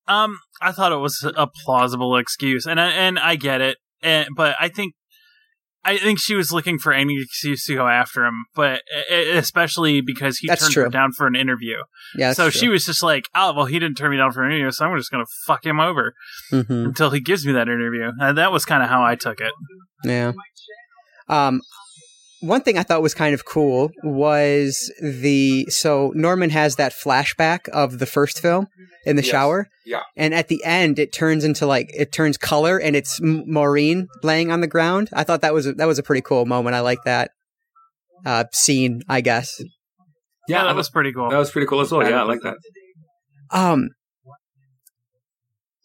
Um, 0.09 0.39
I 0.63 0.73
thought 0.73 0.91
it 0.93 0.97
was 0.97 1.23
a 1.37 1.47
plausible 1.47 2.17
excuse, 2.17 2.65
and 2.65 2.81
I, 2.81 2.91
and 2.91 3.19
I 3.19 3.37
get 3.37 3.61
it, 3.61 3.77
and, 4.03 4.29
but 4.35 4.57
I 4.59 4.69
think 4.69 4.95
I 5.85 5.97
think 5.97 6.19
she 6.19 6.35
was 6.35 6.53
looking 6.53 6.79
for 6.79 6.93
any 6.93 7.21
excuse 7.23 7.65
to 7.67 7.75
go 7.75 7.89
after 7.89 8.25
him, 8.25 8.45
but 8.55 8.83
especially 9.11 10.03
because 10.03 10.39
he 10.39 10.49
That's 10.49 10.63
turned 10.63 10.75
her 10.75 10.89
down 10.91 11.13
for 11.13 11.27
an 11.27 11.35
interview. 11.35 11.77
Yeah, 12.15 12.35
so 12.35 12.51
she 12.51 12.69
was 12.69 12.85
just 12.85 13.03
like, 13.03 13.25
"Oh, 13.35 13.55
well, 13.55 13.65
he 13.65 13.79
didn't 13.79 13.97
turn 13.97 14.11
me 14.11 14.19
down 14.19 14.33
for 14.33 14.45
an 14.45 14.53
interview, 14.53 14.71
so 14.73 14.85
I'm 14.85 14.97
just 14.99 15.11
gonna 15.11 15.25
fuck 15.47 15.65
him 15.65 15.81
over 15.81 16.15
hmm 16.51 16.85
until 16.85 17.11
he 17.11 17.21
gives 17.21 17.47
me 17.47 17.53
that 17.53 17.69
interview." 17.69 18.11
And 18.19 18.37
that 18.37 18.53
was 18.53 18.65
kind 18.65 18.83
of 18.83 18.91
how 18.91 19.03
I 19.03 19.15
took 19.15 19.41
it. 19.41 19.53
Yeah. 20.05 20.33
Um, 21.29 21.63
one 22.41 22.63
thing 22.63 22.79
I 22.79 22.83
thought 22.83 23.03
was 23.03 23.15
kind 23.15 23.35
of 23.35 23.45
cool 23.45 23.91
was 24.03 24.91
the 25.03 25.67
so 25.67 26.13
Norman 26.15 26.51
has 26.51 26.77
that 26.77 26.93
flashback 26.93 27.69
of 27.69 27.99
the 27.99 28.07
first 28.07 28.41
film 28.41 28.67
in 29.05 29.17
the 29.17 29.23
Yes. 29.23 29.31
shower. 29.31 29.69
Yeah. 29.85 30.03
And 30.17 30.33
at 30.35 30.49
the 30.49 30.63
end, 30.65 30.99
it 30.99 31.13
turns 31.13 31.45
into 31.45 31.67
like 31.67 31.91
it 31.95 32.13
turns 32.13 32.37
color, 32.39 32.79
and 32.79 32.95
it's 32.97 33.19
Maureen 33.23 34.09
laying 34.23 34.51
on 34.51 34.61
the 34.61 34.67
ground. 34.67 35.09
I 35.13 35.25
thought 35.25 35.41
that 35.43 35.53
was 35.55 35.67
a, 35.67 35.73
that 35.75 35.87
was 35.87 35.99
a 35.99 36.03
pretty 36.03 36.23
cool 36.23 36.47
moment. 36.47 36.75
I 36.77 36.81
like 36.81 36.99
that 37.05 37.31
uh, 38.25 38.45
scene. 38.53 39.03
I 39.09 39.21
guess. 39.21 39.61
Yeah, 40.49 40.65
that 40.65 40.75
was 40.77 40.89
pretty 40.91 41.13
cool. 41.13 41.29
that 41.31 41.39
was 41.39 41.51
pretty 41.51 41.67
cool 41.69 41.81
as 41.81 41.93
well 41.93 42.03
yeah 42.09 42.21
i 42.21 42.25
like 42.25 42.41
that 42.43 42.57
Um, 43.53 43.91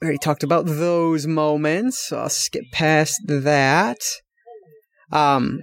we 0.02 0.06
already 0.08 0.18
talked 0.18 0.42
about 0.44 0.66
those 0.66 1.28
moments, 1.28 2.00
so 2.08 2.18
I'll 2.20 2.30
skip 2.30 2.64
past 2.72 3.16
that. 3.28 3.98
Um, 5.12 5.62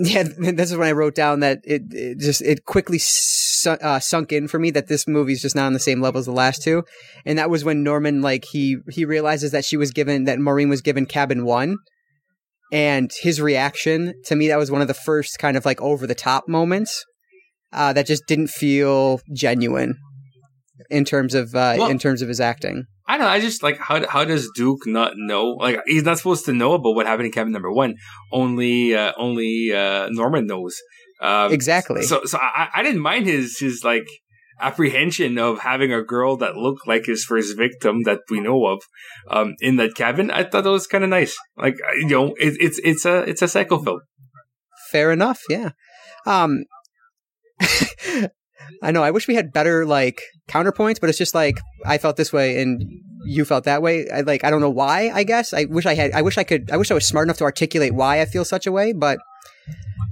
yeah, 0.02 0.22
this 0.22 0.70
is 0.70 0.76
when 0.78 0.88
I 0.88 0.92
wrote 0.92 1.14
down 1.14 1.40
that 1.40 1.58
it, 1.64 1.82
it 1.90 2.18
just 2.18 2.40
it 2.40 2.64
quickly 2.64 2.96
su- 2.98 3.70
uh, 3.70 4.00
sunk 4.00 4.32
in 4.32 4.48
for 4.48 4.58
me 4.58 4.70
that 4.70 4.88
this 4.88 5.06
movie's 5.06 5.42
just 5.42 5.54
not 5.54 5.66
on 5.66 5.74
the 5.74 5.78
same 5.78 6.00
level 6.00 6.18
as 6.18 6.24
the 6.24 6.32
last 6.32 6.62
two, 6.62 6.84
and 7.26 7.38
that 7.38 7.50
was 7.50 7.64
when 7.64 7.82
Norman 7.82 8.22
like 8.22 8.46
he 8.46 8.78
he 8.88 9.04
realizes 9.04 9.50
that 9.52 9.64
she 9.64 9.76
was 9.76 9.90
given 9.90 10.24
that 10.24 10.38
Maureen 10.38 10.70
was 10.70 10.80
given 10.80 11.04
cabin 11.04 11.44
one, 11.44 11.76
and 12.72 13.10
his 13.20 13.40
reaction 13.42 14.14
to 14.24 14.36
me 14.36 14.48
that 14.48 14.58
was 14.58 14.70
one 14.70 14.80
of 14.80 14.88
the 14.88 14.94
first 14.94 15.38
kind 15.38 15.56
of 15.56 15.66
like 15.66 15.80
over 15.82 16.06
the 16.06 16.14
top 16.14 16.48
moments 16.48 17.04
uh, 17.72 17.92
that 17.92 18.06
just 18.06 18.26
didn't 18.26 18.48
feel 18.48 19.20
genuine 19.34 19.96
in 20.88 21.04
terms 21.04 21.34
of 21.34 21.54
uh, 21.54 21.74
Well- 21.78 21.90
in 21.90 21.98
terms 21.98 22.22
of 22.22 22.28
his 22.28 22.40
acting. 22.40 22.84
I 23.10 23.18
don't 23.18 23.26
know. 23.26 23.32
I 23.32 23.40
just 23.40 23.64
like 23.64 23.76
how 23.78 24.06
how 24.06 24.24
does 24.24 24.48
Duke 24.54 24.86
not 24.86 25.14
know? 25.16 25.56
Like 25.58 25.80
he's 25.84 26.04
not 26.04 26.18
supposed 26.18 26.44
to 26.44 26.52
know 26.52 26.74
about 26.74 26.94
what 26.94 27.06
happened 27.06 27.26
in 27.26 27.32
cabin 27.32 27.52
number 27.52 27.72
one. 27.72 27.96
Only 28.30 28.94
uh, 28.94 29.12
only 29.16 29.72
uh, 29.72 30.06
Norman 30.10 30.46
knows. 30.46 30.76
Um, 31.20 31.52
Exactly. 31.52 32.02
So 32.02 32.24
so 32.24 32.38
I, 32.38 32.68
I 32.72 32.82
didn't 32.84 33.00
mind 33.00 33.26
his 33.26 33.58
his 33.58 33.82
like 33.82 34.06
apprehension 34.60 35.38
of 35.38 35.58
having 35.58 35.92
a 35.92 36.04
girl 36.04 36.36
that 36.36 36.54
looked 36.54 36.86
like 36.86 37.06
his 37.06 37.24
first 37.24 37.56
victim 37.56 38.04
that 38.04 38.20
we 38.30 38.38
know 38.38 38.66
of 38.66 38.80
um, 39.28 39.56
in 39.58 39.74
that 39.76 39.96
cabin. 39.96 40.30
I 40.30 40.44
thought 40.44 40.62
that 40.62 40.70
was 40.70 40.86
kind 40.86 41.02
of 41.02 41.10
nice. 41.10 41.36
Like 41.56 41.78
you 41.98 42.10
know, 42.10 42.26
it, 42.38 42.58
it's 42.60 42.78
it's 42.84 43.04
a 43.04 43.28
it's 43.28 43.42
a 43.42 43.48
psycho 43.48 43.82
film. 43.82 44.02
Fair 44.92 45.10
enough. 45.10 45.40
Yeah. 45.48 45.70
Um, 46.26 46.62
I 48.82 48.90
know. 48.90 49.02
I 49.02 49.10
wish 49.10 49.28
we 49.28 49.34
had 49.34 49.52
better 49.52 49.84
like 49.86 50.22
counterpoints, 50.48 51.00
but 51.00 51.08
it's 51.10 51.18
just 51.18 51.34
like 51.34 51.58
I 51.86 51.98
felt 51.98 52.16
this 52.16 52.32
way 52.32 52.60
and 52.60 52.82
you 53.24 53.44
felt 53.44 53.64
that 53.64 53.82
way. 53.82 54.08
I 54.10 54.20
like. 54.22 54.44
I 54.44 54.50
don't 54.50 54.60
know 54.60 54.70
why. 54.70 55.10
I 55.12 55.24
guess 55.24 55.52
I 55.52 55.64
wish 55.66 55.86
I 55.86 55.94
had. 55.94 56.12
I 56.12 56.22
wish 56.22 56.38
I 56.38 56.44
could. 56.44 56.70
I 56.70 56.76
wish 56.76 56.90
I 56.90 56.94
was 56.94 57.06
smart 57.06 57.26
enough 57.26 57.38
to 57.38 57.44
articulate 57.44 57.94
why 57.94 58.20
I 58.20 58.24
feel 58.24 58.44
such 58.44 58.66
a 58.66 58.72
way, 58.72 58.92
but 58.92 59.18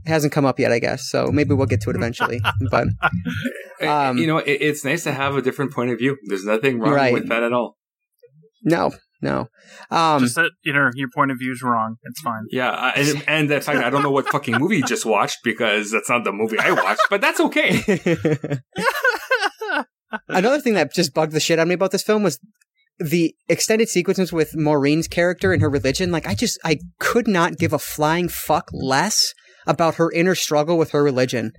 it 0.06 0.10
hasn't 0.10 0.32
come 0.32 0.44
up 0.44 0.58
yet, 0.58 0.72
I 0.72 0.78
guess. 0.78 1.08
So 1.10 1.30
maybe 1.32 1.54
we'll 1.54 1.66
get 1.66 1.80
to 1.82 1.90
it 1.90 1.96
eventually. 1.96 2.40
but 2.70 2.88
Um, 3.80 4.18
you 4.18 4.26
know, 4.26 4.38
it, 4.38 4.58
it's 4.60 4.84
nice 4.84 5.04
to 5.04 5.12
have 5.12 5.36
a 5.36 5.42
different 5.42 5.72
point 5.72 5.90
of 5.90 5.98
view. 5.98 6.16
There's 6.26 6.44
nothing 6.44 6.80
wrong 6.80 6.92
Right. 6.92 7.12
with 7.12 7.28
that 7.28 7.42
at 7.42 7.52
all. 7.52 7.76
no, 8.64 8.92
no. 9.20 9.48
Um, 9.90 10.20
Just 10.20 10.36
that 10.36 10.50
you 10.62 10.72
know 10.72 10.90
your 10.94 11.08
point 11.14 11.30
of 11.30 11.38
view 11.38 11.52
is 11.52 11.62
wrong. 11.62 11.96
It's 12.04 12.20
fine. 12.20 12.44
Yeah, 12.50 12.70
I- 12.70 12.92
and, 12.96 13.24
and 13.26 13.50
the 13.50 13.60
fact 13.60 13.78
I 13.84 13.90
don't 13.90 14.02
know 14.02 14.10
what 14.10 14.28
fucking 14.28 14.56
movie 14.58 14.76
you 14.78 14.84
just 14.84 15.04
watched 15.06 15.38
because 15.44 15.90
that's 15.90 16.08
not 16.08 16.24
the 16.24 16.32
movie 16.32 16.58
I 16.58 16.72
watched, 16.72 17.02
but 17.10 17.20
that's 17.20 17.40
okay. 17.40 17.82
Another 20.28 20.60
thing 20.60 20.74
that 20.74 20.92
just 20.94 21.12
bugged 21.12 21.32
the 21.32 21.40
shit 21.40 21.58
out 21.58 21.62
of 21.62 21.68
me 21.68 21.74
about 21.74 21.90
this 21.90 22.02
film 22.02 22.22
was 22.22 22.40
the 22.98 23.34
extended 23.48 23.88
sequences 23.88 24.32
with 24.32 24.56
Maureen's 24.56 25.06
character 25.06 25.52
and 25.52 25.60
her 25.60 25.68
religion. 25.68 26.10
Like, 26.10 26.26
I 26.26 26.34
just, 26.34 26.58
I 26.64 26.78
could 26.98 27.28
not 27.28 27.58
give 27.58 27.72
a 27.74 27.78
flying 27.78 28.28
fuck 28.28 28.68
less 28.72 29.34
about 29.66 29.96
her 29.96 30.10
inner 30.12 30.34
struggle 30.34 30.78
with 30.78 30.92
her 30.92 31.02
religion. 31.04 31.52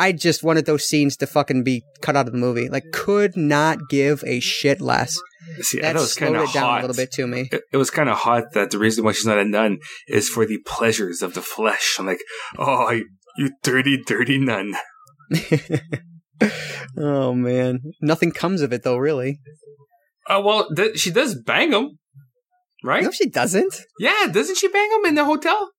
I 0.00 0.12
just 0.12 0.42
wanted 0.42 0.64
those 0.66 0.84
scenes 0.86 1.16
to 1.18 1.26
fucking 1.26 1.62
be 1.62 1.84
cut 2.00 2.16
out 2.16 2.26
of 2.26 2.32
the 2.32 2.38
movie. 2.38 2.68
Like, 2.68 2.84
could 2.92 3.36
not 3.36 3.78
give 3.90 4.24
a 4.26 4.40
shit 4.40 4.80
less. 4.80 5.18
See, 5.60 5.80
That 5.80 5.92
thought 5.94 5.96
it 5.96 6.00
was 6.00 6.14
kind 6.14 6.30
slowed 6.34 6.42
of 6.44 6.50
it 6.50 6.54
down 6.54 6.62
hot. 6.64 6.78
a 6.78 6.86
little 6.86 6.96
bit 6.96 7.12
to 7.12 7.26
me. 7.26 7.48
It, 7.52 7.62
it 7.72 7.76
was 7.76 7.90
kind 7.90 8.08
of 8.08 8.16
hot 8.18 8.52
that 8.54 8.70
the 8.70 8.78
reason 8.78 9.04
why 9.04 9.12
she's 9.12 9.26
not 9.26 9.38
a 9.38 9.44
nun 9.44 9.78
is 10.08 10.28
for 10.28 10.46
the 10.46 10.58
pleasures 10.66 11.22
of 11.22 11.34
the 11.34 11.42
flesh. 11.42 11.96
I'm 11.98 12.06
like, 12.06 12.20
oh, 12.58 12.90
you, 12.90 13.06
you 13.36 13.50
dirty, 13.62 13.98
dirty 14.06 14.38
nun. 14.38 14.74
oh 16.96 17.34
man, 17.34 17.80
nothing 18.00 18.32
comes 18.32 18.62
of 18.62 18.72
it 18.72 18.82
though. 18.82 18.96
Really? 18.96 19.40
Uh, 20.28 20.40
well, 20.44 20.68
th- 20.74 20.98
she 20.98 21.10
does 21.10 21.34
bang 21.34 21.72
him, 21.72 21.98
right? 22.84 23.02
No, 23.02 23.10
she 23.10 23.28
doesn't. 23.28 23.74
Yeah, 23.98 24.26
doesn't 24.30 24.56
she 24.58 24.68
bang 24.68 24.90
him 24.98 25.06
in 25.08 25.14
the 25.14 25.24
hotel? 25.24 25.70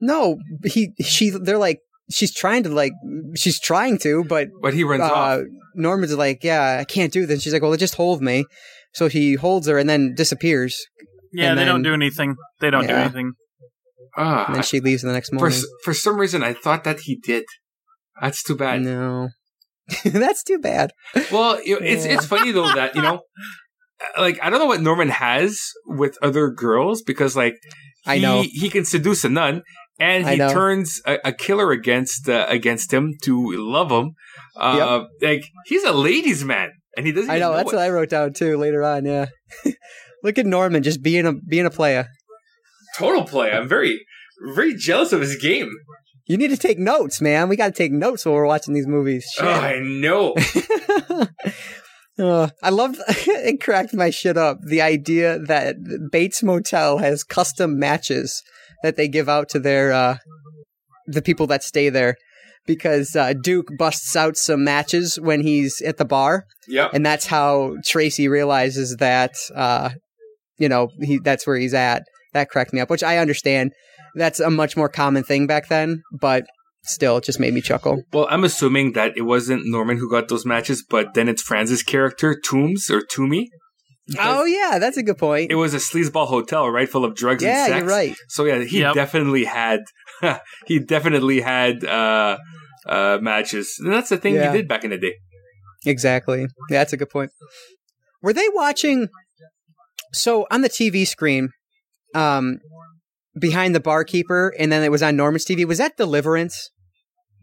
No, 0.00 0.36
he, 0.64 0.92
she. 1.02 1.30
They're 1.30 1.58
like, 1.58 1.78
she's 2.10 2.34
trying 2.34 2.62
to 2.64 2.68
like, 2.70 2.92
she's 3.36 3.58
trying 3.60 3.98
to, 3.98 4.24
but 4.24 4.48
But 4.62 4.74
he 4.74 4.84
runs 4.84 5.02
uh, 5.02 5.12
off. 5.12 5.40
Norman's 5.74 6.16
like, 6.16 6.42
yeah, 6.44 6.78
I 6.80 6.84
can't 6.84 7.12
do 7.12 7.26
this. 7.26 7.42
She's 7.42 7.52
like, 7.52 7.62
well, 7.62 7.76
just 7.76 7.96
hold 7.96 8.22
me. 8.22 8.44
So 8.94 9.08
he 9.08 9.34
holds 9.34 9.66
her 9.68 9.78
and 9.78 9.88
then 9.88 10.14
disappears. 10.14 10.80
Yeah, 11.32 11.50
and 11.50 11.58
they 11.58 11.64
don't 11.66 11.82
do 11.82 11.92
anything. 11.92 12.36
They 12.60 12.70
don't 12.70 12.86
do 12.86 12.94
anything. 12.94 13.32
Ah, 14.16 14.46
And 14.46 14.56
then 14.56 14.62
she 14.62 14.80
leaves 14.80 15.02
the 15.02 15.12
next 15.12 15.28
for 15.30 15.36
morning. 15.36 15.58
s- 15.58 15.66
for 15.84 15.92
some 15.92 16.16
reason, 16.16 16.42
I 16.42 16.54
thought 16.54 16.84
that 16.84 17.00
he 17.00 17.16
did. 17.16 17.44
That's 18.22 18.42
too 18.42 18.56
bad. 18.56 18.80
No, 18.80 19.28
that's 20.04 20.42
too 20.42 20.58
bad. 20.58 20.92
Well, 21.30 21.62
you 21.62 21.78
know, 21.78 21.84
it's 21.86 22.06
Yeah. 22.06 22.14
it's 22.14 22.24
funny 22.24 22.50
though 22.52 22.72
that 22.74 22.94
you 22.94 23.02
know, 23.02 23.20
like 24.18 24.38
I 24.42 24.48
don't 24.48 24.58
know 24.58 24.66
what 24.66 24.80
Norman 24.80 25.10
has 25.10 25.60
with 25.86 26.16
other 26.22 26.48
girls 26.48 27.02
because 27.02 27.36
like 27.36 27.56
he, 28.04 28.12
I 28.12 28.18
know. 28.18 28.42
he 28.42 28.70
can 28.70 28.86
seduce 28.86 29.22
a 29.24 29.28
nun 29.28 29.62
and 29.98 30.28
he 30.28 30.36
turns 30.36 31.00
a, 31.06 31.18
a 31.26 31.32
killer 31.32 31.70
against 31.72 32.28
uh, 32.28 32.46
against 32.48 32.92
him 32.92 33.14
to 33.22 33.52
love 33.56 33.90
him. 33.90 34.14
Uh, 34.56 35.04
Like 35.22 35.44
he's 35.66 35.84
a 35.84 35.92
ladies' 35.92 36.44
man 36.44 36.70
and 36.96 37.06
he 37.06 37.12
doesn't. 37.12 37.30
I 37.30 37.36
even 37.36 37.48
know. 37.48 37.56
That's 37.56 37.72
it. 37.72 37.76
what 37.76 37.82
I 37.84 37.90
wrote 37.90 38.10
down 38.10 38.32
too 38.32 38.56
later 38.58 38.84
on. 38.84 39.04
Yeah. 39.04 39.26
Look 40.22 40.38
at 40.38 40.46
Norman 40.46 40.82
just 40.82 41.02
being 41.02 41.26
a 41.26 41.32
being 41.32 41.66
a 41.66 41.70
player. 41.70 42.08
total 42.98 43.24
play. 43.24 43.52
I'm 43.52 43.68
very 43.68 44.04
very 44.54 44.74
jealous 44.74 45.12
of 45.12 45.20
his 45.20 45.36
game. 45.36 45.70
You 46.26 46.36
need 46.36 46.48
to 46.48 46.56
take 46.56 46.78
notes, 46.78 47.20
man. 47.20 47.48
We 47.48 47.54
got 47.56 47.66
to 47.68 47.72
take 47.72 47.92
notes 47.92 48.26
while 48.26 48.34
we're 48.34 48.46
watching 48.46 48.74
these 48.74 48.86
movies. 48.88 49.24
Shit. 49.36 49.46
Oh, 49.46 49.50
I 49.50 49.78
know. 49.78 50.34
Uh, 52.18 52.48
I 52.62 52.70
loved 52.70 52.96
it. 53.08 53.60
Cracked 53.60 53.92
my 53.92 54.08
shit 54.10 54.38
up. 54.38 54.58
The 54.66 54.80
idea 54.80 55.38
that 55.38 55.76
Bates 56.10 56.42
Motel 56.42 56.96
has 56.96 57.22
custom 57.22 57.78
matches 57.78 58.42
that 58.82 58.96
they 58.96 59.08
give 59.08 59.28
out 59.28 59.48
to 59.50 59.58
their 59.58 59.92
uh, 59.92 60.16
the 61.06 61.22
people 61.22 61.46
that 61.48 61.62
stay 61.62 61.88
there, 61.88 62.16
because 62.66 63.14
uh, 63.16 63.32
Duke 63.32 63.68
busts 63.78 64.14
out 64.16 64.36
some 64.36 64.64
matches 64.64 65.18
when 65.20 65.40
he's 65.40 65.80
at 65.82 65.96
the 65.96 66.04
bar, 66.04 66.44
yep. 66.68 66.90
and 66.92 67.04
that's 67.04 67.26
how 67.26 67.76
Tracy 67.84 68.28
realizes 68.28 68.96
that 68.96 69.34
uh, 69.54 69.90
you 70.58 70.68
know 70.68 70.88
he 71.00 71.18
that's 71.18 71.46
where 71.46 71.56
he's 71.56 71.74
at. 71.74 72.02
That 72.32 72.50
cracked 72.50 72.72
me 72.72 72.80
up, 72.80 72.90
which 72.90 73.02
I 73.02 73.18
understand. 73.18 73.72
That's 74.14 74.40
a 74.40 74.50
much 74.50 74.76
more 74.76 74.88
common 74.88 75.24
thing 75.24 75.46
back 75.46 75.68
then, 75.68 76.02
but 76.10 76.46
still, 76.84 77.18
it 77.18 77.24
just 77.24 77.40
made 77.40 77.52
me 77.52 77.60
chuckle. 77.60 78.02
Well, 78.12 78.26
I'm 78.30 78.44
assuming 78.44 78.92
that 78.92 79.16
it 79.16 79.22
wasn't 79.22 79.62
Norman 79.64 79.98
who 79.98 80.10
got 80.10 80.28
those 80.28 80.46
matches, 80.46 80.84
but 80.88 81.14
then 81.14 81.28
it's 81.28 81.42
Franz's 81.42 81.82
character, 81.82 82.34
Toombs 82.34 82.90
or 82.90 83.02
Toomey. 83.02 83.50
Oh 84.18 84.44
yeah, 84.44 84.78
that's 84.78 84.96
a 84.96 85.02
good 85.02 85.18
point. 85.18 85.50
It 85.50 85.56
was 85.56 85.74
a 85.74 85.78
sleazeball 85.78 86.28
hotel, 86.28 86.68
right, 86.70 86.88
full 86.88 87.04
of 87.04 87.14
drugs 87.16 87.42
and 87.42 87.50
Yeah, 87.50 87.66
sex. 87.66 87.78
you're 87.78 87.88
right. 87.88 88.16
So 88.28 88.44
yeah, 88.44 88.62
he 88.62 88.80
Yep. 88.80 88.94
definitely 88.94 89.44
had 89.44 89.80
he 90.66 90.78
definitely 90.78 91.40
had 91.40 91.84
uh 91.84 92.38
uh 92.86 93.18
matches. 93.20 93.76
And 93.80 93.92
that's 93.92 94.08
the 94.10 94.16
thing 94.16 94.34
Yeah. 94.34 94.52
he 94.52 94.58
did 94.58 94.68
back 94.68 94.84
in 94.84 94.90
the 94.90 94.98
day. 94.98 95.14
Exactly. 95.84 96.42
Yeah, 96.70 96.78
that's 96.78 96.92
a 96.92 96.96
good 96.96 97.10
point. 97.10 97.30
Were 98.22 98.32
they 98.32 98.48
watching? 98.52 99.08
So 100.12 100.46
on 100.50 100.60
the 100.62 100.68
TV 100.70 101.06
screen, 101.06 101.50
um, 102.14 102.58
behind 103.38 103.74
the 103.74 103.80
barkeeper, 103.80 104.54
and 104.58 104.70
then 104.72 104.82
it 104.82 104.90
was 104.90 105.02
on 105.02 105.16
Norman's 105.16 105.44
TV. 105.44 105.66
Was 105.66 105.78
that 105.78 105.96
Deliverance? 105.96 106.70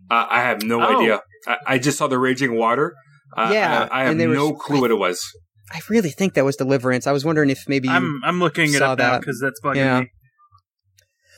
Uh, 0.09 0.25
I 0.29 0.41
have 0.41 0.63
no 0.63 0.81
Oh. 0.81 0.99
idea. 0.99 1.21
I, 1.47 1.57
I 1.67 1.77
just 1.77 1.97
saw 1.97 2.07
the 2.07 2.17
raging 2.17 2.55
water. 2.57 2.95
Uh, 3.37 3.49
Yeah, 3.53 3.87
I, 3.91 4.01
I 4.01 4.03
have 4.05 4.11
and 4.19 4.29
were- 4.29 4.35
no 4.35 4.53
clue 4.53 4.81
what 4.81 4.91
it 4.91 4.95
was. 4.97 5.21
I 5.71 5.79
really 5.89 6.09
think 6.11 6.33
that 6.35 6.45
was 6.45 6.55
Deliverance. 6.55 7.07
I 7.07 7.11
was 7.11 7.23
wondering 7.25 7.49
if 7.49 7.67
maybe 7.67 7.87
you, 7.87 7.93
I'm 7.93 8.21
I'm 8.23 8.39
looking 8.39 8.69
it 8.73 8.77
saw 8.79 8.91
up 8.93 8.99
now 8.99 9.11
that. 9.11 9.21
because 9.21 9.39
that's 9.39 9.59
bugging 9.61 9.75
Yeah. 9.77 9.99
me. 10.01 10.11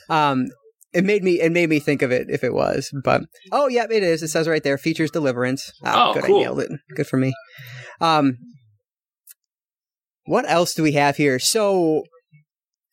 um, 0.08 0.46
it 0.92 1.04
made 1.04 1.22
me 1.22 1.40
it 1.40 1.52
made 1.52 1.68
me 1.68 1.78
think 1.78 2.02
of 2.02 2.10
it 2.10 2.28
if 2.30 2.42
it 2.44 2.52
was. 2.54 2.90
But 3.04 3.22
oh 3.52 3.68
yeah, 3.68 3.84
it 3.90 4.02
is. 4.02 4.22
It 4.22 4.28
says 4.28 4.48
right 4.48 4.62
there, 4.62 4.78
features 4.78 5.10
Deliverance. 5.10 5.72
Ah, 5.84 6.10
Oh, 6.10 6.14
good, 6.14 6.24
cool. 6.24 6.38
I 6.38 6.42
nailed 6.42 6.60
it. 6.60 6.70
Good 6.94 7.06
for 7.06 7.16
me. 7.18 7.34
Um, 8.00 8.38
what 10.24 10.48
else 10.50 10.74
do 10.74 10.82
we 10.82 10.92
have 10.92 11.16
here? 11.16 11.38
So 11.38 12.04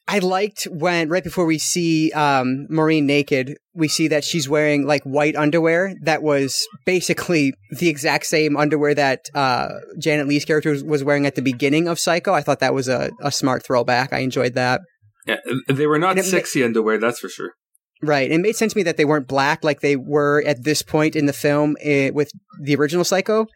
I 0.07 0.19
liked 0.19 0.65
when 0.65 1.07
right 1.07 1.23
before 1.23 1.45
we 1.45 1.57
see 1.57 2.11
um, 2.11 2.67
Maureen 2.69 3.05
naked, 3.05 3.57
we 3.73 3.87
see 3.87 4.09
that 4.09 4.23
she's 4.25 4.49
wearing 4.49 4.85
like 4.85 5.01
white 5.03 5.35
underwear 5.35 5.95
that 6.03 6.21
was 6.21 6.67
basically 6.85 7.53
the 7.71 7.87
exact 7.87 8.25
same 8.25 8.57
underwear 8.57 8.93
that 8.95 9.21
uh, 9.33 9.69
Janet 9.99 10.27
Leigh's 10.27 10.43
character 10.45 10.75
was- 10.85 11.03
wearing 11.03 11.25
at 11.25 11.35
the 11.35 11.41
beginning 11.41 11.87
of 11.87 11.99
Psycho. 11.99 12.33
I 12.33 12.41
thought 12.41 12.59
that 12.59 12.73
was 12.73 12.89
a, 12.89 13.11
a 13.21 13.31
smart 13.31 13.63
throwback. 13.65 14.11
I 14.11 14.19
enjoyed 14.19 14.55
that. 14.55 14.81
Yeah, 15.25 15.37
they 15.69 15.87
were 15.87 15.99
not 15.99 16.17
it 16.17 16.23
ma- 16.25 16.27
sexy 16.29 16.63
underwear, 16.65 16.97
that's 16.97 17.19
for 17.19 17.29
sure. 17.29 17.53
Right. 18.01 18.29
It 18.29 18.39
made 18.41 18.57
sense 18.57 18.73
to 18.73 18.77
me 18.79 18.83
that 18.83 18.97
they 18.97 19.05
weren't 19.05 19.29
black 19.29 19.63
like 19.63 19.79
they 19.79 19.95
were 19.95 20.43
at 20.45 20.65
this 20.65 20.81
point 20.81 21.15
in 21.15 21.27
the 21.27 21.33
film 21.33 21.77
eh, 21.79 22.09
with 22.09 22.29
the 22.61 22.75
original 22.75 23.05
Psycho 23.05 23.47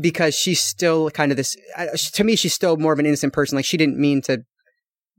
because 0.00 0.34
she's 0.34 0.62
still 0.62 1.10
kind 1.10 1.30
of 1.30 1.36
this. 1.36 1.54
uh, 1.76 1.88
To 2.14 2.24
me, 2.24 2.36
she's 2.36 2.54
still 2.54 2.78
more 2.78 2.94
of 2.94 2.98
an 2.98 3.04
innocent 3.04 3.34
person. 3.34 3.56
Like 3.56 3.66
she 3.66 3.76
didn't 3.76 3.98
mean 3.98 4.22
to. 4.22 4.38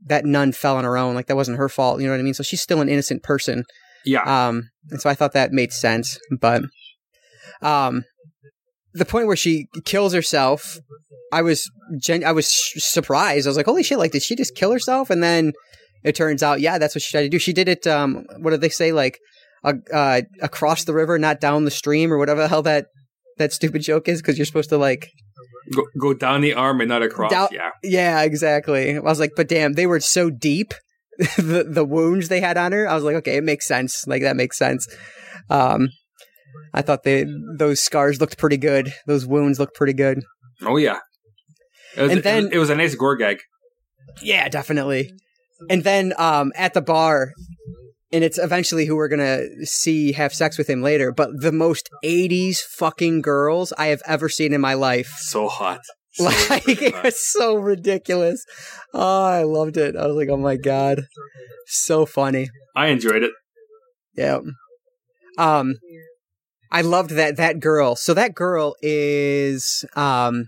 That 0.04 0.24
nun 0.24 0.52
fell 0.52 0.76
on 0.76 0.84
her 0.84 0.96
own. 0.96 1.14
Like 1.14 1.26
that 1.26 1.36
wasn't 1.36 1.58
her 1.58 1.68
fault. 1.68 2.00
You 2.00 2.06
know 2.06 2.12
what 2.12 2.20
I 2.20 2.24
mean? 2.24 2.34
So 2.34 2.42
she's 2.42 2.60
still 2.60 2.80
an 2.80 2.88
innocent 2.88 3.22
person. 3.22 3.64
Yeah. 4.04 4.22
Um, 4.22 4.70
and 4.90 5.00
so 5.00 5.10
I 5.10 5.14
thought 5.14 5.32
that 5.32 5.52
made 5.52 5.72
sense. 5.72 6.18
But 6.40 6.62
um, 7.62 8.04
the 8.94 9.04
point 9.04 9.26
where 9.26 9.36
she 9.36 9.66
kills 9.84 10.12
herself, 10.12 10.78
I 11.32 11.42
was 11.42 11.68
gen- 12.00 12.24
I 12.24 12.32
was 12.32 12.50
sh- 12.50 12.80
surprised. 12.82 13.46
I 13.46 13.50
was 13.50 13.56
like, 13.56 13.66
"Holy 13.66 13.82
shit! 13.82 13.98
Like, 13.98 14.12
did 14.12 14.22
she 14.22 14.36
just 14.36 14.54
kill 14.54 14.72
herself?" 14.72 15.10
And 15.10 15.22
then 15.22 15.52
it 16.06 16.14
turns 16.14 16.42
out, 16.42 16.60
yeah, 16.60 16.78
that's 16.78 16.94
what 16.94 17.02
she 17.02 17.10
tried 17.10 17.22
to 17.22 17.28
do. 17.28 17.38
She 17.38 17.52
did 17.52 17.68
it. 17.68 17.86
Um, 17.86 18.26
what 18.38 18.50
did 18.50 18.60
they 18.60 18.68
say? 18.68 18.92
Like, 18.92 19.18
uh, 19.64 19.74
uh, 19.92 20.22
across 20.40 20.84
the 20.84 20.94
river, 20.94 21.18
not 21.18 21.40
down 21.40 21.64
the 21.64 21.70
stream, 21.70 22.12
or 22.12 22.18
whatever 22.18 22.42
the 22.42 22.48
hell 22.48 22.62
that 22.62 22.86
that 23.38 23.52
stupid 23.52 23.82
joke 23.82 24.08
is. 24.08 24.22
Because 24.22 24.38
you're 24.38 24.46
supposed 24.46 24.68
to 24.68 24.78
like, 24.78 25.10
go, 25.74 25.84
go 25.98 26.14
down 26.14 26.40
the 26.40 26.54
arm 26.54 26.80
and 26.80 26.88
not 26.88 27.02
across. 27.02 27.30
Down- 27.30 27.48
yeah. 27.52 27.70
yeah, 27.82 28.22
exactly. 28.22 28.96
I 28.96 29.00
was 29.00 29.20
like, 29.20 29.32
but 29.36 29.48
damn, 29.48 29.72
they 29.74 29.86
were 29.86 30.00
so 30.00 30.30
deep. 30.30 30.74
the 31.38 31.64
the 31.66 31.84
wounds 31.84 32.28
they 32.28 32.40
had 32.40 32.58
on 32.58 32.72
her, 32.72 32.86
I 32.86 32.94
was 32.94 33.02
like, 33.02 33.16
okay, 33.16 33.36
it 33.38 33.44
makes 33.44 33.66
sense. 33.66 34.06
Like 34.06 34.22
that 34.22 34.36
makes 34.36 34.58
sense. 34.58 34.86
Um, 35.48 35.88
I 36.74 36.82
thought 36.82 37.04
they 37.04 37.24
those 37.56 37.80
scars 37.80 38.20
looked 38.20 38.36
pretty 38.36 38.58
good. 38.58 38.92
Those 39.06 39.26
wounds 39.26 39.58
looked 39.58 39.74
pretty 39.74 39.94
good. 39.94 40.22
Oh 40.62 40.76
yeah. 40.76 40.98
It 41.96 42.02
was, 42.02 42.12
And 42.12 42.22
then- 42.22 42.38
it 42.38 42.44
was, 42.44 42.52
it 42.52 42.58
was 42.58 42.70
a 42.70 42.74
nice 42.76 42.94
gore 42.94 43.16
gag. 43.16 43.38
Yeah, 44.22 44.48
definitely. 44.48 45.10
And 45.70 45.84
then 45.84 46.12
um, 46.18 46.52
at 46.54 46.74
the 46.74 46.82
bar, 46.82 47.32
and 48.12 48.22
it's 48.22 48.38
eventually 48.38 48.86
who 48.86 48.96
we're 48.96 49.08
gonna 49.08 49.42
see 49.64 50.12
have 50.12 50.32
sex 50.34 50.58
with 50.58 50.68
him 50.68 50.82
later. 50.82 51.12
But 51.12 51.40
the 51.40 51.52
most 51.52 51.90
'80s 52.04 52.58
fucking 52.60 53.22
girls 53.22 53.72
I 53.78 53.88
have 53.88 54.02
ever 54.06 54.28
seen 54.28 54.52
in 54.52 54.60
my 54.60 54.74
life. 54.74 55.16
So 55.18 55.48
hot. 55.48 55.80
So 56.16 56.24
Like 56.24 56.66
it 56.66 57.04
was 57.04 57.20
so 57.20 57.56
ridiculous. 57.56 58.46
Oh, 58.94 59.24
I 59.26 59.42
loved 59.42 59.76
it. 59.76 59.94
I 59.96 60.06
was 60.06 60.16
like, 60.16 60.30
oh 60.30 60.38
my 60.38 60.56
god, 60.56 61.02
so 61.66 62.06
funny. 62.06 62.48
I 62.74 62.86
enjoyed 62.86 63.22
it. 63.22 63.32
Yeah. 64.16 64.38
Um, 65.36 65.74
I 66.72 66.80
loved 66.80 67.10
that 67.10 67.36
that 67.36 67.60
girl. 67.60 67.96
So 67.96 68.14
that 68.14 68.34
girl 68.34 68.76
is 68.80 69.84
um, 69.94 70.46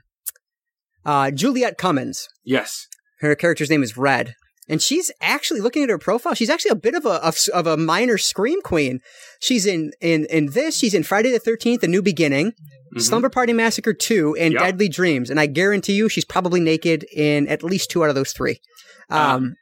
uh, 1.04 1.30
Juliet 1.30 1.76
Cummins. 1.76 2.28
Yes. 2.44 2.86
Her 3.20 3.34
character's 3.34 3.70
name 3.70 3.82
is 3.82 3.96
Red, 3.96 4.34
and 4.68 4.82
she's 4.82 5.10
actually 5.20 5.60
looking 5.60 5.82
at 5.82 5.88
her 5.88 5.98
profile. 5.98 6.34
She's 6.34 6.50
actually 6.50 6.70
a 6.72 6.76
bit 6.76 6.94
of 6.94 7.04
a 7.06 7.24
of, 7.24 7.36
of 7.54 7.66
a 7.66 7.76
minor 7.76 8.18
scream 8.18 8.60
queen. 8.62 9.00
She's 9.40 9.66
in 9.66 9.92
in 10.00 10.26
in 10.26 10.50
this. 10.52 10.76
She's 10.76 10.94
in 10.94 11.02
Friday 11.02 11.30
the 11.30 11.38
Thirteenth: 11.38 11.82
A 11.82 11.88
New 11.88 12.02
Beginning, 12.02 12.52
Mhm. 12.94 13.02
Slumber 13.02 13.28
Party 13.28 13.52
Massacre 13.52 13.92
Two, 13.92 14.34
and 14.38 14.52
Yep. 14.54 14.62
Deadly 14.62 14.88
Dreams. 14.88 15.30
And 15.30 15.38
I 15.38 15.46
guarantee 15.46 15.94
you, 15.94 16.08
she's 16.08 16.24
probably 16.24 16.60
naked 16.60 17.04
in 17.12 17.46
at 17.48 17.62
least 17.62 17.90
two 17.90 18.02
out 18.04 18.08
of 18.10 18.14
those 18.14 18.32
three. 18.32 18.60
Um, 19.10 19.54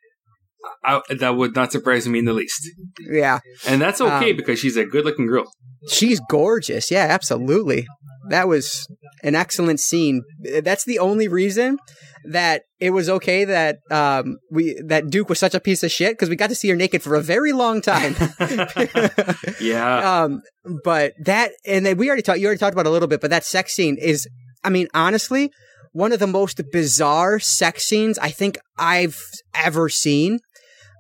I, 0.84 1.00
that 1.18 1.36
would 1.36 1.54
not 1.54 1.72
surprise 1.72 2.06
me 2.08 2.18
in 2.20 2.24
the 2.24 2.32
least. 2.32 2.68
yeah, 3.10 3.40
And 3.66 3.80
that's 3.80 4.00
okay 4.00 4.30
Um, 4.30 4.36
because 4.36 4.58
she's 4.58 4.76
a 4.76 4.84
good 4.84 5.04
looking 5.04 5.26
girl. 5.26 5.50
she's 5.88 6.20
gorgeous. 6.28 6.90
Yeah, 6.90 7.06
absolutely. 7.10 7.86
That 8.28 8.48
was 8.48 8.88
an 9.22 9.34
excellent 9.36 9.78
scene. 9.80 10.22
That's 10.62 10.84
the 10.84 10.98
only 10.98 11.28
reason 11.28 11.78
that 12.28 12.62
it 12.80 12.90
was 12.90 13.08
okay 13.08 13.44
that 13.44 13.76
um 13.92 14.38
we 14.50 14.76
that 14.84 15.10
Duke 15.10 15.28
was 15.28 15.38
such 15.38 15.54
a 15.54 15.60
piece 15.60 15.84
of 15.84 15.92
shit 15.92 16.12
because 16.14 16.28
we 16.28 16.34
got 16.34 16.48
to 16.48 16.56
see 16.56 16.68
her 16.68 16.74
naked 16.74 17.02
for 17.04 17.14
a 17.14 17.20
very 17.22 17.52
long 17.52 17.80
time. 17.80 18.16
yeah. 19.60 20.22
um, 20.24 20.42
but 20.84 21.12
that 21.24 21.52
and 21.64 21.86
then 21.86 21.96
we 21.96 22.08
already 22.08 22.22
talked. 22.22 22.40
You 22.40 22.46
already 22.46 22.58
talked 22.58 22.74
about 22.74 22.86
it 22.86 22.88
a 22.88 22.92
little 22.92 23.08
bit, 23.08 23.20
but 23.20 23.30
that 23.30 23.44
sex 23.44 23.72
scene 23.74 23.96
is, 23.96 24.26
I 24.64 24.70
mean, 24.70 24.88
honestly, 24.94 25.50
one 25.92 26.12
of 26.12 26.18
the 26.18 26.26
most 26.26 26.60
bizarre 26.72 27.38
sex 27.38 27.84
scenes 27.84 28.18
I 28.18 28.30
think 28.30 28.58
I've 28.78 29.20
ever 29.54 29.88
seen. 29.88 30.40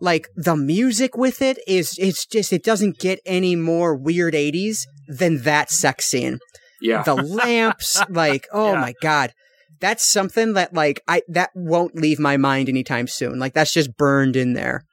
Like 0.00 0.28
the 0.36 0.56
music 0.56 1.16
with 1.16 1.40
it 1.42 1.58
is, 1.66 1.94
it's 1.98 2.26
just 2.26 2.52
it 2.52 2.62
doesn't 2.64 2.98
get 2.98 3.18
any 3.26 3.56
more 3.56 3.94
weird 3.96 4.34
'80s 4.34 4.80
than 5.08 5.42
that 5.42 5.70
sex 5.70 6.06
scene. 6.06 6.38
yeah. 6.80 7.02
The 7.02 7.14
lamps, 7.14 8.00
like, 8.10 8.46
oh 8.52 8.72
Yeah. 8.72 8.80
my 8.80 8.94
god. 9.02 9.32
That's 9.80 10.04
something 10.04 10.54
that 10.54 10.72
like 10.74 11.00
I 11.06 11.22
that 11.28 11.50
won't 11.54 11.94
leave 11.94 12.18
my 12.18 12.36
mind 12.36 12.68
anytime 12.68 13.06
soon. 13.06 13.38
Like 13.38 13.52
that's 13.54 13.72
just 13.72 13.96
burned 13.96 14.34
in 14.36 14.54
there. 14.54 14.84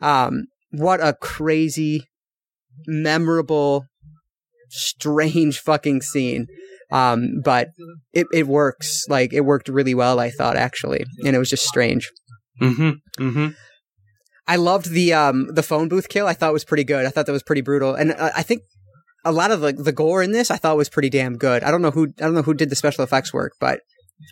Um 0.00 0.44
what 0.70 1.00
a 1.00 1.12
crazy 1.20 2.08
memorable 2.86 3.84
strange 4.70 5.58
fucking 5.60 6.00
scene. 6.02 6.46
Um 6.90 7.40
but 7.44 7.68
it 8.12 8.26
it 8.32 8.46
works. 8.46 9.04
Like 9.08 9.32
it 9.32 9.42
worked 9.42 9.68
really 9.68 9.94
well 9.94 10.18
I 10.18 10.30
thought 10.30 10.56
actually. 10.56 11.04
And 11.24 11.34
it 11.36 11.38
was 11.38 11.50
just 11.50 11.66
strange. 11.66 12.10
mm-hmm. 12.60 12.90
Mm-hmm. 13.22 13.48
I 14.46 14.56
loved 14.56 14.90
the 14.90 15.12
um 15.12 15.48
the 15.54 15.62
phone 15.62 15.88
booth 15.88 16.08
kill. 16.08 16.26
I 16.26 16.32
thought 16.34 16.52
was 16.52 16.64
pretty 16.64 16.84
good. 16.84 17.06
I 17.06 17.10
thought 17.10 17.26
that 17.26 17.32
was 17.32 17.42
pretty 17.42 17.62
brutal, 17.62 17.94
and 17.94 18.12
uh, 18.12 18.30
I 18.36 18.42
think 18.42 18.62
a 19.24 19.32
lot 19.32 19.50
of 19.50 19.60
the 19.60 19.72
the 19.72 19.92
gore 19.92 20.22
in 20.22 20.32
this 20.32 20.50
I 20.50 20.56
thought 20.56 20.76
was 20.76 20.88
pretty 20.88 21.10
damn 21.10 21.36
good. 21.36 21.62
I 21.62 21.70
don't 21.70 21.82
know 21.82 21.90
who 21.92 22.08
I 22.18 22.22
don't 22.24 22.34
know 22.34 22.42
who 22.42 22.54
did 22.54 22.70
the 22.70 22.76
special 22.76 23.04
effects 23.04 23.32
work, 23.32 23.52
but 23.60 23.80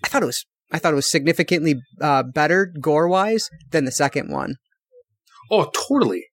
I 0.05 0.09
thought 0.09 0.23
it 0.23 0.27
was 0.27 0.45
I 0.73 0.79
thought 0.79 0.93
it 0.93 0.97
was 0.97 1.11
significantly 1.11 1.77
uh, 2.01 2.23
better 2.23 2.73
gore 2.81 3.09
wise 3.09 3.51
than 3.71 3.85
the 3.85 3.93
second 3.93 4.31
one. 4.31 4.55
Oh, 5.51 5.71
totally. 5.89 6.25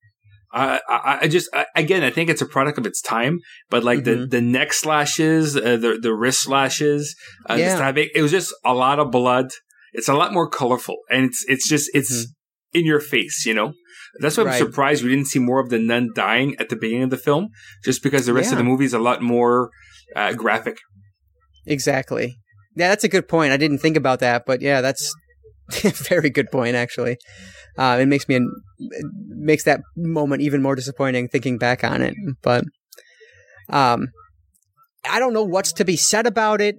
I, 0.54 0.80
I, 0.88 1.18
I 1.24 1.28
just, 1.28 1.49
I, 1.54 1.66
again, 1.76 2.04
I 2.04 2.10
think 2.12 2.30
it's 2.30 2.41
a 2.41 2.45
product 2.45 2.78
of 2.78 2.86
its 2.86 3.02
time, 3.02 3.40
but 3.70 3.84
like 3.84 4.04
the, 4.06 4.12
Mhm. 4.12 4.30
the 4.30 4.41
neck 4.41 4.74
slashes, 4.74 5.58
uh, 5.58 5.62
the, 5.78 5.99
the 6.02 6.14
wrist 6.14 6.44
slashes, 6.44 7.16
uh, 7.49 7.56
the 7.56 7.62
Yeah. 7.64 7.76
stabbing, 7.76 8.10
it 8.16 8.22
was 8.22 8.32
just 8.32 8.54
a 8.64 8.74
lot 8.74 8.99
of 8.99 9.12
blood. 9.12 9.48
It's 9.91 10.08
a 10.08 10.14
lot 10.14 10.34
more 10.34 10.48
colorful 10.49 10.98
and 11.10 11.26
it's, 11.26 11.44
it's 11.48 11.68
just, 11.68 11.90
it's 11.94 12.28
in 12.73 12.85
your 12.85 12.99
face, 12.99 13.45
you 13.45 13.53
know? 13.53 13.73
That's 14.19 14.38
why 14.38 14.45
I'm 14.45 14.57
surprised 14.57 15.03
we 15.03 15.10
didn't 15.10 15.27
see 15.27 15.39
more 15.39 15.60
of 15.60 15.69
the 15.69 15.80
nun 15.80 16.11
dying 16.15 16.56
at 16.60 16.69
the 16.69 16.76
beginning 16.76 17.03
of 17.03 17.10
the 17.10 17.18
film, 17.18 17.49
just 17.84 18.02
because 18.02 18.26
the 18.26 18.34
rest 18.34 18.52
of 18.52 18.57
the 18.57 18.64
movie 18.64 18.85
is 18.85 18.94
a 18.94 18.99
lot 18.99 19.22
more 19.22 19.69
uh, 20.15 20.34
graphic. 20.34 20.80
Exactly. 21.65 22.38
Yeah, 22.76 22.89
that's 22.89 23.03
a 23.03 23.10
good 23.10 23.27
point. 23.27 23.52
I 23.52 23.57
didn't 23.57 23.80
think 23.80 23.98
about 23.98 24.19
that, 24.19 24.45
but 24.45 24.61
yeah, 24.61 24.81
that's 24.81 25.14
a 25.84 25.89
very 25.89 26.30
good 26.30 26.52
point 26.52 26.76
actually. 26.76 27.18
Uh, 27.77 27.98
it 27.99 28.07
makes 28.07 28.27
me 28.27 28.35
it 28.35 29.06
makes 29.27 29.64
that 29.64 29.81
moment 29.95 30.41
even 30.41 30.61
more 30.61 30.76
disappointing 30.76 31.27
thinking 31.27 31.57
back 31.57 31.84
on 31.84 32.02
it. 32.02 32.15
But 32.41 32.64
um, 33.69 34.07
I 35.07 35.19
don't 35.19 35.34
know 35.34 35.44
what's 35.44 35.73
to 35.73 35.85
be 35.85 35.98
said 35.98 36.26
about 36.26 36.61
it. 36.61 36.76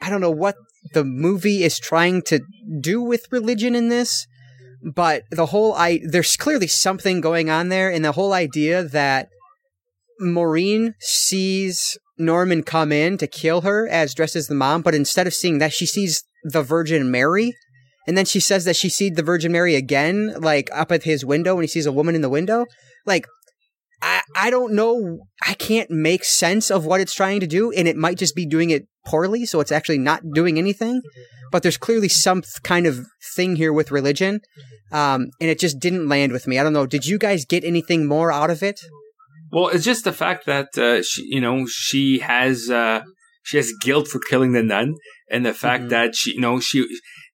I 0.00 0.10
don't 0.10 0.20
know 0.20 0.30
what 0.30 0.56
the 0.92 1.04
movie 1.04 1.62
is 1.62 1.78
trying 1.78 2.22
to 2.22 2.40
do 2.80 3.02
with 3.02 3.26
religion 3.30 3.74
in 3.74 3.88
this, 3.88 4.26
but 4.82 5.24
the 5.30 5.46
whole 5.46 5.74
I 5.74 6.00
there's 6.04 6.36
clearly 6.36 6.66
something 6.66 7.20
going 7.20 7.50
on 7.50 7.68
there, 7.68 7.90
and 7.90 8.04
the 8.04 8.12
whole 8.12 8.32
idea 8.32 8.82
that 8.82 9.28
Maureen 10.18 10.94
sees 11.00 11.98
Norman 12.18 12.62
come 12.62 12.92
in 12.92 13.18
to 13.18 13.26
kill 13.26 13.62
her 13.62 13.88
as 13.88 14.14
dressed 14.14 14.36
as 14.36 14.46
the 14.46 14.54
mom, 14.54 14.82
but 14.82 14.94
instead 14.94 15.26
of 15.26 15.34
seeing 15.34 15.58
that, 15.58 15.72
she 15.72 15.86
sees 15.86 16.24
the 16.44 16.62
Virgin 16.62 17.10
Mary. 17.10 17.54
And 18.06 18.16
then 18.16 18.24
she 18.24 18.40
says 18.40 18.64
that 18.64 18.76
she 18.76 18.88
sees 18.88 19.12
the 19.14 19.22
Virgin 19.22 19.52
Mary 19.52 19.74
again, 19.74 20.34
like 20.38 20.68
up 20.72 20.90
at 20.90 21.04
his 21.04 21.24
window 21.24 21.54
when 21.54 21.62
he 21.62 21.68
sees 21.68 21.86
a 21.86 21.92
woman 21.92 22.14
in 22.14 22.22
the 22.22 22.28
window. 22.28 22.66
Like, 23.06 23.26
I, 24.02 24.22
I 24.34 24.50
don't 24.50 24.72
know. 24.74 25.26
I 25.46 25.54
can't 25.54 25.90
make 25.90 26.24
sense 26.24 26.70
of 26.70 26.86
what 26.86 27.00
it's 27.00 27.14
trying 27.14 27.40
to 27.40 27.46
do, 27.46 27.70
and 27.72 27.86
it 27.86 27.96
might 27.96 28.18
just 28.18 28.34
be 28.34 28.46
doing 28.46 28.70
it 28.70 28.88
poorly, 29.06 29.46
so 29.46 29.60
it's 29.60 29.72
actually 29.72 29.98
not 29.98 30.22
doing 30.34 30.58
anything. 30.58 31.00
But 31.52 31.62
there's 31.62 31.76
clearly 31.76 32.08
some 32.08 32.42
th- 32.42 32.62
kind 32.62 32.86
of 32.86 33.00
thing 33.34 33.56
here 33.56 33.72
with 33.72 33.90
religion, 33.90 34.40
um, 34.92 35.30
and 35.40 35.50
it 35.50 35.58
just 35.58 35.80
didn't 35.80 36.08
land 36.08 36.32
with 36.32 36.46
me. 36.46 36.58
I 36.58 36.62
don't 36.62 36.72
know. 36.72 36.86
Did 36.86 37.06
you 37.06 37.18
guys 37.18 37.44
get 37.44 37.64
anything 37.64 38.06
more 38.06 38.30
out 38.30 38.50
of 38.50 38.62
it? 38.62 38.80
Well, 39.52 39.68
it's 39.68 39.84
just 39.84 40.04
the 40.04 40.12
fact 40.12 40.46
that 40.46 40.68
uh, 40.78 41.02
she, 41.02 41.24
you 41.28 41.40
know, 41.40 41.66
she 41.66 42.20
has 42.20 42.70
uh, 42.70 43.00
she 43.42 43.56
has 43.56 43.72
guilt 43.80 44.06
for 44.06 44.20
killing 44.20 44.52
the 44.52 44.62
nun, 44.62 44.94
and 45.30 45.44
the 45.44 45.52
fact 45.54 45.84
Mhm. 45.84 45.88
that 45.90 46.14
she, 46.14 46.34
you 46.34 46.40
know, 46.40 46.60
she 46.60 46.86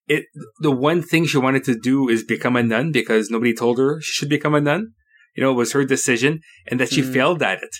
it 0.07 0.25
the 0.61 0.71
one 0.71 1.03
thing 1.03 1.25
she 1.27 1.37
wanted 1.37 1.63
to 1.65 1.77
do 1.77 2.09
is 2.09 2.23
become 2.23 2.55
a 2.55 2.63
nun 2.63 2.91
because 2.91 3.29
nobody 3.29 3.53
told 3.53 3.77
her 3.77 3.99
she 4.01 4.13
should 4.13 4.29
become 4.29 4.55
a 4.55 4.61
nun. 4.61 4.93
You 5.35 5.43
know, 5.43 5.51
it 5.51 5.55
was 5.55 5.73
her 5.73 5.85
decision, 5.85 6.39
and 6.65 6.79
that 6.79 6.91
she 6.91 7.03
Mhm. 7.03 7.13
failed 7.13 7.43
at 7.43 7.61
it. 7.61 7.75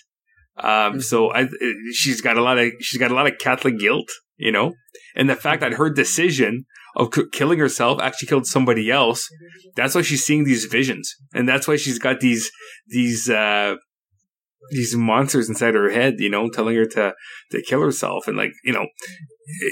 Um, 0.60 0.96
Mhm. 0.96 1.04
so 1.04 1.32
I, 1.34 1.48
she's 1.94 2.22
got 2.22 2.38
a 2.38 2.42
lot 2.42 2.58
of 2.58 2.72
she's 2.82 3.00
got 3.00 3.12
a 3.12 3.14
lot 3.14 3.28
of 3.28 3.38
Catholic 3.40 3.78
guilt, 3.80 4.10
you 4.38 4.52
know, 4.52 4.74
and 5.16 5.30
the 5.30 5.36
fact 5.36 5.62
that 5.62 5.74
her 5.74 5.90
decision 5.90 6.66
of 6.96 7.12
k- 7.12 7.24
killing 7.32 7.60
herself 7.60 8.02
actually 8.02 8.28
killed 8.28 8.48
somebody 8.48 8.90
else. 8.90 9.28
That's 9.76 9.94
why 9.94 10.02
she's 10.02 10.26
seeing 10.26 10.46
these 10.46 10.66
visions, 10.66 11.14
and 11.34 11.48
that's 11.48 11.68
why 11.68 11.76
she's 11.76 12.00
got 12.00 12.20
these 12.22 12.50
these 12.88 13.30
uh, 13.30 13.76
these 14.72 14.96
monsters 14.96 15.48
inside 15.48 15.76
her 15.76 15.92
head, 15.92 16.16
you 16.18 16.30
know, 16.30 16.50
telling 16.50 16.76
her 16.76 16.86
to 16.86 17.14
to 17.52 17.62
kill 17.62 17.82
herself, 17.82 18.28
and 18.28 18.36
like 18.36 18.52
you 18.64 18.74
know, 18.74 18.88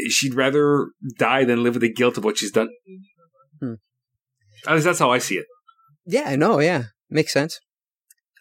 she'd 0.09 0.35
rather 0.35 0.89
die 1.17 1.43
than 1.45 1.63
live 1.63 1.73
with 1.73 1.81
the 1.81 1.91
guilt 1.91 2.17
of 2.17 2.23
what 2.23 2.37
she's 2.37 2.51
done. 2.51 2.69
Hmm. 3.59 3.73
At 4.67 4.73
least 4.75 4.85
that's 4.85 4.99
how 4.99 5.11
I 5.11 5.17
see 5.17 5.37
it. 5.37 5.45
Yeah, 6.05 6.25
I 6.27 6.35
know. 6.35 6.59
Yeah, 6.59 6.83
makes 7.09 7.33
sense. 7.33 7.59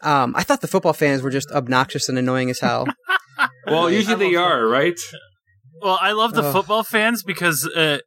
Um, 0.04 0.34
I 0.36 0.42
thought 0.42 0.60
the 0.60 0.68
football 0.68 0.92
fans 0.92 1.22
were 1.22 1.30
just 1.30 1.50
obnoxious 1.50 2.08
and 2.08 2.18
annoying 2.18 2.50
as 2.50 2.60
hell. 2.60 2.86
Well, 3.66 3.90
usually 3.90 4.30
they 4.30 4.36
are, 4.36 4.66
right? 4.66 4.98
Well, 5.82 5.98
I 6.00 6.12
love 6.12 6.34
the 6.34 6.42
Ugh. 6.42 6.52
football 6.52 6.82
fans 6.82 7.22
because 7.22 7.66
uh, 7.66 7.98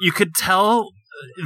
you 0.00 0.12
could 0.12 0.32
tell 0.34 0.88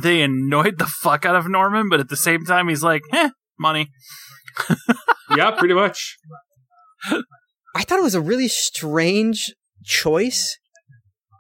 they 0.02 0.22
annoyed 0.22 0.78
the 0.78 0.86
fuck 0.86 1.24
out 1.24 1.36
of 1.36 1.48
Norman, 1.48 1.88
but 1.88 1.98
at 1.98 2.08
the 2.08 2.16
same 2.16 2.44
time, 2.44 2.68
he's 2.68 2.82
like, 2.82 3.02
"Eh, 3.12 3.30
money." 3.58 3.88
yeah, 5.36 5.50
pretty 5.52 5.74
much. 5.74 6.16
I 7.74 7.82
thought 7.82 7.98
it 7.98 8.04
was 8.04 8.14
a 8.14 8.20
really 8.20 8.48
strange 8.48 9.54
choice 9.84 10.56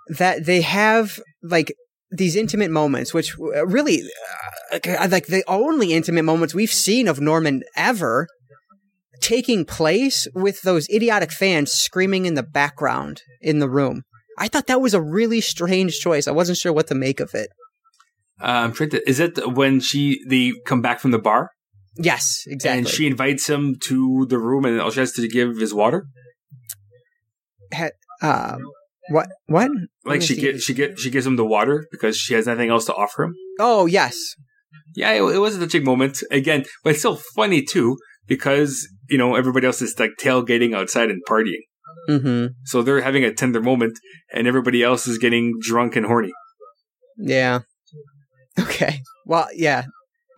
that 0.08 0.46
they 0.46 0.62
have 0.62 1.20
like 1.42 1.72
these 2.10 2.36
intimate 2.36 2.70
moments, 2.70 3.12
which 3.12 3.38
uh, 3.38 3.66
really 3.66 4.02
uh, 4.72 5.08
like 5.10 5.26
the 5.26 5.44
only 5.46 5.92
intimate 5.92 6.24
moments 6.24 6.54
we've 6.54 6.72
seen 6.72 7.08
of 7.08 7.20
Norman 7.20 7.62
ever 7.76 8.26
taking 9.26 9.64
place 9.64 10.28
with 10.34 10.62
those 10.62 10.88
idiotic 10.88 11.32
fans 11.32 11.72
screaming 11.72 12.26
in 12.26 12.34
the 12.34 12.42
background 12.44 13.22
in 13.40 13.58
the 13.58 13.68
room. 13.68 14.02
I 14.38 14.46
thought 14.48 14.66
that 14.68 14.80
was 14.80 14.94
a 14.94 15.00
really 15.02 15.40
strange 15.40 15.98
choice. 15.98 16.28
I 16.28 16.30
wasn't 16.30 16.58
sure 16.58 16.72
what 16.72 16.86
to 16.88 16.94
make 16.94 17.18
of 17.20 17.34
it. 17.34 17.48
Uh, 18.40 18.46
I'm 18.64 18.72
trying 18.72 18.90
to. 18.90 19.08
Is 19.08 19.18
it 19.18 19.32
when 19.56 19.80
she 19.80 20.20
they 20.28 20.52
come 20.64 20.80
back 20.82 21.00
from 21.00 21.10
the 21.10 21.18
bar 21.18 21.50
Yes, 21.98 22.44
exactly. 22.46 22.78
and 22.78 22.88
she 22.88 23.06
invites 23.06 23.48
him 23.48 23.76
to 23.88 24.26
the 24.28 24.38
room 24.38 24.64
and 24.64 24.80
all 24.80 24.90
she 24.90 25.00
has 25.00 25.12
to 25.12 25.26
give 25.26 25.60
is 25.62 25.72
water? 25.74 26.06
um, 28.22 28.60
what? 29.10 29.28
What? 29.46 29.70
Like 30.04 30.22
she 30.22 30.36
get 30.36 30.60
she 30.60 30.74
get 30.74 30.98
she 30.98 31.10
gives 31.10 31.26
him 31.26 31.36
the 31.36 31.44
water 31.46 31.86
because 31.90 32.16
she 32.16 32.34
has 32.34 32.46
nothing 32.46 32.70
else 32.70 32.84
to 32.86 32.94
offer 32.94 33.24
him. 33.24 33.34
Oh 33.58 33.86
yes, 33.86 34.18
Yeah, 34.94 35.12
it, 35.12 35.22
it 35.22 35.38
was 35.38 35.56
a 35.56 35.60
touching 35.60 35.84
moment 35.84 36.22
again, 36.30 36.64
but 36.84 36.90
it's 36.90 37.00
still 37.00 37.16
funny 37.34 37.62
too 37.62 37.96
because 38.26 38.88
you 39.08 39.18
know 39.18 39.34
everybody 39.34 39.66
else 39.66 39.82
is 39.82 39.98
like 39.98 40.12
tailgating 40.20 40.74
outside 40.74 41.10
and 41.10 41.22
partying, 41.28 41.62
mm-hmm. 42.08 42.46
so 42.64 42.82
they're 42.82 43.00
having 43.00 43.24
a 43.24 43.32
tender 43.32 43.60
moment, 43.60 43.98
and 44.32 44.46
everybody 44.46 44.82
else 44.82 45.06
is 45.06 45.18
getting 45.18 45.54
drunk 45.60 45.96
and 45.96 46.06
horny. 46.06 46.32
Yeah. 47.18 47.60
Okay. 48.58 49.00
Well, 49.24 49.48
yeah. 49.54 49.84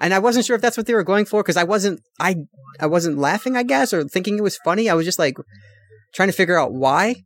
And 0.00 0.14
I 0.14 0.20
wasn't 0.20 0.46
sure 0.46 0.54
if 0.54 0.62
that's 0.62 0.76
what 0.76 0.86
they 0.86 0.94
were 0.94 1.04
going 1.04 1.24
for 1.24 1.42
because 1.42 1.56
I 1.56 1.64
wasn't 1.64 2.00
I 2.20 2.36
I 2.80 2.86
wasn't 2.86 3.18
laughing, 3.18 3.56
I 3.56 3.62
guess, 3.62 3.92
or 3.92 4.04
thinking 4.04 4.38
it 4.38 4.42
was 4.42 4.56
funny. 4.64 4.88
I 4.88 4.94
was 4.94 5.04
just 5.04 5.18
like, 5.18 5.36
trying 6.14 6.28
to 6.28 6.32
figure 6.32 6.58
out 6.58 6.72
why. 6.72 7.16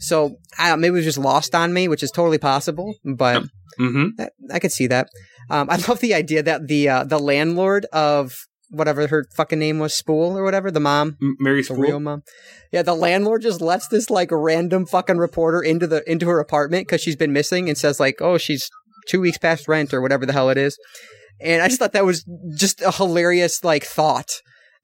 So 0.00 0.36
I, 0.58 0.74
maybe 0.76 0.88
it 0.88 0.92
was 0.92 1.04
just 1.04 1.18
lost 1.18 1.54
on 1.54 1.72
me, 1.72 1.88
which 1.88 2.02
is 2.02 2.10
totally 2.10 2.38
possible, 2.38 2.94
but 3.04 3.44
Mm-hmm. 3.80 4.16
that, 4.18 4.32
I 4.52 4.58
could 4.58 4.72
see 4.72 4.86
that. 4.88 5.08
Um, 5.50 5.68
I 5.70 5.76
love 5.88 6.00
the 6.00 6.14
idea 6.14 6.42
that 6.42 6.68
the 6.68 6.88
uh, 6.88 7.04
the 7.04 7.18
landlord 7.18 7.86
of 7.92 8.34
whatever 8.72 9.06
her 9.06 9.26
fucking 9.36 9.58
name 9.58 9.78
was, 9.78 9.94
Spool 9.94 10.36
or 10.36 10.42
whatever, 10.42 10.70
the 10.70 10.80
mom, 10.80 11.16
Mary 11.38 11.62
Spool, 11.62 11.76
the 11.76 11.82
real 11.82 12.00
mom. 12.00 12.22
Yeah, 12.72 12.82
the 12.82 12.94
landlord 12.94 13.42
just 13.42 13.60
lets 13.60 13.86
this 13.88 14.10
like 14.10 14.30
random 14.32 14.86
fucking 14.86 15.18
reporter 15.18 15.60
into 15.60 15.86
the 15.86 16.08
into 16.10 16.26
her 16.26 16.40
apartment 16.40 16.88
because 16.88 17.00
she's 17.00 17.16
been 17.16 17.32
missing 17.32 17.68
and 17.68 17.78
says 17.78 18.00
like, 18.00 18.20
oh, 18.20 18.38
she's 18.38 18.68
two 19.08 19.20
weeks 19.20 19.38
past 19.38 19.68
rent 19.68 19.92
or 19.92 20.00
whatever 20.00 20.26
the 20.26 20.32
hell 20.32 20.50
it 20.50 20.58
is. 20.58 20.78
And 21.40 21.62
I 21.62 21.68
just 21.68 21.78
thought 21.78 21.92
that 21.92 22.04
was 22.04 22.24
just 22.56 22.80
a 22.82 22.92
hilarious 22.92 23.62
like 23.62 23.84
thought 23.84 24.30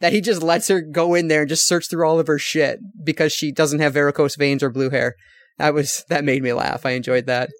that 0.01 0.13
he 0.13 0.21
just 0.21 0.43
lets 0.43 0.69
her 0.69 0.81
go 0.81 1.15
in 1.15 1.29
there 1.29 1.41
and 1.41 1.49
just 1.49 1.67
search 1.67 1.89
through 1.89 2.07
all 2.07 2.21
of 2.21 2.27
her 2.27 2.39
shit 2.39 2.79
because 3.03 3.33
she 3.33 3.53
doesn't 3.53 3.81
have 3.81 3.95
varicose 3.95 4.37
veins 4.37 4.63
or 4.63 4.71
blue 4.71 4.91
hair. 4.91 5.15
That 5.59 5.75
was 5.75 6.05
that 6.09 6.25
made 6.25 6.43
me 6.43 6.53
laugh. 6.53 6.87
I 6.87 6.91
enjoyed 6.91 7.27
that. 7.27 7.51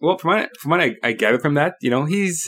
Well, 0.00 0.18
from 0.18 0.30
what 0.30 0.50
from 0.60 0.70
what 0.70 0.80
I, 0.80 0.96
I 1.02 1.12
gather 1.12 1.38
from 1.38 1.54
that, 1.54 1.74
you 1.80 1.90
know, 1.90 2.04
he's 2.04 2.44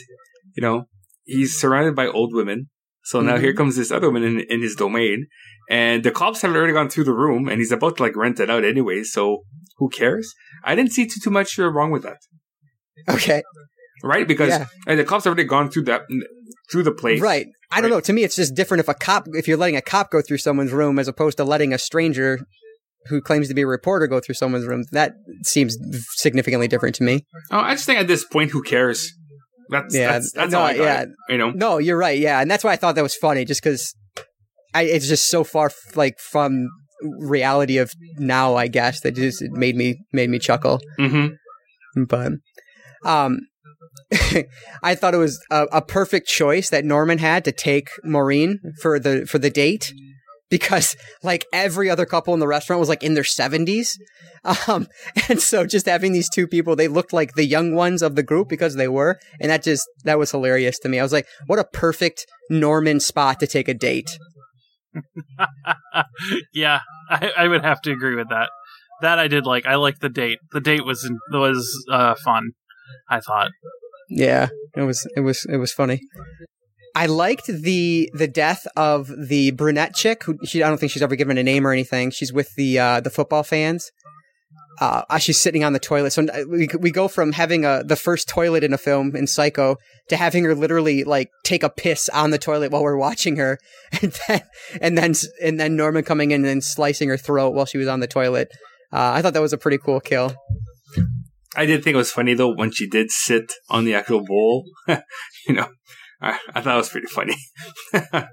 you 0.55 0.63
know 0.63 0.85
he's 1.25 1.59
surrounded 1.59 1.95
by 1.95 2.07
old 2.07 2.35
women. 2.35 2.69
So 3.11 3.21
now 3.23 3.37
Mhm. 3.37 3.41
here 3.45 3.55
comes 3.55 3.75
this 3.77 3.91
other 3.91 4.09
woman 4.11 4.23
in, 4.31 4.41
in 4.55 4.61
his 4.61 4.75
domain, 4.75 5.27
and 5.71 6.05
the 6.05 6.11
cops 6.11 6.43
have 6.43 6.55
already 6.55 6.75
gone 6.75 6.91
through 6.91 7.05
the 7.11 7.15
room, 7.25 7.49
and 7.49 7.59
he's 7.61 7.73
about 7.73 7.97
to 7.97 8.03
like 8.03 8.17
rent 8.17 8.39
it 8.39 8.51
out 8.51 8.65
anyway. 8.73 9.03
So 9.03 9.45
who 9.79 9.89
cares? 9.89 10.27
I 10.63 10.75
didn't 10.75 10.93
see 10.93 11.07
too 11.07 11.21
too 11.25 11.31
much 11.31 11.59
uh, 11.59 11.71
wrong 11.75 11.91
with 11.91 12.03
that, 12.03 12.19
Okay, 13.09 13.43
right? 14.05 14.27
Because 14.29 14.51
Yeah. 14.51 14.67
uh, 14.87 14.95
the 14.97 15.05
cops 15.05 15.25
have 15.25 15.33
already 15.33 15.49
gone 15.49 15.71
through 15.71 15.85
that 15.85 16.03
through 16.71 16.83
the 16.83 16.93
place, 16.93 17.21
right. 17.21 17.47
I 17.71 17.81
don't 17.81 17.91
know. 17.91 18.01
To 18.01 18.13
me, 18.13 18.25
it's 18.25 18.37
just 18.37 18.55
different 18.55 18.81
if 18.81 18.89
a 18.89 18.95
cop, 18.95 19.23
if 19.41 19.49
you're 19.49 19.57
letting 19.65 19.77
a 19.77 19.83
cop 19.83 20.11
go 20.11 20.21
through 20.21 20.39
someone's 20.39 20.73
room 20.73 20.99
as 20.99 21.09
opposed 21.09 21.37
to 21.39 21.45
letting 21.45 21.73
a 21.73 21.79
stranger 21.79 22.41
who 23.09 23.21
claims 23.23 23.49
to 23.49 23.55
be 23.55 23.63
a 23.63 23.67
reporter 23.67 24.07
go 24.07 24.21
through 24.21 24.35
someone's 24.35 24.67
room. 24.67 24.83
That 24.93 25.13
seems 25.45 25.77
significantly 26.17 26.69
different 26.69 26.95
to 26.97 27.05
me. 27.05 27.25
Oh, 27.51 27.59
I 27.59 27.73
just 27.75 27.87
think 27.87 27.99
at 28.01 28.07
this 28.09 28.25
point, 28.25 28.51
who 28.51 28.63
cares? 28.63 29.13
That's 29.71 29.95
Yeah, 29.95 30.13
that's, 30.13 30.33
that's 30.33 30.53
no, 30.53 30.59
how 30.59 30.65
I 30.65 30.77
got 30.77 30.83
yeah. 30.83 31.03
it, 31.03 31.09
you 31.29 31.39
know. 31.39 31.51
No, 31.51 31.79
you're 31.79 31.99
right. 31.99 32.19
Yeah, 32.19 32.41
and 32.41 32.51
that's 32.51 32.65
why 32.65 32.73
I 32.73 32.77
thought 32.77 32.95
that 32.95 33.03
was 33.03 33.15
funny, 33.15 33.45
just 33.45 33.63
because 33.63 33.95
it's 34.75 35.09
just 35.09 35.31
so 35.31 35.45
far 35.45 35.67
f- 35.67 35.97
like 35.97 36.19
from 36.19 36.69
reality 37.03 37.79
of 37.79 37.93
now. 38.17 38.57
I 38.57 38.69
guess 38.69 39.01
that 39.01 39.13
just 39.13 39.43
it 39.43 39.53
made 39.53 39.77
me 39.77 39.99
made 40.13 40.31
me 40.31 40.39
chuckle. 40.39 40.81
Mm-hmm. 40.99 42.05
But 42.05 42.33
um, 43.05 43.41
I 44.83 44.95
thought 44.95 45.15
it 45.15 45.19
was 45.19 45.41
a, 45.51 45.67
a 45.73 45.83
perfect 45.83 46.29
choice 46.29 46.71
that 46.71 46.85
Norman 46.85 47.19
had 47.19 47.45
to 47.45 47.53
take 47.53 47.89
Maureen 48.05 48.61
for 48.81 48.99
the 48.99 49.27
for 49.27 49.39
the 49.39 49.51
date. 49.51 49.93
Because 50.51 50.97
like 51.23 51.45
every 51.53 51.91
other 51.91 52.07
couple 52.07 52.33
in 52.33 52.41
the 52.41 52.49
restaurant 52.49 52.81
was 52.81 52.89
like 52.89 53.03
in 53.03 53.15
their 53.15 53.25
seventies, 53.25 53.99
um, 54.67 54.87
and 55.29 55.41
so 55.41 55.67
just 55.67 55.87
having 55.87 56.13
these 56.13 56.31
two 56.31 56.47
people, 56.47 56.75
they 56.75 56.89
looked 56.89 57.13
like 57.13 57.35
the 57.35 57.45
young 57.45 57.75
ones 57.75 58.03
of 58.03 58.15
the 58.15 58.23
group 58.23 58.49
because 58.49 58.75
they 58.75 58.89
were, 58.89 59.19
and 59.41 59.51
that 59.51 59.63
just 59.63 59.87
that 60.05 60.19
was 60.19 60.31
hilarious 60.31 60.79
to 60.81 60.89
me. 60.89 60.99
I 60.99 61.03
was 61.03 61.13
like, 61.13 61.27
what 61.47 61.59
a 61.59 61.65
perfect 61.65 62.27
Norman 62.51 63.01
spot 63.01 63.41
to 63.41 63.47
take 63.47 63.69
a 63.69 63.75
date. 63.75 64.11
yeah, 66.55 66.81
I, 67.11 67.31
I 67.37 67.49
would 67.49 67.65
have 67.65 67.81
to 67.83 67.93
agree 67.93 68.15
with 68.15 68.31
that. 68.31 68.51
That 69.01 69.19
I 69.19 69.29
did 69.29 69.47
like. 69.47 69.67
I 69.67 69.77
liked 69.77 70.01
the 70.01 70.09
date. 70.09 70.39
The 70.53 70.61
date 70.61 70.85
was 70.85 71.09
was 71.31 71.87
uh, 71.91 72.15
fun. 72.25 72.51
I 73.09 73.21
thought. 73.21 73.51
Yeah, 74.09 74.49
it 74.75 74.83
was 74.83 75.07
it 75.15 75.21
was 75.21 75.47
it 75.49 75.59
was 75.59 75.73
funny. 75.73 76.01
I 76.95 77.07
liked 77.07 77.47
the 77.47 78.11
the 78.15 78.29
death 78.29 78.67
of 78.77 79.11
the 79.29 79.51
brunette 79.53 79.95
chick. 79.95 80.25
Who 80.25 80.39
she 80.45 80.63
I 80.63 80.69
don't 80.69 80.79
think 80.79 80.93
she's 80.93 81.03
ever 81.03 81.17
given 81.17 81.39
a 81.39 81.43
name 81.43 81.67
or 81.67 81.73
anything. 81.73 82.11
She's 82.11 82.33
with 82.33 82.55
the 82.57 82.79
uh, 82.79 83.01
the 83.01 83.11
football 83.11 83.43
fans. 83.43 83.91
Uh, 84.81 85.19
she's 85.19 85.41
sitting 85.41 85.65
on 85.65 85.73
the 85.73 85.81
toilet. 85.81 86.13
So 86.13 86.23
uh, 86.23 86.45
we 86.49 86.69
we 86.79 86.91
go 86.91 87.09
from 87.09 87.33
having 87.33 87.65
a 87.65 87.83
the 87.85 87.97
first 87.97 88.29
toilet 88.29 88.63
in 88.63 88.73
a 88.73 88.79
film 88.79 89.17
in 89.17 89.27
Psycho 89.27 89.77
to 90.09 90.17
having 90.17 90.45
her 90.45 90.55
literally 90.55 91.05
like 91.05 91.31
take 91.45 91.63
a 91.63 91.71
piss 91.71 92.09
on 92.11 92.31
the 92.31 92.39
toilet 92.39 92.71
while 92.71 92.83
we're 92.83 92.97
watching 92.97 93.37
her, 93.37 93.59
and 94.03 94.17
then 94.29 94.43
and 94.81 94.99
then 94.99 95.15
and 95.43 95.59
then 95.59 95.77
Norman 95.77 96.05
coming 96.05 96.31
in 96.31 96.45
and 96.45 96.63
slicing 96.63 97.09
her 97.09 97.17
throat 97.17 97.55
while 97.55 97.67
she 97.67 97.79
was 97.79 97.89
on 97.89 98.01
the 98.01 98.07
toilet. 98.07 98.49
Uh, 98.93 99.13
I 99.15 99.23
thought 99.23 99.35
that 99.35 99.43
was 99.43 99.53
a 99.53 99.59
pretty 99.59 99.79
cool 99.79 100.01
kill. 100.01 100.35
I 101.57 101.67
did 101.67 101.83
think 101.83 101.95
it 101.95 101.99
was 101.99 102.13
funny 102.13 102.35
though 102.35 102.55
when 102.55 102.71
she 102.71 102.89
did 102.89 103.11
sit 103.11 103.53
on 103.69 103.85
the 103.85 103.95
actual 103.95 104.25
bowl. 104.25 104.65
you 104.87 105.55
know, 105.55 105.69
I, 106.21 106.39
I 106.55 106.61
thought 106.61 106.75
it 106.75 106.79
was 106.79 106.89
pretty 106.89 107.07
funny. 107.07 107.37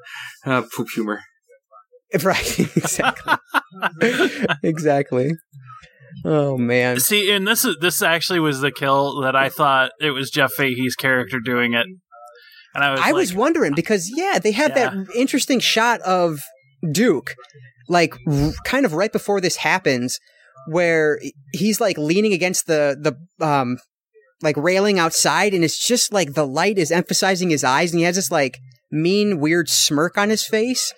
uh, 0.46 0.64
poop 0.76 0.88
humor. 0.94 1.22
Right, 2.24 2.60
exactly. 2.60 3.34
exactly. 4.64 5.32
Oh 6.24 6.56
man. 6.56 7.00
See, 7.00 7.30
and 7.32 7.46
this 7.46 7.66
is 7.66 7.76
this 7.82 8.02
actually 8.02 8.40
was 8.40 8.62
the 8.62 8.72
kill 8.72 9.20
that 9.22 9.36
I 9.36 9.50
thought 9.50 9.92
it 10.00 10.12
was 10.12 10.30
Jeff 10.30 10.54
Fahey's 10.54 10.96
character 10.96 11.40
doing 11.44 11.74
it, 11.74 11.86
and 12.74 12.84
I 12.84 12.92
was 12.92 13.00
I 13.02 13.06
like, 13.08 13.16
was 13.16 13.34
wondering 13.34 13.74
because 13.76 14.10
yeah, 14.16 14.40
they 14.40 14.54
have 14.54 14.76
that 14.76 14.94
interesting 15.14 15.60
shot 15.60 16.00
of 16.02 16.40
Duke 16.90 17.36
like 17.90 18.16
r- 18.28 18.54
kind 18.64 18.86
of 18.86 18.94
right 18.94 19.12
before 19.12 19.42
this 19.42 19.58
happens 19.58 20.20
where 20.68 21.20
he's 21.54 21.80
like 21.80 21.98
leaning 21.98 22.34
against 22.34 22.68
the 22.68 22.98
the 23.00 23.46
um 23.46 23.78
like 24.46 24.56
railing 24.56 24.98
outside 24.98 25.54
and 25.54 25.64
it's 25.66 25.86
just 25.86 26.14
like 26.14 26.34
the 26.34 26.48
light 26.48 26.78
is 26.78 26.92
emphasizing 26.92 27.50
his 27.50 27.64
eyes 27.66 27.92
and 27.92 28.00
he 28.00 28.06
has 28.06 28.16
this 28.16 28.32
like 28.32 28.58
mean 28.92 29.40
weird 29.42 29.68
smirk 29.68 30.18
on 30.18 30.30
his 30.30 30.46
face. 30.46 30.94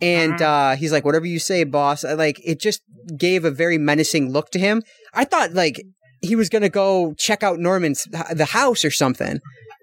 And 0.00 0.34
Mhm. 0.34 0.40
uh 0.40 0.76
he's 0.76 0.90
like 0.92 1.04
whatever 1.04 1.26
you 1.26 1.38
say 1.38 1.62
boss. 1.64 2.04
I, 2.04 2.14
like 2.14 2.40
it 2.44 2.58
just 2.60 2.80
gave 3.16 3.44
a 3.44 3.50
very 3.62 3.78
menacing 3.78 4.32
look 4.32 4.50
to 4.50 4.58
him. 4.58 4.82
I 5.14 5.24
thought 5.24 5.54
like 5.54 5.80
he 6.22 6.34
was 6.34 6.48
gonna 6.48 6.68
go 6.68 7.14
check 7.18 7.42
out 7.44 7.58
norman's 7.60 8.04
the 8.34 8.46
house 8.46 8.84
or 8.84 8.90
something 8.90 9.38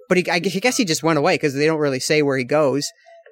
but 0.10 0.18
he, 0.18 0.30
I 0.30 0.40
guess, 0.40 0.56
I 0.56 0.60
guess 0.60 0.78
he 0.78 0.86
just 0.86 1.02
went 1.02 1.18
away 1.18 1.36
because 1.36 1.54
they 1.54 1.66
don't 1.66 1.80
really 1.80 2.00
say 2.02 2.22
where 2.22 2.38
he 2.38 2.44
goes. 2.44 2.86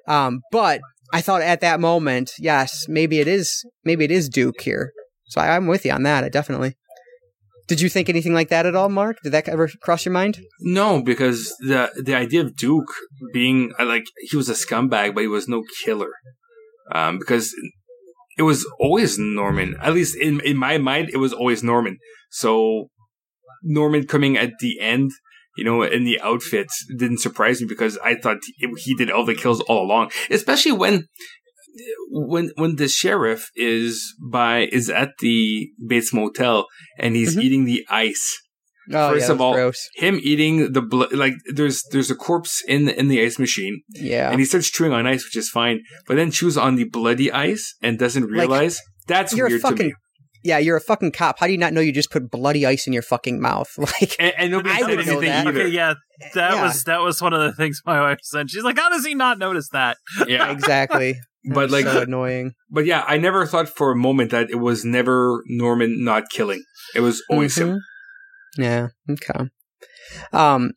Um 0.08 0.40
but 0.50 0.80
i 1.12 1.20
thought 1.20 1.42
at 1.42 1.60
that 1.60 1.78
moment 1.78 2.32
yes 2.38 2.86
maybe 2.88 3.20
it 3.20 3.28
is 3.28 3.64
maybe 3.84 4.04
it 4.04 4.10
is 4.10 4.28
duke 4.30 4.60
here. 4.62 4.92
So 5.32 5.40
I, 5.42 5.54
i'm 5.56 5.66
with 5.66 5.84
you 5.84 5.92
on 5.92 6.02
that 6.04 6.24
i 6.24 6.28
definitely 6.28 6.74
did 7.72 7.80
you 7.80 7.88
think 7.88 8.08
anything 8.08 8.34
like 8.34 8.50
that 8.50 8.66
at 8.66 8.74
all 8.74 8.90
Marc 9.00 9.16
did 9.22 9.32
that 9.32 9.48
ever 9.48 9.66
cross 9.84 10.04
your 10.04 10.12
mind 10.12 10.34
No, 10.60 11.02
because 11.02 11.38
the 11.70 11.90
the 12.08 12.14
idea 12.24 12.42
of 12.42 12.56
Duke 12.64 12.92
being 13.32 13.58
like 13.92 14.04
he 14.28 14.36
was 14.36 14.50
a 14.50 14.58
scumbag, 14.62 15.14
but 15.14 15.22
he 15.26 15.32
was 15.38 15.48
no 15.48 15.62
killer. 15.84 16.12
Um, 16.98 17.18
because 17.18 17.46
it 18.36 18.42
was 18.42 18.60
always 18.78 19.18
Norman. 19.18 19.76
At 19.80 19.94
least 19.94 20.16
in 20.16 20.40
in 20.40 20.56
my 20.56 20.76
mind, 20.78 21.06
it 21.12 21.18
was 21.24 21.32
always 21.32 21.62
Norman. 21.62 21.96
So 22.30 22.52
Norman 23.62 24.06
coming 24.06 24.36
at 24.36 24.52
the 24.60 24.80
end, 24.80 25.10
you 25.56 25.64
know, 25.64 25.82
in 25.82 26.04
the 26.04 26.20
outfits 26.20 26.74
didn't 26.98 27.20
surprise 27.26 27.60
me 27.60 27.66
because 27.68 27.98
I 27.98 28.16
thought 28.16 28.38
he 28.84 28.94
did 28.94 29.10
all 29.10 29.24
the 29.24 29.34
kills 29.42 29.60
all 29.62 29.84
along. 29.86 30.10
Especially 30.30 30.72
when 30.72 31.08
when 32.10 32.50
when 32.56 32.76
the 32.76 32.88
sheriff 32.88 33.50
is 33.56 34.14
by 34.30 34.68
is 34.72 34.88
at 34.90 35.10
the 35.20 35.70
Bates 35.86 36.12
Motel 36.12 36.66
and 36.98 37.16
he's 37.16 37.36
Mhm. 37.36 37.42
eating 37.42 37.64
the 37.64 37.84
ice 37.88 38.38
oh 38.92 39.12
First 39.12 39.28
yeah, 39.28 39.32
of 39.34 39.40
all, 39.40 39.54
gross. 39.54 39.88
him 39.94 40.18
eating 40.22 40.72
the 40.72 40.82
blood 40.82 41.12
like 41.12 41.34
there's 41.54 41.82
there's 41.92 42.10
a 42.10 42.14
corpse 42.14 42.62
in 42.66 42.84
the, 42.86 42.98
in 42.98 43.08
the 43.08 43.22
ice 43.22 43.38
machine 43.38 43.82
yeah 43.90 44.30
and 44.30 44.40
he 44.40 44.44
starts 44.44 44.70
chewing 44.70 44.92
on 44.92 45.06
ice 45.06 45.24
which 45.24 45.36
is 45.36 45.48
fine 45.48 45.80
but 46.06 46.16
then 46.16 46.30
chews 46.30 46.58
on 46.58 46.76
the 46.76 46.84
bloody 46.84 47.30
ice 47.32 47.74
and 47.82 47.98
doesn't 47.98 48.24
Like, 48.24 48.32
realize 48.32 48.80
that's 49.06 49.34
you're 49.34 49.46
a 49.46 49.50
weird 49.50 49.62
to 49.62 49.68
fucking 49.68 49.86
me 49.88 49.94
yeah 50.44 50.58
you're 50.58 50.76
a 50.76 50.80
fucking 50.80 51.12
cop 51.12 51.38
how 51.38 51.46
do 51.46 51.52
you 51.52 51.58
not 51.58 51.72
know 51.72 51.80
you 51.80 51.92
just 51.92 52.10
put 52.10 52.28
bloody 52.30 52.66
ice 52.66 52.86
in 52.88 52.92
your 52.92 53.02
fucking 53.02 53.40
mouth 53.40 53.70
like 53.78 54.16
and, 54.18 54.32
and 54.36 54.50
nobody 54.50 54.70
I 54.74 54.80
said 54.80 54.88
wouldn't 54.90 55.06
know 55.06 55.12
anything 55.20 55.28
that. 55.30 55.46
either 55.46 55.60
okay, 55.62 55.68
yeah, 55.70 55.94
that 56.34 56.52
Yeah. 56.54 56.62
was 56.64 56.84
that 56.84 57.00
was 57.00 57.22
one 57.22 57.32
of 57.32 57.40
the 57.40 57.52
things 57.52 57.80
my 57.86 58.00
wife 58.00 58.18
said. 58.22 58.50
She's 58.50 58.64
like, 58.64 58.76
"How 58.78 58.88
does 58.90 59.04
he 59.06 59.14
not 59.14 59.38
notice 59.38 59.68
that?" 59.72 59.96
yeah 60.26 60.50
exactly 60.50 61.14
But, 61.44 61.70
like- 61.70 61.84
so 61.84 62.02
annoying 62.02 62.54
but 62.70 62.84
yeah 62.86 63.04
i 63.08 63.16
never 63.16 63.44
thought 63.46 63.68
for 63.68 63.90
a 63.90 63.96
moment 63.96 64.30
that 64.30 64.50
it 64.50 64.60
was 64.60 64.84
never 64.84 65.42
norman 65.46 66.04
not 66.04 66.30
killing 66.30 66.62
it 66.94 67.00
was 67.00 67.22
always 67.28 67.56
him 67.58 67.68
Mhm. 67.70 67.78
Yeah. 68.58 68.88
Okay. 69.08 69.48
Um, 70.32 70.72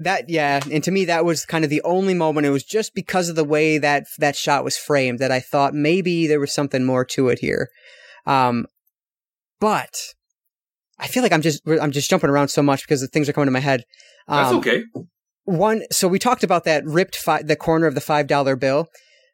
that 0.00 0.28
yeah, 0.28 0.60
and 0.72 0.82
to 0.82 0.90
me 0.90 1.04
that 1.04 1.24
was 1.24 1.44
kind 1.46 1.62
of 1.62 1.70
the 1.70 1.82
only 1.82 2.14
moment. 2.14 2.46
It 2.46 2.50
was 2.50 2.64
just 2.64 2.94
because 2.94 3.28
of 3.28 3.36
the 3.36 3.44
way 3.44 3.78
that 3.78 4.06
that 4.18 4.34
shot 4.34 4.64
was 4.64 4.76
framed 4.76 5.18
that 5.20 5.30
I 5.30 5.38
thought 5.40 5.72
maybe 5.72 6.26
there 6.26 6.40
was 6.40 6.52
something 6.52 6.84
more 6.84 7.04
to 7.04 7.28
it 7.28 7.38
here. 7.38 7.68
Um, 8.26 8.66
but 9.60 9.94
I 10.98 11.06
feel 11.06 11.22
like 11.22 11.32
I'm 11.32 11.42
just 11.42 11.62
I'm 11.68 11.92
just 11.92 12.10
jumping 12.10 12.30
around 12.30 12.48
so 12.48 12.62
much 12.62 12.82
because 12.82 13.00
the 13.02 13.06
things 13.08 13.28
are 13.28 13.32
coming 13.32 13.46
to 13.46 13.52
my 13.52 13.60
head. 13.60 13.84
that's 14.26 14.50
Um, 14.50 14.56
okay 14.56 14.82
one 15.44 15.82
so 15.92 16.06
we 16.08 16.18
talked 16.18 16.42
about 16.44 16.64
that 16.64 16.84
ripped 16.84 17.16
fi- 17.16 17.42
the 17.42 17.56
corner 17.56 17.86
of 17.86 17.94
the 17.94 18.00
five 18.00 18.26
dollar 18.26 18.56
bill 18.56 18.88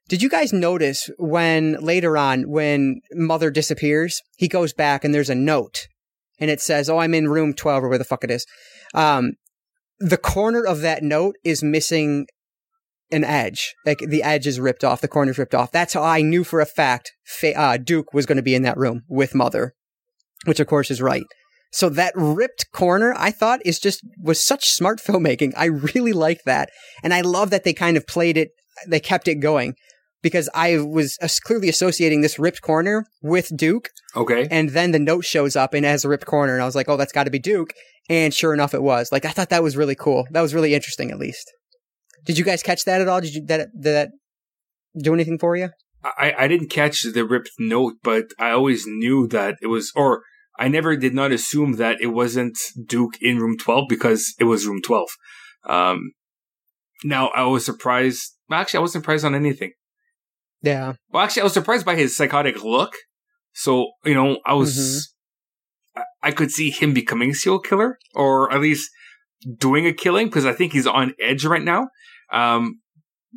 did 0.09 0.23
you 0.23 0.29
guys 0.29 0.53
notice 0.53 1.11
when 1.19 1.75
later 1.81 2.17
on 2.17 2.43
when 2.49 3.01
mother 3.13 3.51
disappears 3.51 4.23
he 4.37 4.49
goes 4.49 4.73
back 4.73 5.05
and 5.05 5.15
there's 5.15 5.31
a 5.31 5.35
note 5.35 5.87
and 6.39 6.51
it 6.51 6.61
says 6.61 6.89
oh 6.89 6.99
i'm 6.99 7.15
in 7.15 7.29
room 7.29 7.53
12 7.53 7.85
or 7.85 7.89
where 7.89 7.99
the 7.99 8.05
fuck 8.05 8.25
it 8.25 8.31
is 8.31 8.47
um 8.95 9.33
the 9.99 10.19
corner 10.19 10.65
of 10.65 10.81
that 10.81 11.03
note 11.03 11.37
is 11.45 11.63
missing 11.63 12.27
an 13.11 13.25
edge. 13.25 13.75
Like 13.85 13.99
the 13.99 14.23
edge 14.23 14.47
is 14.47 14.61
ripped 14.61 14.85
off, 14.85 15.01
the 15.01 15.09
corner's 15.09 15.39
ripped 15.39 15.55
off. 15.55 15.73
That's 15.73 15.95
how 15.95 16.03
I 16.03 16.23
knew 16.23 16.45
for 16.45 16.61
a 16.61 16.67
fact 16.67 17.13
Fa- 17.25 17.59
uh, 17.59 17.77
Duke 17.77 18.13
was 18.13 18.27
going 18.27 18.37
to 18.37 18.43
be 18.43 18.55
in 18.55 18.63
that 18.63 18.77
room 18.77 19.03
with 19.09 19.35
Mother, 19.35 19.75
which 20.45 20.61
of 20.61 20.67
course 20.67 20.91
is 20.91 21.01
right. 21.01 21.25
So 21.73 21.89
that 21.91 22.15
ripped 22.17 22.67
corner, 22.73 23.15
I 23.17 23.31
thought, 23.31 23.61
is 23.65 23.79
just 23.79 24.01
was 24.23 24.41
such 24.41 24.69
smart 24.69 25.01
filmmaking. 25.01 25.53
I 25.57 25.67
really 25.67 26.13
like 26.13 26.43
that, 26.45 26.71
and 27.03 27.13
I 27.13 27.21
love 27.21 27.51
that 27.51 27.65
they 27.65 27.75
kind 27.75 27.97
of 27.97 28.07
played 28.07 28.37
it. 28.37 28.51
They 28.87 29.01
kept 29.01 29.29
it 29.29 29.37
going 29.37 29.75
because 30.29 30.49
I 30.55 30.79
was 30.79 31.17
clearly 31.45 31.69
associating 31.69 32.21
this 32.21 32.39
ripped 32.39 32.63
corner 32.63 33.05
with 33.23 33.57
Duke, 33.57 33.89
Okay. 34.17 34.49
and 34.51 34.71
then 34.71 34.91
the 34.91 34.99
note 34.99 35.25
shows 35.25 35.55
up 35.57 35.73
and 35.75 35.85
it 35.87 35.89
has 35.89 36.05
a 36.05 36.09
ripped 36.09 36.27
corner, 36.27 36.53
and 36.55 36.63
I 36.63 36.67
was 36.67 36.75
like, 36.75 36.89
oh, 36.89 36.97
that's 36.97 37.13
got 37.13 37.25
to 37.25 37.31
be 37.31 37.39
Duke. 37.39 37.73
And 38.09 38.33
sure 38.35 38.53
enough, 38.55 38.75
it 38.75 38.83
was. 38.83 39.11
Like 39.13 39.25
I 39.25 39.31
thought 39.31 39.51
that 39.51 39.63
was 39.63 39.77
really 39.77 39.95
cool. 39.95 40.27
That 40.33 40.41
was 40.41 40.53
really 40.55 40.75
interesting, 40.75 41.11
at 41.11 41.19
least. 41.19 41.47
Did 42.25 42.39
you 42.39 42.45
guys 42.45 42.63
catch 42.63 42.85
that 42.85 43.01
at 43.01 43.09
all? 43.09 43.21
Did 43.21 43.35
you 43.35 43.43
that 43.47 43.69
did 43.81 43.93
that 43.99 44.09
do 45.01 45.15
anything 45.15 45.39
for 45.39 45.57
you? 45.57 45.69
I, 46.19 46.35
I 46.39 46.49
didn't 46.49 46.71
catch 46.71 47.03
the 47.03 47.25
ripped 47.25 47.51
note, 47.59 47.95
but 48.03 48.27
I 48.39 48.51
always 48.51 48.85
knew 48.87 49.27
that 49.29 49.57
it 49.61 49.67
was, 49.69 49.93
or 49.97 50.23
I 50.59 50.69
never 50.69 50.97
did 50.97 51.15
not 51.15 51.33
assume 51.33 51.73
that 51.77 52.01
it 52.01 52.09
wasn't 52.21 52.57
Duke 52.95 53.15
in 53.21 53.39
room 53.39 53.57
12 53.59 53.85
because 53.89 54.35
it 54.39 54.45
was 54.45 54.67
room 54.67 54.81
12. 54.83 55.09
Um, 55.69 56.13
now 57.05 57.29
I 57.29 57.45
was 57.45 57.65
surprised. 57.65 58.23
Actually, 58.51 58.79
I 58.79 58.81
wasn't 58.83 59.03
surprised 59.03 59.25
on 59.25 59.35
anything. 59.35 59.73
Yeah. 60.67 60.95
Well, 61.11 61.23
actually, 61.23 61.43
I 61.43 61.45
was 61.45 61.53
surprised 61.55 61.87
by 61.87 61.95
his 61.97 62.17
psychotic 62.17 62.63
look. 62.65 62.93
So, 63.53 63.93
you 64.05 64.15
know, 64.15 64.39
I 64.45 64.55
was, 64.55 65.13
I- 65.97 66.03
I 66.23 66.31
could 66.33 66.51
see 66.51 66.71
him 66.71 66.93
becoming 66.93 67.31
a 67.31 67.35
serial 67.35 67.61
killer 67.61 67.99
or 68.15 68.53
at 68.53 68.61
least 68.61 68.91
doing 69.59 69.87
a 69.87 69.93
killing 69.93 70.27
because 70.27 70.45
I 70.45 70.53
think 70.53 70.73
he's 70.73 70.87
on 70.87 71.15
edge 71.21 71.45
right 71.45 71.63
now. 71.63 71.89
Um, 72.33 72.81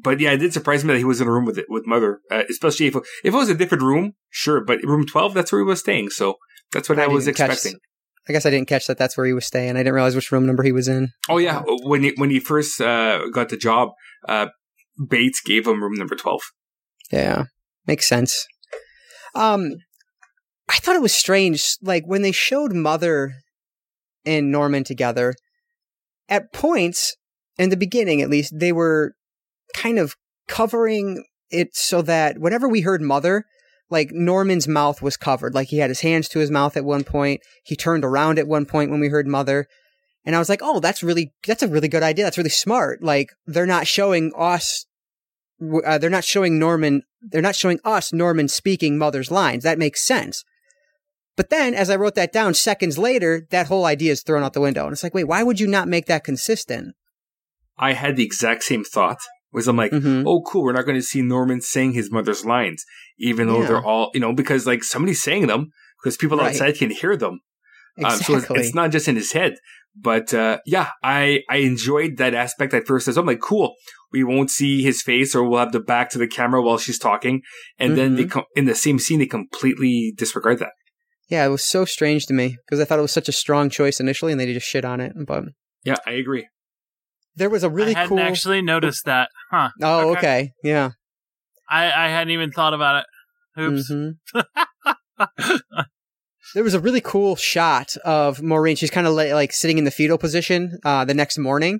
but 0.02 0.20
yeah, 0.20 0.32
it 0.32 0.38
did 0.38 0.54
surprise 0.54 0.84
me 0.84 0.94
that 0.94 0.98
he 0.98 1.04
was 1.06 1.22
in 1.22 1.28
a 1.28 1.32
room 1.32 1.46
with 1.46 1.58
it, 1.58 1.66
with 1.70 1.86
mother, 1.86 2.20
uh, 2.32 2.44
especially 2.50 2.88
if, 2.88 2.96
if 2.96 3.04
it 3.24 3.34
was 3.34 3.50
a 3.50 3.56
different 3.56 3.84
room, 3.84 4.14
sure. 4.30 4.64
But 4.66 4.80
room 4.84 5.06
12, 5.06 5.34
that's 5.36 5.52
where 5.52 5.62
he 5.62 5.66
was 5.66 5.80
staying. 5.82 6.10
So 6.10 6.36
that's 6.72 6.90
what 6.90 7.00
I, 7.00 7.04
I 7.04 7.08
was 7.08 7.26
didn't 7.26 7.38
catch- 7.38 7.52
expecting. 7.52 7.80
I 8.28 8.32
guess 8.32 8.46
I 8.46 8.50
didn't 8.52 8.68
catch 8.68 8.86
that. 8.88 8.98
That's 8.98 9.18
where 9.18 9.26
he 9.26 9.34
was 9.34 9.46
staying. 9.48 9.72
I 9.72 9.80
didn't 9.80 9.94
realize 9.94 10.16
which 10.16 10.32
room 10.32 10.46
number 10.46 10.64
he 10.64 10.72
was 10.72 10.88
in. 10.88 11.10
Oh 11.30 11.38
yeah. 11.38 11.64
When 11.66 12.04
he, 12.04 12.14
when 12.18 12.30
he 12.30 12.40
first, 12.40 12.80
uh, 12.80 13.28
got 13.34 13.50
the 13.50 13.58
job, 13.58 13.90
uh, 14.28 14.48
Bates 15.10 15.42
gave 15.42 15.66
him 15.68 15.82
room 15.82 15.96
number 15.96 16.16
12. 16.16 16.42
Yeah, 17.12 17.46
makes 17.88 18.08
sense. 18.08 18.48
Um, 19.36 19.76
I 20.70 20.76
thought 20.76 20.96
it 20.96 21.02
was 21.02 21.14
strange, 21.14 21.78
like 21.82 22.04
when 22.06 22.22
they 22.22 22.32
showed 22.32 22.74
Mother 22.74 23.34
and 24.26 24.52
Norman 24.52 24.84
together. 24.84 25.34
At 26.28 26.54
points 26.54 27.16
in 27.58 27.70
the 27.70 27.78
beginning, 27.78 28.22
at 28.22 28.30
least, 28.30 28.54
they 28.56 28.72
were 28.72 29.14
kind 29.74 29.98
of 29.98 30.16
covering 30.48 31.26
it 31.50 31.76
so 31.76 32.02
that 32.04 32.38
whenever 32.38 32.68
we 32.70 32.82
heard 32.82 33.02
Mother, 33.02 33.46
like 33.90 34.12
Norman's 34.12 34.68
mouth 34.68 35.02
was 35.02 35.18
covered, 35.18 35.56
like 35.56 35.70
he 35.70 35.80
had 35.80 35.90
his 35.90 36.02
hands 36.02 36.30
to 36.30 36.40
his 36.40 36.52
mouth 36.52 36.78
at 36.78 36.86
one 36.86 37.04
point. 37.04 37.42
He 37.64 37.76
turned 37.76 38.06
around 38.06 38.38
at 38.38 38.48
one 38.48 38.66
point 38.66 38.92
when 38.92 39.00
we 39.00 39.08
heard 39.08 39.28
Mother. 39.28 39.66
And 40.26 40.36
I 40.36 40.40
was 40.40 40.50
like, 40.50 40.60
oh, 40.62 40.80
that's 40.80 41.02
really, 41.02 41.34
that's 41.48 41.64
a 41.64 41.68
really 41.68 41.88
good 41.88 42.04
idea. 42.04 42.26
That's 42.26 42.38
really 42.38 42.50
smart. 42.52 43.02
Like, 43.02 43.30
they're 43.48 43.66
not 43.66 43.88
showing 43.88 44.32
us 44.38 44.86
uh, 45.86 45.98
they're 45.98 46.10
not 46.10 46.24
showing 46.24 46.58
Norman, 46.60 47.04
they're 47.22 47.42
not 47.42 47.56
showing 47.56 47.80
us 47.84 48.14
Norman 48.14 48.48
speaking 48.48 48.98
mother's 48.98 49.32
lines. 49.32 49.64
That 49.64 49.80
makes 49.80 50.02
sense. 50.06 50.44
But 51.36 51.50
then, 51.50 51.74
as 51.74 51.90
I 51.90 51.96
wrote 51.96 52.16
that 52.16 52.34
down, 52.34 52.54
seconds 52.54 52.98
later, 52.98 53.48
that 53.52 53.68
whole 53.68 53.86
idea 53.86 54.12
is 54.12 54.24
thrown 54.24 54.44
out 54.44 54.54
the 54.54 54.62
window. 54.62 54.84
And 54.86 54.92
it's 54.94 55.04
like, 55.04 55.14
wait, 55.14 55.24
why 55.26 55.42
would 55.44 55.60
you 55.60 55.68
not 55.68 55.88
make 55.88 56.06
that 56.08 56.24
consistent? 56.24 56.96
I 57.78 57.94
had 57.94 58.18
the 58.18 58.26
exact 58.26 58.64
same 58.64 58.84
thought. 58.84 59.20
Was 59.52 59.68
I'm 59.68 59.78
like, 59.78 59.92
Mhm. 59.92 60.26
oh, 60.28 60.42
cool, 60.44 60.64
we're 60.64 60.74
not 60.74 60.86
going 60.86 60.98
to 60.98 61.02
see 61.02 61.22
Norman 61.22 61.60
saying 61.62 61.94
his 61.94 62.12
mother's 62.12 62.46
lines, 62.46 62.86
even 63.18 63.48
though 63.48 63.62
Yeah. 63.62 63.68
they're 63.68 63.84
all, 63.84 64.12
you 64.14 64.20
know, 64.20 64.34
because 64.34 64.68
like 64.68 64.84
somebody's 64.84 65.24
saying 65.24 65.48
them 65.48 65.72
because 66.04 66.18
people 66.18 66.38
Right. 66.38 66.50
outside 66.52 66.78
can 66.78 66.92
hear 66.92 67.18
them. 67.18 67.40
Um, 68.04 68.06
Exactly. 68.12 68.40
so 68.42 68.54
it's, 68.56 68.68
it's 68.68 68.76
not 68.76 68.92
just 68.92 69.08
in 69.08 69.16
his 69.16 69.32
head. 69.34 69.56
But 69.96 70.34
uh, 70.34 70.60
yeah, 70.66 70.92
I 71.04 71.42
I 71.50 71.58
enjoyed 71.58 72.18
that 72.18 72.34
aspect 72.34 72.74
at 72.74 72.86
first. 72.88 73.08
As 73.08 73.18
I'm 73.18 73.26
like, 73.26 73.42
cool, 73.42 73.74
we 74.14 74.24
won't 74.24 74.52
see 74.52 74.82
his 74.84 75.02
face, 75.02 75.36
or 75.36 75.44
we'll 75.44 75.60
have 75.60 75.72
the 75.72 75.80
back 75.80 76.10
to 76.12 76.18
the 76.20 76.28
camera 76.28 76.62
while 76.62 76.78
she's 76.78 77.00
talking, 77.00 77.42
and 77.80 77.98
then 77.98 78.16
they 78.16 78.26
Mhm. 78.26 78.32
com- 78.32 78.46
in 78.56 78.66
the 78.66 78.76
same 78.76 79.00
scene 79.00 79.20
they 79.20 79.26
completely 79.26 80.14
disregard 80.16 80.60
that. 80.60 80.72
yeah, 81.28 81.46
it 81.46 81.50
was 81.50 81.64
so 81.64 81.86
strange 81.86 82.26
to 82.28 82.34
me 82.34 82.56
because 82.66 82.80
I 82.80 82.86
thought 82.86 83.00
it 83.00 83.04
was 83.04 83.12
such 83.12 83.28
a 83.30 83.32
strong 83.34 83.70
choice 83.70 84.00
initially 84.00 84.32
and 84.32 84.40
they 84.40 84.52
just 84.54 84.66
shit 84.68 84.86
on 84.86 85.00
it. 85.02 85.12
But 85.28 85.44
Yeah, 85.84 85.98
I 86.08 86.12
agree. 86.14 86.48
there 87.36 87.50
was 87.50 87.64
a 87.64 87.70
really 87.70 87.94
I 87.96 88.00
hadn't 88.00 88.10
cool. 88.18 88.20
actually 88.20 88.62
noticed 88.62 89.06
that. 89.06 89.30
Huh. 89.52 89.70
oh, 89.82 90.10
okay. 90.12 90.18
okay. 90.18 90.52
Yeah. 90.64 90.92
I, 91.70 91.86
I 91.92 92.08
hadn't 92.10 92.32
even 92.32 92.52
thought 92.52 92.74
about 92.74 93.04
it. 93.04 93.62
Oops. 93.62 93.92
Mhm. 93.92 94.14
There 96.54 96.64
was 96.64 96.74
a 96.74 96.80
really 96.80 97.02
cool 97.02 97.36
shot 97.36 97.96
of 98.04 98.42
Maureen. 98.42 98.76
She's 98.76 98.92
kind 98.92 99.08
of 99.08 99.14
like 99.14 99.54
sitting 99.54 99.78
in 99.78 99.84
the 99.84 99.92
fetal 99.92 100.18
position 100.18 100.80
uh, 100.84 101.06
the 101.06 101.14
next 101.14 101.38
morning, 101.38 101.80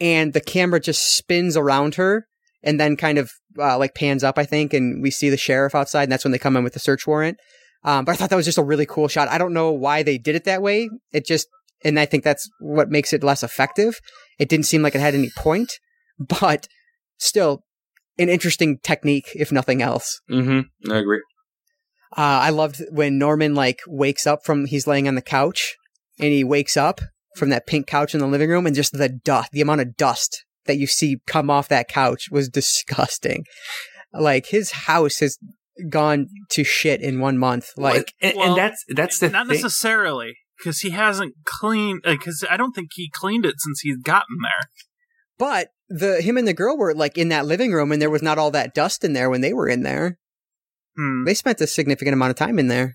and 0.00 0.32
the 0.32 0.40
camera 0.40 0.80
just 0.80 1.16
spins 1.16 1.56
around 1.56 1.96
her 1.96 2.26
and 2.62 2.80
then 2.80 2.96
kind 2.96 3.18
of 3.18 3.30
uh, 3.58 3.78
like 3.78 3.94
pans 3.94 4.24
up, 4.24 4.38
I 4.38 4.44
think, 4.44 4.74
and 4.74 5.02
we 5.02 5.10
see 5.10 5.30
the 5.30 5.36
sheriff 5.36 5.74
outside, 5.74 6.04
and 6.04 6.12
that's 6.12 6.24
when 6.24 6.32
they 6.32 6.38
come 6.38 6.56
in 6.56 6.64
with 6.64 6.74
the 6.74 6.80
search 6.80 7.06
warrant. 7.06 7.38
Um, 7.84 8.04
but 8.04 8.12
I 8.12 8.16
thought 8.16 8.30
that 8.30 8.36
was 8.36 8.44
just 8.44 8.58
a 8.58 8.64
really 8.64 8.86
cool 8.86 9.08
shot. 9.08 9.28
I 9.28 9.38
don't 9.38 9.52
know 9.52 9.70
why 9.70 10.02
they 10.02 10.18
did 10.18 10.34
it 10.34 10.44
that 10.44 10.62
way. 10.62 10.90
It 11.12 11.24
just, 11.24 11.46
and 11.84 12.00
I 12.00 12.06
think 12.06 12.24
that's 12.24 12.48
what 12.58 12.90
makes 12.90 13.12
it 13.12 13.22
less 13.22 13.42
effective. 13.42 14.00
It 14.38 14.48
didn't 14.48 14.66
seem 14.66 14.82
like 14.82 14.94
it 14.94 15.00
had 15.00 15.14
any 15.14 15.30
point, 15.36 15.78
but 16.18 16.66
still 17.18 17.62
an 18.18 18.28
interesting 18.28 18.78
technique, 18.82 19.28
if 19.34 19.52
nothing 19.52 19.82
else. 19.82 20.20
Mm-hmm. 20.30 20.90
I 20.90 20.98
agree. 20.98 21.20
Uh, 22.12 22.40
I 22.46 22.50
loved 22.50 22.82
when 22.90 23.18
Norman 23.18 23.54
like 23.54 23.80
wakes 23.86 24.26
up 24.26 24.44
from 24.44 24.66
he's 24.66 24.86
laying 24.86 25.08
on 25.08 25.14
the 25.14 25.22
couch 25.22 25.76
and 26.18 26.28
he 26.32 26.44
wakes 26.44 26.76
up 26.76 27.00
from 27.36 27.50
that 27.50 27.66
pink 27.66 27.86
couch 27.86 28.14
in 28.14 28.20
the 28.20 28.26
living 28.26 28.48
room 28.50 28.66
and 28.66 28.74
just 28.76 28.92
the 28.92 29.08
dust, 29.08 29.50
the 29.52 29.60
amount 29.60 29.80
of 29.82 29.96
dust 29.96 30.44
that 30.66 30.78
you 30.78 30.86
see 30.86 31.18
come 31.26 31.50
off 31.50 31.68
that 31.68 31.88
couch 31.88 32.28
was 32.30 32.48
disgusting. 32.60 33.44
Like 34.12 34.46
his 34.46 34.70
house 34.72 35.18
has 35.18 35.36
gone 35.90 36.28
to 36.50 36.64
shit 36.64 37.02
in 37.02 37.20
one 37.20 37.36
month. 37.38 37.70
Like 37.76 38.14
and, 38.22 38.34
Well, 38.36 38.48
and 38.50 38.56
that's 38.56 38.84
that's 38.88 39.18
the 39.18 39.28
Not 39.28 39.46
thing. 39.48 39.56
necessarily, 39.56 40.36
because 40.58 40.80
he 40.80 40.90
hasn't 40.90 41.34
cleaned. 41.44 42.02
Because 42.04 42.44
I 42.48 42.56
don't 42.56 42.72
think 42.72 42.90
he 42.94 43.10
cleaned 43.10 43.44
it 43.44 43.56
since 43.58 43.80
he's 43.80 43.98
gotten 43.98 44.38
there. 44.42 44.70
but 45.38 45.68
the 45.88 46.20
him 46.22 46.36
and 46.36 46.48
the 46.48 46.54
girl 46.54 46.76
were 46.76 46.94
like 46.94 47.16
in 47.18 47.28
that 47.28 47.46
living 47.46 47.72
room 47.72 47.92
and 47.92 48.00
there 48.02 48.10
was 48.10 48.22
not 48.22 48.38
all 48.38 48.50
that 48.50 48.74
dust 48.74 49.04
in 49.04 49.12
there 49.12 49.28
when 49.30 49.40
they 49.40 49.52
were 49.52 49.68
in 49.68 49.82
there. 49.82 50.18
Hmm, 50.96 51.24
They 51.24 51.34
spent 51.34 51.60
a 51.60 51.66
significant 51.66 52.14
amount 52.14 52.30
of 52.30 52.36
time 52.36 52.58
in 52.58 52.68
there. 52.68 52.94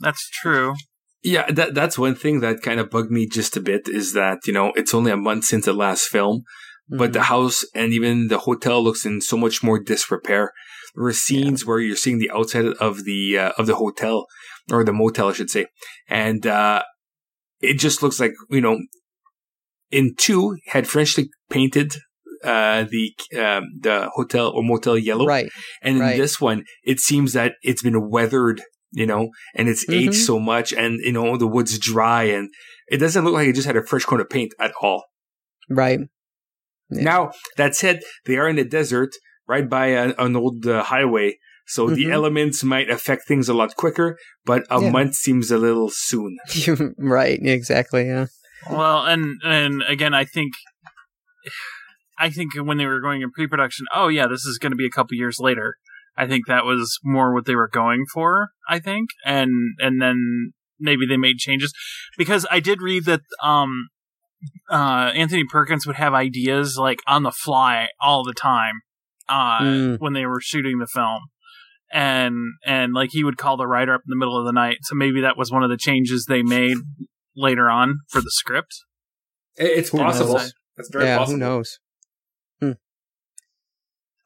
that's 0.00 0.28
true. 0.30 0.74
Yeah, 1.22 1.50
that 1.50 1.74
that's 1.74 1.98
one 1.98 2.14
thing 2.14 2.40
that 2.40 2.62
kind 2.62 2.80
of 2.80 2.88
bugged 2.90 3.10
me 3.10 3.26
just 3.28 3.56
a 3.56 3.60
bit 3.60 3.82
is 3.88 4.14
that 4.14 4.38
you 4.46 4.52
know 4.54 4.72
it's 4.76 4.94
only 4.94 5.10
a 5.12 5.16
month 5.16 5.44
since 5.44 5.64
the 5.66 5.72
last 5.74 6.04
film, 6.08 6.44
but 6.88 7.10
Mhm. 7.10 7.12
the 7.12 7.22
house 7.24 7.64
and 7.74 7.92
even 7.92 8.28
the 8.28 8.38
hotel 8.38 8.82
looks 8.82 9.04
in 9.04 9.20
so 9.20 9.36
much 9.36 9.62
more 9.62 9.78
disrepair. 9.78 10.52
There 10.94 11.04
were 11.04 11.12
scenes 11.12 11.66
where 11.66 11.78
you're 11.78 11.96
seeing 12.04 12.18
the 12.20 12.30
outside 12.30 12.66
of 12.88 13.04
the 13.04 13.36
uh, 13.38 13.52
of 13.58 13.66
the 13.66 13.76
hotel 13.76 14.26
or 14.72 14.82
the 14.84 14.92
motel, 14.92 15.28
I 15.28 15.32
should 15.34 15.50
say, 15.50 15.66
and 16.08 16.46
uh, 16.46 16.82
it 17.60 17.74
just 17.78 18.02
looks 18.02 18.18
like 18.20 18.32
you 18.48 18.60
know. 18.62 18.78
In 19.90 20.14
two, 20.16 20.56
had 20.68 20.86
freshly 20.86 21.30
painted 21.50 21.96
uh, 22.44 22.84
the 22.84 23.12
um, 23.38 23.64
the 23.80 24.10
hotel 24.14 24.48
or 24.54 24.62
motel 24.62 24.96
yellow, 24.98 25.26
right. 25.26 25.50
and 25.82 25.96
in 25.96 26.02
Right. 26.02 26.16
this 26.16 26.40
one, 26.40 26.64
it 26.84 26.98
seems 27.00 27.32
that 27.34 27.54
it's 27.62 27.82
been 27.82 28.08
weathered, 28.10 28.62
you 28.92 29.06
know, 29.06 29.30
and 29.54 29.68
it's 29.68 29.84
Mhm. 29.86 29.94
aged 30.08 30.14
so 30.14 30.38
much, 30.38 30.72
and 30.72 30.98
you 31.04 31.12
know 31.12 31.36
the 31.36 31.46
wood's 31.46 31.78
dry, 31.78 32.24
and 32.24 32.48
it 32.88 32.98
doesn't 32.98 33.24
look 33.24 33.34
like 33.34 33.48
it 33.48 33.54
just 33.54 33.66
had 33.66 33.76
a 33.76 33.84
fresh 33.86 34.04
coat 34.04 34.20
of 34.20 34.28
paint 34.30 34.52
at 34.58 34.72
all. 34.80 35.04
Right. 35.68 36.00
Yeah. 36.90 37.02
Now 37.02 37.30
that 37.56 37.74
said, 37.76 38.00
they 38.26 38.36
are 38.36 38.48
in 38.48 38.56
the 38.56 38.64
desert, 38.64 39.10
right 39.46 39.68
by 39.68 39.86
an, 39.88 40.14
an 40.18 40.34
old 40.34 40.66
uh, 40.66 40.82
highway, 40.82 41.38
so 41.66 41.88
the 41.88 42.06
Mhm. 42.06 42.12
elements 42.12 42.64
might 42.64 42.90
affect 42.90 43.28
things 43.28 43.48
a 43.48 43.54
lot 43.54 43.76
quicker. 43.76 44.18
But 44.44 44.64
a 44.70 44.80
Yeah. 44.80 44.90
month 44.90 45.14
seems 45.14 45.50
a 45.52 45.58
little 45.58 45.90
soon. 45.92 46.38
right. 46.98 47.38
Exactly. 47.40 48.06
Yeah. 48.06 48.26
Well, 48.68 49.06
and 49.06 49.40
and 49.44 49.82
again, 49.88 50.14
I 50.14 50.24
think, 50.24 50.52
I 52.20 52.30
think 52.30 52.52
when 52.54 52.76
they 52.76 52.86
were 52.86 53.00
going 53.00 53.22
in 53.22 53.30
pre-production, 53.32 53.86
oh 53.94 54.08
yeah, 54.08 54.26
this 54.26 54.44
is 54.44 54.58
going 54.58 54.72
to 54.72 54.76
be 54.76 54.86
a 54.86 54.90
couple 54.90 55.16
years 55.16 55.38
later. 55.40 55.76
I 56.16 56.26
think 56.26 56.46
that 56.46 56.64
was 56.66 56.98
more 57.02 57.32
what 57.32 57.46
they 57.46 57.54
were 57.54 57.70
going 57.72 58.04
for. 58.12 58.50
I 58.68 58.78
think, 58.78 59.08
and 59.24 59.50
and 59.78 60.00
then 60.02 60.52
maybe 60.78 61.06
they 61.08 61.16
made 61.16 61.38
changes 61.38 61.72
because 62.18 62.46
I 62.50 62.60
did 62.60 62.82
read 62.82 63.04
that 63.06 63.22
um, 63.42 63.88
uh, 64.70 65.12
Anthony 65.14 65.44
Perkins 65.44 65.86
would 65.86 65.96
have 65.96 66.12
ideas 66.14 66.76
like 66.76 66.98
on 67.06 67.22
the 67.22 67.32
fly 67.32 67.88
all 68.00 68.22
the 68.24 68.34
time 68.34 68.74
uh, 69.28 69.60
Mm. 69.60 69.98
when 70.00 70.12
they 70.12 70.26
were 70.26 70.40
shooting 70.40 70.78
the 70.78 70.86
film. 70.86 71.20
And 71.92 72.36
and 72.64 72.92
like 72.92 73.10
he 73.12 73.24
would 73.24 73.36
call 73.36 73.56
the 73.56 73.66
writer 73.66 73.94
up 73.94 74.02
in 74.06 74.10
the 74.10 74.16
middle 74.16 74.38
of 74.38 74.44
the 74.44 74.52
night, 74.52 74.78
so 74.82 74.94
maybe 74.94 75.22
that 75.22 75.36
was 75.36 75.50
one 75.50 75.64
of 75.64 75.70
the 75.70 75.76
changes 75.76 76.26
they 76.26 76.42
made 76.42 76.76
later 77.36 77.68
on 77.68 77.98
for 78.08 78.20
the 78.20 78.30
script. 78.30 78.72
It's 79.56 79.88
Who 79.90 79.98
possible. 79.98 80.34
knows? 80.34 80.54
That's 80.76 80.88
very 80.92 81.06
yeah. 81.06 81.18
possible. 81.18 81.38
Who 81.40 81.44
knows? 81.44 81.78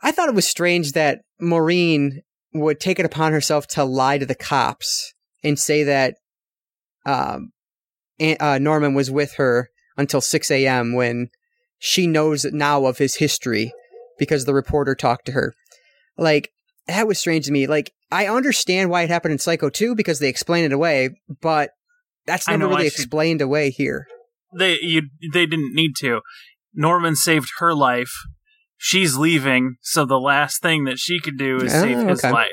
I 0.05 0.13
thought 0.13 0.29
it 0.29 0.35
was 0.35 0.47
strange 0.47 0.93
that 0.93 1.23
Maureen 1.41 2.21
would 2.53 2.79
take 2.79 3.01
it 3.01 3.07
upon 3.07 3.33
herself 3.33 3.67
to 3.69 3.83
lie 3.83 4.19
to 4.19 4.27
the 4.27 4.35
cops 4.35 5.15
and 5.43 5.59
say 5.59 5.83
that 5.83 6.15
um, 7.07 7.51
Aunt- 8.21 8.41
uh, 8.41 8.59
Norman 8.59 8.95
was 8.95 9.11
with 9.11 9.35
her 9.37 9.71
until 9.97 10.21
6 10.21 10.51
a.m. 10.51 10.95
when 10.95 11.29
she 11.79 12.07
knows 12.07 12.45
now 12.45 12.85
of 12.87 12.99
his 12.99 13.17
history 13.17 13.73
because 14.19 14.45
the 14.45 14.55
reporter 14.55 14.95
talked 14.95 15.27
to 15.27 15.33
her. 15.33 15.55
Like, 16.17 16.51
that 16.87 17.09
was 17.09 17.19
strange 17.19 17.47
to 17.47 17.53
me. 17.53 17.67
Like, 17.67 17.93
I 18.13 18.27
understand 18.29 18.91
why 18.91 19.03
it 19.03 19.11
happened 19.11 19.33
in 19.33 19.39
Psycho 19.39 19.71
2 19.71 19.95
because 19.95 20.19
they 20.19 20.29
explain 20.29 20.65
it 20.65 20.73
away, 20.73 21.11
but 21.41 21.71
that's 22.27 22.47
never 22.47 22.69
really 22.69 22.87
explained 22.87 23.41
away 23.41 23.71
here. 23.71 24.07
They 24.57 24.79
you 24.81 25.09
they 25.33 25.47
didn't 25.47 25.75
need 25.75 25.95
to. 25.99 26.21
Norman 26.73 27.17
saved 27.17 27.49
her 27.59 27.75
life. 27.75 28.13
She's 28.87 29.17
leaving, 29.17 29.77
so 29.81 30.05
the 30.05 30.21
last 30.21 30.61
thing 30.61 30.85
that 30.85 30.99
she 30.99 31.19
could 31.19 31.39
do 31.39 31.57
is 31.57 31.75
Oh, 31.75 31.81
save 31.81 32.07
his 32.07 32.19
okay. 32.23 32.31
life. 32.31 32.51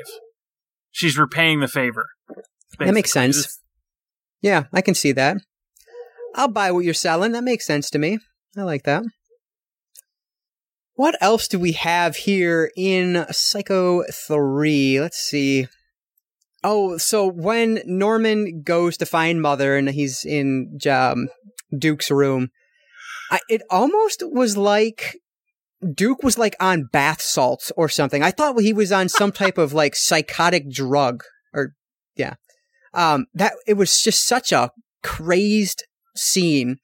She's 0.90 1.18
repaying 1.18 1.60
the 1.60 1.68
favor. 1.68 2.06
That 2.78 2.94
makes 2.94 3.12
basically. 3.12 3.32
sense. 3.42 3.60
Yeah, 4.40 4.64
I 4.72 4.80
can 4.80 4.94
see 4.94 5.12
that. 5.12 5.36
I'll 6.34 6.48
buy 6.48 6.72
what 6.72 6.86
you're 6.86 6.94
selling. 6.94 7.32
That 7.32 7.44
makes 7.44 7.66
sense 7.66 7.90
to 7.90 7.98
me. 7.98 8.18
I 8.56 8.62
like 8.62 8.84
that. 8.84 9.02
What 10.94 11.16
else 11.20 11.48
do 11.48 11.58
we 11.58 11.72
have 11.72 12.16
here 12.16 12.70
in 12.78 13.26
Psycho 13.30 14.02
3? 14.10 15.00
Let's 15.02 15.18
see. 15.18 15.66
Oh, 16.64 16.96
so 16.96 17.26
when 17.26 17.82
Norman 17.84 18.62
goes 18.64 18.96
to 18.96 19.04
find 19.04 19.42
Mother 19.42 19.76
and 19.76 19.90
he's 19.90 20.24
in 20.24 20.78
um, 20.90 21.28
Duke's 21.76 22.10
room, 22.10 22.48
I, 23.30 23.40
it 23.50 23.60
almost 23.68 24.22
was 24.24 24.56
like 24.56 25.18
Duke 25.94 26.22
was 26.22 26.38
like 26.38 26.54
on 26.60 26.88
bath 26.92 27.20
salts 27.20 27.72
or 27.76 27.88
something. 27.88 28.22
I 28.22 28.30
thought 28.30 28.60
he 28.60 28.72
was 28.72 28.92
on 28.92 29.08
some 29.08 29.32
type 29.32 29.58
of 29.58 29.72
like 29.72 29.96
psychotic 29.96 30.70
drug 30.70 31.24
or, 31.52 31.74
yeah. 32.16 32.34
Um, 32.94 33.26
that 33.34 33.54
it 33.66 33.74
was 33.74 34.00
just 34.00 34.26
such 34.26 34.52
a 34.52 34.70
crazed 35.02 35.84
scene. 36.14 36.76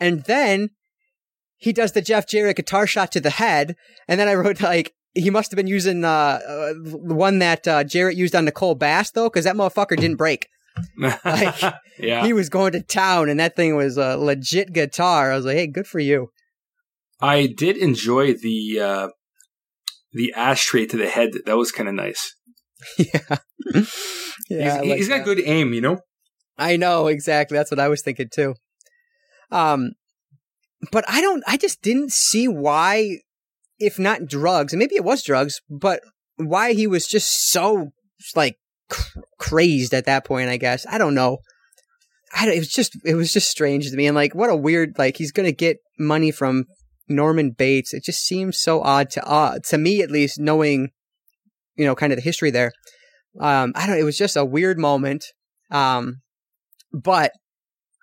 And 0.00 0.24
then 0.24 0.70
he 1.56 1.72
does 1.72 1.92
the 1.92 2.00
Jeff 2.00 2.28
Jarrett 2.28 2.56
guitar 2.56 2.86
shot 2.86 3.12
to 3.12 3.20
the 3.20 3.30
head. 3.30 3.74
And 4.06 4.18
then 4.18 4.28
I 4.28 4.34
wrote 4.34 4.60
like, 4.60 4.94
he 5.14 5.30
must 5.30 5.50
have 5.50 5.56
been 5.56 5.66
using, 5.66 6.04
uh, 6.04 6.08
uh 6.46 6.74
the 6.74 7.14
one 7.14 7.40
that, 7.40 7.66
uh, 7.66 7.84
Jarrett 7.84 8.16
used 8.16 8.34
on 8.34 8.44
Nicole 8.44 8.76
Bass 8.76 9.10
though, 9.10 9.28
cause 9.28 9.44
that 9.44 9.56
motherfucker 9.56 9.96
didn't 9.96 10.16
break. 10.16 10.48
Like, 10.96 11.74
yeah. 11.98 12.24
He 12.24 12.32
was 12.32 12.48
going 12.48 12.70
to 12.70 12.80
town 12.80 13.28
and 13.28 13.40
that 13.40 13.56
thing 13.56 13.74
was 13.74 13.96
a 13.96 14.16
legit 14.16 14.72
guitar. 14.72 15.32
I 15.32 15.36
was 15.36 15.44
like, 15.44 15.56
hey, 15.56 15.66
good 15.66 15.88
for 15.88 15.98
you. 15.98 16.30
I 17.20 17.46
did 17.46 17.76
enjoy 17.76 18.34
the 18.34 18.80
uh, 18.80 19.08
the 20.12 20.32
ashtray 20.34 20.86
to 20.86 20.96
the 20.96 21.08
head. 21.08 21.30
That 21.46 21.56
was 21.56 21.72
kind 21.72 21.88
of 21.88 21.94
nice. 21.94 22.34
yeah. 22.98 23.36
yeah. 24.48 24.80
He's 24.80 24.90
like 24.90 24.96
he's 24.98 25.08
got 25.08 25.24
good 25.24 25.40
aim, 25.44 25.72
you 25.72 25.80
know. 25.80 25.98
I 26.56 26.76
know 26.76 27.06
exactly. 27.06 27.56
That's 27.56 27.70
what 27.70 27.80
I 27.80 27.88
was 27.88 28.02
thinking 28.02 28.28
too. 28.32 28.54
Um, 29.50 29.92
but 30.92 31.04
I 31.08 31.20
don't. 31.20 31.42
I 31.46 31.56
just 31.56 31.82
didn't 31.82 32.12
see 32.12 32.48
why, 32.48 33.18
if 33.78 33.98
not 33.98 34.26
drugs, 34.26 34.72
and 34.72 34.78
maybe 34.78 34.96
it 34.96 35.04
was 35.04 35.22
drugs, 35.22 35.60
but 35.68 36.00
why 36.36 36.72
he 36.72 36.86
was 36.86 37.06
just 37.06 37.50
so 37.50 37.90
like 38.36 38.56
cr- 38.88 39.20
crazed 39.38 39.94
at 39.94 40.06
that 40.06 40.24
point. 40.24 40.50
I 40.50 40.56
guess 40.56 40.86
I 40.88 40.98
don't 40.98 41.14
know. 41.14 41.38
I 42.34 42.44
don't, 42.44 42.54
it 42.54 42.58
was 42.58 42.70
just 42.70 42.96
it 43.04 43.14
was 43.14 43.32
just 43.32 43.50
strange 43.50 43.90
to 43.90 43.96
me, 43.96 44.06
and 44.06 44.14
like 44.14 44.34
what 44.34 44.50
a 44.50 44.56
weird 44.56 44.94
like 44.98 45.16
he's 45.16 45.32
gonna 45.32 45.52
get 45.52 45.78
money 45.98 46.30
from 46.30 46.64
Norman 47.08 47.50
Bates. 47.50 47.92
It 47.94 48.04
just 48.04 48.24
seems 48.26 48.58
so 48.58 48.82
odd 48.82 49.10
to 49.10 49.24
uh, 49.26 49.58
to 49.68 49.78
me 49.78 50.02
at 50.02 50.10
least, 50.10 50.38
knowing 50.38 50.90
you 51.76 51.84
know 51.84 51.94
kind 51.94 52.12
of 52.12 52.16
the 52.18 52.22
history 52.22 52.50
there. 52.50 52.72
Um, 53.40 53.72
I 53.74 53.86
don't. 53.86 53.98
It 53.98 54.04
was 54.04 54.18
just 54.18 54.36
a 54.36 54.44
weird 54.44 54.78
moment. 54.78 55.24
Um, 55.70 56.22
but 56.92 57.32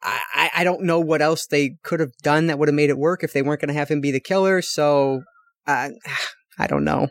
I, 0.03 0.51
I- 0.55 0.63
don't 0.63 0.83
know 0.83 0.99
what 0.99 1.21
else 1.21 1.47
they 1.47 1.77
could 1.83 1.99
have 1.99 2.11
done 2.21 2.47
that 2.47 2.59
would 2.59 2.67
have 2.67 2.75
made 2.75 2.89
it 2.91 2.97
work 2.97 3.23
if 3.23 3.33
they 3.33 3.41
weren't 3.41 3.61
going 3.61 3.69
to 3.69 3.79
have 3.79 3.89
him 3.89 4.01
be 4.01 4.11
the 4.11 4.19
killer. 4.19 4.61
So, 4.61 5.23
uh, 5.65 5.89
I 6.59 6.67
don't 6.67 6.83
know. 6.83 7.07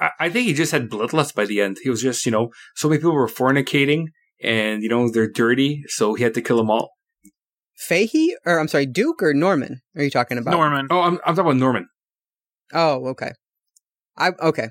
I, 0.00 0.10
I 0.18 0.30
think 0.30 0.46
he 0.46 0.54
just 0.54 0.72
had 0.72 0.88
bloodlust 0.90 1.34
by 1.34 1.44
the 1.44 1.60
end. 1.60 1.76
He 1.82 1.90
was 1.90 2.02
just, 2.02 2.24
you 2.26 2.32
know, 2.32 2.50
so 2.74 2.88
many 2.88 2.98
people 2.98 3.14
were 3.14 3.28
fornicating, 3.28 4.06
and 4.42 4.82
you 4.82 4.88
know 4.88 5.10
they're 5.10 5.30
dirty, 5.30 5.82
so 5.86 6.14
he 6.14 6.24
had 6.24 6.34
to 6.34 6.42
kill 6.42 6.56
them 6.56 6.70
all. 6.70 6.90
Fahey, 7.76 8.36
or 8.46 8.58
I'm 8.58 8.68
sorry, 8.68 8.86
Duke 8.86 9.22
or 9.22 9.34
Norman? 9.34 9.80
Are 9.96 10.02
you 10.02 10.10
talking 10.10 10.38
about 10.38 10.52
Norman. 10.52 10.86
Oh, 10.90 11.00
I'm, 11.00 11.14
I'm 11.26 11.34
talking 11.34 11.40
about 11.50 11.56
Norman. 11.56 11.88
Oh, 12.72 13.06
okay. 13.08 13.32
I 14.16 14.30
okay. 14.40 14.68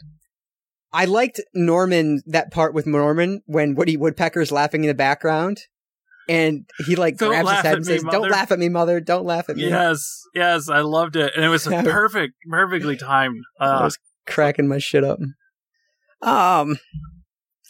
I 0.92 1.06
liked 1.06 1.42
Norman 1.54 2.22
that 2.28 2.52
part 2.52 2.74
with 2.74 2.86
Norman 2.86 3.42
when 3.46 3.76
Woody 3.76 3.98
Woodpecker's 3.98 4.52
laughing 4.52 4.84
in 4.84 4.88
the 4.88 4.94
background, 4.94 5.58
and 6.30 6.66
he 6.86 6.96
like 6.96 7.18
Don't 7.18 7.30
grabs 7.30 7.50
his 7.52 7.60
head 7.62 7.76
and 7.78 7.86
me, 7.86 7.94
says, 7.94 8.04
"Don't 8.10 8.30
laugh 8.30 8.52
at 8.52 8.60
me, 8.60 8.70
mother. 8.70 9.00
Don't 9.00 9.26
laugh 9.26 9.50
at 9.50 9.58
me." 9.58 9.68
Yes, 9.68 10.22
yes, 10.34 10.70
I 10.70 10.80
loved 10.82 11.16
it, 11.16 11.34
and 11.36 11.44
it 11.44 11.50
was 11.50 11.66
perfect, 11.68 12.36
perfectly 12.50 12.96
timed. 12.96 13.44
I 13.60 13.66
Uh, 13.66 13.84
was 13.84 13.98
cracking 14.28 14.68
my 14.68 14.78
shit 14.78 15.04
up. 15.04 15.20
Um, 16.22 16.78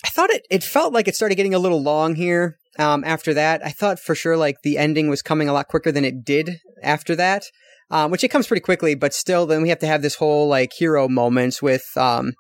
I 0.06 0.10
thought 0.10 0.30
it 0.30 0.46
it 0.52 0.64
felt 0.64 0.94
like 0.94 1.08
it 1.08 1.16
started 1.16 1.36
getting 1.36 1.54
a 1.56 1.60
little 1.60 1.82
long 1.82 2.16
here. 2.16 2.58
Um, 2.80 3.04
after 3.06 3.34
that, 3.34 3.64
I 3.66 3.70
thought 3.70 4.00
for 4.00 4.16
sure 4.16 4.36
like 4.36 4.58
the 4.64 4.78
ending 4.78 5.10
was 5.10 5.22
coming 5.22 5.48
a 5.48 5.54
lot 5.54 5.68
quicker 5.68 5.92
than 5.92 6.06
it 6.06 6.24
did 6.26 6.60
after 6.82 7.16
that. 7.16 7.46
Um, 7.92 8.10
which 8.10 8.24
it 8.24 8.30
comes 8.30 8.48
pretty 8.48 8.62
quickly, 8.62 8.96
but 8.96 9.14
still, 9.14 9.46
then 9.46 9.62
we 9.62 9.70
have 9.70 9.80
to 9.80 9.88
have 9.88 10.02
this 10.02 10.16
whole 10.16 10.48
like 10.48 10.72
hero 10.74 11.08
moments 11.08 11.62
with 11.62 11.86
um, 11.96 12.34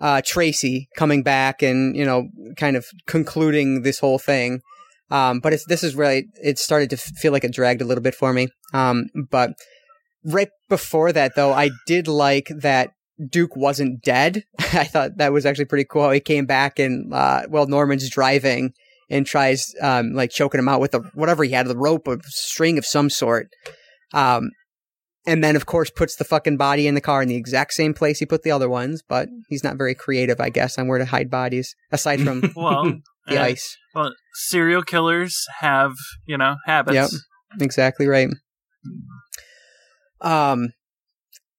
uh, 0.00 0.22
Tracy 0.24 0.88
coming 0.96 1.22
back 1.22 1.62
and 1.62 1.96
you 1.96 2.04
know 2.04 2.28
kind 2.56 2.76
of 2.76 2.86
concluding 3.06 3.82
this 3.82 3.98
whole 3.98 4.18
thing. 4.18 4.60
Um, 5.10 5.40
but 5.40 5.52
it's 5.52 5.66
this 5.66 5.84
is 5.84 5.98
it, 5.98 6.26
it 6.42 6.58
started 6.58 6.90
to 6.90 6.96
feel 6.96 7.32
like 7.32 7.44
it 7.44 7.52
dragged 7.52 7.82
a 7.82 7.84
little 7.84 8.02
bit 8.02 8.14
for 8.14 8.32
me. 8.32 8.48
Um, 8.72 9.06
but 9.30 9.50
right 10.24 10.48
before 10.68 11.12
that 11.12 11.34
though, 11.34 11.52
I 11.52 11.70
did 11.86 12.08
like 12.08 12.50
that 12.60 12.90
Duke 13.30 13.56
wasn't 13.56 14.02
dead. 14.02 14.44
I 14.58 14.84
thought 14.84 15.18
that 15.18 15.32
was 15.32 15.46
actually 15.46 15.66
pretty 15.66 15.86
cool. 15.88 16.10
He 16.10 16.20
came 16.20 16.46
back 16.46 16.78
and 16.78 17.12
uh, 17.12 17.42
well, 17.48 17.66
Norman's 17.66 18.08
driving 18.10 18.72
and 19.08 19.26
tries 19.26 19.74
um, 19.80 20.12
like 20.12 20.30
choking 20.30 20.58
him 20.58 20.68
out 20.68 20.80
with 20.80 20.94
a, 20.94 20.98
whatever 21.14 21.44
he 21.44 21.50
had, 21.50 21.66
the 21.66 21.76
rope 21.76 22.06
or 22.06 22.18
string 22.24 22.78
of 22.78 22.86
some 22.86 23.10
sort. 23.10 23.48
Um, 24.12 24.50
and 25.26 25.42
then 25.42 25.56
of 25.56 25.66
course 25.66 25.90
puts 25.90 26.16
the 26.16 26.24
fucking 26.24 26.56
body 26.56 26.86
in 26.86 26.94
the 26.94 27.00
car 27.00 27.22
in 27.22 27.28
the 27.28 27.36
exact 27.36 27.72
same 27.72 27.92
place 27.92 28.18
he 28.18 28.26
put 28.26 28.42
the 28.42 28.50
other 28.50 28.68
ones. 28.68 29.02
But 29.06 29.28
he's 29.48 29.64
not 29.64 29.76
very 29.76 29.94
creative, 29.94 30.40
I 30.40 30.50
guess, 30.50 30.78
on 30.78 30.88
where 30.88 30.98
to 30.98 31.04
hide 31.04 31.30
bodies 31.30 31.74
aside 31.90 32.20
from 32.20 32.52
well, 32.56 32.84
the 33.26 33.40
uh, 33.40 33.44
ice. 33.44 33.76
well, 33.94 34.12
serial 34.34 34.82
killers 34.82 35.44
have 35.58 35.92
you 36.26 36.38
know 36.38 36.56
habits. 36.64 36.94
Yep. 36.94 37.10
Exactly 37.60 38.06
right. 38.06 38.28
Um, 40.20 40.68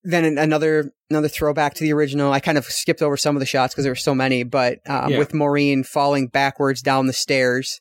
then 0.09 0.37
another 0.37 0.91
another 1.09 1.27
throwback 1.27 1.73
to 1.75 1.83
the 1.83 1.93
original. 1.93 2.31
I 2.33 2.39
kind 2.39 2.57
of 2.57 2.65
skipped 2.65 3.01
over 3.01 3.17
some 3.17 3.35
of 3.35 3.39
the 3.39 3.45
shots 3.45 3.73
because 3.73 3.83
there 3.83 3.91
were 3.91 3.95
so 3.95 4.15
many, 4.15 4.43
but 4.43 4.79
um, 4.89 5.11
Yeah. 5.11 5.17
with 5.19 5.33
Maureen 5.33 5.83
falling 5.83 6.27
backwards 6.27 6.81
down 6.81 7.07
the 7.07 7.13
stairs, 7.13 7.79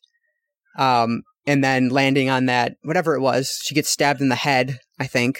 um, 0.78 1.22
and 1.46 1.62
then 1.62 1.88
landing 1.88 2.28
on 2.28 2.46
that 2.46 2.76
whatever 2.82 3.14
it 3.14 3.20
was, 3.20 3.60
she 3.64 3.74
gets 3.74 3.88
stabbed 3.90 4.20
in 4.20 4.28
the 4.28 4.34
head. 4.36 4.80
I 4.98 5.06
think. 5.06 5.38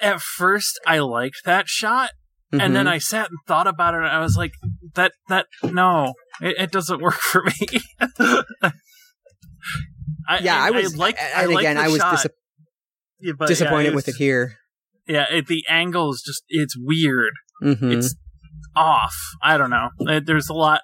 At 0.00 0.20
first, 0.20 0.80
I 0.86 0.98
liked 1.00 1.44
that 1.44 1.68
shot, 1.68 2.10
and 2.52 2.74
then 2.74 2.86
Mhm. 2.86 2.90
I 2.92 2.98
sat 2.98 3.28
and 3.30 3.38
thought 3.46 3.66
about 3.66 3.94
it, 3.94 3.98
and 3.98 4.06
I 4.06 4.20
was 4.20 4.36
like, 4.36 4.52
"That 4.94 5.12
that 5.28 5.46
no, 5.62 6.14
it, 6.40 6.56
it 6.58 6.70
doesn't 6.72 7.00
work 7.02 7.14
for 7.20 7.44
me." 7.44 7.80
I, 10.28 10.38
yeah, 10.38 10.56
I, 10.62 10.70
was. 10.70 10.96
like, 10.96 11.16
and 11.20 11.50
I 11.52 11.58
again, 11.58 11.76
I 11.78 11.88
was 11.88 11.98
shot, 11.98 12.14
disap- 12.18 12.30
yeah, 13.20 13.32
disappointed 13.46 13.94
with 13.94 14.08
it 14.08 14.14
here. 14.16 14.56
Yeah, 15.06 15.26
it, 15.30 15.46
the 15.46 15.64
angle 15.68 16.10
is 16.12 16.22
just 16.24 16.44
it's 16.48 16.76
weird. 16.78 17.32
hmm 17.60 17.90
It's 17.92 18.14
off. 18.76 19.14
I 19.42 19.58
don't 19.58 19.70
know. 19.70 19.88
Uh, 20.06 20.20
There's 20.24 20.48
a 20.48 20.54
lot, 20.54 20.80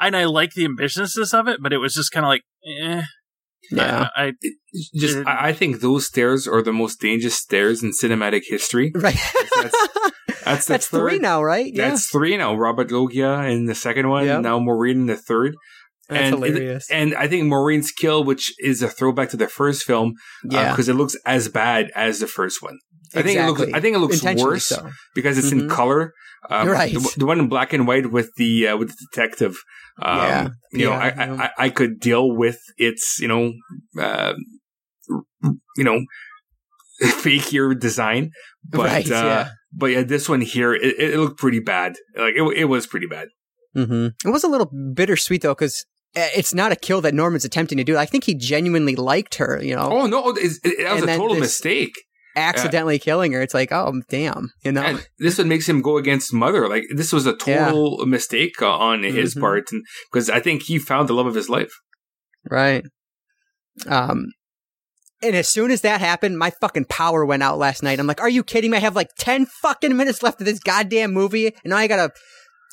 and 0.00 0.16
I 0.16 0.24
like 0.24 0.52
the 0.54 0.66
ambitiousness 0.66 1.32
of 1.38 1.48
it, 1.48 1.60
but 1.62 1.72
it 1.72 1.78
was 1.78 1.94
just 1.94 2.10
kind 2.12 2.24
of 2.26 2.28
like, 2.28 2.42
eh. 2.80 3.02
yeah, 3.70 4.08
I, 4.16 4.24
I 4.26 4.32
Just, 4.96 5.18
I, 5.26 5.48
I 5.48 5.52
think 5.52 5.80
those 5.80 6.06
stairs 6.06 6.46
are 6.48 6.62
the 6.62 6.72
most 6.72 7.00
dangerous 7.00 7.34
stairs 7.36 7.82
in 7.82 7.92
cinematic 7.92 8.42
history. 8.46 8.92
right. 8.96 9.14
That's- 9.56 9.72
That's 10.44 10.64
the 10.66 10.72
That's 10.74 10.86
third. 10.88 11.10
three 11.10 11.18
now, 11.18 11.42
right? 11.42 11.70
Yeah, 11.74 11.90
That's 11.90 12.08
three 12.10 12.34
now. 12.36 12.54
Robert 12.54 12.90
Loggia 12.90 13.44
in 13.50 13.66
the 13.66 13.74
second 13.74 14.08
one. 14.08 14.24
Yep. 14.24 14.42
Now 14.42 14.58
Maureen 14.58 15.00
in 15.00 15.06
the 15.06 15.16
third. 15.16 15.54
that's 16.08 16.22
and 16.32 16.34
hilarious. 16.42 16.90
And 16.90 17.14
I 17.14 17.28
think 17.28 17.44
Maureen's 17.48 17.90
kill, 17.92 18.24
which 18.24 18.54
is 18.58 18.80
a 18.80 18.88
throwback 18.88 19.28
to 19.30 19.36
the 19.36 19.46
first 19.48 19.82
film, 19.84 20.14
yeah, 20.44 20.70
because 20.70 20.88
it 20.88 20.94
looks 20.94 21.16
as 21.26 21.48
bad 21.50 21.90
as 21.94 22.20
the 22.20 22.26
first 22.26 22.62
one. 22.62 22.78
I 23.14 23.22
think 23.22 23.38
it 23.40 23.46
looks. 23.46 23.62
I 23.74 23.80
think 23.80 23.96
it 23.96 23.98
looks 24.00 24.22
worse 24.22 24.66
so. 24.66 24.90
because 25.14 25.38
it's 25.38 25.52
in 25.52 25.62
Mhm. 25.62 25.70
color. 25.70 26.12
Um, 26.50 26.68
Right. 26.68 26.92
The, 26.94 27.14
the 27.16 27.26
one 27.26 27.38
in 27.40 27.48
black 27.48 27.72
and 27.72 27.86
white 27.86 28.10
with 28.12 28.30
the 28.36 28.68
uh, 28.68 28.76
with 28.76 28.88
the 28.90 29.06
detective. 29.12 29.56
Um, 30.00 30.18
Yeah. 30.18 30.48
You 30.72 30.84
know, 30.86 30.90
Yeah, 30.92 30.98
I, 30.98 31.24
yeah. 31.26 31.48
I 31.58 31.64
I 31.66 31.68
could 31.70 31.98
deal 32.00 32.30
with 32.36 32.58
its 32.76 33.18
you 33.20 33.28
know, 33.28 33.52
uh, 34.00 34.34
you 35.76 35.84
know, 35.84 36.00
fakier 37.02 37.78
design. 37.78 38.30
But 38.68 38.86
Right, 38.86 39.10
uh, 39.10 39.14
yeah. 39.14 39.48
but 39.72 39.86
yeah, 39.86 40.02
this 40.02 40.28
one 40.28 40.40
here 40.40 40.74
it, 40.74 40.98
it 40.98 41.18
looked 41.18 41.38
pretty 41.38 41.60
bad. 41.60 41.96
Like 42.16 42.34
it, 42.36 42.42
it 42.56 42.64
was 42.66 42.86
pretty 42.86 43.06
bad. 43.06 43.28
hmm 43.74 44.08
It 44.24 44.30
was 44.30 44.44
a 44.44 44.48
little 44.48 44.70
bittersweet 44.94 45.42
though, 45.42 45.54
because 45.54 45.84
it's 46.14 46.54
not 46.54 46.72
a 46.72 46.76
kill 46.76 47.00
that 47.02 47.14
Norman's 47.14 47.44
attempting 47.44 47.78
to 47.78 47.84
do. 47.84 47.96
I 47.96 48.06
think 48.06 48.24
he 48.24 48.34
genuinely 48.34 48.96
liked 48.96 49.36
her. 49.36 49.60
You 49.62 49.76
know, 49.76 49.88
Oh 49.90 50.06
no, 50.06 50.30
it's, 50.30 50.58
it, 50.64 50.78
that 50.82 50.92
was 50.94 51.02
And 51.02 51.10
a 51.10 51.16
total 51.16 51.34
this- 51.36 51.42
mistake. 51.42 51.92
Accidentally 52.38 52.98
killing 52.98 53.32
her. 53.32 53.42
It's 53.42 53.54
like, 53.54 53.72
oh 53.72 53.92
damn, 54.08 54.50
you 54.64 54.72
know. 54.72 54.82
And 54.82 55.06
this 55.18 55.38
one 55.38 55.48
makes 55.48 55.68
him 55.68 55.82
go 55.82 55.96
against 55.98 56.32
mother. 56.32 56.68
Like 56.68 56.84
this 56.94 57.12
was 57.12 57.26
a 57.26 57.34
total 57.36 58.04
mistake 58.06 58.60
uh, 58.62 58.70
on 58.70 59.02
his 59.02 59.34
Mhm. 59.34 59.40
part, 59.40 59.72
and 59.72 59.84
because 60.10 60.30
I 60.30 60.40
think 60.40 60.62
he 60.62 60.78
found 60.78 61.08
the 61.08 61.14
love 61.14 61.26
of 61.26 61.34
his 61.34 61.48
life. 61.48 61.72
Right. 62.50 62.84
Um, 63.86 64.26
and 65.22 65.34
as 65.34 65.48
soon 65.48 65.70
as 65.70 65.80
that 65.82 66.00
happened, 66.00 66.38
my 66.38 66.50
fucking 66.60 66.86
power 66.86 67.24
went 67.24 67.42
out 67.42 67.58
last 67.58 67.82
night. 67.82 67.98
I'm 67.98 68.06
like, 68.06 68.20
are 68.20 68.28
you 68.28 68.44
kidding 68.44 68.70
me? 68.70 68.76
I 68.78 68.80
have 68.80 68.96
like 68.96 69.10
10 69.18 69.46
fucking 69.46 69.96
minutes 69.96 70.22
left 70.22 70.40
of 70.40 70.46
this 70.46 70.60
goddamn 70.60 71.12
movie, 71.12 71.46
and 71.46 71.54
now 71.70 71.76
I 71.76 71.86
gotta 71.88 72.12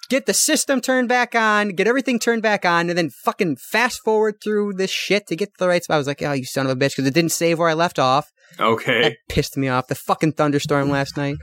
get 0.10 0.28
the 0.28 0.34
system 0.34 0.82
turned 0.82 1.10
back 1.10 1.34
on, 1.34 1.70
get 1.70 1.88
everything 1.88 2.20
turned 2.20 2.44
back 2.44 2.64
on, 2.64 2.90
and 2.90 2.98
then 2.98 3.10
fucking 3.10 3.56
fast 3.58 4.02
forward 4.04 4.36
through 4.44 4.74
this 4.74 4.92
shit 4.92 5.26
to 5.28 5.36
get 5.36 5.48
to 5.48 5.56
the 5.58 5.68
right 5.68 5.84
spot. 5.84 5.96
I 5.96 5.98
was 5.98 6.06
like, 6.08 6.22
oh, 6.22 6.34
you 6.34 6.46
son 6.46 6.68
of 6.68 6.72
a 6.72 6.76
bitch, 6.76 6.92
because 6.92 7.08
it 7.08 7.14
didn't 7.16 7.32
save 7.32 7.58
where 7.58 7.70
I 7.70 7.74
left 7.74 7.98
off. 7.98 8.32
Okay, 8.60 9.02
That 9.02 9.18
pissed 9.30 9.58
me 9.58 9.68
off. 9.68 9.88
The 9.88 9.96
fucking 9.96 10.34
thunderstorm 10.34 10.90
last 10.90 11.18
night. 11.18 11.38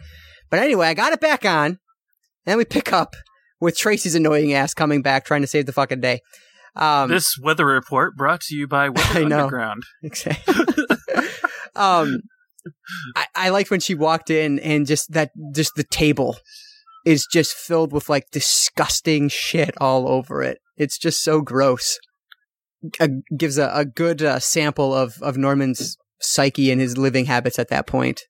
But 0.50 0.60
anyway, 0.60 0.88
I 0.88 0.94
got 0.94 1.12
it 1.12 1.20
back 1.20 1.44
on. 1.44 1.78
Then 2.44 2.58
we 2.58 2.64
pick 2.64 2.92
up 2.92 3.14
with 3.60 3.76
Tracy's 3.76 4.14
annoying 4.14 4.52
ass 4.52 4.74
coming 4.74 5.02
back 5.02 5.24
trying 5.24 5.42
to 5.42 5.46
save 5.46 5.66
the 5.66 5.72
fucking 5.72 6.00
day. 6.00 6.20
Um, 6.74 7.10
this 7.10 7.38
weather 7.38 7.66
report 7.66 8.16
brought 8.16 8.40
to 8.42 8.56
you 8.56 8.66
by 8.66 8.88
Weather 8.90 9.20
I 9.20 9.24
know. 9.24 9.44
Underground. 9.44 9.82
Exactly. 10.02 10.54
um, 11.76 12.20
I, 13.14 13.26
I 13.34 13.48
liked 13.50 13.70
when 13.70 13.80
she 13.80 13.94
walked 13.94 14.30
in 14.30 14.58
and 14.60 14.86
just 14.86 15.12
that, 15.12 15.30
just 15.54 15.74
the 15.74 15.84
table 15.84 16.38
is 17.04 17.26
just 17.30 17.52
filled 17.52 17.92
with 17.92 18.08
like 18.08 18.30
disgusting 18.30 19.28
shit 19.28 19.74
all 19.80 20.08
over 20.08 20.42
it. 20.42 20.58
It's 20.76 20.98
just 20.98 21.22
so 21.22 21.40
gross. 21.40 21.98
Uh, 22.98 23.08
gives 23.36 23.58
a, 23.58 23.70
a 23.72 23.84
good 23.84 24.22
uh, 24.22 24.40
sample 24.40 24.92
of, 24.94 25.14
of 25.22 25.36
Norman's 25.36 25.96
psyche 26.22 26.70
and 26.70 26.80
his 26.80 26.96
living 26.96 27.26
habits 27.26 27.58
at 27.58 27.68
that 27.68 27.86
point. 27.86 28.20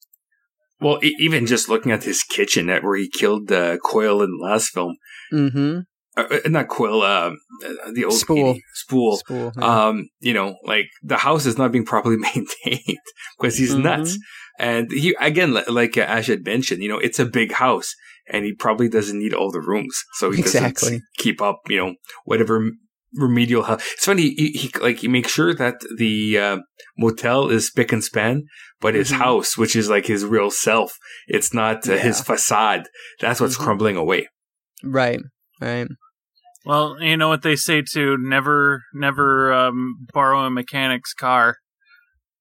well, 0.80 0.98
e- 1.04 1.14
even 1.20 1.46
just 1.46 1.68
looking 1.68 1.92
at 1.92 2.04
his 2.04 2.22
kitchen, 2.22 2.68
at 2.70 2.82
where 2.82 2.96
he 2.96 3.08
killed 3.08 3.50
uh, 3.52 3.76
Coil 3.78 4.22
in 4.22 4.30
the 4.38 4.44
last 4.44 4.70
film, 4.70 4.96
Mm-hmm. 5.32 5.78
uh, 6.16 6.24
uh, 6.44 6.48
not 6.48 6.68
Coil, 6.68 7.02
uh, 7.02 7.30
the 7.94 8.04
old 8.04 8.14
Spool. 8.14 8.46
lady, 8.48 8.62
Spool. 8.74 9.16
Spool. 9.18 9.52
yeah. 9.56 9.86
Um, 9.86 10.08
you 10.20 10.34
know, 10.34 10.56
like 10.64 10.86
the 11.02 11.16
house 11.18 11.46
is 11.46 11.56
not 11.56 11.72
being 11.72 11.84
properly 11.86 12.16
maintained 12.34 12.98
because 13.38 13.56
he's 13.58 13.74
Mhm. 13.74 13.82
nuts. 13.84 14.18
And 14.58 14.90
he, 14.92 15.16
again, 15.20 15.54
li- 15.54 15.64
like 15.68 15.96
uh, 15.96 16.02
Ashe 16.02 16.26
had 16.28 16.44
mentioned, 16.44 16.82
you 16.82 16.88
know, 16.88 16.98
it's 16.98 17.18
a 17.18 17.24
big 17.24 17.52
house 17.52 17.94
and 18.28 18.44
he 18.44 18.52
probably 18.54 18.88
doesn't 18.88 19.18
need 19.18 19.32
all 19.34 19.50
the 19.50 19.60
rooms. 19.60 19.96
So 20.18 20.30
he 20.30 20.40
Exactly. 20.40 20.88
doesn't 20.88 21.02
keep 21.16 21.40
up, 21.40 21.60
you 21.68 21.78
know, 21.78 21.94
whatever 22.24 22.70
remedial 23.14 23.62
help. 23.64 23.80
It's 23.92 24.04
funny. 24.04 24.30
He, 24.36 24.48
he, 24.52 24.70
like, 24.80 24.98
he 24.98 25.08
makes 25.08 25.30
sure 25.30 25.54
that 25.54 25.80
the, 25.98 26.38
uh, 26.38 26.56
motel 26.98 27.48
is 27.48 27.66
spick 27.68 27.92
and 27.92 28.02
span, 28.04 28.44
but 28.80 28.94
his 28.94 29.10
Mhm. 29.10 29.16
house, 29.18 29.56
which 29.56 29.74
is 29.76 29.88
like 29.88 30.06
his 30.06 30.24
real 30.24 30.50
self, 30.50 30.92
it's 31.26 31.52
not 31.54 31.88
uh, 31.88 31.96
his 31.96 32.20
facade. 32.20 32.88
That's 33.20 33.40
what's 33.40 33.56
Mhm. 33.56 33.64
crumbling 33.64 33.96
away. 33.96 34.28
right. 34.82 35.20
Right. 35.60 35.86
Well, 36.64 36.96
you 37.00 37.16
know 37.16 37.28
what 37.28 37.42
they 37.42 37.56
say 37.56 37.82
too: 37.82 38.16
never, 38.20 38.82
never 38.94 39.52
um, 39.52 40.06
borrow 40.12 40.40
a 40.40 40.50
mechanic's 40.50 41.12
car. 41.14 41.56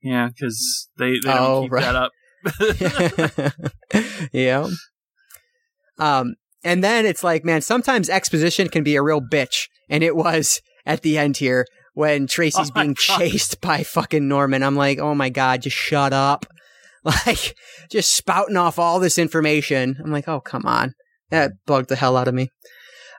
Yeah, 0.04 0.28
because 0.30 0.90
they, 0.98 1.12
they 1.12 1.20
don't 1.34 1.38
Oh, 1.38 1.62
keep 1.64 1.72
right. 1.72 1.82
that 1.84 1.96
up. 1.96 2.12
yeah. 4.34 4.68
Um, 5.98 6.36
and 6.64 6.84
then 6.84 7.06
it's 7.06 7.24
like, 7.24 7.44
man, 7.44 7.62
sometimes 7.62 8.10
exposition 8.10 8.70
can 8.70 8.84
be 8.84 8.96
a 8.96 9.02
real 9.02 9.22
bitch, 9.22 9.68
and 9.90 10.04
it 10.04 10.16
was 10.16 10.62
at 10.86 11.02
the 11.02 11.18
end 11.18 11.38
here 11.38 11.66
when 11.94 12.28
Tracy's 12.28 12.70
Oh 12.70 12.74
being 12.74 12.96
God. 13.08 13.20
chased 13.20 13.62
by 13.62 13.84
fucking 13.84 14.28
Norman. 14.28 14.64
I'm 14.64 14.76
like, 14.76 15.00
oh 15.00 15.16
my 15.16 15.30
god, 15.30 15.64
just 15.64 15.78
shut 15.78 16.14
up, 16.14 16.46
like 17.04 17.56
just 17.90 18.16
spouting 18.16 18.58
off 18.58 18.80
all 18.80 19.00
this 19.00 19.18
information. 19.18 19.98
I'm 20.04 20.12
like, 20.12 20.28
oh 20.28 20.40
come 20.42 20.66
on, 20.66 20.94
that 21.30 21.52
bugged 21.66 21.90
the 21.90 21.96
hell 21.96 22.18
out 22.18 22.28
of 22.28 22.34
me. 22.34 22.50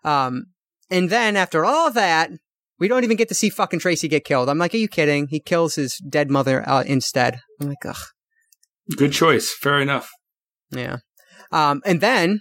Um, 0.04 0.46
and 0.90 1.10
then 1.10 1.36
after 1.36 1.64
all 1.64 1.90
that. 1.90 2.30
We 2.78 2.88
don't 2.88 3.04
even 3.04 3.16
get 3.16 3.28
to 3.28 3.34
see 3.34 3.48
fucking 3.48 3.78
Tracy 3.78 4.08
get 4.08 4.24
killed. 4.24 4.48
I'm 4.48 4.58
like, 4.58 4.74
are 4.74 4.78
you 4.78 4.88
kidding? 4.88 5.28
He 5.28 5.38
kills 5.38 5.76
his 5.76 5.98
dead 5.98 6.32
mother 6.32 6.68
uh, 6.68 6.82
instead. 6.82 7.38
I'm 7.60 7.68
like, 7.68 7.86
ugh. 7.86 7.94
Good 8.96 9.12
choice. 9.12 9.54
Fair 9.54 9.78
enough. 9.80 10.10
Yeah. 10.72 10.96
Um, 11.52 11.80
and 11.86 12.00
then, 12.00 12.40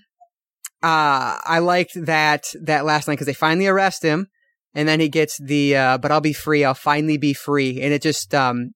uh, 0.83 1.37
I 1.43 1.59
liked 1.59 1.91
that, 1.95 2.45
that 2.61 2.85
last 2.85 3.07
line 3.07 3.15
because 3.15 3.27
they 3.27 3.33
finally 3.33 3.67
arrest 3.67 4.03
him 4.03 4.27
and 4.73 4.87
then 4.87 4.99
he 4.99 5.09
gets 5.09 5.37
the, 5.41 5.75
uh, 5.75 5.97
but 5.97 6.11
I'll 6.11 6.21
be 6.21 6.33
free. 6.33 6.63
I'll 6.63 6.73
finally 6.73 7.17
be 7.17 7.33
free. 7.33 7.81
And 7.81 7.93
it 7.93 8.01
just, 8.01 8.33
um, 8.33 8.71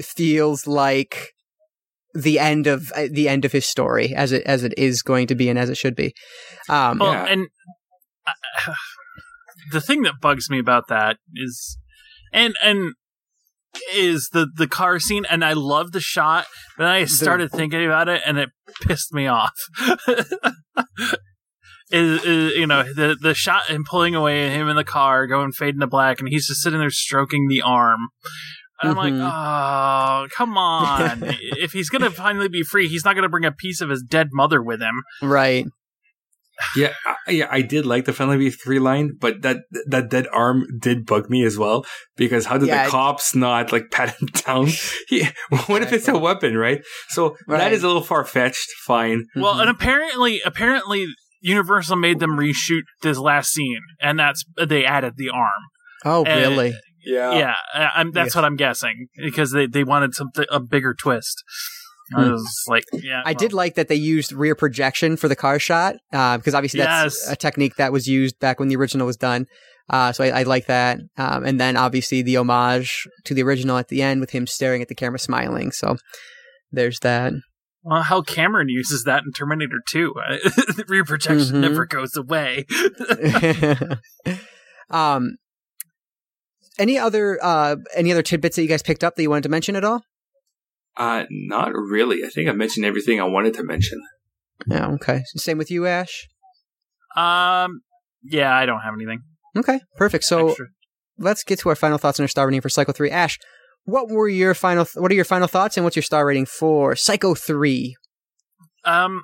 feels 0.00 0.66
like 0.66 1.32
the 2.14 2.38
end 2.38 2.66
of, 2.66 2.90
uh, 2.96 3.06
the 3.10 3.28
end 3.28 3.44
of 3.44 3.52
his 3.52 3.66
story 3.66 4.14
as 4.14 4.32
it, 4.32 4.42
as 4.44 4.64
it 4.64 4.74
is 4.78 5.02
going 5.02 5.26
to 5.28 5.34
be 5.34 5.48
and 5.48 5.58
as 5.58 5.68
it 5.70 5.76
should 5.76 5.94
be. 5.94 6.14
Um, 6.68 6.98
Well, 6.98 7.12
Yeah. 7.12 7.26
and 7.26 7.48
uh, 8.26 8.72
the 9.72 9.80
thing 9.80 10.02
that 10.02 10.20
bugs 10.20 10.48
me 10.50 10.58
about 10.58 10.88
that 10.88 11.18
is, 11.34 11.76
and 12.32 12.54
and 12.62 12.94
is 13.94 14.28
the 14.32 14.48
the 14.56 14.66
car 14.66 14.98
scene, 14.98 15.24
and 15.30 15.44
I 15.44 15.52
love 15.52 15.92
the 15.92 16.00
shot, 16.00 16.46
but 16.76 16.84
then 16.84 16.92
I 16.92 17.04
started 17.04 17.50
thinking 17.52 17.84
about 17.84 18.08
it, 18.08 18.20
and 18.26 18.38
it 18.38 18.50
pissed 18.82 19.12
me 19.12 19.26
off. 19.26 19.52
is, 21.90 22.24
is 22.24 22.52
you 22.54 22.66
know 22.66 22.82
the 22.82 23.16
the 23.20 23.34
shot 23.34 23.62
and 23.68 23.84
pulling 23.84 24.14
away 24.14 24.50
him 24.50 24.68
in 24.68 24.76
the 24.76 24.84
car, 24.84 25.26
going 25.26 25.52
fade 25.52 25.74
into 25.74 25.86
black, 25.86 26.20
and 26.20 26.28
he's 26.28 26.46
just 26.46 26.62
sitting 26.62 26.78
there 26.78 26.90
stroking 26.90 27.48
the 27.48 27.62
arm. 27.62 28.00
And 28.82 28.92
I'm 28.92 28.96
like, 28.96 29.12
Mhm. 29.12 29.30
oh, 29.30 30.26
come 30.34 30.56
on! 30.56 31.22
if 31.40 31.72
he's 31.72 31.90
gonna 31.90 32.10
finally 32.10 32.48
be 32.48 32.62
free, 32.62 32.88
he's 32.88 33.04
not 33.04 33.14
gonna 33.14 33.28
bring 33.28 33.44
a 33.44 33.52
piece 33.52 33.80
of 33.80 33.90
his 33.90 34.02
dead 34.02 34.28
mother 34.32 34.62
with 34.62 34.80
him. 34.80 34.94
right. 35.22 35.66
Yeah, 36.76 36.92
I, 37.06 37.30
yeah, 37.30 37.48
I 37.50 37.62
did 37.62 37.86
like 37.86 38.04
the 38.04 38.12
Finally 38.12 38.38
Be 38.38 38.50
Three 38.50 38.78
line, 38.78 39.12
but 39.18 39.42
that 39.42 39.58
that 39.86 40.10
dead 40.10 40.26
arm 40.32 40.66
did 40.80 41.06
bug 41.06 41.28
me 41.30 41.44
as 41.44 41.56
well 41.58 41.84
because 42.16 42.46
how 42.46 42.58
did 42.58 42.68
Yeah, 42.68 42.84
the 42.84 42.90
cops 42.90 43.34
not 43.34 43.72
like 43.72 43.90
pat 43.92 44.16
him 44.18 44.28
down? 44.28 44.68
He, 45.08 45.26
what 45.66 45.82
if 45.82 45.92
it's 45.92 46.08
a 46.08 46.18
weapon, 46.18 46.56
right? 46.56 46.82
So 47.10 47.36
Right. 47.46 47.58
that 47.58 47.72
is 47.72 47.82
a 47.82 47.86
little 47.86 48.02
far 48.02 48.24
fetched. 48.24 48.68
Fine. 48.86 49.26
Well, 49.36 49.54
Mhm. 49.54 49.60
and 49.62 49.70
apparently, 49.70 50.40
apparently, 50.44 51.06
Universal 51.40 51.96
made 51.96 52.18
them 52.20 52.36
reshoot 52.36 52.82
this 53.02 53.16
last 53.18 53.52
scene, 53.52 53.80
and 54.00 54.18
that's 54.18 54.44
they 54.62 54.84
added 54.84 55.14
the 55.16 55.30
arm. 55.30 55.62
oh, 56.04 56.24
uh, 56.24 56.36
really? 56.36 56.74
Yeah. 57.02 57.32
yeah, 57.32 57.54
I, 57.72 57.88
I'm, 57.96 58.12
that's 58.12 58.26
Yes. 58.28 58.34
what 58.34 58.44
I'm 58.44 58.56
guessing 58.56 59.06
because 59.16 59.52
they 59.52 59.66
they 59.66 59.84
wanted 59.84 60.14
something 60.14 60.44
a 60.50 60.60
bigger 60.60 60.92
twist. 60.94 61.42
I 62.16 62.30
was 62.30 62.64
like, 62.68 62.84
yeah, 62.92 63.22
I 63.24 63.34
did 63.34 63.52
like 63.52 63.74
that 63.76 63.88
they 63.88 63.94
used 63.94 64.32
rear 64.32 64.54
projection 64.54 65.16
for 65.16 65.28
the 65.28 65.36
car 65.36 65.58
shot 65.58 65.96
uh, 66.12 66.36
because 66.38 66.54
obviously 66.54 66.78
that's 66.80 67.16
Yes. 67.26 67.30
a 67.32 67.36
technique 67.36 67.76
that 67.76 67.92
was 67.92 68.06
used 68.08 68.38
back 68.40 68.58
when 68.58 68.68
the 68.68 68.76
original 68.76 69.06
was 69.06 69.16
done. 69.16 69.46
Uh, 69.88 70.12
so 70.12 70.22
I, 70.24 70.40
I 70.40 70.42
like 70.44 70.66
that. 70.66 71.00
Um, 71.16 71.44
and 71.44 71.60
then 71.60 71.76
obviously 71.76 72.22
the 72.22 72.36
homage 72.36 73.06
to 73.24 73.34
the 73.34 73.42
original 73.42 73.76
at 73.76 73.88
the 73.88 74.02
end 74.02 74.20
with 74.20 74.30
him 74.30 74.46
staring 74.46 74.82
at 74.82 74.88
the 74.88 74.94
camera 74.94 75.18
smiling. 75.18 75.72
So 75.72 75.96
there's 76.72 77.00
that. 77.00 77.32
Well, 77.82 78.02
how 78.02 78.20
Cameron 78.22 78.68
uses 78.68 79.04
that 79.04 79.22
in 79.24 79.32
Terminator 79.32 79.80
2. 79.88 80.12
the 80.76 80.84
rear 80.86 81.04
projection 81.04 81.56
Mhm. 81.56 81.60
never 81.60 81.86
goes 81.86 82.14
away. 82.16 82.66
um, 84.90 85.36
any 86.78 86.98
other 86.98 87.38
uh, 87.42 87.76
any 87.94 88.12
other 88.12 88.22
tidbits 88.22 88.56
that 88.56 88.62
you 88.62 88.68
guys 88.68 88.82
picked 88.82 89.04
up 89.04 89.14
that 89.16 89.22
you 89.22 89.30
wanted 89.30 89.42
to 89.44 89.48
mention 89.48 89.76
at 89.76 89.84
all? 89.84 90.02
Uh, 90.96 91.24
not 91.30 91.72
really. 91.74 92.24
I 92.24 92.28
think 92.28 92.48
I 92.48 92.52
mentioned 92.52 92.84
everything 92.84 93.20
I 93.20 93.24
wanted 93.24 93.54
to 93.54 93.62
mention. 93.62 94.00
Yeah. 94.66 94.88
Okay. 94.88 95.22
Same 95.36 95.58
with 95.58 95.70
you, 95.70 95.86
Ashe. 95.86 96.28
Um, 97.16 97.80
yeah, 98.22 98.54
I 98.54 98.66
don't 98.66 98.80
have 98.80 98.94
anything. 98.94 99.22
Okay. 99.56 99.80
Perfect. 99.96 100.24
So 100.24 100.48
extra. 100.48 100.66
let's 101.18 101.42
get 101.42 101.58
to 101.60 101.68
our 101.68 101.74
final 101.74 101.98
thoughts 101.98 102.20
on 102.20 102.24
our 102.24 102.28
star 102.28 102.46
rating 102.46 102.60
for 102.60 102.68
Psycho 102.68 102.92
3. 102.92 103.10
Ashe, 103.10 103.38
what 103.84 104.08
were 104.08 104.28
your 104.28 104.54
final 104.54 104.84
th- 104.84 104.96
what 104.96 105.10
are 105.10 105.14
your 105.14 105.24
final 105.24 105.48
thoughts 105.48 105.76
and 105.76 105.84
what's 105.84 105.96
your 105.96 106.02
star 106.02 106.26
rating 106.26 106.46
for 106.46 106.94
Psycho 106.94 107.34
3? 107.34 107.96
Um, 108.84 109.22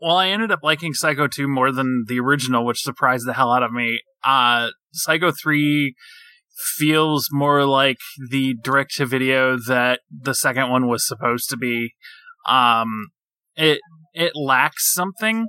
well, 0.00 0.16
I 0.16 0.28
ended 0.28 0.50
up 0.50 0.60
liking 0.62 0.94
Psycho 0.94 1.28
2 1.28 1.46
more 1.48 1.70
than 1.72 2.04
the 2.08 2.20
original, 2.20 2.64
which 2.64 2.82
surprised 2.82 3.26
the 3.26 3.34
hell 3.34 3.52
out 3.52 3.62
of 3.62 3.72
me. 3.72 4.00
Uh, 4.24 4.70
Psycho 4.92 5.32
3 5.32 5.94
feels 6.76 7.28
more 7.30 7.64
like 7.64 7.98
the 8.30 8.54
direct 8.62 8.94
to 8.96 9.06
video 9.06 9.56
that 9.56 10.00
the 10.10 10.34
second 10.34 10.70
one 10.70 10.88
was 10.88 11.06
supposed 11.06 11.48
to 11.50 11.56
be. 11.56 11.94
Um, 12.48 13.08
it, 13.56 13.80
it 14.14 14.32
lacks 14.34 14.92
something. 14.92 15.48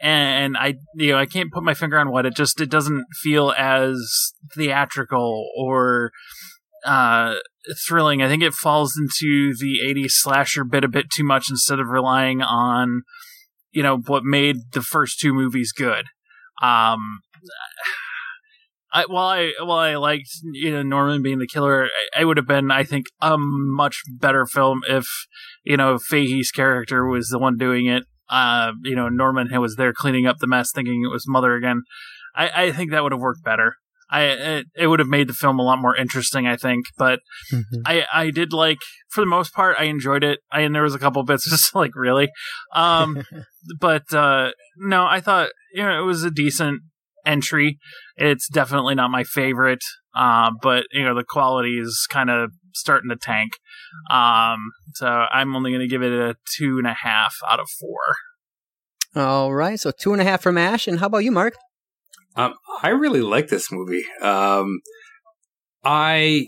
And 0.00 0.56
I, 0.56 0.74
you 0.96 1.12
know, 1.12 1.18
I 1.18 1.26
can't 1.26 1.52
put 1.52 1.62
my 1.62 1.74
finger 1.74 1.98
on 1.98 2.10
what 2.10 2.26
it 2.26 2.34
just, 2.34 2.60
it 2.60 2.68
doesn't 2.68 3.04
feel 3.22 3.54
as 3.56 4.32
theatrical 4.54 5.48
or, 5.56 6.10
uh, 6.84 7.36
thrilling. 7.86 8.20
I 8.20 8.28
think 8.28 8.42
it 8.42 8.52
falls 8.52 8.94
into 8.98 9.54
the 9.58 9.78
80s 9.86 10.10
slasher 10.10 10.64
bit 10.64 10.84
a 10.84 10.88
bit 10.88 11.06
too 11.10 11.24
much 11.24 11.46
instead 11.48 11.78
of 11.78 11.88
relying 11.88 12.42
on, 12.42 13.02
you 13.70 13.82
know, 13.82 13.96
what 13.96 14.24
made 14.24 14.56
the 14.72 14.82
first 14.82 15.18
two 15.18 15.32
movies 15.32 15.72
good. 15.72 16.04
Um, 16.60 17.20
I, 18.94 19.06
while 19.08 19.26
I 19.26 19.52
while 19.60 19.78
I 19.78 19.96
liked 19.96 20.28
you 20.52 20.70
know 20.70 20.82
Norman 20.82 21.20
being 21.20 21.40
the 21.40 21.48
killer, 21.48 21.86
I, 21.86 22.20
I 22.20 22.24
would 22.24 22.36
have 22.36 22.46
been 22.46 22.70
I 22.70 22.84
think 22.84 23.06
a 23.20 23.36
much 23.36 24.02
better 24.08 24.46
film 24.46 24.82
if 24.88 25.04
you 25.64 25.76
know 25.76 25.98
Fahey's 25.98 26.52
character 26.52 27.04
was 27.04 27.28
the 27.28 27.40
one 27.40 27.56
doing 27.56 27.86
it. 27.86 28.04
Uh, 28.28 28.72
you 28.84 28.94
know 28.94 29.08
Norman 29.08 29.48
was 29.60 29.74
there 29.74 29.92
cleaning 29.92 30.26
up 30.26 30.38
the 30.38 30.46
mess, 30.46 30.70
thinking 30.72 31.02
it 31.04 31.12
was 31.12 31.24
Mother 31.26 31.56
again. 31.56 31.82
I, 32.36 32.66
I 32.66 32.72
think 32.72 32.92
that 32.92 33.02
would 33.02 33.12
have 33.12 33.20
worked 33.20 33.44
better. 33.44 33.74
I 34.10 34.22
it, 34.22 34.66
it, 34.76 34.86
would 34.86 35.00
have 35.00 35.08
made 35.08 35.28
the 35.28 35.34
film 35.34 35.58
a 35.58 35.62
lot 35.62 35.80
more 35.80 35.96
interesting, 35.96 36.46
I 36.46 36.56
think. 36.56 36.86
But 36.96 37.18
mm-hmm. 37.52 37.80
I 37.84 38.04
I 38.12 38.30
did 38.30 38.52
like 38.52 38.78
for 39.10 39.22
the 39.22 39.26
most 39.26 39.52
part 39.52 39.76
I 39.78 39.84
enjoyed 39.84 40.22
it. 40.22 40.38
I 40.52 40.60
and 40.60 40.72
there 40.74 40.84
was 40.84 40.94
a 40.94 41.00
couple 41.00 41.22
bits 41.24 41.44
just 41.50 41.74
like 41.74 41.96
really, 41.96 42.28
um, 42.72 43.24
but 43.80 44.12
uh, 44.14 44.52
no, 44.76 45.04
I 45.04 45.20
thought 45.20 45.50
you 45.74 45.82
know 45.82 46.00
it 46.00 46.06
was 46.06 46.22
a 46.22 46.30
decent 46.30 46.82
entry. 47.24 47.78
It's 48.16 48.48
definitely 48.48 48.94
not 48.94 49.10
my 49.10 49.24
favorite, 49.24 49.82
uh, 50.14 50.50
but 50.62 50.84
you 50.92 51.04
know 51.04 51.14
the 51.14 51.24
quality 51.24 51.78
is 51.78 52.06
kind 52.10 52.30
of 52.30 52.50
starting 52.74 53.10
to 53.10 53.16
tank. 53.16 53.52
Um, 54.10 54.58
so 54.94 55.06
I'm 55.06 55.54
only 55.54 55.70
going 55.70 55.80
to 55.80 55.88
give 55.88 56.02
it 56.02 56.12
a 56.12 56.36
two 56.56 56.78
and 56.78 56.86
a 56.86 56.94
half 56.94 57.34
out 57.50 57.60
of 57.60 57.68
four. 57.80 57.98
All 59.16 59.54
right, 59.54 59.78
so 59.78 59.92
two 59.92 60.12
and 60.12 60.20
a 60.20 60.24
half 60.24 60.42
from 60.42 60.58
Ashe, 60.58 60.88
and 60.88 60.98
how 60.98 61.06
about 61.06 61.18
you, 61.18 61.30
Marc? 61.30 61.54
Um, 62.36 62.54
I 62.82 62.88
really 62.88 63.22
like 63.22 63.48
this 63.48 63.70
movie. 63.70 64.04
Um, 64.20 64.80
I 65.84 66.46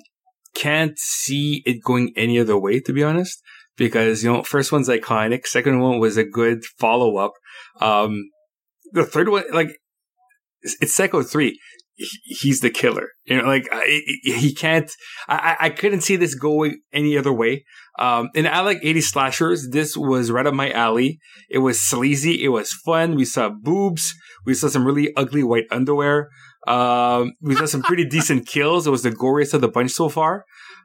can't 0.55 0.99
see 0.99 1.63
it 1.65 1.83
going 1.85 2.13
any 2.17 2.39
other 2.41 2.59
way, 2.59 2.81
to 2.81 2.93
be 2.93 3.05
honest, 3.05 3.41
because 3.77 4.25
you 4.25 4.33
know, 4.33 4.43
first 4.43 4.73
one's 4.73 4.89
iconic. 4.89 5.47
Second 5.47 5.81
one 5.81 6.01
was 6.01 6.17
a 6.17 6.25
good 6.25 6.65
follow 6.79 7.19
up. 7.19 7.33
Um, 7.81 8.31
the 8.93 9.05
third 9.05 9.29
one, 9.29 9.45
like, 9.53 9.79
it's 10.81 10.95
Psycho 10.95 11.23
three. 11.23 11.59
He's 12.25 12.61
the 12.61 12.69
killer. 12.69 13.09
You 13.25 13.39
know, 13.39 13.45
like 13.45 13.69
he 14.23 14.55
can't. 14.55 14.91
I 15.29 15.57
I 15.61 15.71
couldn't 15.71 16.03
see 16.03 16.17
this 16.17 16.35
going 16.35 16.81
any 16.93 17.17
other 17.17 17.33
way. 17.33 17.65
Um, 17.99 18.29
and 18.35 18.47
I 18.47 18.61
like 18.61 18.81
80 18.83 19.01
slashers. 19.01 19.69
This 19.71 19.97
was 19.97 20.31
right 20.31 20.47
up 20.47 20.55
my 20.55 20.71
alley. 20.71 21.19
It 21.49 21.59
was 21.59 21.83
sleazy. 21.83 22.45
It 22.45 22.49
was 22.49 22.73
fun. 22.85 23.15
We 23.15 23.25
saw 23.25 23.49
boobs. 23.49 24.15
We 24.45 24.55
saw 24.55 24.69
some 24.69 24.87
really 24.87 25.15
ugly 25.17 25.43
white 25.43 25.65
underwear. 25.71 26.29
Um, 26.67 27.33
we 27.41 27.55
saw 27.55 27.67
some 27.67 27.83
pretty 27.83 28.05
decent 28.09 28.47
kills. 28.47 28.87
It 28.87 28.91
was 28.91 29.03
the 29.03 29.11
goriest 29.11 29.55
of 29.55 29.61
the 29.61 29.69
bunch 29.69 29.93
so 29.93 30.09
far. 30.09 30.45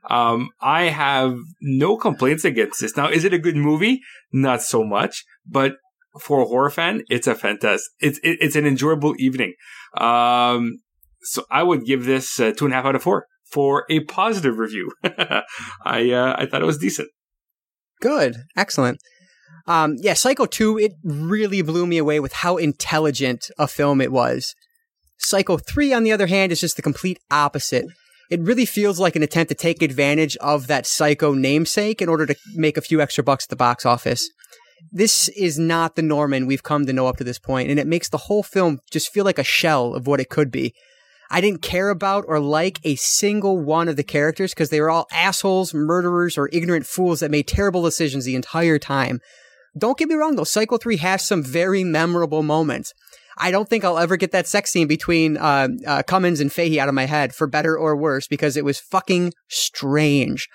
Um, 0.09 0.49
I 0.61 0.83
have 0.83 1.35
no 1.61 1.97
complaints 1.97 2.45
against 2.45 2.81
this. 2.81 2.95
Now, 2.95 3.09
is 3.09 3.25
it 3.25 3.33
a 3.33 3.39
good 3.39 3.55
movie? 3.55 4.01
Not 4.31 4.61
so 4.61 4.83
much, 4.83 5.25
but 5.45 5.73
for 6.19 6.41
a 6.41 6.45
horror 6.45 6.69
fan, 6.69 7.03
it's 7.09 7.27
a 7.27 7.35
fantastic, 7.35 7.91
it's, 7.99 8.19
it, 8.19 8.37
it's 8.41 8.55
an 8.55 8.65
enjoyable 8.65 9.15
evening. 9.17 9.53
Um, 9.97 10.81
so 11.21 11.45
I 11.49 11.63
would 11.63 11.85
give 11.85 12.05
this 12.05 12.39
uh, 12.39 12.51
two 12.57 12.65
and 12.65 12.73
a 12.73 12.77
half 12.77 12.85
out 12.85 12.95
of 12.95 13.03
four 13.03 13.27
for 13.51 13.85
a 13.89 14.01
positive 14.01 14.57
review. 14.57 14.91
I 15.03 16.11
uh, 16.11 16.35
I 16.37 16.45
thought 16.45 16.61
it 16.61 16.65
was 16.65 16.77
decent. 16.77 17.09
Good, 18.01 18.37
excellent. 18.57 18.99
Um, 19.67 19.95
yeah, 19.99 20.13
Psycho 20.13 20.47
2, 20.47 20.79
it 20.79 20.93
really 21.03 21.61
blew 21.61 21.85
me 21.85 21.97
away 21.97 22.19
with 22.19 22.33
how 22.33 22.57
intelligent 22.57 23.45
a 23.59 23.67
film 23.67 24.01
it 24.01 24.11
was. 24.11 24.55
Psycho 25.17 25.57
3, 25.57 25.93
on 25.93 26.03
the 26.03 26.11
other 26.11 26.25
hand, 26.25 26.51
is 26.51 26.59
just 26.59 26.77
the 26.77 26.81
complete 26.81 27.19
opposite. 27.29 27.85
It 28.31 28.39
really 28.41 28.65
feels 28.65 28.99
like 28.99 29.15
an 29.15 29.23
attempt 29.23 29.49
to 29.49 29.55
take 29.55 29.83
advantage 29.83 30.35
of 30.37 30.67
that 30.67 30.87
Psycho 30.87 31.33
namesake 31.33 32.01
in 32.01 32.09
order 32.09 32.25
to 32.25 32.35
make 32.55 32.75
a 32.75 32.81
few 32.81 33.01
extra 33.01 33.23
bucks 33.23 33.45
at 33.45 33.49
the 33.49 33.55
box 33.55 33.85
office. 33.85 34.29
This 34.91 35.29
is 35.29 35.59
not 35.59 35.95
the 35.95 36.01
Norman 36.01 36.47
we've 36.47 36.63
come 36.63 36.85
to 36.85 36.93
know 36.93 37.07
up 37.07 37.17
to 37.17 37.23
this 37.23 37.39
point, 37.39 37.69
and 37.69 37.79
it 37.79 37.87
makes 37.87 38.09
the 38.09 38.17
whole 38.17 38.43
film 38.43 38.79
just 38.89 39.11
feel 39.11 39.25
like 39.25 39.39
a 39.39 39.43
shell 39.43 39.93
of 39.93 40.07
what 40.07 40.19
it 40.19 40.29
could 40.29 40.51
be. 40.51 40.73
I 41.29 41.39
didn't 41.39 41.61
care 41.61 41.89
about 41.89 42.25
or 42.27 42.39
like 42.39 42.79
a 42.83 42.95
single 42.95 43.57
one 43.57 43.87
of 43.87 43.95
the 43.95 44.03
characters 44.03 44.53
because 44.53 44.69
they 44.69 44.81
were 44.81 44.89
all 44.89 45.07
assholes, 45.13 45.73
murderers, 45.73 46.37
or 46.37 46.49
ignorant 46.51 46.85
fools 46.85 47.21
that 47.21 47.31
made 47.31 47.47
terrible 47.47 47.83
decisions 47.83 48.25
the 48.25 48.35
entire 48.35 48.77
time. 48.77 49.21
Don't 49.77 49.97
get 49.97 50.09
me 50.09 50.15
wrong 50.15 50.35
though, 50.35 50.43
Psycho 50.43 50.77
3 50.77 50.97
has 50.97 51.25
some 51.25 51.41
very 51.41 51.85
memorable 51.85 52.43
moments. 52.43 52.93
I 53.37 53.49
don't 53.49 53.69
think 53.69 53.85
I'll 53.85 53.97
ever 53.97 54.17
get 54.17 54.31
that 54.31 54.45
sex 54.45 54.71
scene 54.71 54.87
between 54.87 55.37
uh, 55.37 55.69
uh, 55.87 56.03
Cummins 56.03 56.41
and 56.41 56.51
Fahey 56.51 56.79
out 56.79 56.89
of 56.89 56.93
my 56.93 57.05
head, 57.05 57.33
for 57.33 57.47
better 57.47 57.77
or 57.77 57.95
worse, 57.95 58.27
because 58.27 58.57
it 58.57 58.65
was 58.65 58.79
fucking 58.79 59.33
strange. 59.47 60.49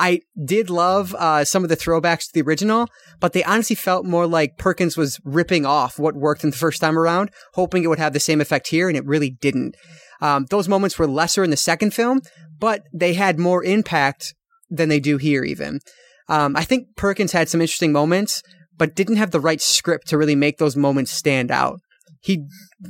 I 0.00 0.22
did 0.42 0.70
love 0.70 1.14
uh, 1.18 1.44
some 1.44 1.62
of 1.62 1.68
the 1.68 1.76
throwbacks 1.76 2.26
to 2.26 2.30
the 2.32 2.42
original, 2.42 2.88
but 3.20 3.34
they 3.34 3.44
honestly 3.44 3.76
felt 3.76 4.06
more 4.06 4.26
like 4.26 4.56
Perkins 4.56 4.96
was 4.96 5.20
ripping 5.24 5.66
off 5.66 5.98
what 5.98 6.14
worked 6.14 6.42
in 6.42 6.50
the 6.50 6.56
first 6.56 6.80
time 6.80 6.98
around, 6.98 7.30
hoping 7.52 7.84
it 7.84 7.88
would 7.88 7.98
have 7.98 8.14
the 8.14 8.18
same 8.18 8.40
effect 8.40 8.68
here, 8.68 8.88
and 8.88 8.96
it 8.96 9.04
really 9.04 9.28
didn't. 9.28 9.76
Um, 10.22 10.46
those 10.48 10.68
moments 10.68 10.98
were 10.98 11.06
lesser 11.06 11.44
in 11.44 11.50
the 11.50 11.56
second 11.56 11.92
film, 11.92 12.22
but 12.58 12.82
they 12.94 13.12
had 13.12 13.38
more 13.38 13.62
impact 13.62 14.34
than 14.70 14.88
they 14.88 15.00
do 15.00 15.18
here, 15.18 15.44
even. 15.44 15.80
Um, 16.28 16.56
I 16.56 16.64
think 16.64 16.96
Perkins 16.96 17.32
had 17.32 17.50
some 17.50 17.60
interesting 17.60 17.92
moments, 17.92 18.42
but 18.78 18.94
didn't 18.94 19.16
have 19.16 19.32
the 19.32 19.40
right 19.40 19.60
script 19.60 20.08
to 20.08 20.16
really 20.16 20.36
make 20.36 20.56
those 20.56 20.76
moments 20.76 21.12
stand 21.12 21.50
out. 21.50 21.80
He, 22.22 22.46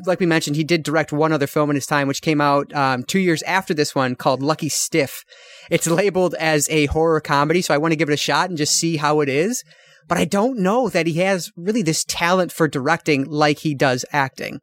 like 0.06 0.18
we 0.18 0.26
mentioned, 0.26 0.56
he 0.56 0.64
did 0.64 0.82
direct 0.82 1.12
one 1.12 1.32
other 1.32 1.46
film 1.46 1.70
in 1.70 1.76
his 1.76 1.86
time, 1.86 2.08
which 2.08 2.22
came 2.22 2.40
out 2.40 2.74
um, 2.74 3.04
two 3.04 3.20
years 3.20 3.42
after 3.44 3.72
this 3.72 3.94
one 3.94 4.16
called 4.16 4.42
Lucky 4.42 4.68
Stiff. 4.68 5.24
It's 5.70 5.86
labeled 5.86 6.34
as 6.34 6.68
a 6.68 6.86
horror 6.86 7.20
comedy, 7.20 7.62
so 7.62 7.72
I 7.72 7.78
want 7.78 7.92
to 7.92 7.96
give 7.96 8.08
it 8.08 8.14
a 8.14 8.18
shot 8.18 8.48
and 8.48 8.58
just 8.58 8.74
see 8.74 8.96
how 8.96 9.20
it 9.20 9.28
is. 9.28 9.62
But 10.08 10.18
I 10.18 10.24
don't 10.24 10.58
know 10.58 10.88
that 10.88 11.06
he 11.06 11.14
has 11.18 11.52
really 11.56 11.82
this 11.82 12.04
talent 12.04 12.50
for 12.50 12.66
directing 12.66 13.24
like 13.24 13.60
he 13.60 13.74
does 13.74 14.04
acting. 14.12 14.58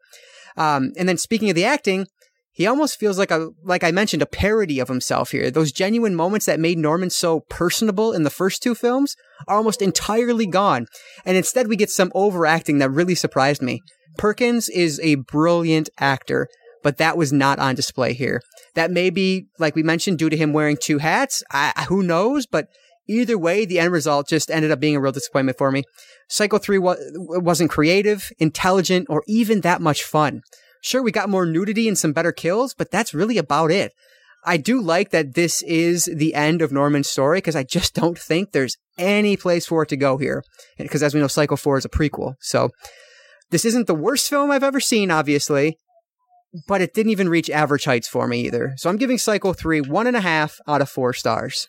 Um, 0.58 0.92
and 0.98 1.08
then 1.08 1.18
speaking 1.18 1.50
of 1.50 1.56
the 1.56 1.64
acting, 1.64 2.08
he 2.52 2.66
almost 2.66 3.00
feels 3.00 3.20
like 3.20 3.30
a 3.30 3.52
like 3.64 3.84
I 3.84 3.92
mentioned 3.92 4.24
a 4.24 4.26
parody 4.26 4.80
of 4.80 4.88
himself 4.88 5.30
here. 5.30 5.52
Those 5.52 5.72
genuine 5.72 6.16
moments 6.16 6.48
that 6.48 6.60
made 6.60 6.80
Norman 6.80 7.12
so 7.12 7.42
personable 7.42 8.12
in 8.12 8.24
the 8.24 8.32
first 8.32 8.64
two 8.64 8.74
films 8.74 9.16
are 9.48 9.58
almost 9.58 9.82
entirely 9.82 10.48
gone, 10.48 10.88
and 11.24 11.38
instead 11.38 11.68
we 11.68 11.76
get 11.76 11.92
some 11.92 12.12
overacting 12.16 12.80
that 12.80 12.90
really 12.90 13.14
surprised 13.14 13.62
me. 13.62 13.84
Perkins 14.18 14.70
is 14.70 15.00
a 15.02 15.16
brilliant 15.16 15.90
actor, 16.00 16.48
but 16.84 16.98
that 16.98 17.18
was 17.18 17.34
not 17.34 17.60
on 17.60 17.76
display 17.76 18.14
here. 18.14 18.42
That 18.76 18.92
may 18.92 19.10
be, 19.10 19.48
like 19.60 19.76
we 19.76 19.84
mentioned, 19.84 20.20
due 20.20 20.30
to 20.30 20.38
him 20.38 20.54
wearing 20.54 20.78
two 20.78 21.00
hats. 21.00 21.44
I, 21.52 21.86
who 21.90 22.04
knows? 22.04 22.46
But 22.46 22.68
either 23.08 23.38
way, 23.38 23.66
the 23.66 23.80
end 23.80 23.92
result 23.92 24.28
just 24.28 24.52
ended 24.52 24.72
up 24.72 24.80
being 24.80 24.96
a 24.96 25.00
real 25.00 25.12
disappointment 25.12 25.58
for 25.58 25.72
me. 25.72 25.84
Psycho 26.30 26.58
3 26.58 26.78
wa- 26.78 26.96
wasn't 27.16 27.72
creative, 27.72 28.32
intelligent, 28.40 29.08
or 29.10 29.24
even 29.28 29.62
that 29.62 29.82
much 29.82 30.04
fun. 30.04 30.42
Sure, 30.82 31.02
we 31.02 31.12
got 31.12 31.30
more 31.30 31.46
nudity 31.46 31.88
and 31.88 31.98
some 31.98 32.14
better 32.14 32.32
kills, 32.32 32.74
but 32.74 32.92
that's 32.92 33.14
really 33.14 33.38
about 33.38 33.72
it. 33.72 33.92
I 34.46 34.58
do 34.58 34.80
like 34.80 35.10
that 35.10 35.34
this 35.34 35.62
is 35.64 36.06
the 36.06 36.34
end 36.34 36.62
of 36.62 36.72
Norman's 36.72 37.10
story 37.10 37.40
because 37.40 37.56
I 37.56 37.64
just 37.64 37.94
don't 37.94 38.18
think 38.18 38.52
there's 38.52 38.78
any 38.98 39.36
place 39.36 39.66
for 39.66 39.84
it 39.84 39.90
to 39.90 39.98
go 39.98 40.18
here. 40.18 40.44
Because 40.78 41.04
as 41.04 41.14
we 41.14 41.20
know, 41.20 41.28
Psycho 41.28 41.56
4 41.56 41.80
is 41.80 41.86
a 41.86 41.90
prequel. 41.90 42.36
So 42.40 42.70
this 43.50 43.66
isn't 43.66 43.88
the 43.88 43.96
worst 43.96 44.30
film 44.30 44.52
I've 44.52 44.64
ever 44.64 44.80
seen, 44.80 45.12
obviously, 45.12 45.78
but 46.68 46.82
it 46.82 46.94
didn't 46.94 47.12
even 47.12 47.30
reach 47.30 47.50
average 47.50 47.86
heights 47.86 48.08
for 48.08 48.28
me 48.28 48.42
either. 48.42 48.74
So 48.78 48.90
I'm 48.90 48.98
giving 48.98 49.18
Psycho 49.18 49.54
3 49.54 49.82
one 49.82 50.08
and 50.08 50.18
a 50.18 50.22
half 50.22 50.58
out 50.68 50.82
of 50.82 50.90
four 50.90 51.14
stars. 51.14 51.68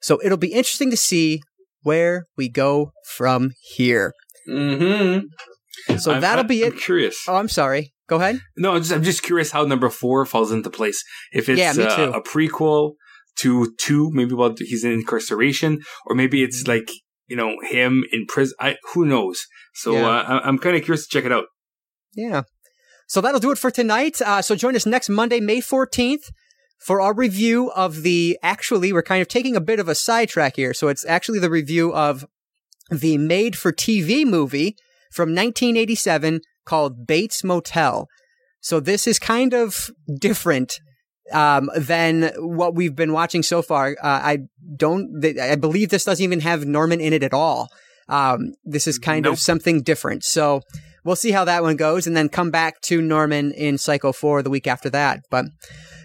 So 0.00 0.20
it'll 0.24 0.38
be 0.38 0.52
interesting 0.52 0.90
to 0.90 0.96
see 0.96 1.42
where 1.82 2.26
we 2.36 2.48
go 2.48 2.92
from 3.04 3.52
here. 3.60 4.14
Mm-hmm. 4.48 5.96
So 5.96 6.12
I'm, 6.12 6.20
that'll 6.20 6.44
be 6.44 6.64
I'm 6.64 6.72
it. 6.72 6.80
curious. 6.80 7.24
Oh, 7.28 7.36
I'm 7.36 7.48
sorry. 7.48 7.92
Go 8.08 8.16
ahead. 8.16 8.40
No, 8.56 8.74
I'm 8.74 8.80
just, 8.80 8.92
I'm 8.92 9.02
just 9.02 9.22
curious 9.22 9.52
how 9.52 9.64
number 9.64 9.88
four 9.88 10.26
falls 10.26 10.50
into 10.50 10.70
place. 10.70 11.02
If 11.32 11.48
it's 11.48 11.60
yeah, 11.60 11.72
uh, 11.84 12.12
a 12.12 12.22
prequel 12.22 12.94
to 13.38 13.72
two, 13.78 14.10
maybe 14.12 14.34
while 14.34 14.54
he's 14.58 14.84
in 14.84 14.92
incarceration, 14.92 15.80
or 16.06 16.16
maybe 16.16 16.42
it's 16.42 16.66
like 16.66 16.90
you 17.30 17.36
know 17.36 17.56
him 17.62 18.04
in 18.12 18.26
prison. 18.26 18.54
I, 18.60 18.76
who 18.92 19.06
knows? 19.06 19.46
So 19.74 19.92
yeah. 19.92 20.06
uh, 20.06 20.40
I'm 20.44 20.58
kind 20.58 20.76
of 20.76 20.82
curious 20.82 21.06
to 21.06 21.10
check 21.10 21.24
it 21.24 21.32
out. 21.32 21.44
Yeah. 22.14 22.42
So 23.06 23.20
that'll 23.20 23.40
do 23.40 23.52
it 23.52 23.58
for 23.58 23.70
tonight. 23.70 24.20
Uh, 24.20 24.42
so 24.42 24.54
join 24.54 24.76
us 24.76 24.84
next 24.84 25.08
Monday, 25.08 25.40
May 25.40 25.60
14th, 25.60 26.30
for 26.78 27.00
our 27.00 27.14
review 27.14 27.70
of 27.70 28.02
the. 28.02 28.38
Actually, 28.42 28.92
we're 28.92 29.02
kind 29.02 29.22
of 29.22 29.28
taking 29.28 29.56
a 29.56 29.60
bit 29.60 29.80
of 29.80 29.88
a 29.88 29.94
sidetrack 29.94 30.56
here. 30.56 30.74
So 30.74 30.88
it's 30.88 31.06
actually 31.06 31.38
the 31.38 31.50
review 31.50 31.94
of 31.94 32.26
the 32.90 33.16
made 33.16 33.56
for 33.56 33.72
TV 33.72 34.26
movie 34.26 34.76
from 35.12 35.30
1987 35.30 36.40
called 36.64 37.06
Bates 37.06 37.42
Motel. 37.44 38.08
So 38.60 38.80
this 38.80 39.06
is 39.06 39.18
kind 39.18 39.54
of 39.54 39.90
different 40.18 40.80
um, 41.32 41.70
than 41.76 42.32
what 42.36 42.74
we've 42.74 42.96
been 42.96 43.12
watching 43.12 43.42
so 43.42 43.62
far. 43.62 43.96
Uh, 44.02 44.20
I 44.22 44.38
don't, 44.76 45.24
I 45.24 45.56
believe 45.56 45.90
this 45.90 46.04
doesn't 46.04 46.22
even 46.22 46.40
have 46.40 46.64
Norman 46.64 47.00
in 47.00 47.12
it 47.12 47.22
at 47.22 47.34
all. 47.34 47.68
Um, 48.08 48.54
this 48.64 48.86
is 48.86 48.98
kind 48.98 49.24
nope. 49.24 49.34
of 49.34 49.38
something 49.38 49.82
different. 49.82 50.24
So 50.24 50.62
we'll 51.04 51.16
see 51.16 51.30
how 51.30 51.44
that 51.44 51.62
one 51.62 51.76
goes 51.76 52.06
and 52.06 52.16
then 52.16 52.28
come 52.28 52.50
back 52.50 52.80
to 52.82 53.00
Norman 53.00 53.52
in 53.52 53.78
Psycho 53.78 54.12
4 54.12 54.42
the 54.42 54.50
week 54.50 54.66
after 54.66 54.90
that. 54.90 55.24
But 55.30 55.46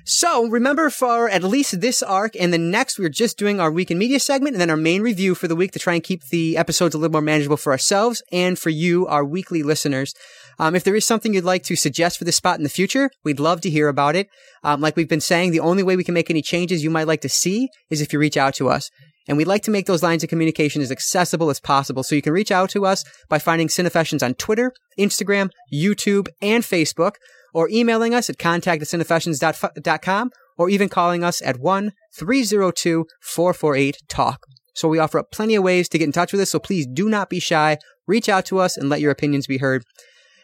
So 0.03 0.47
remember 0.47 0.91
for 0.91 1.27
at 1.29 1.43
least 1.43 1.81
this 1.81 2.03
arc 2.03 2.35
and 2.39 2.53
the 2.53 2.59
next, 2.59 2.99
we're 2.99 3.09
just 3.09 3.39
doing 3.39 3.59
our 3.59 3.71
week 3.71 3.89
in 3.89 3.97
media 3.97 4.19
segment 4.19 4.53
and 4.53 4.61
then 4.61 4.69
our 4.69 4.77
main 4.77 5.01
review 5.01 5.33
for 5.33 5.47
the 5.47 5.55
week 5.55 5.71
to 5.71 5.79
try 5.79 5.95
and 5.95 6.03
keep 6.03 6.25
the 6.25 6.57
episodes 6.57 6.93
a 6.93 6.99
little 6.99 7.11
more 7.11 7.21
manageable 7.21 7.57
for 7.57 7.71
ourselves 7.71 8.21
and 8.31 8.59
for 8.59 8.69
you, 8.69 9.07
our 9.07 9.25
weekly 9.25 9.63
listeners. 9.63 10.13
Um, 10.59 10.75
if 10.75 10.83
there 10.83 10.95
is 10.95 11.05
something 11.05 11.33
you'd 11.33 11.43
like 11.43 11.63
to 11.63 11.75
suggest 11.75 12.17
for 12.17 12.23
this 12.23 12.37
spot 12.37 12.57
in 12.57 12.63
the 12.63 12.69
future, 12.69 13.09
we'd 13.23 13.39
love 13.39 13.61
to 13.61 13.69
hear 13.69 13.87
about 13.87 14.15
it. 14.15 14.27
Um, 14.63 14.81
like 14.81 14.95
we've 14.95 15.09
been 15.09 15.21
saying, 15.21 15.51
the 15.51 15.59
only 15.59 15.83
way 15.83 15.95
we 15.95 16.03
can 16.03 16.13
make 16.13 16.29
any 16.29 16.41
changes 16.41 16.83
you 16.83 16.89
might 16.89 17.07
like 17.07 17.21
to 17.21 17.29
see 17.29 17.69
is 17.89 18.01
if 18.01 18.13
you 18.13 18.19
reach 18.19 18.37
out 18.37 18.53
to 18.55 18.69
us. 18.69 18.89
And 19.27 19.37
we'd 19.37 19.47
like 19.47 19.63
to 19.63 19.71
make 19.71 19.87
those 19.87 20.03
lines 20.03 20.23
of 20.23 20.29
communication 20.29 20.81
as 20.81 20.91
accessible 20.91 21.49
as 21.49 21.59
possible. 21.59 22.03
So 22.03 22.15
you 22.15 22.21
can 22.21 22.33
reach 22.33 22.51
out 22.51 22.69
to 22.71 22.85
us 22.85 23.03
by 23.27 23.39
finding 23.39 23.67
Cinefessions 23.67 24.23
on 24.23 24.35
Twitter, 24.35 24.71
Instagram, 24.99 25.49
YouTube, 25.73 26.27
and 26.41 26.63
Facebook, 26.63 27.13
or 27.53 27.69
emailing 27.69 28.13
us 28.13 28.29
at 28.29 28.37
contact 28.37 28.81
at 28.81 28.87
cinefessions.com, 28.87 30.31
or 30.57 30.69
even 30.69 30.89
calling 30.89 31.23
us 31.23 31.41
at 31.41 31.59
1 31.59 31.91
302 32.17 33.05
448 33.21 33.97
TALK. 34.07 34.37
So 34.75 34.89
we 34.89 34.99
offer 34.99 35.19
up 35.19 35.31
plenty 35.31 35.55
of 35.55 35.63
ways 35.63 35.89
to 35.89 35.97
get 35.97 36.05
in 36.05 36.11
touch 36.11 36.31
with 36.31 36.41
us. 36.41 36.51
So 36.51 36.59
please 36.59 36.85
do 36.85 37.09
not 37.09 37.29
be 37.29 37.39
shy. 37.39 37.77
Reach 38.07 38.29
out 38.29 38.45
to 38.47 38.59
us 38.59 38.77
and 38.77 38.89
let 38.89 39.01
your 39.01 39.11
opinions 39.11 39.47
be 39.47 39.57
heard. 39.57 39.83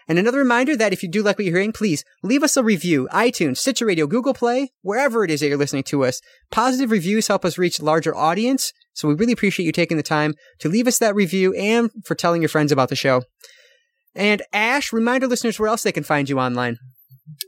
And 0.08 0.20
another 0.20 0.40
reminder 0.40 0.76
that 0.76 0.94
if 0.94 1.04
you 1.04 1.10
do 1.10 1.24
like 1.24 1.38
what 1.38 1.46
you're 1.46 1.56
hearing, 1.56 1.72
please 1.72 2.04
leave 2.24 2.44
us 2.44 2.58
a 2.58 2.64
review. 2.64 3.08
iTunes, 3.12 3.58
Stitcher 3.58 3.86
Radio, 3.86 4.08
Google 4.08 4.34
Play, 4.34 4.72
wherever 4.82 5.24
it 5.24 5.32
is 5.32 5.40
that 5.40 5.48
you're 5.48 5.58
listening 5.58 5.84
to 5.84 6.04
us. 6.04 6.22
Positive 6.52 6.92
reviews 6.92 7.28
help 7.28 7.46
us 7.46 7.58
reach 7.58 7.82
larger 7.82 8.16
audience. 8.16 8.74
So 8.94 9.08
we 9.08 9.14
really 9.14 9.34
appreciate 9.34 9.66
you 9.66 9.72
taking 9.72 9.98
the 9.98 10.04
time 10.04 10.34
to 10.60 10.70
leave 10.70 10.88
us 10.88 10.98
that 11.00 11.16
review 11.16 11.54
and 11.54 11.90
for 12.06 12.16
telling 12.16 12.42
your 12.42 12.50
friends 12.50 12.72
about 12.72 12.90
the 12.90 12.96
show. 12.96 13.24
And 14.16 14.42
Ashe, 14.52 14.92
remind 14.92 15.24
our 15.24 15.30
listeners 15.30 15.60
where 15.60 15.70
else 15.70 15.84
they 15.84 15.92
can 15.92 16.04
find 16.04 16.30
you 16.30 16.40
online. 16.40 16.78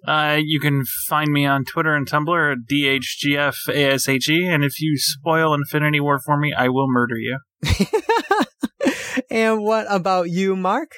Uh, 0.08 0.40
you 0.42 0.60
can 0.60 0.84
find 1.08 1.32
me 1.32 1.46
on 1.46 1.66
Twitter 1.66 1.96
and 1.96 2.10
Tumblr 2.10 2.52
at 2.52 2.60
DHGFASHE, 2.72 4.54
and 4.54 4.64
if 4.64 4.80
you 4.80 4.98
spoil 4.98 5.54
Infinity 5.54 6.00
War 6.00 6.20
for 6.24 6.38
me, 6.38 6.54
I 6.54 6.70
will 6.70 6.88
murder 6.90 7.16
you. 7.18 7.40
and 9.30 9.62
what 9.62 9.86
about 9.90 10.30
you, 10.30 10.56
Marc? 10.56 10.92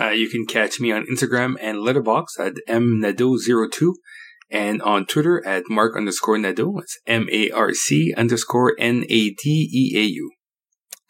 Uh, 0.00 0.10
you 0.10 0.28
can 0.28 0.46
catch 0.46 0.80
me 0.80 0.90
on 0.90 1.06
Instagram 1.06 1.54
and 1.60 1.78
Letterboxd 1.78 2.38
at 2.38 2.54
mnadeau02 2.68 3.92
and 4.50 4.82
on 4.82 5.06
Twitter 5.06 5.44
at 5.46 5.64
mark 5.68 5.96
underscore 5.96 6.38
nadeau. 6.38 6.78
It's 6.78 6.98
M-A-R-C 7.06 8.14
underscore 8.16 8.74
N-A-D-E-A-U. 8.78 10.30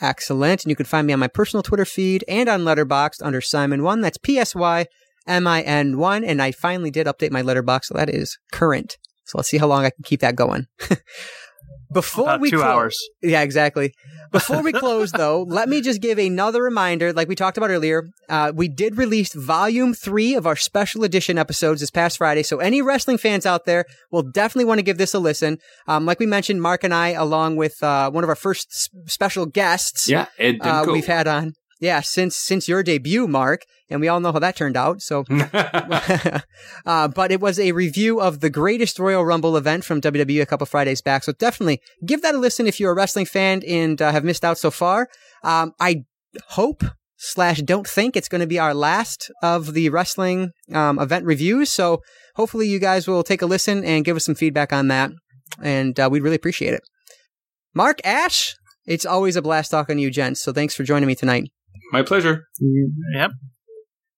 Excellent. 0.01 0.65
And 0.65 0.71
you 0.71 0.77
can 0.77 0.87
find 0.87 1.07
me 1.07 1.13
on 1.13 1.21
my 1.21 1.29
personal 1.29 1.63
Twitter 1.63 1.85
feed 1.85 2.25
and 2.29 2.49
on 2.49 2.63
Letterboxd 2.63 3.23
under 3.23 3.41
Psymin1. 3.41 4.03
That's 4.03 4.19
P-S-Y 4.19 4.87
M-I-N-1. 5.27 6.25
And 6.27 6.43
I 6.43 6.53
finally 6.53 6.91
did 6.91 7.07
update 7.07 7.31
my 7.31 7.43
Letterboxd, 7.43 7.85
so 7.85 7.95
that 7.95 8.11
is 8.11 8.39
current. 8.53 8.99
So 9.25 9.39
let's 9.39 9.49
see 9.49 9.59
how 9.59 9.69
long 9.69 9.85
I 9.85 9.91
can 9.91 10.03
keep 10.05 10.21
that 10.21 10.37
going. 10.37 10.67
Before 11.93 12.25
About 12.25 12.41
we 12.41 12.51
two 12.51 12.59
clo- 12.59 12.67
hours. 12.67 12.99
Yeah, 13.23 13.43
exactly. 13.43 13.93
Before 14.31 14.63
we 14.63 14.73
close, 14.85 15.13
though, 15.13 15.43
let 15.43 15.69
me 15.69 15.81
just 15.81 16.01
give 16.01 16.19
another 16.19 16.63
reminder. 16.63 17.13
Like 17.13 17.29
we 17.29 17.35
talked 17.35 17.59
about 17.59 17.71
earlier, 17.71 18.05
uh, 18.29 18.53
we 18.55 18.69
did 18.69 18.97
release 18.97 19.35
volume 19.35 19.93
three 19.95 20.35
of 20.35 20.47
our 20.47 20.57
special 20.57 21.05
edition 21.05 21.37
episodes 21.39 21.81
this 21.81 21.91
past 21.91 22.19
Friday. 22.19 22.43
So 22.43 22.59
any 22.59 22.81
wrestling 22.83 23.19
fans 23.19 23.45
out 23.45 23.67
there 23.67 23.85
will 24.11 24.23
definitely 24.23 24.65
want 24.65 24.79
to 24.79 24.83
give 24.83 24.97
this 24.99 25.13
a 25.15 25.19
listen. 25.19 25.59
Um, 25.87 26.07
like 26.07 26.19
we 26.19 26.27
mentioned, 26.27 26.63
Marc 26.63 26.83
and 26.85 26.95
I, 26.95 27.09
along 27.11 27.57
with 27.57 27.83
uh, 27.83 28.11
one 28.11 28.25
of 28.25 28.31
our 28.31 28.37
first 28.37 28.69
s- 28.73 28.89
special 29.13 29.47
guests, 29.47 30.09
Yeah, 30.09 30.27
Ed 30.39 30.59
uh, 30.63 30.85
we've 30.89 31.07
had 31.07 31.27
on. 31.29 31.53
Yeah, 31.83 32.01
since 32.01 32.37
since 32.37 32.69
your 32.69 32.85
debut, 32.85 33.27
Marc, 33.27 33.65
and 33.91 34.01
we 34.01 34.07
all 34.07 34.21
know 34.21 34.31
how 34.31 34.39
that 34.39 34.55
turned 34.55 34.77
out. 34.77 35.03
So 35.03 35.25
uh, 36.87 37.09
but 37.09 37.33
it 37.33 37.41
was 37.41 37.59
a 37.59 37.73
review 37.73 38.21
of 38.21 38.39
the 38.39 38.51
greatest 38.51 39.01
Royal 39.01 39.25
Rumble 39.25 39.57
event 39.57 39.85
from 39.85 40.01
WWE 40.01 40.41
a 40.41 40.47
couple 40.47 40.65
Fridays 40.65 41.03
back. 41.03 41.25
So 41.25 41.33
definitely 41.33 41.81
give 42.07 42.23
that 42.23 42.37
a 42.37 42.39
listen 42.39 42.69
if 42.69 42.79
you're 42.79 42.93
a 42.93 42.95
wrestling 42.95 43.27
fan 43.27 43.63
and 43.67 44.01
uh, 44.01 44.13
have 44.13 44.23
missed 44.23 44.45
out 44.45 44.59
so 44.59 44.71
far. 44.71 45.09
Um, 45.43 45.73
I 45.81 46.05
hope 46.51 46.85
slash 47.17 47.59
don't 47.63 47.89
think 47.89 48.17
it's 48.17 48.29
going 48.29 48.43
to 48.43 48.47
be 48.47 48.61
our 48.61 48.75
last 48.75 49.33
of 49.43 49.75
the 49.75 49.89
wrestling 49.89 50.53
um, 50.73 51.01
event 51.01 51.25
reviews. 51.25 51.73
So 51.73 52.01
hopefully 52.37 52.69
you 52.69 52.79
guys 52.79 53.09
will 53.09 53.25
take 53.25 53.43
a 53.43 53.47
listen 53.47 53.85
and 53.85 54.05
give 54.05 54.15
us 54.15 54.25
some 54.25 54.37
feedback 54.37 54.73
on 54.73 54.87
that, 54.87 55.11
and 55.61 55.99
uh, 55.99 56.09
we'd 56.09 56.23
really 56.23 56.37
appreciate 56.37 56.75
it. 56.75 56.83
Marc 57.75 58.01
Ashe, 58.05 58.55
it's 58.87 59.07
always 59.07 59.35
a 59.35 59.43
blast 59.43 59.73
talking 59.73 59.97
to 59.97 60.03
you, 60.03 60.13
gents. 60.13 60.41
So 60.43 60.53
thanks 60.53 60.77
for 60.77 60.85
joining 60.85 61.09
me 61.09 61.17
tonight. 61.17 61.51
My 61.93 62.03
pleasure. 62.03 62.49
Mm-hmm. 62.61 63.17
Yep. 63.17 63.31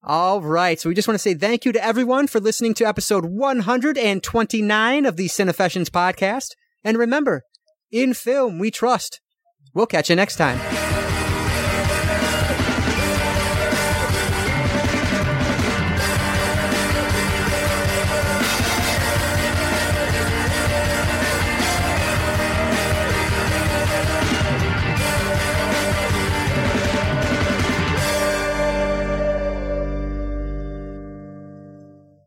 All 0.05 0.40
right. 0.40 0.78
So 0.78 0.88
we 0.88 0.94
just 0.94 1.09
want 1.09 1.16
to 1.16 1.22
say 1.22 1.34
thank 1.34 1.64
you 1.64 1.72
to 1.72 1.84
everyone 1.84 2.26
for 2.28 2.38
listening 2.38 2.74
to 2.74 2.86
episode 2.86 3.24
129 3.24 5.06
of 5.06 5.16
the 5.16 5.26
Cinefessions 5.26 5.88
podcast. 5.88 6.51
And 6.84 6.98
remember, 6.98 7.42
in 7.90 8.14
film, 8.14 8.59
we 8.59 8.70
trust. 8.70 9.20
We'll 9.74 9.86
catch 9.86 10.10
you 10.10 10.16
next 10.16 10.36
time. 10.36 10.60